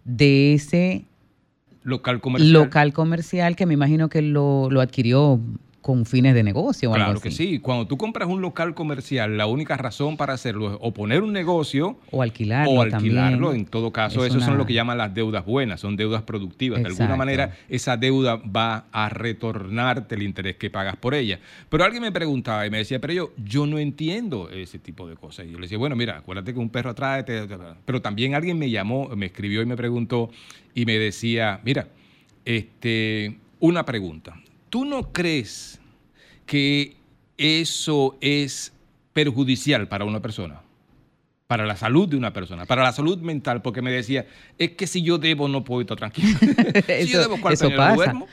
[0.04, 1.06] de ese
[1.84, 2.52] local comercial.
[2.54, 5.40] local comercial que me imagino que lo, lo adquirió
[5.86, 7.46] con fines de negocio o Claro algo que así.
[7.48, 7.60] sí.
[7.60, 11.32] Cuando tú compras un local comercial, la única razón para hacerlo es o poner un
[11.32, 13.48] negocio O alquilarlo o alquilarlo.
[13.50, 13.66] también.
[13.68, 16.82] En todo caso, Es esos son lo que llaman las deudas buenas, son deudas productivas.
[16.82, 21.40] De alguna manera, esa deuda va a retornarte el interés que pagas por ella.
[21.70, 25.16] Pero alguien me preguntaba y me decía, pero yo, yo no entiendo ese tipo de
[25.16, 25.46] cosas.
[25.46, 27.22] Y yo le decía, bueno, mira, acuérdate que un perro atrae.
[27.22, 30.32] te- te- te- Pero también alguien me llamó, me escribió y me preguntó
[30.74, 31.90] y me decía, mira,
[32.44, 34.36] este, una pregunta.
[34.76, 35.80] ¿Tú no crees
[36.46, 36.98] que
[37.38, 38.74] eso es
[39.14, 40.64] perjudicial para una persona?
[41.48, 44.26] Para la salud de una persona, para la salud mental, porque me decía,
[44.58, 46.38] es que si yo debo no puedo estar tranquilo.
[46.88, 47.96] si yo debo, ¿cuál eso pasa.
[47.96, 48.28] duermo?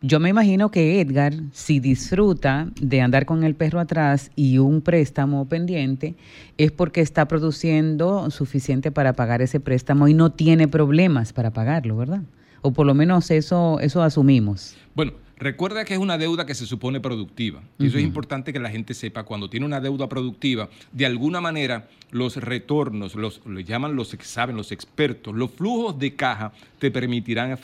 [0.00, 4.80] Yo me imagino que Edgar, si disfruta de andar con el perro atrás y un
[4.80, 6.16] préstamo pendiente,
[6.56, 11.96] es porque está produciendo suficiente para pagar ese préstamo y no tiene problemas para pagarlo,
[11.96, 12.22] ¿verdad?
[12.62, 14.76] O por lo menos eso, eso asumimos.
[14.96, 17.62] Bueno, recuerda que es una deuda que se supone productiva.
[17.78, 21.40] Y eso es importante que la gente sepa, cuando tiene una deuda productiva, de alguna
[21.40, 26.52] manera los retornos, los, lo llaman los que saben, los expertos, los flujos de caja
[26.78, 27.58] te permitirán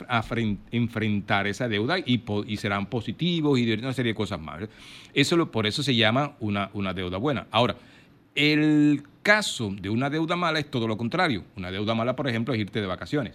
[0.71, 2.23] enfrentar esa deuda y,
[2.57, 4.61] serán positivos y de una serie de cosas más.
[5.13, 7.47] Eso lo- por eso se llama una, una deuda buena.
[7.51, 7.75] Ahora,
[8.35, 11.43] el caso de una deuda mala es todo lo contrario.
[11.55, 13.33] Una deuda mala, por ejemplo, es irte de vacaciones.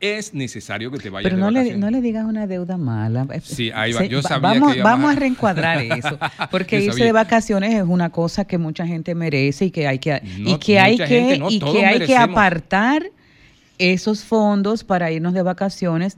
[0.00, 1.80] Es necesario que te vayas Pero de no le, vacaciones.
[1.80, 3.26] no le digas una deuda mala.
[3.42, 4.04] Sí, ahí va.
[4.04, 6.18] Yo sabía vamos, que vamos a- a reencuadrar eso,
[6.52, 10.20] porque irse de vacaciones es una cosa que mucha gente merece y que hay que
[10.38, 13.10] No, y que hay que gente no, y que hay que apartar
[13.78, 16.16] esos fondos para irnos de vacaciones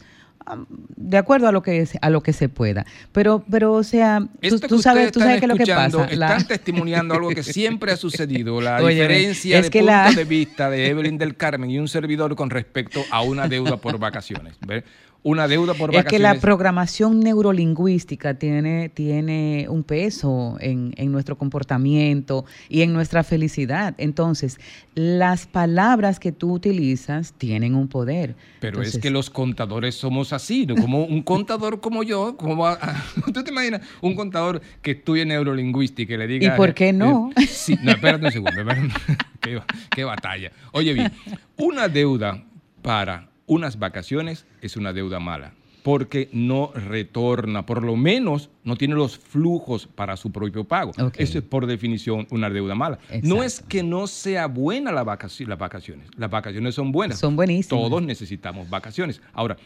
[0.97, 2.87] de acuerdo a lo que a lo que se pueda.
[3.13, 4.27] Pero pero o sea,
[4.69, 6.17] tú, sabes tú sabes qué están es lo que escuchando, pasa.
[6.17, 10.11] La- Están testimoniando algo que siempre ha sucedido, la diferencia es de que punto la-
[10.13, 13.99] de vista de Evelyn del Carmen y un servidor con respecto a una deuda por
[13.99, 14.55] vacaciones.
[14.67, 14.85] ¿ve?
[15.23, 16.35] Una deuda por Es que vacaciones.
[16.37, 23.95] la programación neurolingüística tiene, tiene un peso en, en nuestro comportamiento y en nuestra felicidad.
[23.99, 24.59] Entonces,
[24.95, 28.35] las palabras que tú utilizas tienen un poder.
[28.61, 30.75] Pero es que los contadores somos así, ¿no?
[30.77, 35.27] como un contador como yo, como a- a- ¿tú te imaginas un contador que estudie
[35.27, 36.55] neurolingüística y le diga...
[36.55, 37.31] ¿Y por qué no?
[37.37, 38.89] eh, sí, no, espérate un segundo, espérate.
[39.41, 40.51] qué, qué batalla.
[40.73, 41.13] Oye bien,
[41.59, 42.43] una deuda
[42.81, 48.95] para unas vacaciones es una deuda mala, porque no retorna, por lo menos no tiene
[48.95, 50.93] los flujos para su propio pago.
[51.23, 52.99] Eso es por definición una deuda mala.
[53.23, 57.19] No es que no sea buena la las vacaciones, las vacaciones son buenas.
[57.19, 57.69] Son buenísimas.
[57.83, 59.21] Todos necesitamos vacaciones.
[59.33, 59.57] Ahora,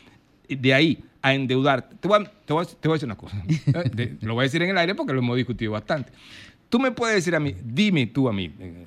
[0.48, 3.16] de ahí a endeudar, te voy a, te voy a- te voy a decir una
[3.16, 3.42] cosa.
[3.48, 6.12] Eh, de- lo voy a decir en el aire porque lo hemos discutido bastante.
[6.68, 8.86] Tú me puedes decir a mí, dime tú a mí, eh,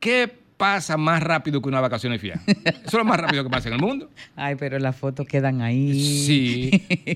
[0.00, 2.40] ¿qué pasa más rápido que una vacaciones fija?
[2.46, 4.10] Eso es lo más rápido que pasa en el mundo.
[4.36, 5.94] Ay, pero las fotos quedan ahí.
[6.26, 6.70] Sí,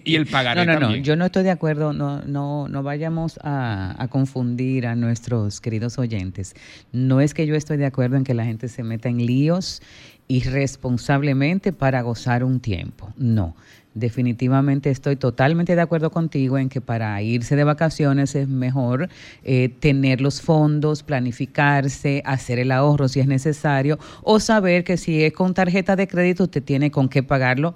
[0.04, 1.04] y el pagaré No, no, no, también.
[1.04, 5.98] yo no estoy de acuerdo, no, no, no vayamos a, a confundir a nuestros queridos
[5.98, 6.54] oyentes.
[6.92, 9.82] No es que yo estoy de acuerdo en que la gente se meta en líos
[10.30, 13.12] irresponsablemente para gozar un tiempo.
[13.16, 13.56] No.
[13.98, 19.08] Definitivamente estoy totalmente de acuerdo contigo en que para irse de vacaciones es mejor
[19.44, 25.22] eh, tener los fondos, planificarse, hacer el ahorro si es necesario, o saber que si
[25.24, 27.74] es con tarjeta de crédito usted tiene con qué pagarlo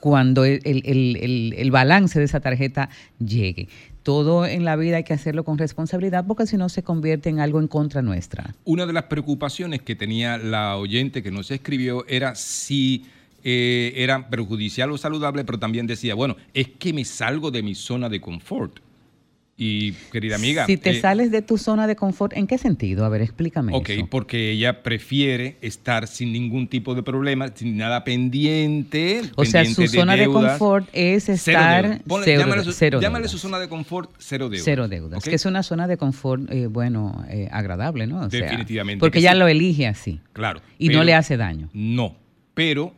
[0.00, 2.88] cuando el, el- el- el- balance de esa tarjeta
[3.18, 3.68] llegue.
[4.04, 7.40] Todo en la vida hay que hacerlo con responsabilidad porque si no se convierte en
[7.40, 8.54] algo en contra nuestra.
[8.64, 13.04] Una de las preocupaciones que tenía la oyente que nos escribió era si
[13.44, 17.74] eh, era perjudicial o saludable, pero también decía, bueno, es que me salgo de mi
[17.74, 18.80] zona de confort.
[19.60, 23.04] Y querida amiga, si te eh, sales de tu zona de confort, ¿en qué sentido?
[23.04, 23.74] A ver, explícame.
[23.74, 24.06] Ok, eso.
[24.08, 29.22] porque ella prefiere estar sin ningún tipo de problema, sin nada pendiente.
[29.34, 32.00] O sea, su zona de confort es Cero estar deudas.
[32.06, 33.32] Ponle- cero- llámale su, cero llámale deudas.
[33.32, 34.64] su zona de confort cero deudas.
[34.64, 35.28] Cero deudas, ¿ok?
[35.28, 38.20] que es una zona de confort, eh, bueno, eh, agradable, ¿no?
[38.26, 39.38] O sea, Definitivamente porque ya sí.
[39.38, 40.20] lo elige así.
[40.34, 40.60] Claro.
[40.78, 41.68] Y no le hace daño.
[41.72, 42.16] No,
[42.54, 42.94] pero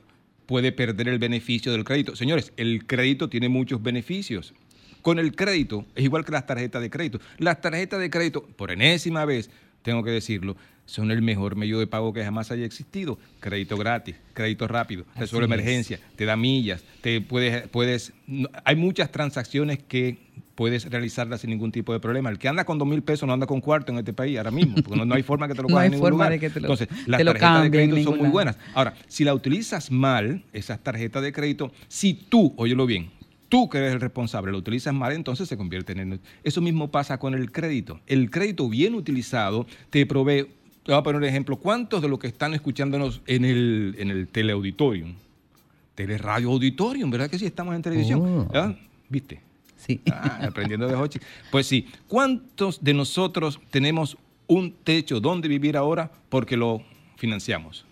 [0.50, 2.16] puede perder el beneficio del crédito.
[2.16, 4.52] Señores, el crédito tiene muchos beneficios.
[5.00, 7.20] Con el crédito es igual que las tarjetas de crédito.
[7.38, 9.48] Las tarjetas de crédito, por enésima vez,
[9.82, 10.56] tengo que decirlo,
[10.86, 13.16] son el mejor medio de pago que jamás haya existido.
[13.38, 15.52] Crédito gratis, crédito rápido, resuelve es.
[15.52, 20.18] emergencia, te da millas, te puedes, puedes, no- hay muchas transacciones que
[20.60, 22.28] puedes realizarlas sin ningún tipo de problema.
[22.28, 24.50] El que anda con dos mil pesos no anda con cuarto en este país ahora
[24.50, 26.24] mismo, porque no, no hay forma que te lo No cojan hay en ningún forma
[26.26, 26.32] lugar.
[26.32, 28.32] de que te lo- Entonces, las te lo tarjetas de crédito son muy lado.
[28.32, 28.58] buenas.
[28.74, 33.08] Ahora, si la utilizas mal, esas tarjetas de crédito, si tú, óyelo bien,
[33.48, 36.20] tú que eres el responsable, lo utilizas mal, entonces se convierte en...
[36.44, 37.98] Eso mismo pasa con el crédito.
[38.06, 40.42] El crédito bien utilizado te provee...
[40.84, 41.56] Te voy a poner un ejemplo.
[41.56, 45.14] ¿Cuántos de los que están escuchándonos en el, en el teleauditorium?
[45.94, 47.46] Teleradio Auditorium, ¿verdad que sí?
[47.46, 48.20] Estamos en televisión.
[48.54, 48.74] Oh.
[49.08, 49.40] ¿Viste?
[49.86, 50.00] Sí.
[50.10, 51.18] Ah, aprendiendo de Hochi.
[51.50, 51.86] Pues sí.
[52.06, 56.82] ¿Cuántos de nosotros tenemos un techo donde vivir ahora porque lo
[57.16, 57.86] financiamos?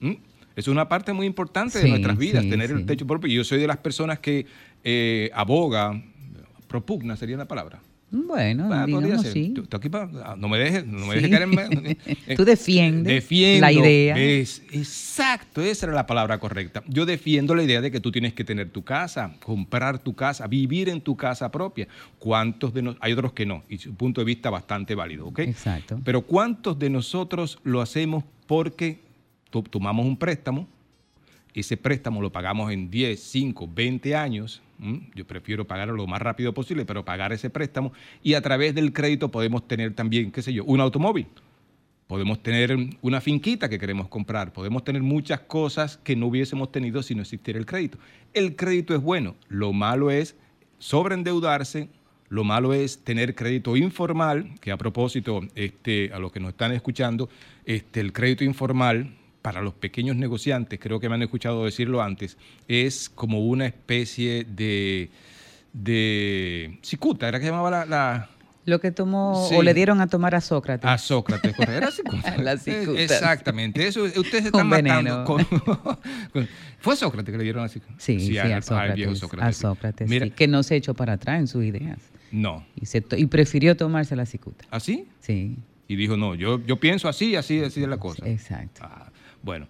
[0.00, 0.14] ¿Mm?
[0.56, 3.30] Es una parte muy importante de nuestras vidas, sí, tener el techo propio.
[3.30, 4.46] Yo soy de las personas que
[4.82, 6.02] eh, aboga,
[6.66, 7.80] propugna sería la palabra.
[8.08, 9.32] Bueno, Ah, podría digamos ser.
[9.32, 9.48] sí.
[9.54, 11.22] Tú- tú aquí pa- ah, no me dejes, no me Sí.
[11.22, 11.86] dejes caer en...
[11.86, 14.16] eh, Tú defiendes defiendo la idea.
[14.16, 16.82] exacto, esa era la palabra correcta.
[16.86, 20.46] Yo defiendo la idea de que tú tienes que tener tu casa, comprar tu casa,
[20.46, 21.88] vivir en tu casa propia.
[22.18, 25.40] ¿Cuántos de nos, hay otros que no, y su punto de vista bastante válido, ¿ok?
[25.40, 26.00] Exacto.
[26.04, 29.00] Pero ¿cuántos de nosotros lo hacemos porque
[29.50, 30.68] to- tomamos un préstamo?
[31.56, 34.60] Ese préstamo lo pagamos en 10, 5, 20 años.
[35.14, 37.94] Yo prefiero pagarlo lo más rápido posible, pero pagar ese préstamo.
[38.22, 41.28] Y a través del crédito podemos tener también, qué sé yo, un automóvil.
[42.08, 44.52] Podemos tener una finquita que queremos comprar.
[44.52, 47.96] Podemos tener muchas cosas que no hubiésemos tenido si no existiera el crédito.
[48.34, 49.34] El crédito es bueno.
[49.48, 50.36] Lo malo es
[50.78, 51.88] sobreendeudarse.
[52.28, 56.72] Lo malo es tener crédito informal, que a propósito, este, a los que nos están
[56.72, 57.30] escuchando,
[57.64, 59.14] este, el crédito informal
[59.46, 64.42] para los pequeños negociantes, creo que me han escuchado decirlo antes, es como una especie
[64.42, 65.08] de,
[65.72, 68.30] de cicuta, ¿era que se llamaba la, la-
[68.64, 69.54] Lo que tomó Sí.
[69.54, 70.84] o le dieron a tomar a Sócrates.
[70.90, 71.76] a Sócrates, correcto.
[71.76, 72.36] Era cicuta.
[72.42, 73.00] La cicuta.
[73.00, 73.86] Exactamente.
[73.86, 75.22] Eso, ustedes se están matando.
[75.24, 75.44] con-
[76.32, 76.48] con-
[76.80, 77.80] Fue Sócrates que le dieron así.
[77.98, 78.96] Sí, sí, al, a al Sócrates.
[78.96, 79.56] viejo a Sócrates.
[79.56, 79.62] sí.
[79.62, 81.98] Sócrates, Mira, sí, que no se echó para atrás en sus ideas.
[82.32, 82.66] no.
[82.74, 84.64] Y, se to- y prefirió tomarse la cicuta.
[84.72, 85.06] ¿Así?
[85.20, 85.56] Sí.
[85.86, 88.28] Y dijo, no, yo, yo pienso así, así, así es la cosa.
[88.28, 88.80] Exacto.
[88.82, 89.12] Ah,
[89.46, 89.66] bueno.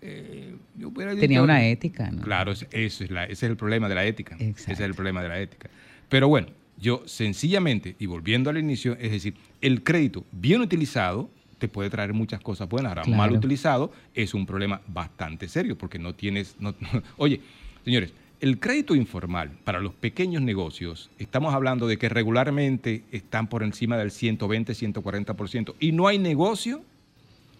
[0.00, 2.22] eh, yo hubiera Tenía dicho- una ética, ¿no?
[2.22, 4.36] Claro, es- eso es la- ese es el problema de la ética.
[4.38, 5.68] Ese es el problema de la ética.
[6.08, 6.46] Pero bueno,
[6.80, 12.12] yo sencillamente, y volviendo al inicio, es decir, el crédito bien utilizado te puede traer
[12.14, 12.90] muchas cosas buenas.
[12.96, 16.54] Ahora, mal utilizado es un problema bastante serio porque no tienes...
[16.60, 16.74] no-
[17.16, 17.40] oye,
[17.84, 23.64] señores, el crédito informal para los pequeños negocios, estamos hablando de que regularmente están por
[23.64, 25.74] encima del 120, 140%.
[25.80, 26.84] Y no hay negocio,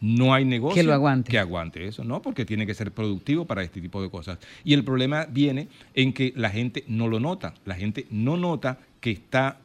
[0.01, 1.31] no hay negocio Que lo aguante.
[1.31, 2.23] que aguante eso, ¿no?
[2.23, 4.39] Porque tiene que ser productivo para este tipo de cosas.
[4.65, 7.55] Y el problema viene en que la gente no lo nota.
[7.65, 9.59] La gente no nota que está,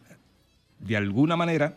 [0.80, 1.76] de alguna manera,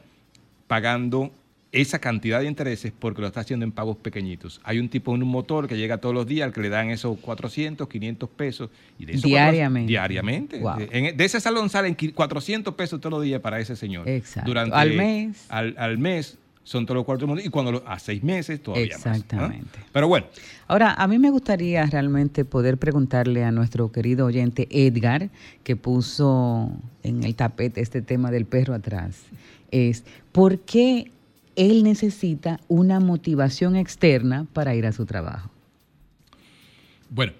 [0.66, 1.30] pagando
[1.72, 4.60] esa cantidad de intereses porque lo está haciendo en pagos pequeñitos.
[4.64, 6.88] Hay un tipo en un motor que llega todos los días al que le dan
[6.88, 8.70] esos 400, 500 pesos.
[8.98, 9.92] Y de esos Diariamente.
[9.92, 10.58] 400 diariamente.
[10.60, 11.14] Wow.
[11.16, 14.08] De, ese salón salen qui- 400 pesos todos los días para ese señor.
[14.08, 14.48] Exacto.
[14.48, 15.44] Durante, Al mes.
[15.50, 18.94] Al, al mes son todos los cuatro mundos y cuando lo- a seis meses todavía
[18.96, 19.12] más, ¿no?
[19.12, 19.78] Exactamente.
[19.92, 20.26] Pero bueno,
[20.66, 25.30] Ahora, a mí me gustaría realmente poder preguntarle a nuestro querido oyente Edgar,
[25.62, 26.72] que puso
[27.04, 29.16] en el tapete este tema del perro atrás,
[29.70, 31.12] es ¿por qué
[31.54, 35.50] él necesita una motivación externa para ir a su trabajo?
[37.10, 37.32] bueno,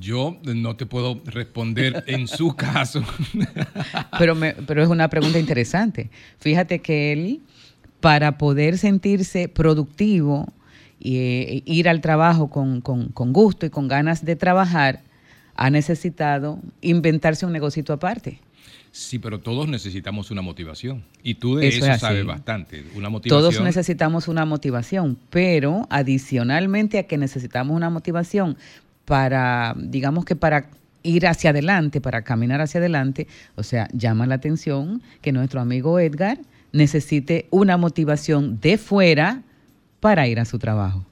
[0.00, 3.02] yo no te puedo responder en su caso.
[4.18, 6.10] Pero, me- pero es una pregunta interesante.
[6.38, 7.40] Fíjate que él,
[8.00, 10.46] para poder sentirse productivo
[11.00, 15.02] y eh, ir al trabajo con, con- con gusto y con ganas de trabajar,
[15.54, 18.40] ha necesitado inventarse un negocito aparte.
[18.90, 21.04] Sí, pero todos necesitamos una motivación.
[21.22, 22.84] Y tú de Eso eso, es sabes bastante.
[22.96, 23.40] Una motivación.
[23.52, 28.56] Todos necesitamos una motivación, pero adicionalmente a que necesitamos una motivación
[29.04, 30.70] para, digamos que para
[31.02, 35.98] ir hacia adelante, para caminar hacia adelante, o sea, llama la atención que nuestro amigo
[36.00, 36.38] Edgar
[36.72, 39.42] necesite una motivación de fuera
[40.00, 41.04] para ir a su trabajo.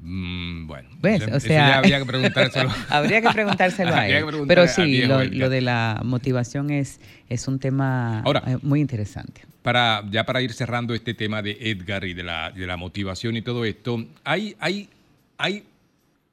[0.00, 2.70] Mm, bueno, O eso sea, ya habría que preguntárselo.
[2.90, 4.24] habría que preguntárselo a él.
[4.46, 9.42] Pero sí, lo, lo de la motivación es, es un tema Ahora- eh, muy interesante.
[9.62, 13.34] Para, ya para ir cerrando este tema de Edgar y de la, de la motivación
[13.36, 14.90] y todo esto, hay, hay,
[15.38, 15.64] hay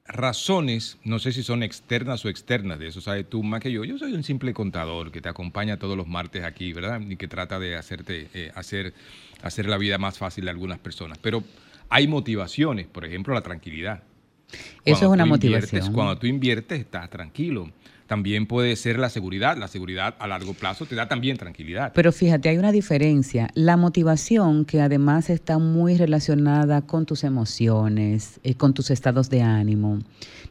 [0.04, 3.84] razones, no sé si son externas o externas, de eso sabes tú más que yo.
[3.84, 7.00] Yo soy un simple contador que te acompaña todos los martes aquí, ¿verdad?
[7.00, 8.94] Y que trata de hacerte, eh, hacer,
[9.42, 11.18] hacer la vida más fácil a algunas personas.
[11.18, 11.44] Pero
[11.88, 14.02] hay motivaciones, por ejemplo, la tranquilidad.
[14.50, 15.92] Eso es Cuando una motivación.
[15.92, 17.70] Cuando tú inviertes, estás tranquilo.
[18.12, 19.56] También puede ser la seguridad.
[19.56, 21.92] La seguridad a largo plazo te da también tranquilidad.
[21.94, 23.48] Pero fíjate, hay una diferencia.
[23.54, 29.40] La motivación, que además está muy relacionada con tus emociones, eh, con tus estados de
[29.40, 30.00] ánimo,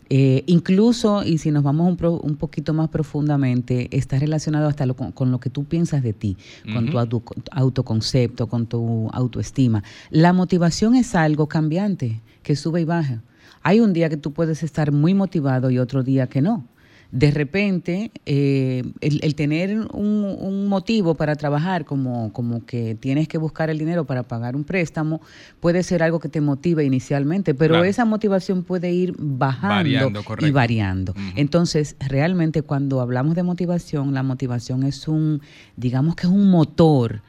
[0.10, 4.88] eh, incluso, y si nos vamos un, pro- un poquito más profundamente, está relacionado hasta
[4.88, 6.38] lo- con, con lo que tú piensas de ti,
[6.74, 9.84] con tu auto- autoconcepto, con tu autoestima.
[10.10, 13.22] La motivación es algo cambiante, que sube y baja.
[13.62, 16.66] Hay un día que tú puedes estar muy motivado y otro día que no
[17.12, 23.28] de repente eh, el, el tener un, un motivo para trabajar, como, como que tienes
[23.28, 25.20] que buscar el dinero para pagar un préstamo,
[25.60, 27.84] puede ser algo que te motive inicialmente, pero Claro.
[27.86, 31.14] esa motivación puede ir bajando Variando, y variando.
[31.36, 35.42] Entonces, realmente cuando hablamos de motivación, la motivación es un,
[35.76, 37.22] digamos que es un motor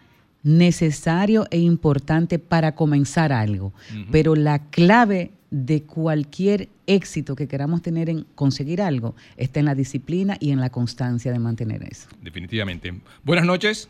[0.44, 3.73] necesario e importante para comenzar algo.
[4.11, 9.74] Pero la clave de cualquier éxito que queramos tener en conseguir algo está en la
[9.74, 12.08] disciplina y en la constancia de mantener eso.
[12.22, 12.92] Definitivamente.
[13.22, 13.89] Buenas noches.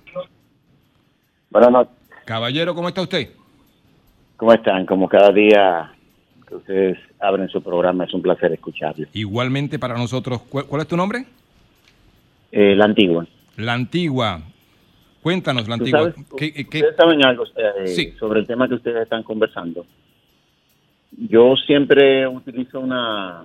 [1.51, 1.93] Buenas noches.
[2.25, 3.31] Caballero, ¿cómo está usted?
[4.37, 4.87] ¿Cómo están?
[4.87, 5.93] Como cada día
[6.49, 9.07] que ustedes abren su programa, es un placer escucharlo.
[9.13, 10.43] Igualmente para nosotros.
[10.49, 11.25] ¿Cuál, cuál es tu nombre?
[12.51, 13.25] Eh, la antigua.
[13.57, 14.43] La Antigua.
[15.23, 16.01] Cuéntanos, La ¿Tú Antigua.
[16.01, 16.15] sabes?
[16.37, 18.15] ¿Qué- qué- qué- ¿Ustedes saben algo eh, Sí.
[18.19, 19.87] sobre el tema que ustedes están conversando?
[21.17, 23.45] Yo siempre utilizo una,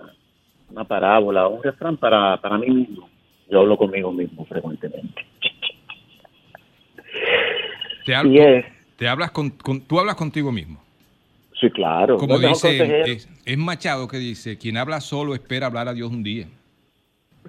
[0.71, 3.09] una parábola, un refrán para, para mí mismo.
[3.49, 5.25] Yo hablo conmigo mismo frecuentemente.
[8.05, 8.65] Te, hab- Y es-
[8.97, 10.81] te hablas con, con- tú hablas contigo mismo.
[11.59, 12.17] Sí, claro.
[12.17, 16.47] Como dice, es Machado que dice, quien habla solo espera hablar a Dios un día.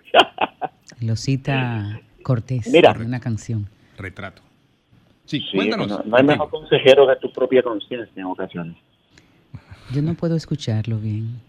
[1.01, 2.93] Lo cita Cortés Mira.
[2.93, 3.69] en una canción.
[3.99, 4.43] Retrato.
[5.27, 5.89] Sí, Sí, cuéntanos.
[5.89, 8.77] no, no hay mejor consejero que tu propia conciencia en ocasiones.
[9.93, 11.41] Yo no puedo escucharlo bien.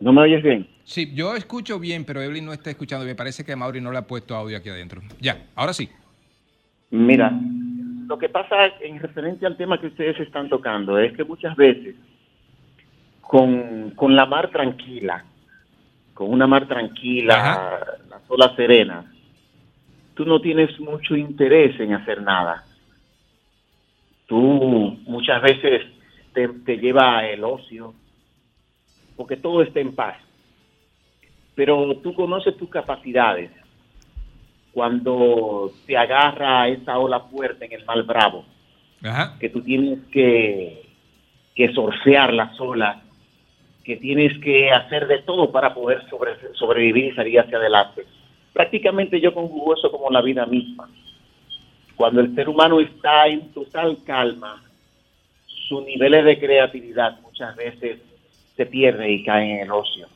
[0.00, 0.66] ¿No me oyes bien?
[0.84, 3.16] Sí, yo escucho bien, pero Evelyn no está escuchando bien.
[3.16, 5.00] Parece que Mauri no le ha puesto audio aquí adentro.
[5.20, 5.88] Ya, ahora sí.
[6.90, 7.32] Mira,
[8.08, 11.94] lo que pasa en referente al tema que ustedes están tocando es que muchas veces
[13.20, 15.24] con, con la mar tranquila,
[16.14, 19.06] con una mar tranquila, las olas serenas,
[20.14, 22.64] tú no tienes mucho interés en hacer nada.
[24.26, 24.38] Tú
[25.06, 25.82] muchas veces
[26.34, 27.94] te, te lleva el ocio,
[29.16, 30.16] porque todo está en paz.
[31.54, 33.50] Pero tú conoces tus capacidades
[34.72, 38.44] cuando te agarra esa ola fuerte en el mal bravo,
[39.38, 40.82] que tú tienes que,
[41.54, 43.02] que sorcear las olas,
[43.84, 48.06] que tienes que hacer de todo para poder sobre- sobrevivir y salir hacia adelante.
[48.52, 50.88] prácticamente yo conjugo eso como la vida misma.
[51.96, 54.62] Cuando el ser humano está en total calma,
[55.72, 57.98] sus niveles de creatividad muchas veces
[58.54, 60.06] se pierden y caen en el ocio.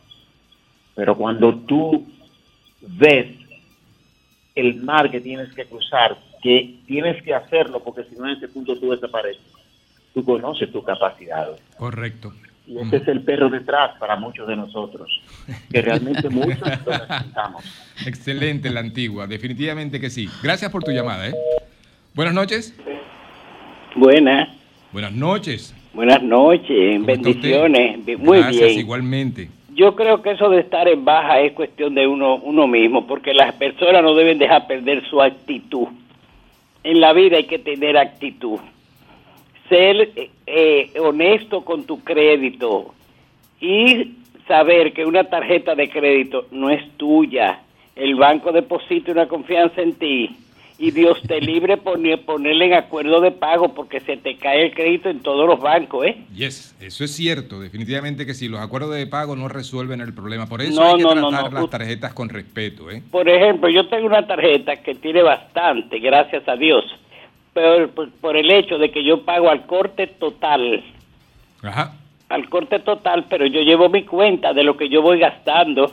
[0.94, 2.06] Pero cuando tú
[2.82, 3.26] ves
[4.54, 8.48] el mar que tienes que cruzar, que tienes que hacerlo porque si no en ese
[8.48, 9.46] punto tú desapareces,
[10.12, 11.58] tú conoces tus capacidades.
[11.78, 12.34] Correcto.
[12.66, 15.08] Y ese es el perro detrás para muchos de nosotros,
[15.72, 17.64] que realmente muchos lo necesitamos.
[18.06, 20.28] Excelente la antigua, definitivamente que sí.
[20.42, 21.34] Gracias por tu llamada, ¿eh?
[22.12, 22.74] Buenas noches.
[23.94, 24.48] Buenas,
[24.97, 25.75] Buenas noches.
[25.92, 28.18] buenas noches, ¿Cómo está bendiciones.
[28.18, 28.78] Muy Gracias, bien.
[28.78, 29.50] igualmente.
[29.75, 33.34] Yo creo que eso de estar en baja es cuestión de uno, uno mismo, porque
[33.34, 35.89] las personas no deben dejar perder su actitud.
[36.83, 38.58] En la vida hay que tener actitud.
[39.68, 42.94] Ser eh, eh, honesto con tu crédito
[43.60, 44.15] y
[44.49, 47.60] saber que una tarjeta de crédito no es tuya.
[47.94, 50.34] El banco deposita una confianza en ti
[50.78, 54.74] y Dios te libre poner, ponerle en acuerdo de pago porque se te cae el
[54.74, 56.18] crédito en todos los bancos, ¿eh?
[56.34, 58.46] Yes, eso es cierto, definitivamente que sí.
[58.48, 60.46] Los acuerdos de pago no resuelven el problema.
[60.46, 61.60] Por eso No, hay que no, no, tratar no.
[61.60, 63.02] las tarjetas con respeto, ¿eh?
[63.10, 66.84] Por ejemplo, yo tengo una tarjeta que tiene bastante, gracias a Dios,
[67.55, 70.84] pero por, por el hecho de que yo pago al corte total,
[71.62, 71.94] Ajá.
[72.28, 75.90] al corte total, pero yo llevo mi cuenta de lo que yo voy gastando,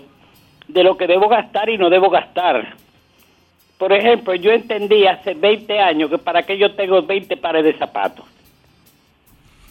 [0.67, 2.75] de lo que debo gastar y no debo gastar.
[3.83, 7.77] Por ejemplo, yo entendí hace 20 años que para qué yo tengo 20 pares de
[7.77, 8.25] zapatos.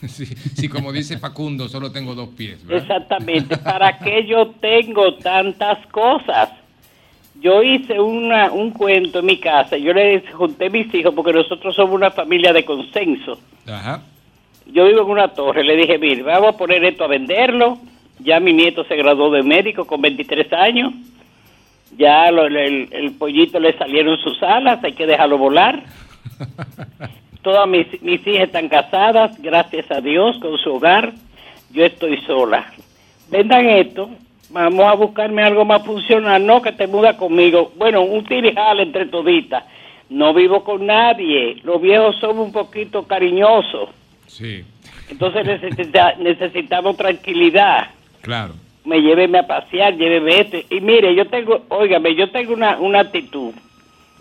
[0.06, 2.82] Sí, sí, como dice Facundo, solo tengo dos pies, ¿verdad?
[2.82, 3.56] Exactamente.
[3.56, 6.50] ¿Para qué yo tengo tantas cosas?
[7.40, 9.78] Yo hice una, un cuento en mi casa.
[9.78, 13.38] Yo le junté a mis hijos porque nosotros somos una familia de consenso.
[13.66, 14.02] Ajá.
[14.66, 15.64] Yo vivo en una torre.
[15.64, 17.78] Le dije, mire, vamos a poner esto a venderlo.
[18.18, 20.92] Ya mi nieto se graduó de médico con 23 años.
[21.96, 24.82] Ya lo- el, el pollito le salieron sus alas.
[24.84, 25.82] Hay que dejarlo volar.
[27.42, 31.12] Todas mis, mis hijas están casadas, gracias a Dios, con su hogar.
[31.72, 32.66] Yo estoy sola.
[33.30, 34.10] Vendan esto,
[34.50, 36.44] vamos a buscarme algo más funcional.
[36.46, 37.72] No, que te muda conmigo.
[37.76, 39.64] Bueno, un tirijal entre toditas.
[40.08, 41.56] No vivo con nadie.
[41.64, 43.88] Los viejos somos un poquito cariñosos.
[44.26, 44.62] Sí,
[45.10, 47.88] Entonces necesita- necesitamos tranquilidad.
[48.20, 48.54] claro.
[48.84, 50.66] Me lléveme a pasear, lléveme este.
[50.70, 53.52] Y mire, yo tengo, óigame, yo tengo una, una actitud.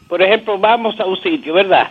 [0.07, 1.87] Por ejemplo, vamos a un sitio, ¿verdad?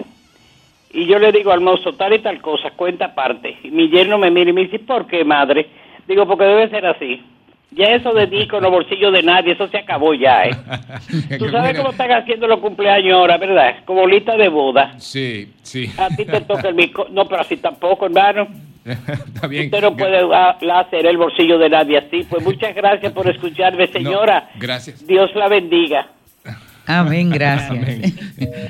[0.93, 3.57] Y yo le digo al mozo, tal y tal cosa, cuenta aparte.
[3.63, 5.69] Y mi yerno me mira y me dice, ¿por qué, madre?
[6.07, 7.23] Digo, porque debe ser así.
[7.73, 10.57] Ya eso de disco en los bolsillos de nadie, eso se acabó ya, ¿eh?
[11.39, 13.77] Tú sabes cómo están haciendo los cumpleaños ahora, ¿verdad?
[13.85, 14.99] Como lista de boda.
[14.99, 15.89] Sí, sí.
[15.97, 16.93] A ti te toca el.
[17.11, 18.49] No, pero así tampoco, hermano.
[19.27, 19.67] Está bien.
[19.67, 20.19] Usted no puede
[20.73, 22.27] hacer el bolsillo de nadie así.
[22.29, 24.51] Pues muchas gracias por escucharme, señora.
[24.57, 25.07] Gracias.
[25.07, 26.09] Dios la bendiga.
[26.99, 27.71] Amén, gracias.
[27.71, 28.15] Amén.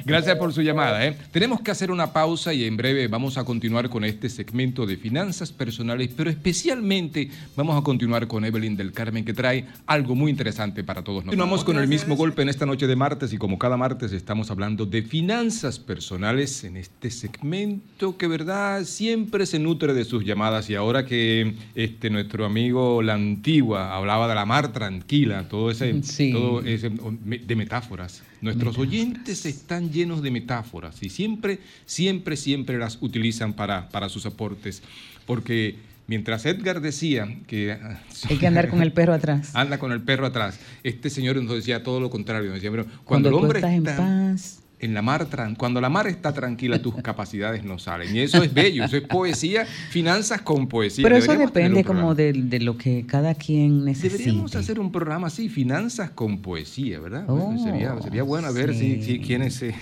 [0.04, 1.06] Gracias por su llamada.
[1.06, 1.16] ¿eh?
[1.32, 4.96] Tenemos que hacer una pausa y en breve vamos a continuar con este segmento de
[4.96, 10.30] finanzas personales, pero especialmente vamos a continuar con Evelyn del Carmen que trae algo muy
[10.30, 11.30] interesante para todos nosotros.
[11.30, 14.50] Continuamos con el mismo golpe en esta noche de martes y como cada martes estamos
[14.50, 20.68] hablando de finanzas personales en este segmento que verdad siempre se nutre de sus llamadas
[20.70, 26.02] y ahora que este nuestro amigo la antigua hablaba de la mar tranquila, todo ese,
[26.02, 26.32] Sí.
[26.32, 28.09] todo ese de metáforas.
[28.40, 34.24] Nuestros oyentes están llenos de metáforas y siempre, siempre, siempre las utilizan para, para sus
[34.24, 34.82] aportes.
[35.26, 39.50] Porque mientras Edgar decía que ah, Hay que andar con el perro atrás.
[39.54, 42.46] anda con el perro atrás, este señor nos decía todo lo contrario.
[42.48, 44.60] Nos decía, pero cuando, Cuando, el hombre en está paz.
[44.80, 45.28] En la mar,
[45.58, 48.14] cuando la mar está tranquila, tus capacidades no salen.
[48.16, 51.02] Y eso es bello, eso es poesía, finanzas con poesía.
[51.02, 54.18] Pero eso Deberíamos depende como de, de lo que cada quien necesite.
[54.18, 57.26] Deberíamos hacer un programa así, finanzas con poesía, ¿verdad?
[57.26, 59.02] Bueno, Oh, sería, sería bueno a ver si, sí.
[59.02, 59.74] si- quiénes eh,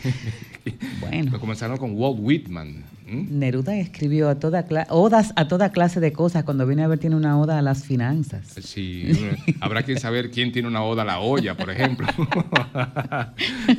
[1.01, 1.39] bueno.
[1.41, 2.85] comenzaron con Walt Whitman.
[3.11, 6.45] Neruda escribió a toda odas a toda clase de cosas.
[6.45, 8.47] Cuando viene a ver, tiene una oda a las finanzas.
[8.63, 9.13] Sí,
[9.61, 12.07] habrá que saber quién tiene una oda a la olla, por ejemplo.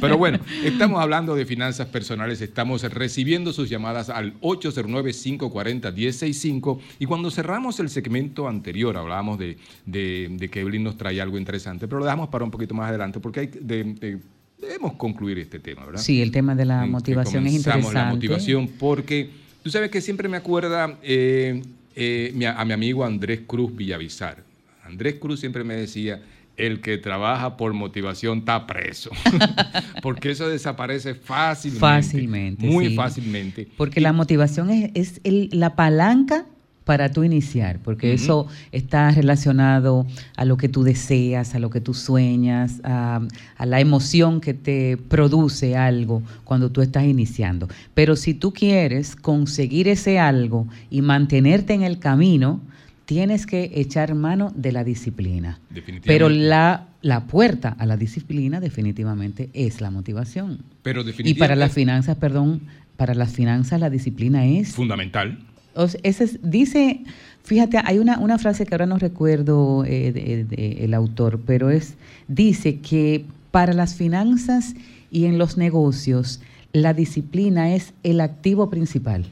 [0.01, 7.31] Pero bueno, estamos hablando de finanzas personales, estamos recibiendo sus llamadas al 809-540-1065 y cuando
[7.31, 11.99] cerramos el segmento anterior hablábamos de, de- de que Evelyn nos trae algo interesante, pero
[11.99, 14.19] lo dejamos para un poquito más adelante porque hay, de- de-
[14.61, 16.01] debemos concluir este tema, ¿verdad?
[16.01, 17.93] Sí, el tema de la Mm, motivación es interesante.
[17.93, 19.29] la motivación porque
[19.63, 21.61] tú sabes que siempre me acuerda eh,
[21.95, 24.43] eh, a mi amigo Andrés Cruz Villavizar.
[24.83, 26.21] Andrés Cruz siempre me decía,
[26.57, 29.11] el que trabaja por motivación está preso,
[30.01, 31.79] porque eso desaparece fácilmente.
[31.79, 32.95] Fácilmente, Muy sí.
[32.95, 33.67] fácilmente.
[33.77, 36.45] Porque la motivación es, es el- la palanca
[36.89, 41.81] para tú iniciar, porque eso está relacionado a lo que tú deseas, a lo que
[41.81, 43.21] tú sueñas, a,
[43.57, 47.67] a la emoción que te produce algo cuando tú estás iniciando.
[47.93, 52.59] Pero si tú quieres conseguir ese algo y mantenerte en el camino,
[53.05, 55.59] tienes que echar mano de la disciplina.
[56.05, 60.63] Pero la, la puerta a la disciplina definitivamente es la motivación.
[60.81, 62.61] Pero Y para las finanzas, perdón,
[62.97, 65.37] para las finanzas la disciplina es Fundamental.
[66.03, 67.01] Ese es- dice,
[67.43, 71.93] fíjate, hay una, una frase que ahora no recuerdo eh, de- el autor, pero es,
[72.27, 74.75] dice que para las finanzas
[75.11, 76.41] y en los negocios,
[76.73, 79.25] la disciplina es el activo principal.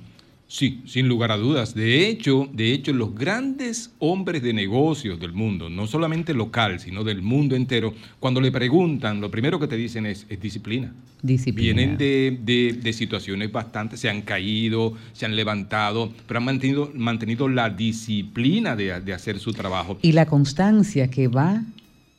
[0.50, 1.76] Sí, sin lugar a dudas.
[1.76, 7.04] De hecho, de hecho, los grandes hombres de negocios del mundo, no solamente local, sino
[7.04, 10.94] del mundo entero, cuando le preguntan, lo primero que te dicen es, es disciplina.
[11.22, 11.62] Disciplina.
[11.74, 16.92] Vienen de, de- de situaciones bastante, se han caído, se han levantado, pero han mantenido,
[16.96, 19.98] mantenido la disciplina de, de hacer su trabajo.
[20.02, 21.62] Y la constancia que va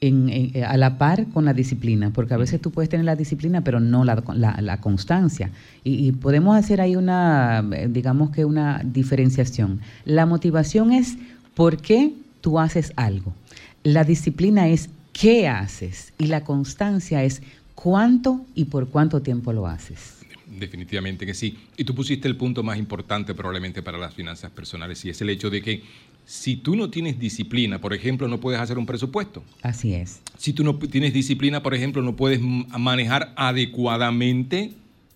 [0.00, 3.04] en- en- eh, a la par con la disciplina, porque a veces tú puedes tener
[3.04, 5.50] la disciplina, pero no la, la- la constancia.
[5.84, 9.80] Y, y podemos hacer ahí una, eh, digamos que una diferenciación.
[10.04, 11.16] La motivación es
[11.54, 13.34] por qué tú haces algo.
[13.82, 16.12] La disciplina es qué haces.
[16.18, 17.42] Y la constancia es
[17.74, 20.14] cuánto y por cuánto tiempo lo haces.
[20.58, 21.58] Definitivamente que sí.
[21.76, 25.30] Y tú pusiste el punto más importante probablemente para las finanzas personales y es el
[25.30, 25.82] hecho de que
[26.28, 29.42] si tú no tienes disciplina, por ejemplo, no puedes hacer un presupuesto.
[29.62, 30.20] Así es.
[30.36, 34.72] Si tú no tienes disciplina, por ejemplo, no puedes manejar adecuadamente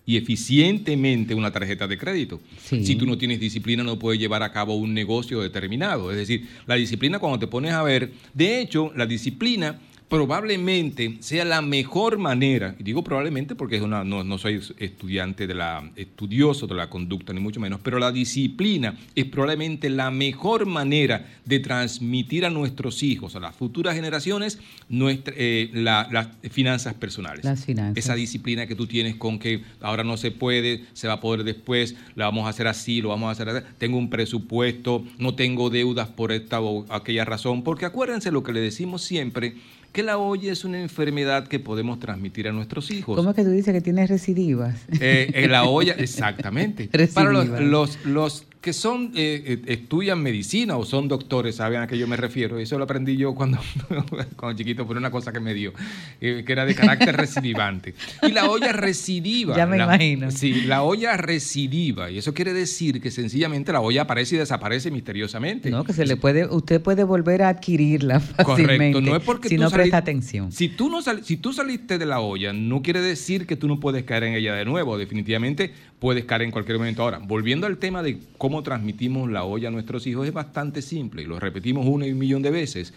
[0.07, 2.41] y eficientemente una tarjeta de crédito.
[2.63, 2.83] Sí.
[2.83, 6.09] Si tú no tienes disciplina, no puedes llevar a cabo un negocio determinado.
[6.09, 9.79] Es decir, la disciplina cuando te pones a ver, de hecho, la disciplina
[10.13, 15.47] probablemente sea la mejor manera, y digo probablemente porque es una, no, no soy estudiante
[15.47, 20.11] de la, estudioso de la conducta, ni mucho menos, pero la disciplina es probablemente la
[20.11, 26.27] mejor manera de transmitir a nuestros hijos, a las futuras generaciones, nuestra, eh, la- las
[26.51, 27.43] finanzas personales.
[27.43, 27.97] Las finanzas.
[27.97, 31.43] Esa disciplina que tú tienes con que ahora no se puede, se va a poder
[31.43, 33.65] después, la vamos a hacer así, lo vamos a hacer así.
[33.79, 38.53] Tengo un presupuesto, no tengo deudas por esta o aquella razón, porque acuérdense lo que
[38.53, 39.55] le decimos siempre,
[39.93, 43.15] que la olla es una enfermedad que podemos transmitir a nuestros hijos.
[43.15, 44.75] ¿Cómo es que tú dices que tienes recidivas?
[44.99, 46.89] Eh, en la olla, exactamente.
[47.13, 47.61] Para los, Recidivas.
[47.61, 52.07] los, los que son eh, eh, estudian medicina o son doctores, saben a qué yo
[52.07, 52.57] me refiero.
[52.57, 53.59] Eso lo aprendí yo cuando,
[54.37, 55.73] cuando chiquito por una cosa que me dio,
[56.21, 57.93] eh, que era de carácter recidivante.
[58.21, 59.55] Y la olla recidiva.
[59.57, 60.31] Ya me la- imagino.
[60.31, 62.09] Sí, la olla recidiva.
[62.09, 65.69] Y eso quiere decir que sencillamente la olla aparece y desaparece misteriosamente.
[65.69, 69.49] No, que se le puede, usted puede volver a adquirirla fácilmente Correcto, no es porque
[69.49, 70.51] si tú no presta atención.
[70.53, 73.67] Si tú, no sal- si tú saliste de la olla, no quiere decir que tú
[73.67, 74.97] no puedes caer en ella de nuevo.
[74.97, 77.01] Definitivamente puedes caer en cualquier momento.
[77.01, 81.21] Ahora, volviendo al tema de cómo transmitimos la olla a nuestros hijos, es bastante simple
[81.21, 82.93] y lo repetimos una y un millón de veces.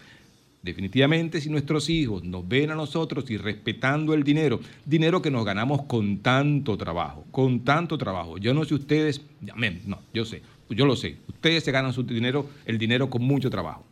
[0.61, 5.45] Definitivamente, si nuestros hijos nos ven a nosotros y respetando el dinero, dinero que nos
[5.45, 8.39] ganamos con tanto trabajo, con tanto trabajo.
[8.39, 9.21] Yo no sé ustedes,
[9.53, 11.15] amén, no, yo sé, yo lo sé.
[11.29, 13.85] Ustedes se ganan su dinero, el dinero con mucho trabajo.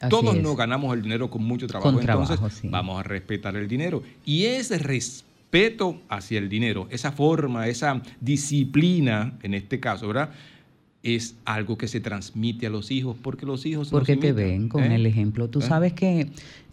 [0.00, 0.42] Así Todos es.
[0.42, 1.92] nos ganamos el dinero con mucho trabajo.
[1.92, 2.68] Con Entonces, trabajo, sí.
[2.68, 4.02] vamos a respetar el dinero.
[4.26, 5.29] Y ese respeto
[6.08, 10.30] hacia el dinero, esa forma, esa disciplina, en este caso, ¿verdad?
[11.02, 14.68] Es algo que se transmite a los hijos porque los hijos Porque te imitan, ven
[14.68, 14.94] con ¿eh?
[14.94, 15.48] el ejemplo.
[15.48, 15.62] Tú ¿Eh?
[15.62, 16.30] sabes que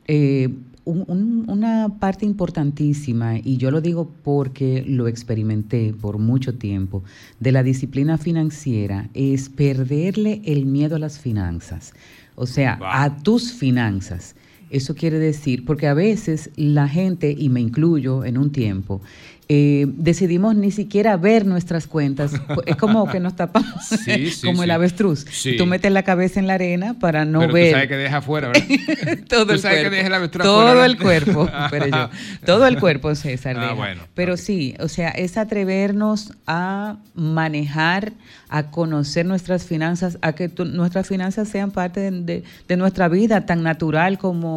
[0.08, 0.50] eh,
[0.86, 7.04] un- un- una parte importantísima, y yo lo digo porque lo experimenté por mucho tiempo,
[7.40, 11.94] de la disciplina financiera es perderle el miedo a las finanzas.
[12.36, 14.36] O sea, a tus finanzas.
[14.70, 19.02] Eso quiere decir, porque a veces la gente, y me incluyo en un tiempo,
[19.50, 22.34] eh, decidimos ni siquiera ver nuestras cuentas.
[22.66, 25.26] Es como que nos tapamos, Sí, sí, como el avestruz.
[25.58, 28.18] Tú metes la cabeza en la arena para no Pero ver tú sabes que deja
[28.18, 29.20] afuera, ¿verdad?
[29.30, 29.96] todo Tú el sabes que cuerpo.
[29.96, 32.10] deja la avestruz todo afuera, el cuerpo, pero yo,
[32.46, 33.56] todo el cuerpo, César.
[33.58, 38.12] Ah, bueno, pero sí, o sea, es atrevernos a manejar,
[38.50, 43.08] a conocer nuestras finanzas, a que tu- nuestras finanzas sean parte de, de- de nuestra
[43.08, 44.57] vida tan natural como,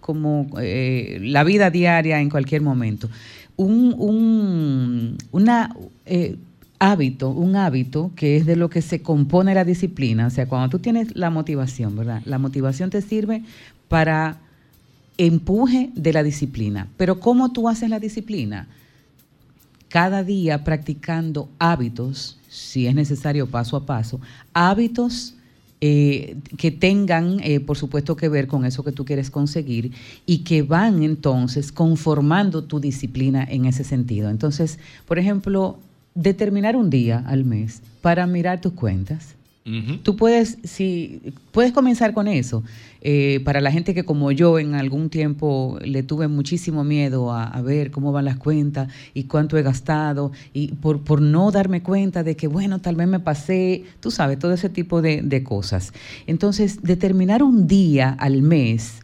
[0.00, 3.08] como eh, la vida diaria en cualquier momento.
[3.56, 5.16] Un, un-
[6.06, 6.36] eh,
[6.78, 10.26] hábito, un hábito que es de lo que se compone la disciplina.
[10.26, 12.20] O sea, cuando tú tienes la motivación, ¿verdad?
[12.26, 13.42] La motivación te sirve
[13.88, 14.36] para
[15.16, 16.88] empuje de la disciplina.
[16.96, 18.66] Pero ¿cómo tú haces la disciplina?
[19.88, 24.20] Cada día practicando hábitos, si es necesario paso a paso,
[24.52, 25.34] hábitos
[25.86, 29.92] eh, que tengan, eh, por supuesto, que ver con eso que tú quieres conseguir
[30.24, 34.30] y que van entonces conformando tu disciplina en ese sentido.
[34.30, 35.78] Entonces, por ejemplo,
[36.14, 39.34] determinar un día al mes para mirar tus cuentas.
[40.02, 42.62] Tú puedes, si puedes comenzar con eso.
[43.00, 47.44] Eh, para la gente que como yo en algún tiempo le tuve muchísimo miedo a,
[47.44, 51.82] a ver cómo van las cuentas y cuánto he gastado y por, por no darme
[51.82, 55.42] cuenta de que bueno tal vez me pasé, tú sabes todo ese tipo de, de
[55.42, 55.94] cosas.
[56.26, 59.03] Entonces determinar un día al mes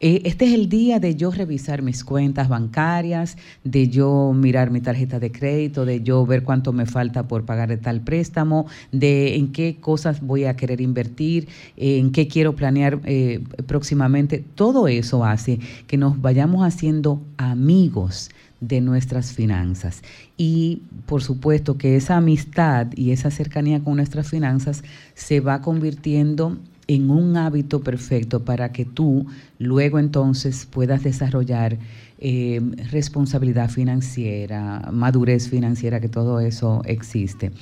[0.00, 5.18] Este es el día de yo revisar mis cuentas bancarias, de yo mirar mi tarjeta
[5.18, 9.50] de crédito, de yo ver cuánto me falta por pagar de tal préstamo, de en
[9.50, 14.44] qué cosas voy a querer invertir, eh, en qué quiero planear eh, próximamente.
[14.54, 20.02] Todo eso hace que nos vayamos haciendo amigos de nuestras finanzas.
[20.36, 26.56] Y por supuesto que esa amistad y esa cercanía con nuestras finanzas se va convirtiendo
[26.88, 29.26] en un hábito perfecto para que tú
[29.58, 31.78] luego entonces puedas desarrollar
[32.18, 32.60] eh,
[32.90, 37.52] responsabilidad financiera, madurez financiera, que todo eso existe.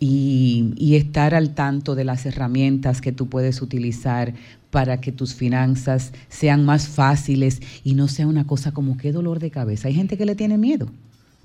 [0.00, 4.34] Y, y estar al tanto de las herramientas que tú puedes utilizar
[4.70, 9.38] para que tus finanzas sean más fáciles y no sea una cosa como qué dolor
[9.38, 9.88] de cabeza.
[9.88, 10.88] Hay gente que le tiene miedo.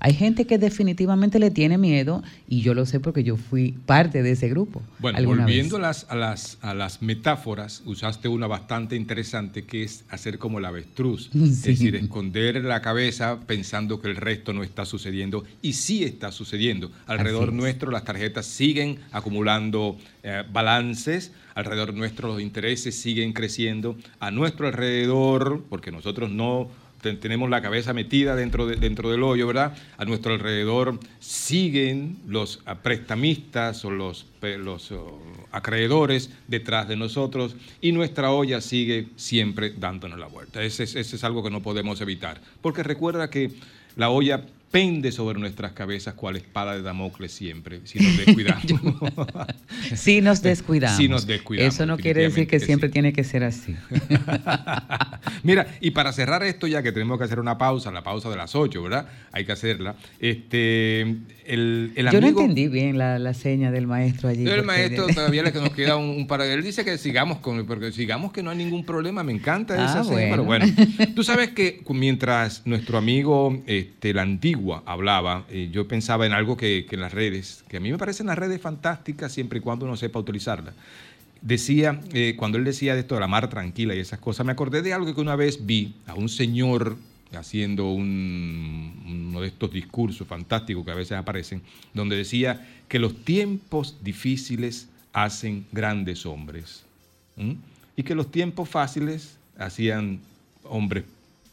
[0.00, 4.22] Hay gente que definitivamente le tiene miedo y yo lo sé porque yo fui parte
[4.22, 4.82] de ese grupo.
[5.00, 10.04] Bueno, volviendo a las, a, las, a las metáforas, usaste una bastante interesante que es
[10.08, 14.84] hacer como el avestruz, es decir, esconder la cabeza pensando que el resto no está
[14.84, 16.92] sucediendo y sí está sucediendo.
[17.06, 24.30] Alrededor nuestro las tarjetas siguen acumulando eh, balances, alrededor nuestro los intereses siguen creciendo, a
[24.30, 26.68] nuestro alrededor, porque nosotros no
[27.00, 29.76] tenemos la cabeza metida dentro, de- dentro del hoyo, ¿verdad?
[29.96, 34.92] A nuestro alrededor siguen los prestamistas o los, los
[35.52, 40.62] acreedores detrás de nosotros y nuestra olla sigue siempre dándonos la vuelta.
[40.62, 42.40] Ese es, ese es algo que no podemos evitar.
[42.60, 43.52] Porque recuerda que
[43.96, 48.64] la olla pende sobre nuestras cabezas cual espada de Damocles siempre, si nos descuidamos.
[49.94, 50.96] Si nos descuidamos.
[50.96, 53.74] Si nos descuidamos, Eso no quiere decir que siempre tiene que ser así.
[55.42, 58.36] Mira, y para cerrar esto, ya que tenemos que hacer una pausa, la pausa de
[58.36, 59.06] las 8, ¿verdad?
[59.32, 59.94] Hay que hacerla.
[60.20, 61.00] Este,
[61.46, 64.46] el, el Yo no amigo- entendí bien la, la seña del maestro allí.
[64.46, 66.52] el maestro todavía le que nos queda un, un par de...
[66.52, 67.64] Él dice que sigamos con...
[67.66, 69.22] Porque sigamos que no hay ningún problema.
[69.22, 70.66] Me encanta Ah, esa seña, pero bueno.
[71.14, 74.22] Tú sabes que mientras nuestro amigo este, la
[74.86, 78.26] hablaba, eh, yo pensaba en algo que, en las redes, que a mí me parecen
[78.26, 80.74] las redes fantásticas siempre y cuando uno sepa utilizarlas.
[81.40, 84.52] Decía, eh, cuando él decía de esto de la mar tranquila y esas cosas, me
[84.52, 86.96] acordé de algo que una vez vi a un señor
[87.32, 91.62] haciendo un- uno de estos discursos fantásticos que a veces aparecen,
[91.94, 96.84] donde decía que los tiempos difíciles hacen grandes hombres
[97.96, 100.20] y que los tiempos fáciles hacían
[100.64, 101.04] hombres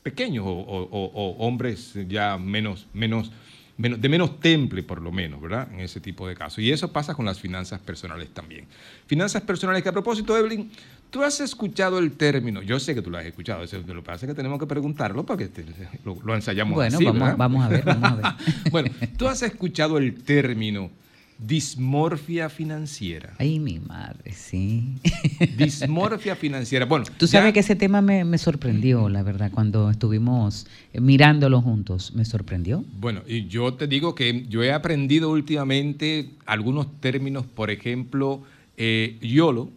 [0.06, 3.32] pequeños o, o- o- o hombres ya menos, menos,
[3.76, 5.68] menos- de menos temple por lo menos, ¿verdad?
[5.74, 6.60] En ese tipo de casos.
[6.60, 8.66] Y eso pasa con las finanzas personales también.
[9.08, 10.70] Finanzas personales que a propósito, Evelyn,
[11.10, 14.02] tú has escuchado el término, yo sé que tú lo has escuchado, eso, lo que
[14.04, 15.66] pasa es que tenemos que preguntarlo porque te-
[16.04, 18.26] lo, lo ensayamos Bueno, así, vamos, vamos a ver, vamos a ver.
[18.72, 20.92] bueno, tú has escuchado el término
[21.38, 23.34] dismorfia financiera.
[23.38, 24.96] Ay, mi madre, sí.
[25.58, 26.86] Dismorfia financiera.
[26.86, 31.02] Bueno, Tú ya- sabes que ese tema me, me sorprendió, la verdad, cuando estuvimos eh,
[31.02, 32.14] mirándolo juntos.
[32.16, 32.84] Me sorprendió.
[33.00, 38.44] Bueno, y yo te digo que yo he aprendido últimamente algunos términos, por ejemplo,
[38.78, 39.70] eh, YOLO,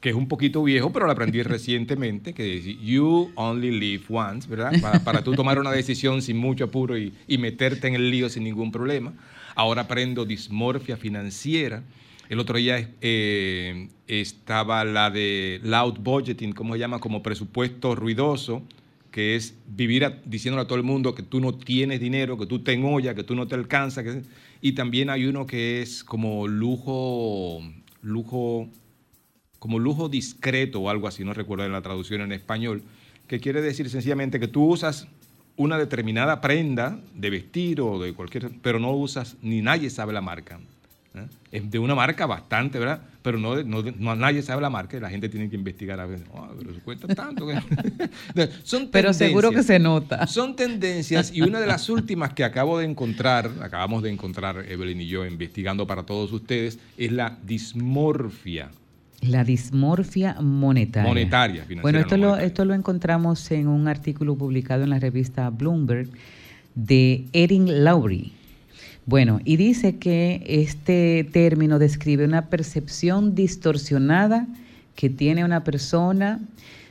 [0.00, 4.48] que es un poquito viejo, pero lo aprendí recientemente, que dice You only live once,
[4.48, 4.72] ¿verdad?
[4.80, 8.28] Para, para tú tomar una decisión sin mucho apuro y, y meterte en el lío
[8.28, 9.12] sin ningún problema.
[9.58, 11.82] Ahora aprendo dismorfia financiera.
[12.28, 17.00] El otro día eh, estaba la de loud budgeting, ¿cómo se llama?
[17.00, 18.62] Como presupuesto ruidoso,
[19.10, 22.46] que es vivir a- diciéndole a todo el mundo que tú no tienes dinero, que
[22.46, 24.04] tú te olla, que tú no te alcanza.
[24.04, 24.22] que-
[24.62, 27.60] y también hay uno que es como lujo,
[28.00, 28.68] lujo,
[29.58, 32.84] como lujo discreto o algo así, no recuerdo en la traducción en español,
[33.26, 35.08] que quiere decir sencillamente que tú usas
[35.58, 40.20] una determinada prenda de vestir o de cualquier, pero no usas, ni nadie sabe la
[40.20, 40.58] marca.
[41.14, 41.26] ¿eh?
[41.50, 43.02] Es de una marca bastante, ¿verdad?
[43.22, 46.20] Pero no, no, nadie sabe la marca y la gente tiene que investigar a ver,
[46.32, 47.46] "Ah, pero eso cuesta tanto.
[47.46, 48.48] que-".
[48.62, 50.26] Son Pero seguro que se nota.
[50.28, 55.00] Son tendencias y una de las últimas que acabo de encontrar, acabamos de encontrar Evelyn
[55.00, 58.70] y yo investigando para todos ustedes, es la dismorfia.
[59.20, 61.08] La dismorfia monetaria.
[61.08, 65.50] Monetaria, Bueno, esto no lo, esto lo encontramos en un artículo publicado en la revista
[65.50, 66.08] Bloomberg
[66.74, 68.32] de Erin Lowry.
[69.06, 74.46] Bueno, y dice que este término describe una percepción distorsionada
[74.94, 76.40] que tiene una persona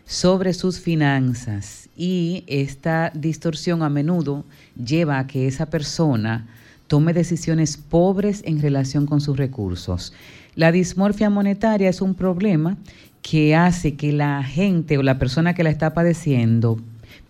[0.06, 4.46] sobre sus finanzas y esta distorsión a menudo
[4.82, 6.48] lleva a que esa persona
[6.88, 10.14] tome decisiones pobres en relación con sus recursos.
[10.58, 12.78] La dismorfia monetaria es un problema
[13.22, 16.80] que hace que la gente o la persona que la está padeciendo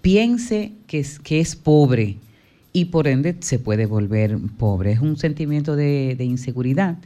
[0.01, 2.15] piense que es, que es pobre
[2.71, 4.93] y por ende se puede volver pobre.
[4.93, 6.99] Es un sentimiento de, de inseguridad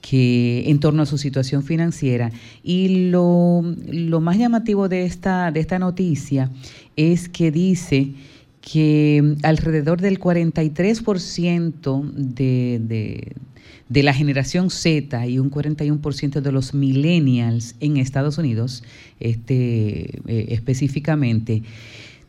[0.00, 2.30] que en torno a su situación financiera.
[2.62, 6.48] Y lo, lo más llamativo de esta, de esta noticia
[6.94, 8.12] es que dice
[8.60, 13.32] que alrededor del 43% de, de,
[13.88, 18.82] de la generación Z y un 41% de los millennials en Estados Unidos,
[19.20, 21.62] este, eh, específicamente,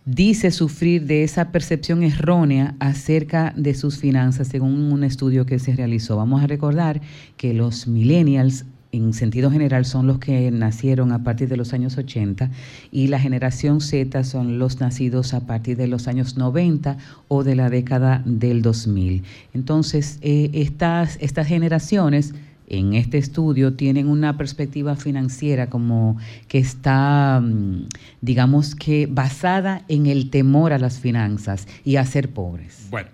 [0.06, 5.76] dice sufrir de esa percepción errónea acerca de sus finanzas, según un estudio que se
[5.76, 6.16] realizó.
[6.16, 7.02] Vamos a recordar
[7.36, 11.98] que los millennials en sentido general son los que nacieron a partir de los años
[11.98, 12.50] 80
[12.92, 17.56] y la generación Z son los nacidos a partir de los años 90 o de
[17.56, 19.24] la década del 2000.
[19.54, 22.34] Entonces, eh, estas, estas generaciones
[22.70, 26.18] en este estudio tienen una perspectiva financiera como
[26.48, 27.88] que está, mm,
[28.22, 32.88] digamos que basada en el temor a las finanzas y a ser pobres.
[32.90, 33.10] Bueno.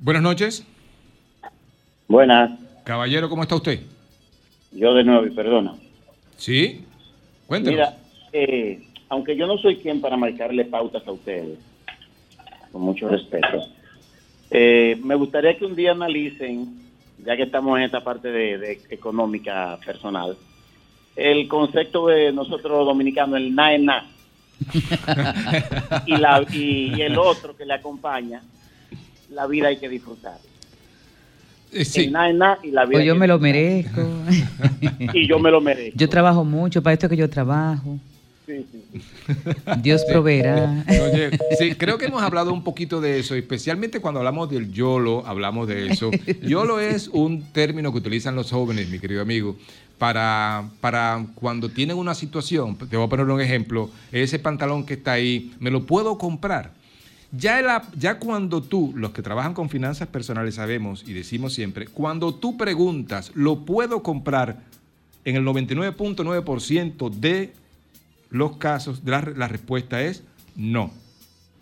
[0.00, 0.64] Buenas noches.
[2.06, 2.58] Buenas.
[2.84, 3.80] Caballero, ¿cómo está usted?
[4.72, 5.74] Yo de nuevo, y perdona.
[6.36, 6.84] Sí.
[7.48, 7.96] Mira,
[8.32, 11.58] eh, aunque yo no soy quien para marcarle pautas a ustedes,
[12.70, 13.66] con mucho respeto,
[14.50, 16.82] eh, me gustaría que un día analicen,
[17.24, 20.36] ya que estamos en esta parte de, de económica personal,
[21.16, 24.06] el concepto de nosotros dominicanos, el na en na,
[26.06, 28.42] y, la, y, y el otro que le acompaña,
[29.30, 30.38] la vida hay que disfrutar.
[31.72, 34.00] El na en na y la vida Pues hay yo me lo merezco.
[35.12, 35.98] Y yo me lo merezco.
[35.98, 37.98] Yo trabajo mucho, para esto que yo trabajo.
[38.46, 39.00] Sí, sí.
[39.82, 40.84] Dios proveerá.
[40.88, 45.26] Oye, sí, creo que hemos hablado un poquito de eso, especialmente cuando hablamos del YOLO,
[45.26, 46.10] hablamos de eso.
[46.42, 49.56] YOLO es un término que utilizan los jóvenes, mi querido amigo,
[49.98, 54.94] para, para cuando tienen una situación, te voy a poner un ejemplo, ese pantalón que
[54.94, 56.77] está ahí, ¿me lo puedo comprar?
[57.32, 61.86] Ya, la- ya cuando tú, los que trabajan con finanzas personales sabemos y decimos siempre,
[61.86, 64.62] cuando tú preguntas, ¿lo puedo comprar?
[65.24, 67.52] En el 99.9% de
[68.30, 70.22] los casos, la, la respuesta es
[70.56, 70.90] no.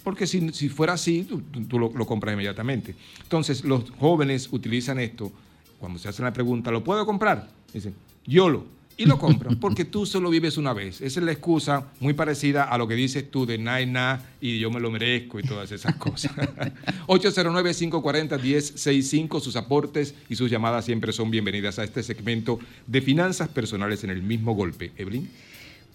[0.05, 1.27] Porque si, si fuera así,
[1.69, 2.95] tú lo, lo compras inmediatamente.
[3.23, 5.33] Entonces, los jóvenes utilizan esto
[5.81, 7.49] cuando se hacen la pregunta, ¿lo puedo comprar?
[7.73, 8.67] Dicen, YOLO.
[8.99, 11.02] Y lo compran porque tú solo vives una vez.
[11.02, 14.70] Esa es la excusa muy parecida a lo que dices tú de na y yo
[14.70, 16.33] me lo merezco y todas esas cosas.
[17.07, 19.41] 809-540-1065.
[19.41, 24.10] Sus aportes y sus llamadas siempre son bienvenidas a este segmento de finanzas personales en
[24.10, 24.92] el mismo golpe.
[24.97, 25.28] Evelyn.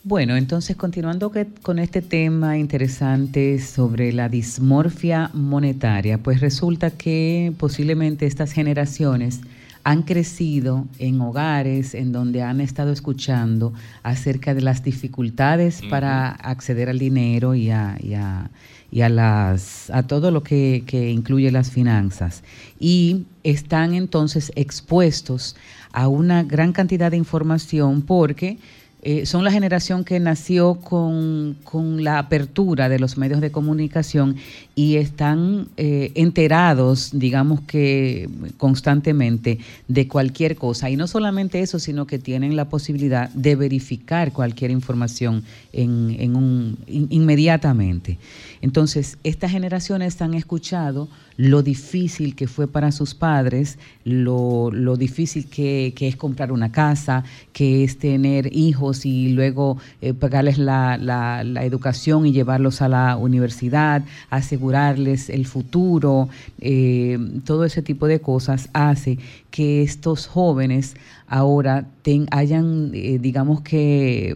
[0.03, 1.31] Bueno, entonces continuando
[1.61, 9.41] con este tema interesante sobre la dismorfia monetaria, pues resulta que posiblemente estas generaciones
[9.83, 16.89] han crecido en hogares en donde han estado escuchando acerca de las dificultades para acceder
[16.89, 18.49] al dinero y a, y a-
[18.93, 22.43] y a las, a todo lo que, que incluye las finanzas.
[22.77, 25.55] Y están entonces expuestos
[25.93, 28.57] a una gran cantidad de información porque
[29.03, 34.35] eh, son la generación que nació con, con la apertura de los medios de comunicación
[34.75, 40.89] y están eh, enterados, digamos que constantemente, de cualquier cosa.
[40.89, 46.35] Y no solamente eso, sino que tienen la posibilidad de verificar cualquier información en, en
[46.35, 48.17] un, in- inmediatamente.
[48.61, 51.07] Entonces, estas generaciones han escuchado
[51.37, 57.23] lo difícil que fue para sus padres, lo, difícil que, es comprar una casa,
[57.53, 64.03] que es tener hijos y luego eh, pagarles la educación y llevarlos a la universidad,
[64.29, 69.17] asegurarles el futuro, eh, todo ese tipo de cosas hace
[69.49, 70.95] que estos jóvenes
[71.27, 74.35] ahora ten- hayan, eh, digamos que...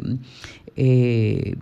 [0.76, 1.56] eh,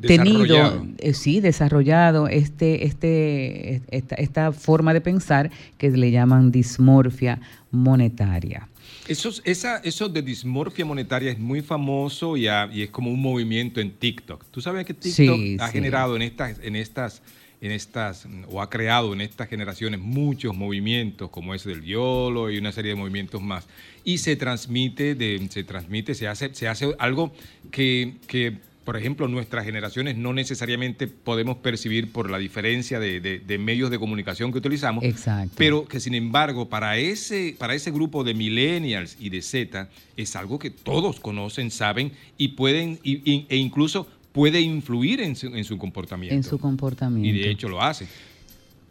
[0.00, 7.40] tenido, eh, sí, desarrollado este, este, esta, esta forma de pensar que le llaman dismorfia
[7.70, 8.68] monetaria.
[9.08, 13.20] Esos, esa, eso de dismorfia monetaria es muy famoso y, ha- y es como un
[13.20, 14.44] movimiento en TikTok.
[14.50, 15.72] Tú sabes que TikTok Sí, ha sí.
[15.72, 17.22] generado en estas, en estas,
[17.60, 22.58] en estas, o ha creado en estas generaciones muchos movimientos, como ese del YOLO y
[22.58, 23.66] una serie de movimientos más.
[24.04, 27.32] Y se transmite, de, se transmite, se hace, se hace algo
[27.72, 33.38] que, que, por ejemplo, nuestras generaciones no necesariamente podemos percibir por la diferencia de, de-
[33.38, 35.04] de medios de comunicación que utilizamos.
[35.04, 35.54] Exacto.
[35.56, 40.34] Pero que sin embargo, para ese, para ese grupo de millennials y de Z, es
[40.34, 45.48] algo que todos conocen, saben y pueden, y- y- e incluso puede influir en su,
[45.48, 46.34] en su comportamiento.
[46.34, 47.28] en su comportamiento.
[47.38, 48.06] y de hecho lo hace.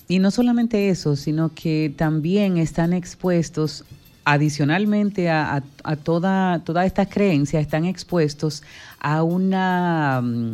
[0.08, 3.84] Y no solamente eso, sino que también están expuestos
[4.26, 8.64] adicionalmente a, a- a toda, todas estas creencias están expuestos
[9.00, 10.54] a una mm,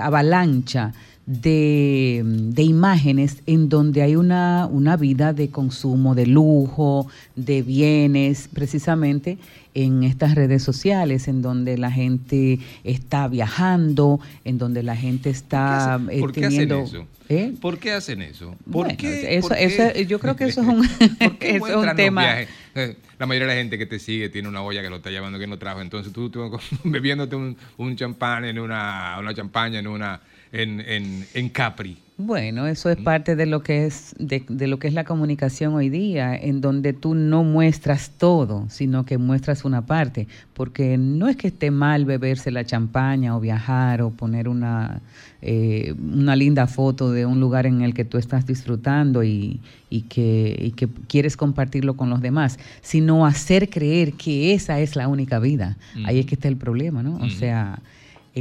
[0.00, 0.92] avalancha
[1.26, 8.48] de, de imágenes en donde hay una, una vida de consumo, de lujo, de bienes,
[8.52, 9.38] precisamente
[9.74, 16.00] en estas redes sociales, en donde la gente está viajando, en donde la gente está
[16.10, 17.06] eh, ¿Por qué hacen eso?
[17.28, 17.52] ¿Eh?
[17.60, 18.50] ¿Por qué hacen eso?
[18.64, 19.36] ¿Por Bueno, qué?
[19.36, 20.88] eso- por eso- yo creo que eso es un-
[21.18, 22.48] ¿Por qué eso es un tema- viajes?
[23.18, 25.38] La mayoría de la gente que te sigue tiene una olla que lo está llevando
[25.38, 25.80] que no trajo.
[25.80, 26.50] Entonces tú, tú
[26.84, 30.20] bebiéndote un, un champán en una, una champaña en una
[30.62, 31.98] en, en, en Capri.
[32.18, 35.74] Bueno, eso es parte de lo que es de, de lo que es la comunicación
[35.74, 41.28] hoy día, en donde tú no muestras todo, sino que muestras una parte, porque no
[41.28, 45.02] es que esté mal beberse la champaña o viajar o poner una
[45.42, 49.60] eh, una linda foto de un lugar en el que tú estás disfrutando y,
[49.90, 54.96] y que, y que quieres compartirlo con los demás, sino hacer creer que esa es
[54.96, 55.76] la única vida.
[56.04, 57.16] Ahí es que está el problema, ¿no?
[57.16, 57.30] O Ujú.
[57.30, 57.78] sea,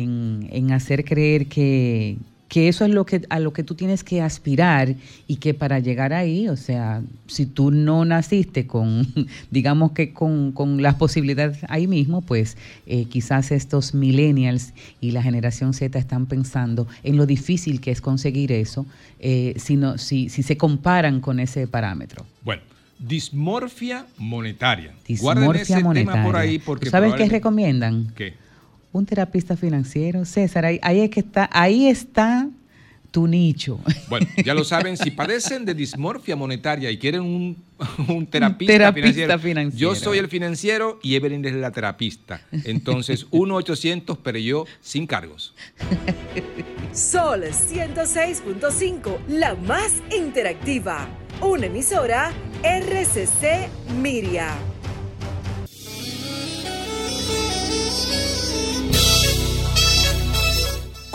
[0.06, 2.18] en, en hacer creer que,
[2.50, 4.94] que eso es lo que a lo que tú tienes que aspirar
[5.28, 9.08] y que para llegar ahí, o sea, si tú no naciste con,
[9.52, 15.24] digamos que con, con las posibilidades ahí mismo, pues eh, quizás estos millennials y la
[15.24, 18.86] generación Z están pensando en lo difícil que es conseguir eso,
[19.20, 22.26] eh, si, no- si, si se comparan con ese parámetro.
[22.44, 22.62] Bueno,
[23.00, 24.92] dismorfia monetaria.
[25.08, 26.24] Guarden Dismorfia tema monetaria.
[26.24, 28.12] por ahí porque ¿Tú ¿Sabes qué recomiendan?
[28.16, 28.34] ¿Qué?
[28.96, 30.24] Un terapista financiero.
[30.24, 32.48] César, ahí, ahí es que está, ahí está
[33.12, 33.78] tu nicho.
[34.08, 37.58] Bueno, ya lo saben, si padecen de dismorfia monetaria y quieren un,
[38.08, 39.94] un terapista, terapista financiero, financiero.
[39.94, 42.40] yo soy el financiero y Evelyn es la terapista.
[42.64, 45.54] Entonces, 1-800, pero yo sin cargos.
[46.94, 51.06] Sol 106.5, la más interactiva.
[51.42, 52.32] Una emisora
[52.64, 53.68] RCC
[54.02, 54.56] Miria.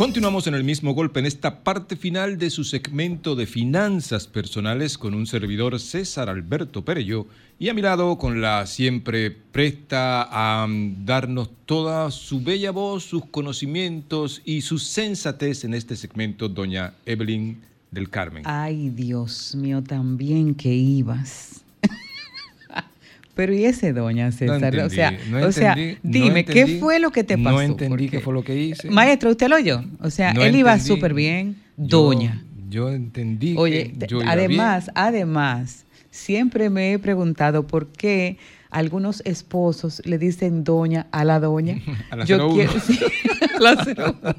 [0.01, 4.97] Continuamos en el mismo golpe en esta parte final de su segmento de finanzas personales
[4.97, 7.27] con un servidor César Alberto Perello
[7.59, 10.67] y a mi lado con la siempre presta a
[11.05, 17.61] darnos toda su bella voz, sus conocimientos y su sensatez en este segmento, doña Evelyn
[17.91, 18.45] del Carmen.
[18.47, 21.63] Ay, Dios mío, también que ibas.
[23.35, 24.63] Pero ¿y ese doña César?
[24.63, 27.37] o entendí, sea, no o sea, entendí, no dime, ¿qué entendí, fue lo que te
[27.37, 27.63] no pasó?
[27.63, 28.91] entendí Porque- qué fue lo que hice.
[28.91, 29.83] Maestro, ¿usted lo oyó?
[30.01, 30.89] O sea, No él iba entendí.
[30.95, 32.43] súper bien, doña.
[32.69, 38.37] Yo, entendí Oye, que yo iba además, además, siempre me he preguntado por qué
[38.71, 41.79] algunos esposos le dicen doña a la doña.
[42.11, 42.55] A la Yo 01.
[42.55, 42.99] quiero- sí,
[43.59, 44.35] la 01,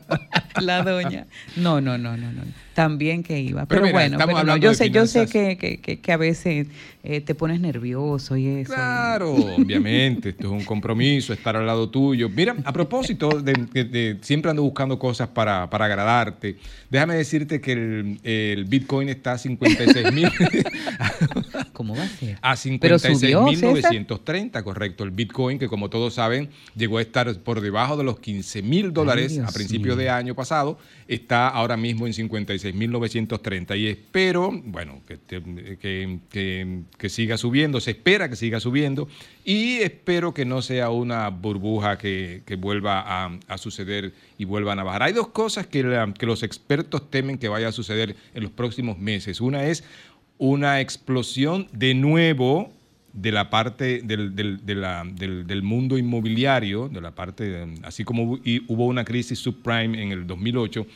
[0.61, 1.27] la doña.
[1.57, 2.41] No, no, no, no, no.
[2.81, 3.67] También que iba.
[3.67, 6.65] Pero Pero, mira, bueno, pero no, yo sé, yo sé que, que, que, a veces
[7.03, 8.73] eh, te pones nervioso y eso.
[8.73, 12.27] Claro, obviamente, esto es un compromiso, estar al lado tuyo.
[12.27, 16.57] Mira, a propósito de, de- de- siempre ando buscando cosas para, para agradarte,
[16.89, 20.27] déjame decirte que el, el Bitcoin está a 56 mil.
[21.73, 22.37] ¿Cómo va a ser?
[22.41, 25.03] A Pero subió, 56.930, correcto.
[25.03, 28.91] El Bitcoin, que como todos saben, llegó a estar por debajo de los 15 mil
[28.91, 32.13] dólares a principios de año pasado, está ahora mismo en
[32.73, 33.77] 56.930.
[33.79, 35.17] Y espero, bueno, que,
[35.77, 36.19] que-
[36.97, 39.07] que- siga subiendo, se espera que siga subiendo,
[39.43, 45.03] y espero que no sea una burbuja que, vuelva a, suceder y vuelvan a bajar.
[45.03, 48.51] Hay dos cosas que, la- que los expertos temen que vaya a suceder en los
[48.51, 49.41] próximos meses.
[49.41, 49.83] Una es
[50.37, 52.71] una explosión de nuevo
[53.13, 59.37] de la parte del, del- mundo inmobiliario, de la parte, así como hubo una crisis
[59.37, 60.87] subprime en el 2008,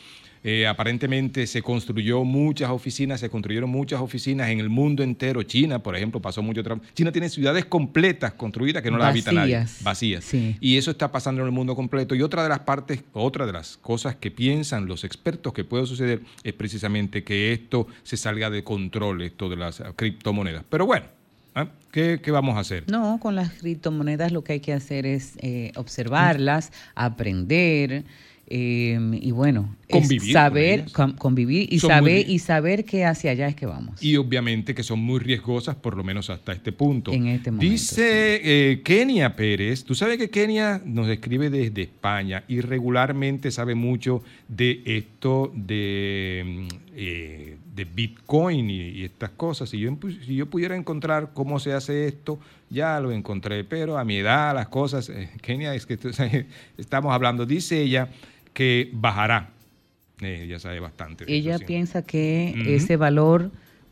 [0.48, 5.41] eh, aparentemente se construyó muchas oficinas, se construyeron muchas oficinas en el mundo entero.
[5.41, 6.85] China, por ejemplo, pasó mucho trabajo.
[6.93, 10.24] China tiene ciudades completas construidas que no las habita nadie, Vacías.
[10.24, 10.56] Sí.
[10.59, 12.14] Y eso está pasando en el mundo completo.
[12.14, 15.88] Y otra de las partes, otra de las cosas que piensan los expertos que puede
[15.88, 20.64] suceder es precisamente que esto se salga de control, esto de las criptomonedas.
[20.69, 21.07] Pero bueno,
[21.56, 21.69] ¿ah?
[21.91, 22.83] ¿qué, qué vamos a hacer?
[22.88, 28.03] No, con las criptomonedas lo que hay que hacer es eh, observarlas, aprender
[28.48, 33.32] eh, y bueno, Convivir con saber con- convivir y Son saber y saber que hacia
[33.32, 34.01] allá es que vamos.
[34.03, 37.11] Y obviamente que son muy riesgosas, por lo menos hasta este punto.
[37.11, 42.43] En este momento, Dice eh, Kenia Pérez, tú sabes que Kenia nos escribe desde España
[42.48, 49.69] y regularmente sabe mucho de esto de, mm, eh, de Bitcoin y, y estas cosas.
[49.69, 54.06] Si yo, si yo pudiera encontrar cómo se hace esto, ya lo encontré, pero a
[54.06, 55.98] mi edad las cosas, eh, Kenia, es que
[56.77, 58.09] estamos hablando, dice ella
[58.56, 59.51] que bajará.
[60.22, 61.25] Eh, ella sabe bastante.
[61.27, 61.66] Ella eso, sí.
[61.66, 63.51] piensa que ese valor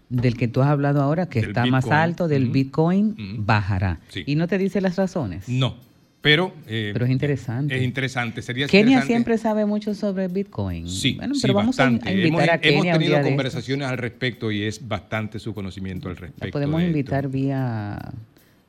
[0.10, 2.50] del que tú has hablado ahora, que Del está más alto del.
[2.50, 4.00] Bitcoin, bajará.
[4.08, 4.24] Sí.
[4.26, 5.50] Y no te dice las razones.
[5.50, 5.76] No,
[6.22, 6.54] pero...
[6.68, 7.76] eh, Pero es interesante.
[7.76, 8.42] Es interesante.
[8.42, 10.88] Sería Kenia interesante- siempre sabe mucho sobre Bitcoin.
[10.88, 12.10] Sí, Bueno, sí, pero vamos a, bastante.
[12.10, 16.08] a invitar hemos, a Kenia hemos tenido conversaciones al respecto y es bastante su conocimiento
[16.10, 16.52] al respecto.
[16.52, 16.98] Podemos de esto.
[16.98, 18.00] invitar vía,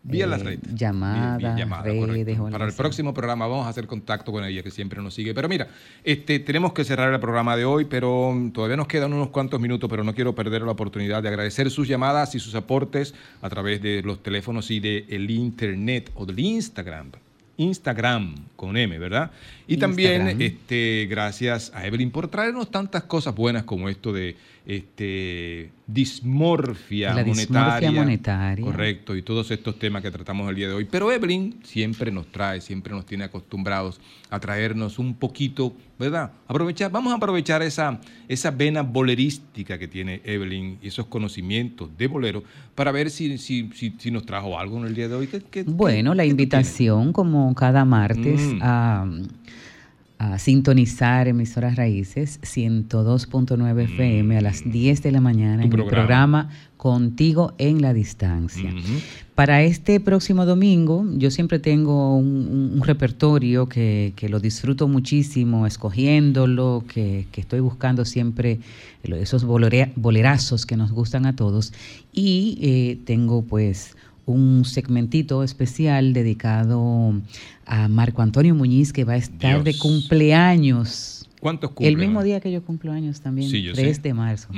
[0.06, 0.58] Vía eh, red.
[0.74, 4.62] llamada, Vía- vía llamada, redes Para el próximo programa vamos a hacer contacto con ella,
[4.62, 5.32] que siempre nos sigue.
[5.34, 5.66] Pero mira,
[6.04, 9.88] este, tenemos que cerrar el programa de hoy, pero todavía nos quedan unos cuantos minutos,
[9.88, 13.80] pero no quiero perder la oportunidad de agradecer sus llamadas y sus aportes a través
[13.80, 17.10] de los teléfonos y del internet o del Instagram.
[17.56, 19.30] Instagram con M, ¿verdad?
[19.66, 25.70] Y también este, gracias a Evelyn por traernos tantas cosas buenas como esto de este,
[25.86, 27.44] dismorfia La monetaria.
[27.80, 28.64] dismorfia monetaria.
[28.64, 30.86] Correcto, y todos estos temas que tratamos el día de hoy.
[30.90, 36.32] Pero Evelyn siempre nos trae, siempre nos tiene acostumbrados a traernos un poquito, ¿verdad?
[36.48, 42.06] Aprovechar, vamos a aprovechar esa, esa vena bolerística que tiene Evelyn y esos conocimientos de
[42.06, 42.42] bolero
[42.74, 45.26] para ver si, si, si, si nos trajo algo en el día de hoy.
[45.26, 48.58] ¿Qué- qué- Bueno, la invitación, como cada martes, Mm.
[48.62, 49.06] a,
[50.32, 55.92] a sintonizar emisoras raíces 102.9 FM a las 10 de la mañana en el programa.
[55.92, 58.70] programa Contigo en la Distancia.
[59.34, 66.84] Para este próximo domingo, yo siempre tengo un, repertorio que, que lo disfruto muchísimo escogiéndolo,
[66.86, 68.60] que, que estoy buscando siempre
[69.02, 71.72] esos bolerazos que nos gustan a todos.
[72.12, 73.96] Y eh, tengo pues
[74.26, 77.14] un segmentito especial dedicado
[77.66, 81.13] a Marco Antonio Muñiz, que va a estar de cumpleaños.
[81.44, 81.88] ¿Cuántos cumple?
[81.88, 84.02] El mismo día que yo cumplo años también, Sí, yo 3 sé.
[84.02, 84.48] de marzo.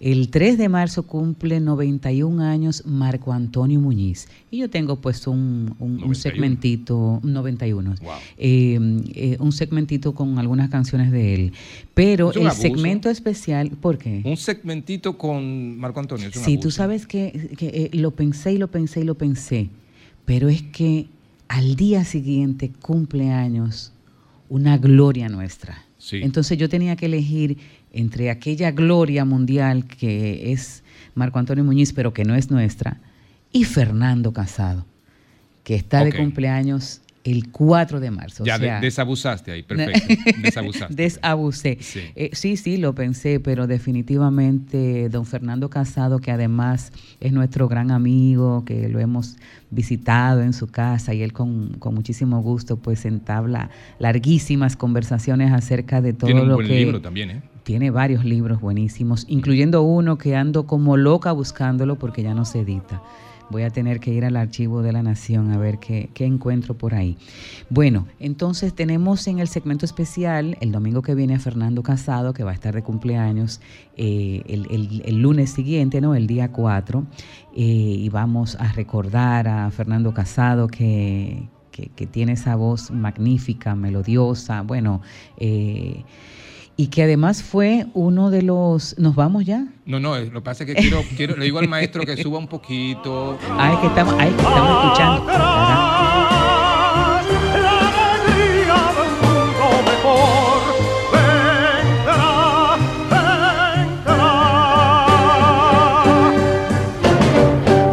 [0.00, 4.28] El 3 de marzo cumple 91 años Marco Antonio Muñiz.
[4.50, 7.94] Y yo tengo pues un, un- un segmentito, 91,
[8.36, 8.78] eh,
[9.14, 11.52] eh, un segmentito con algunas canciones de él.
[11.94, 12.60] Pero el abuso.
[12.60, 14.20] segmento especial, ¿por qué?
[14.26, 16.28] Un segmentito con Marco Antonio.
[16.34, 16.70] Sí, tú abuso.
[16.72, 19.70] sabes que, que, eh, lo pensé y lo pensé y lo pensé,
[20.26, 21.06] pero es que
[21.48, 23.92] al día siguiente cumple años
[24.50, 25.85] una gloria nuestra.
[26.06, 26.20] Sí.
[26.22, 27.58] Entonces yo tenía que elegir
[27.92, 30.84] entre aquella gloria mundial que es
[31.16, 33.00] Marco Antonio Muñiz, pero que no es nuestra,
[33.50, 34.86] y Fernando Casado,
[35.64, 38.42] que está de cumpleaños el 4 de marzo.
[38.42, 40.14] o Ya de- desabusaste ahí, perfecto.
[40.42, 40.94] Desabusaste.
[40.94, 41.78] Desabusé.
[41.80, 42.00] Sí.
[42.14, 47.90] Eh, sí, sí, lo pensé, pero definitivamente don Fernando Casado, que además es nuestro gran
[47.90, 49.36] amigo, que lo hemos
[49.70, 56.00] visitado en su casa y él con, con muchísimo gusto pues entabla larguísimas conversaciones acerca
[56.00, 56.76] de todo Tiene un lo buen que...
[56.76, 57.42] libro también, ¿eh?
[57.64, 62.60] Tiene varios libros buenísimos, incluyendo uno que ando como loca buscándolo porque ya no se
[62.60, 63.02] edita.
[63.48, 66.74] Voy a tener que ir al archivo de la Nación a ver qué, qué encuentro
[66.76, 67.16] por ahí.
[67.70, 72.42] Bueno, entonces tenemos en el segmento especial el domingo que viene a Fernando Casado, que
[72.44, 73.60] va a estar de cumpleaños
[73.96, 76.14] eh, el, el- lunes siguiente, ¿no?
[76.14, 77.04] El día 4.
[77.54, 83.74] eh, y vamos a recordar a Fernando Casado que, que- que tiene esa voz magnífica,
[83.74, 85.00] melodiosa, bueno,
[85.38, 86.02] eh,
[86.76, 88.98] y que además fue uno de los...
[88.98, 89.66] ¿Nos vamos ya?
[89.86, 92.38] No, no, lo que pasa es que quiero, quiero, le digo al maestro que suba
[92.38, 93.38] un poquito.
[93.56, 95.24] Ay, que estamos, ay, que estamos escuchando.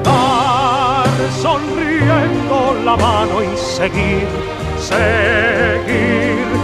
[0.04, 4.28] Dar sonriendo la mano y seguir,
[4.78, 6.63] seguir.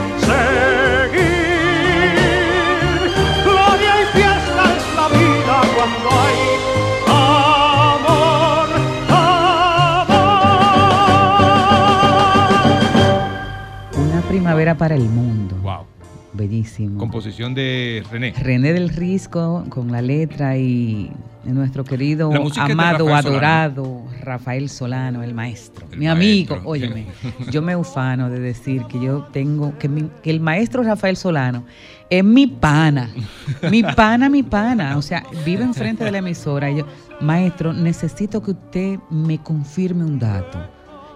[14.39, 15.55] Primavera para el mundo.
[15.61, 15.85] Wow.
[16.31, 16.99] Bellísimo.
[16.99, 18.33] Composición de René.
[18.39, 21.11] René del Risco con la letra y
[21.43, 23.15] de nuestro querido amado, Rafael Solano.
[23.15, 25.87] adorado Rafael Solano, el maestro.
[25.87, 26.11] mi maestro.
[26.11, 27.07] amigo, óyeme,
[27.51, 31.63] yo me ufano de decir que yo tengo, que, mi- que el maestro Rafael Solano
[32.11, 33.09] es mi pana,
[33.71, 34.97] mi pana, mi pana.
[34.97, 36.85] O sea, vive enfrente de la emisora y yo,
[37.21, 40.59] maestro, necesito que usted me confirme un dato.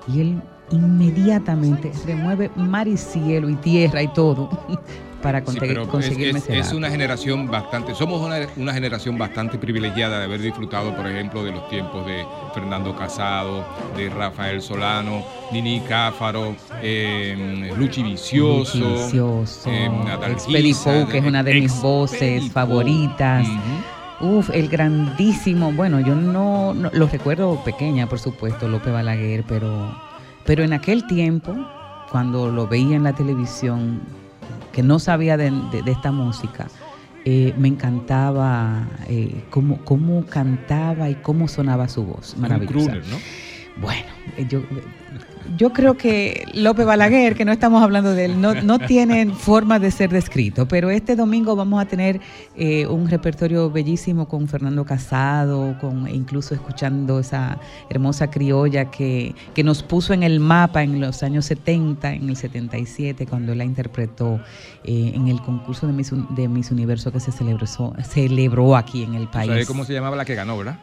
[0.07, 0.41] Y él
[0.73, 4.49] inmediatamente remueve mar y cielo y tierra y todo
[5.21, 6.77] para Sí, conseguir, pero es, conseguirme es- ese es dato.
[6.77, 11.51] una generación bastante, somos una, una generación bastante privilegiada de haber disfrutado, por ejemplo, de
[11.51, 13.63] los tiempos de Fernando Casado,
[13.95, 21.53] de Rafael Solano, Nini Cáfaro, eh, Luchi Vicioso, Luchi Vicioso, eh, que es una de
[21.53, 23.47] mis voces favoritas.
[24.19, 29.93] Uf, el grandísimo, bueno, yo no, no- lo recuerdo pequeña, por supuesto, López Balaguer, pero,
[30.45, 31.55] pero en aquel tiempo,
[32.11, 34.01] cuando lo veía en la televisión,
[34.71, 36.67] que no sabía de, de- de esta música,
[37.25, 42.35] eh, me encantaba eh, cómo, cómo cantaba y cómo sonaba su voz.
[42.37, 42.95] Maravillosa.
[42.95, 43.17] ¿no?
[43.81, 44.07] Bueno,
[44.37, 44.61] eh, yo,
[45.57, 49.79] yo creo que López Balaguer, que no estamos hablando de él, no, no tiene forma
[49.79, 52.21] de ser descrito, pero este domingo vamos a tener
[52.55, 59.35] eh, un repertorio bellísimo con Fernando Casado, con, e incluso escuchando esa hermosa criolla que,
[59.53, 63.63] que nos puso en el mapa en los años 70, en el 77, cuando la
[63.63, 64.39] interpretó
[64.83, 67.65] eh, en el concurso de Miss, de Miss Universo que se celebró,
[68.03, 69.49] celebró aquí en el país.
[69.49, 70.79] ¿Sabes cómo se llamaba la que ganó, verdad?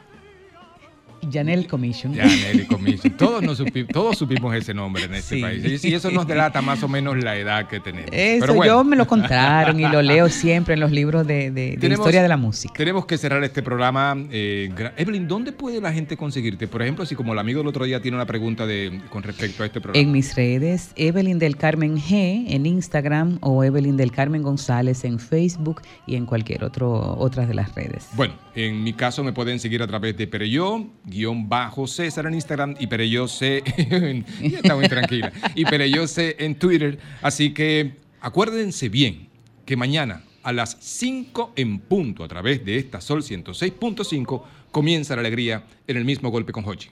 [1.30, 2.14] Janelle Commission.
[2.14, 3.12] Ya, Nelly Commission.
[3.16, 5.40] Todos, nos supi- todos supimos ese nombre en este Sí.
[5.42, 5.84] país.
[5.84, 8.10] Y, eso nos delata más o menos la edad que tenemos.
[8.12, 8.72] Eso Pero bueno.
[8.72, 12.28] yo me lo contaron y lo leo siempre en los libros de, de- historia de
[12.28, 12.72] la música.
[12.76, 14.16] Tenemos que cerrar este programa.
[14.30, 16.66] eh, Evelyn, ¿dónde puede la gente conseguirte?
[16.68, 19.62] Por ejemplo, si como el amigo del otro día tiene una pregunta de, con respecto
[19.62, 20.00] a este programa.
[20.02, 25.18] En mis redes, Evelyn del Carmen G en Instagram o Evelyn del Carmen González en
[25.18, 28.08] Facebook y en cualquier otro, otras de las redes.
[28.14, 32.34] Bueno, en mi caso me pueden seguir a través de Pereyó, guion bajo César en
[32.34, 33.62] Instagram y Pereyó C.
[34.40, 35.32] ya está muy tranquila.
[35.54, 36.98] Y Pereyó C en Twitter.
[37.22, 39.28] Así que acuérdense bien
[39.64, 45.20] que mañana a las 5 en punto a través de esta Sol 106.5 comienza la
[45.20, 46.90] alegría en el mismo golpe con Hochi.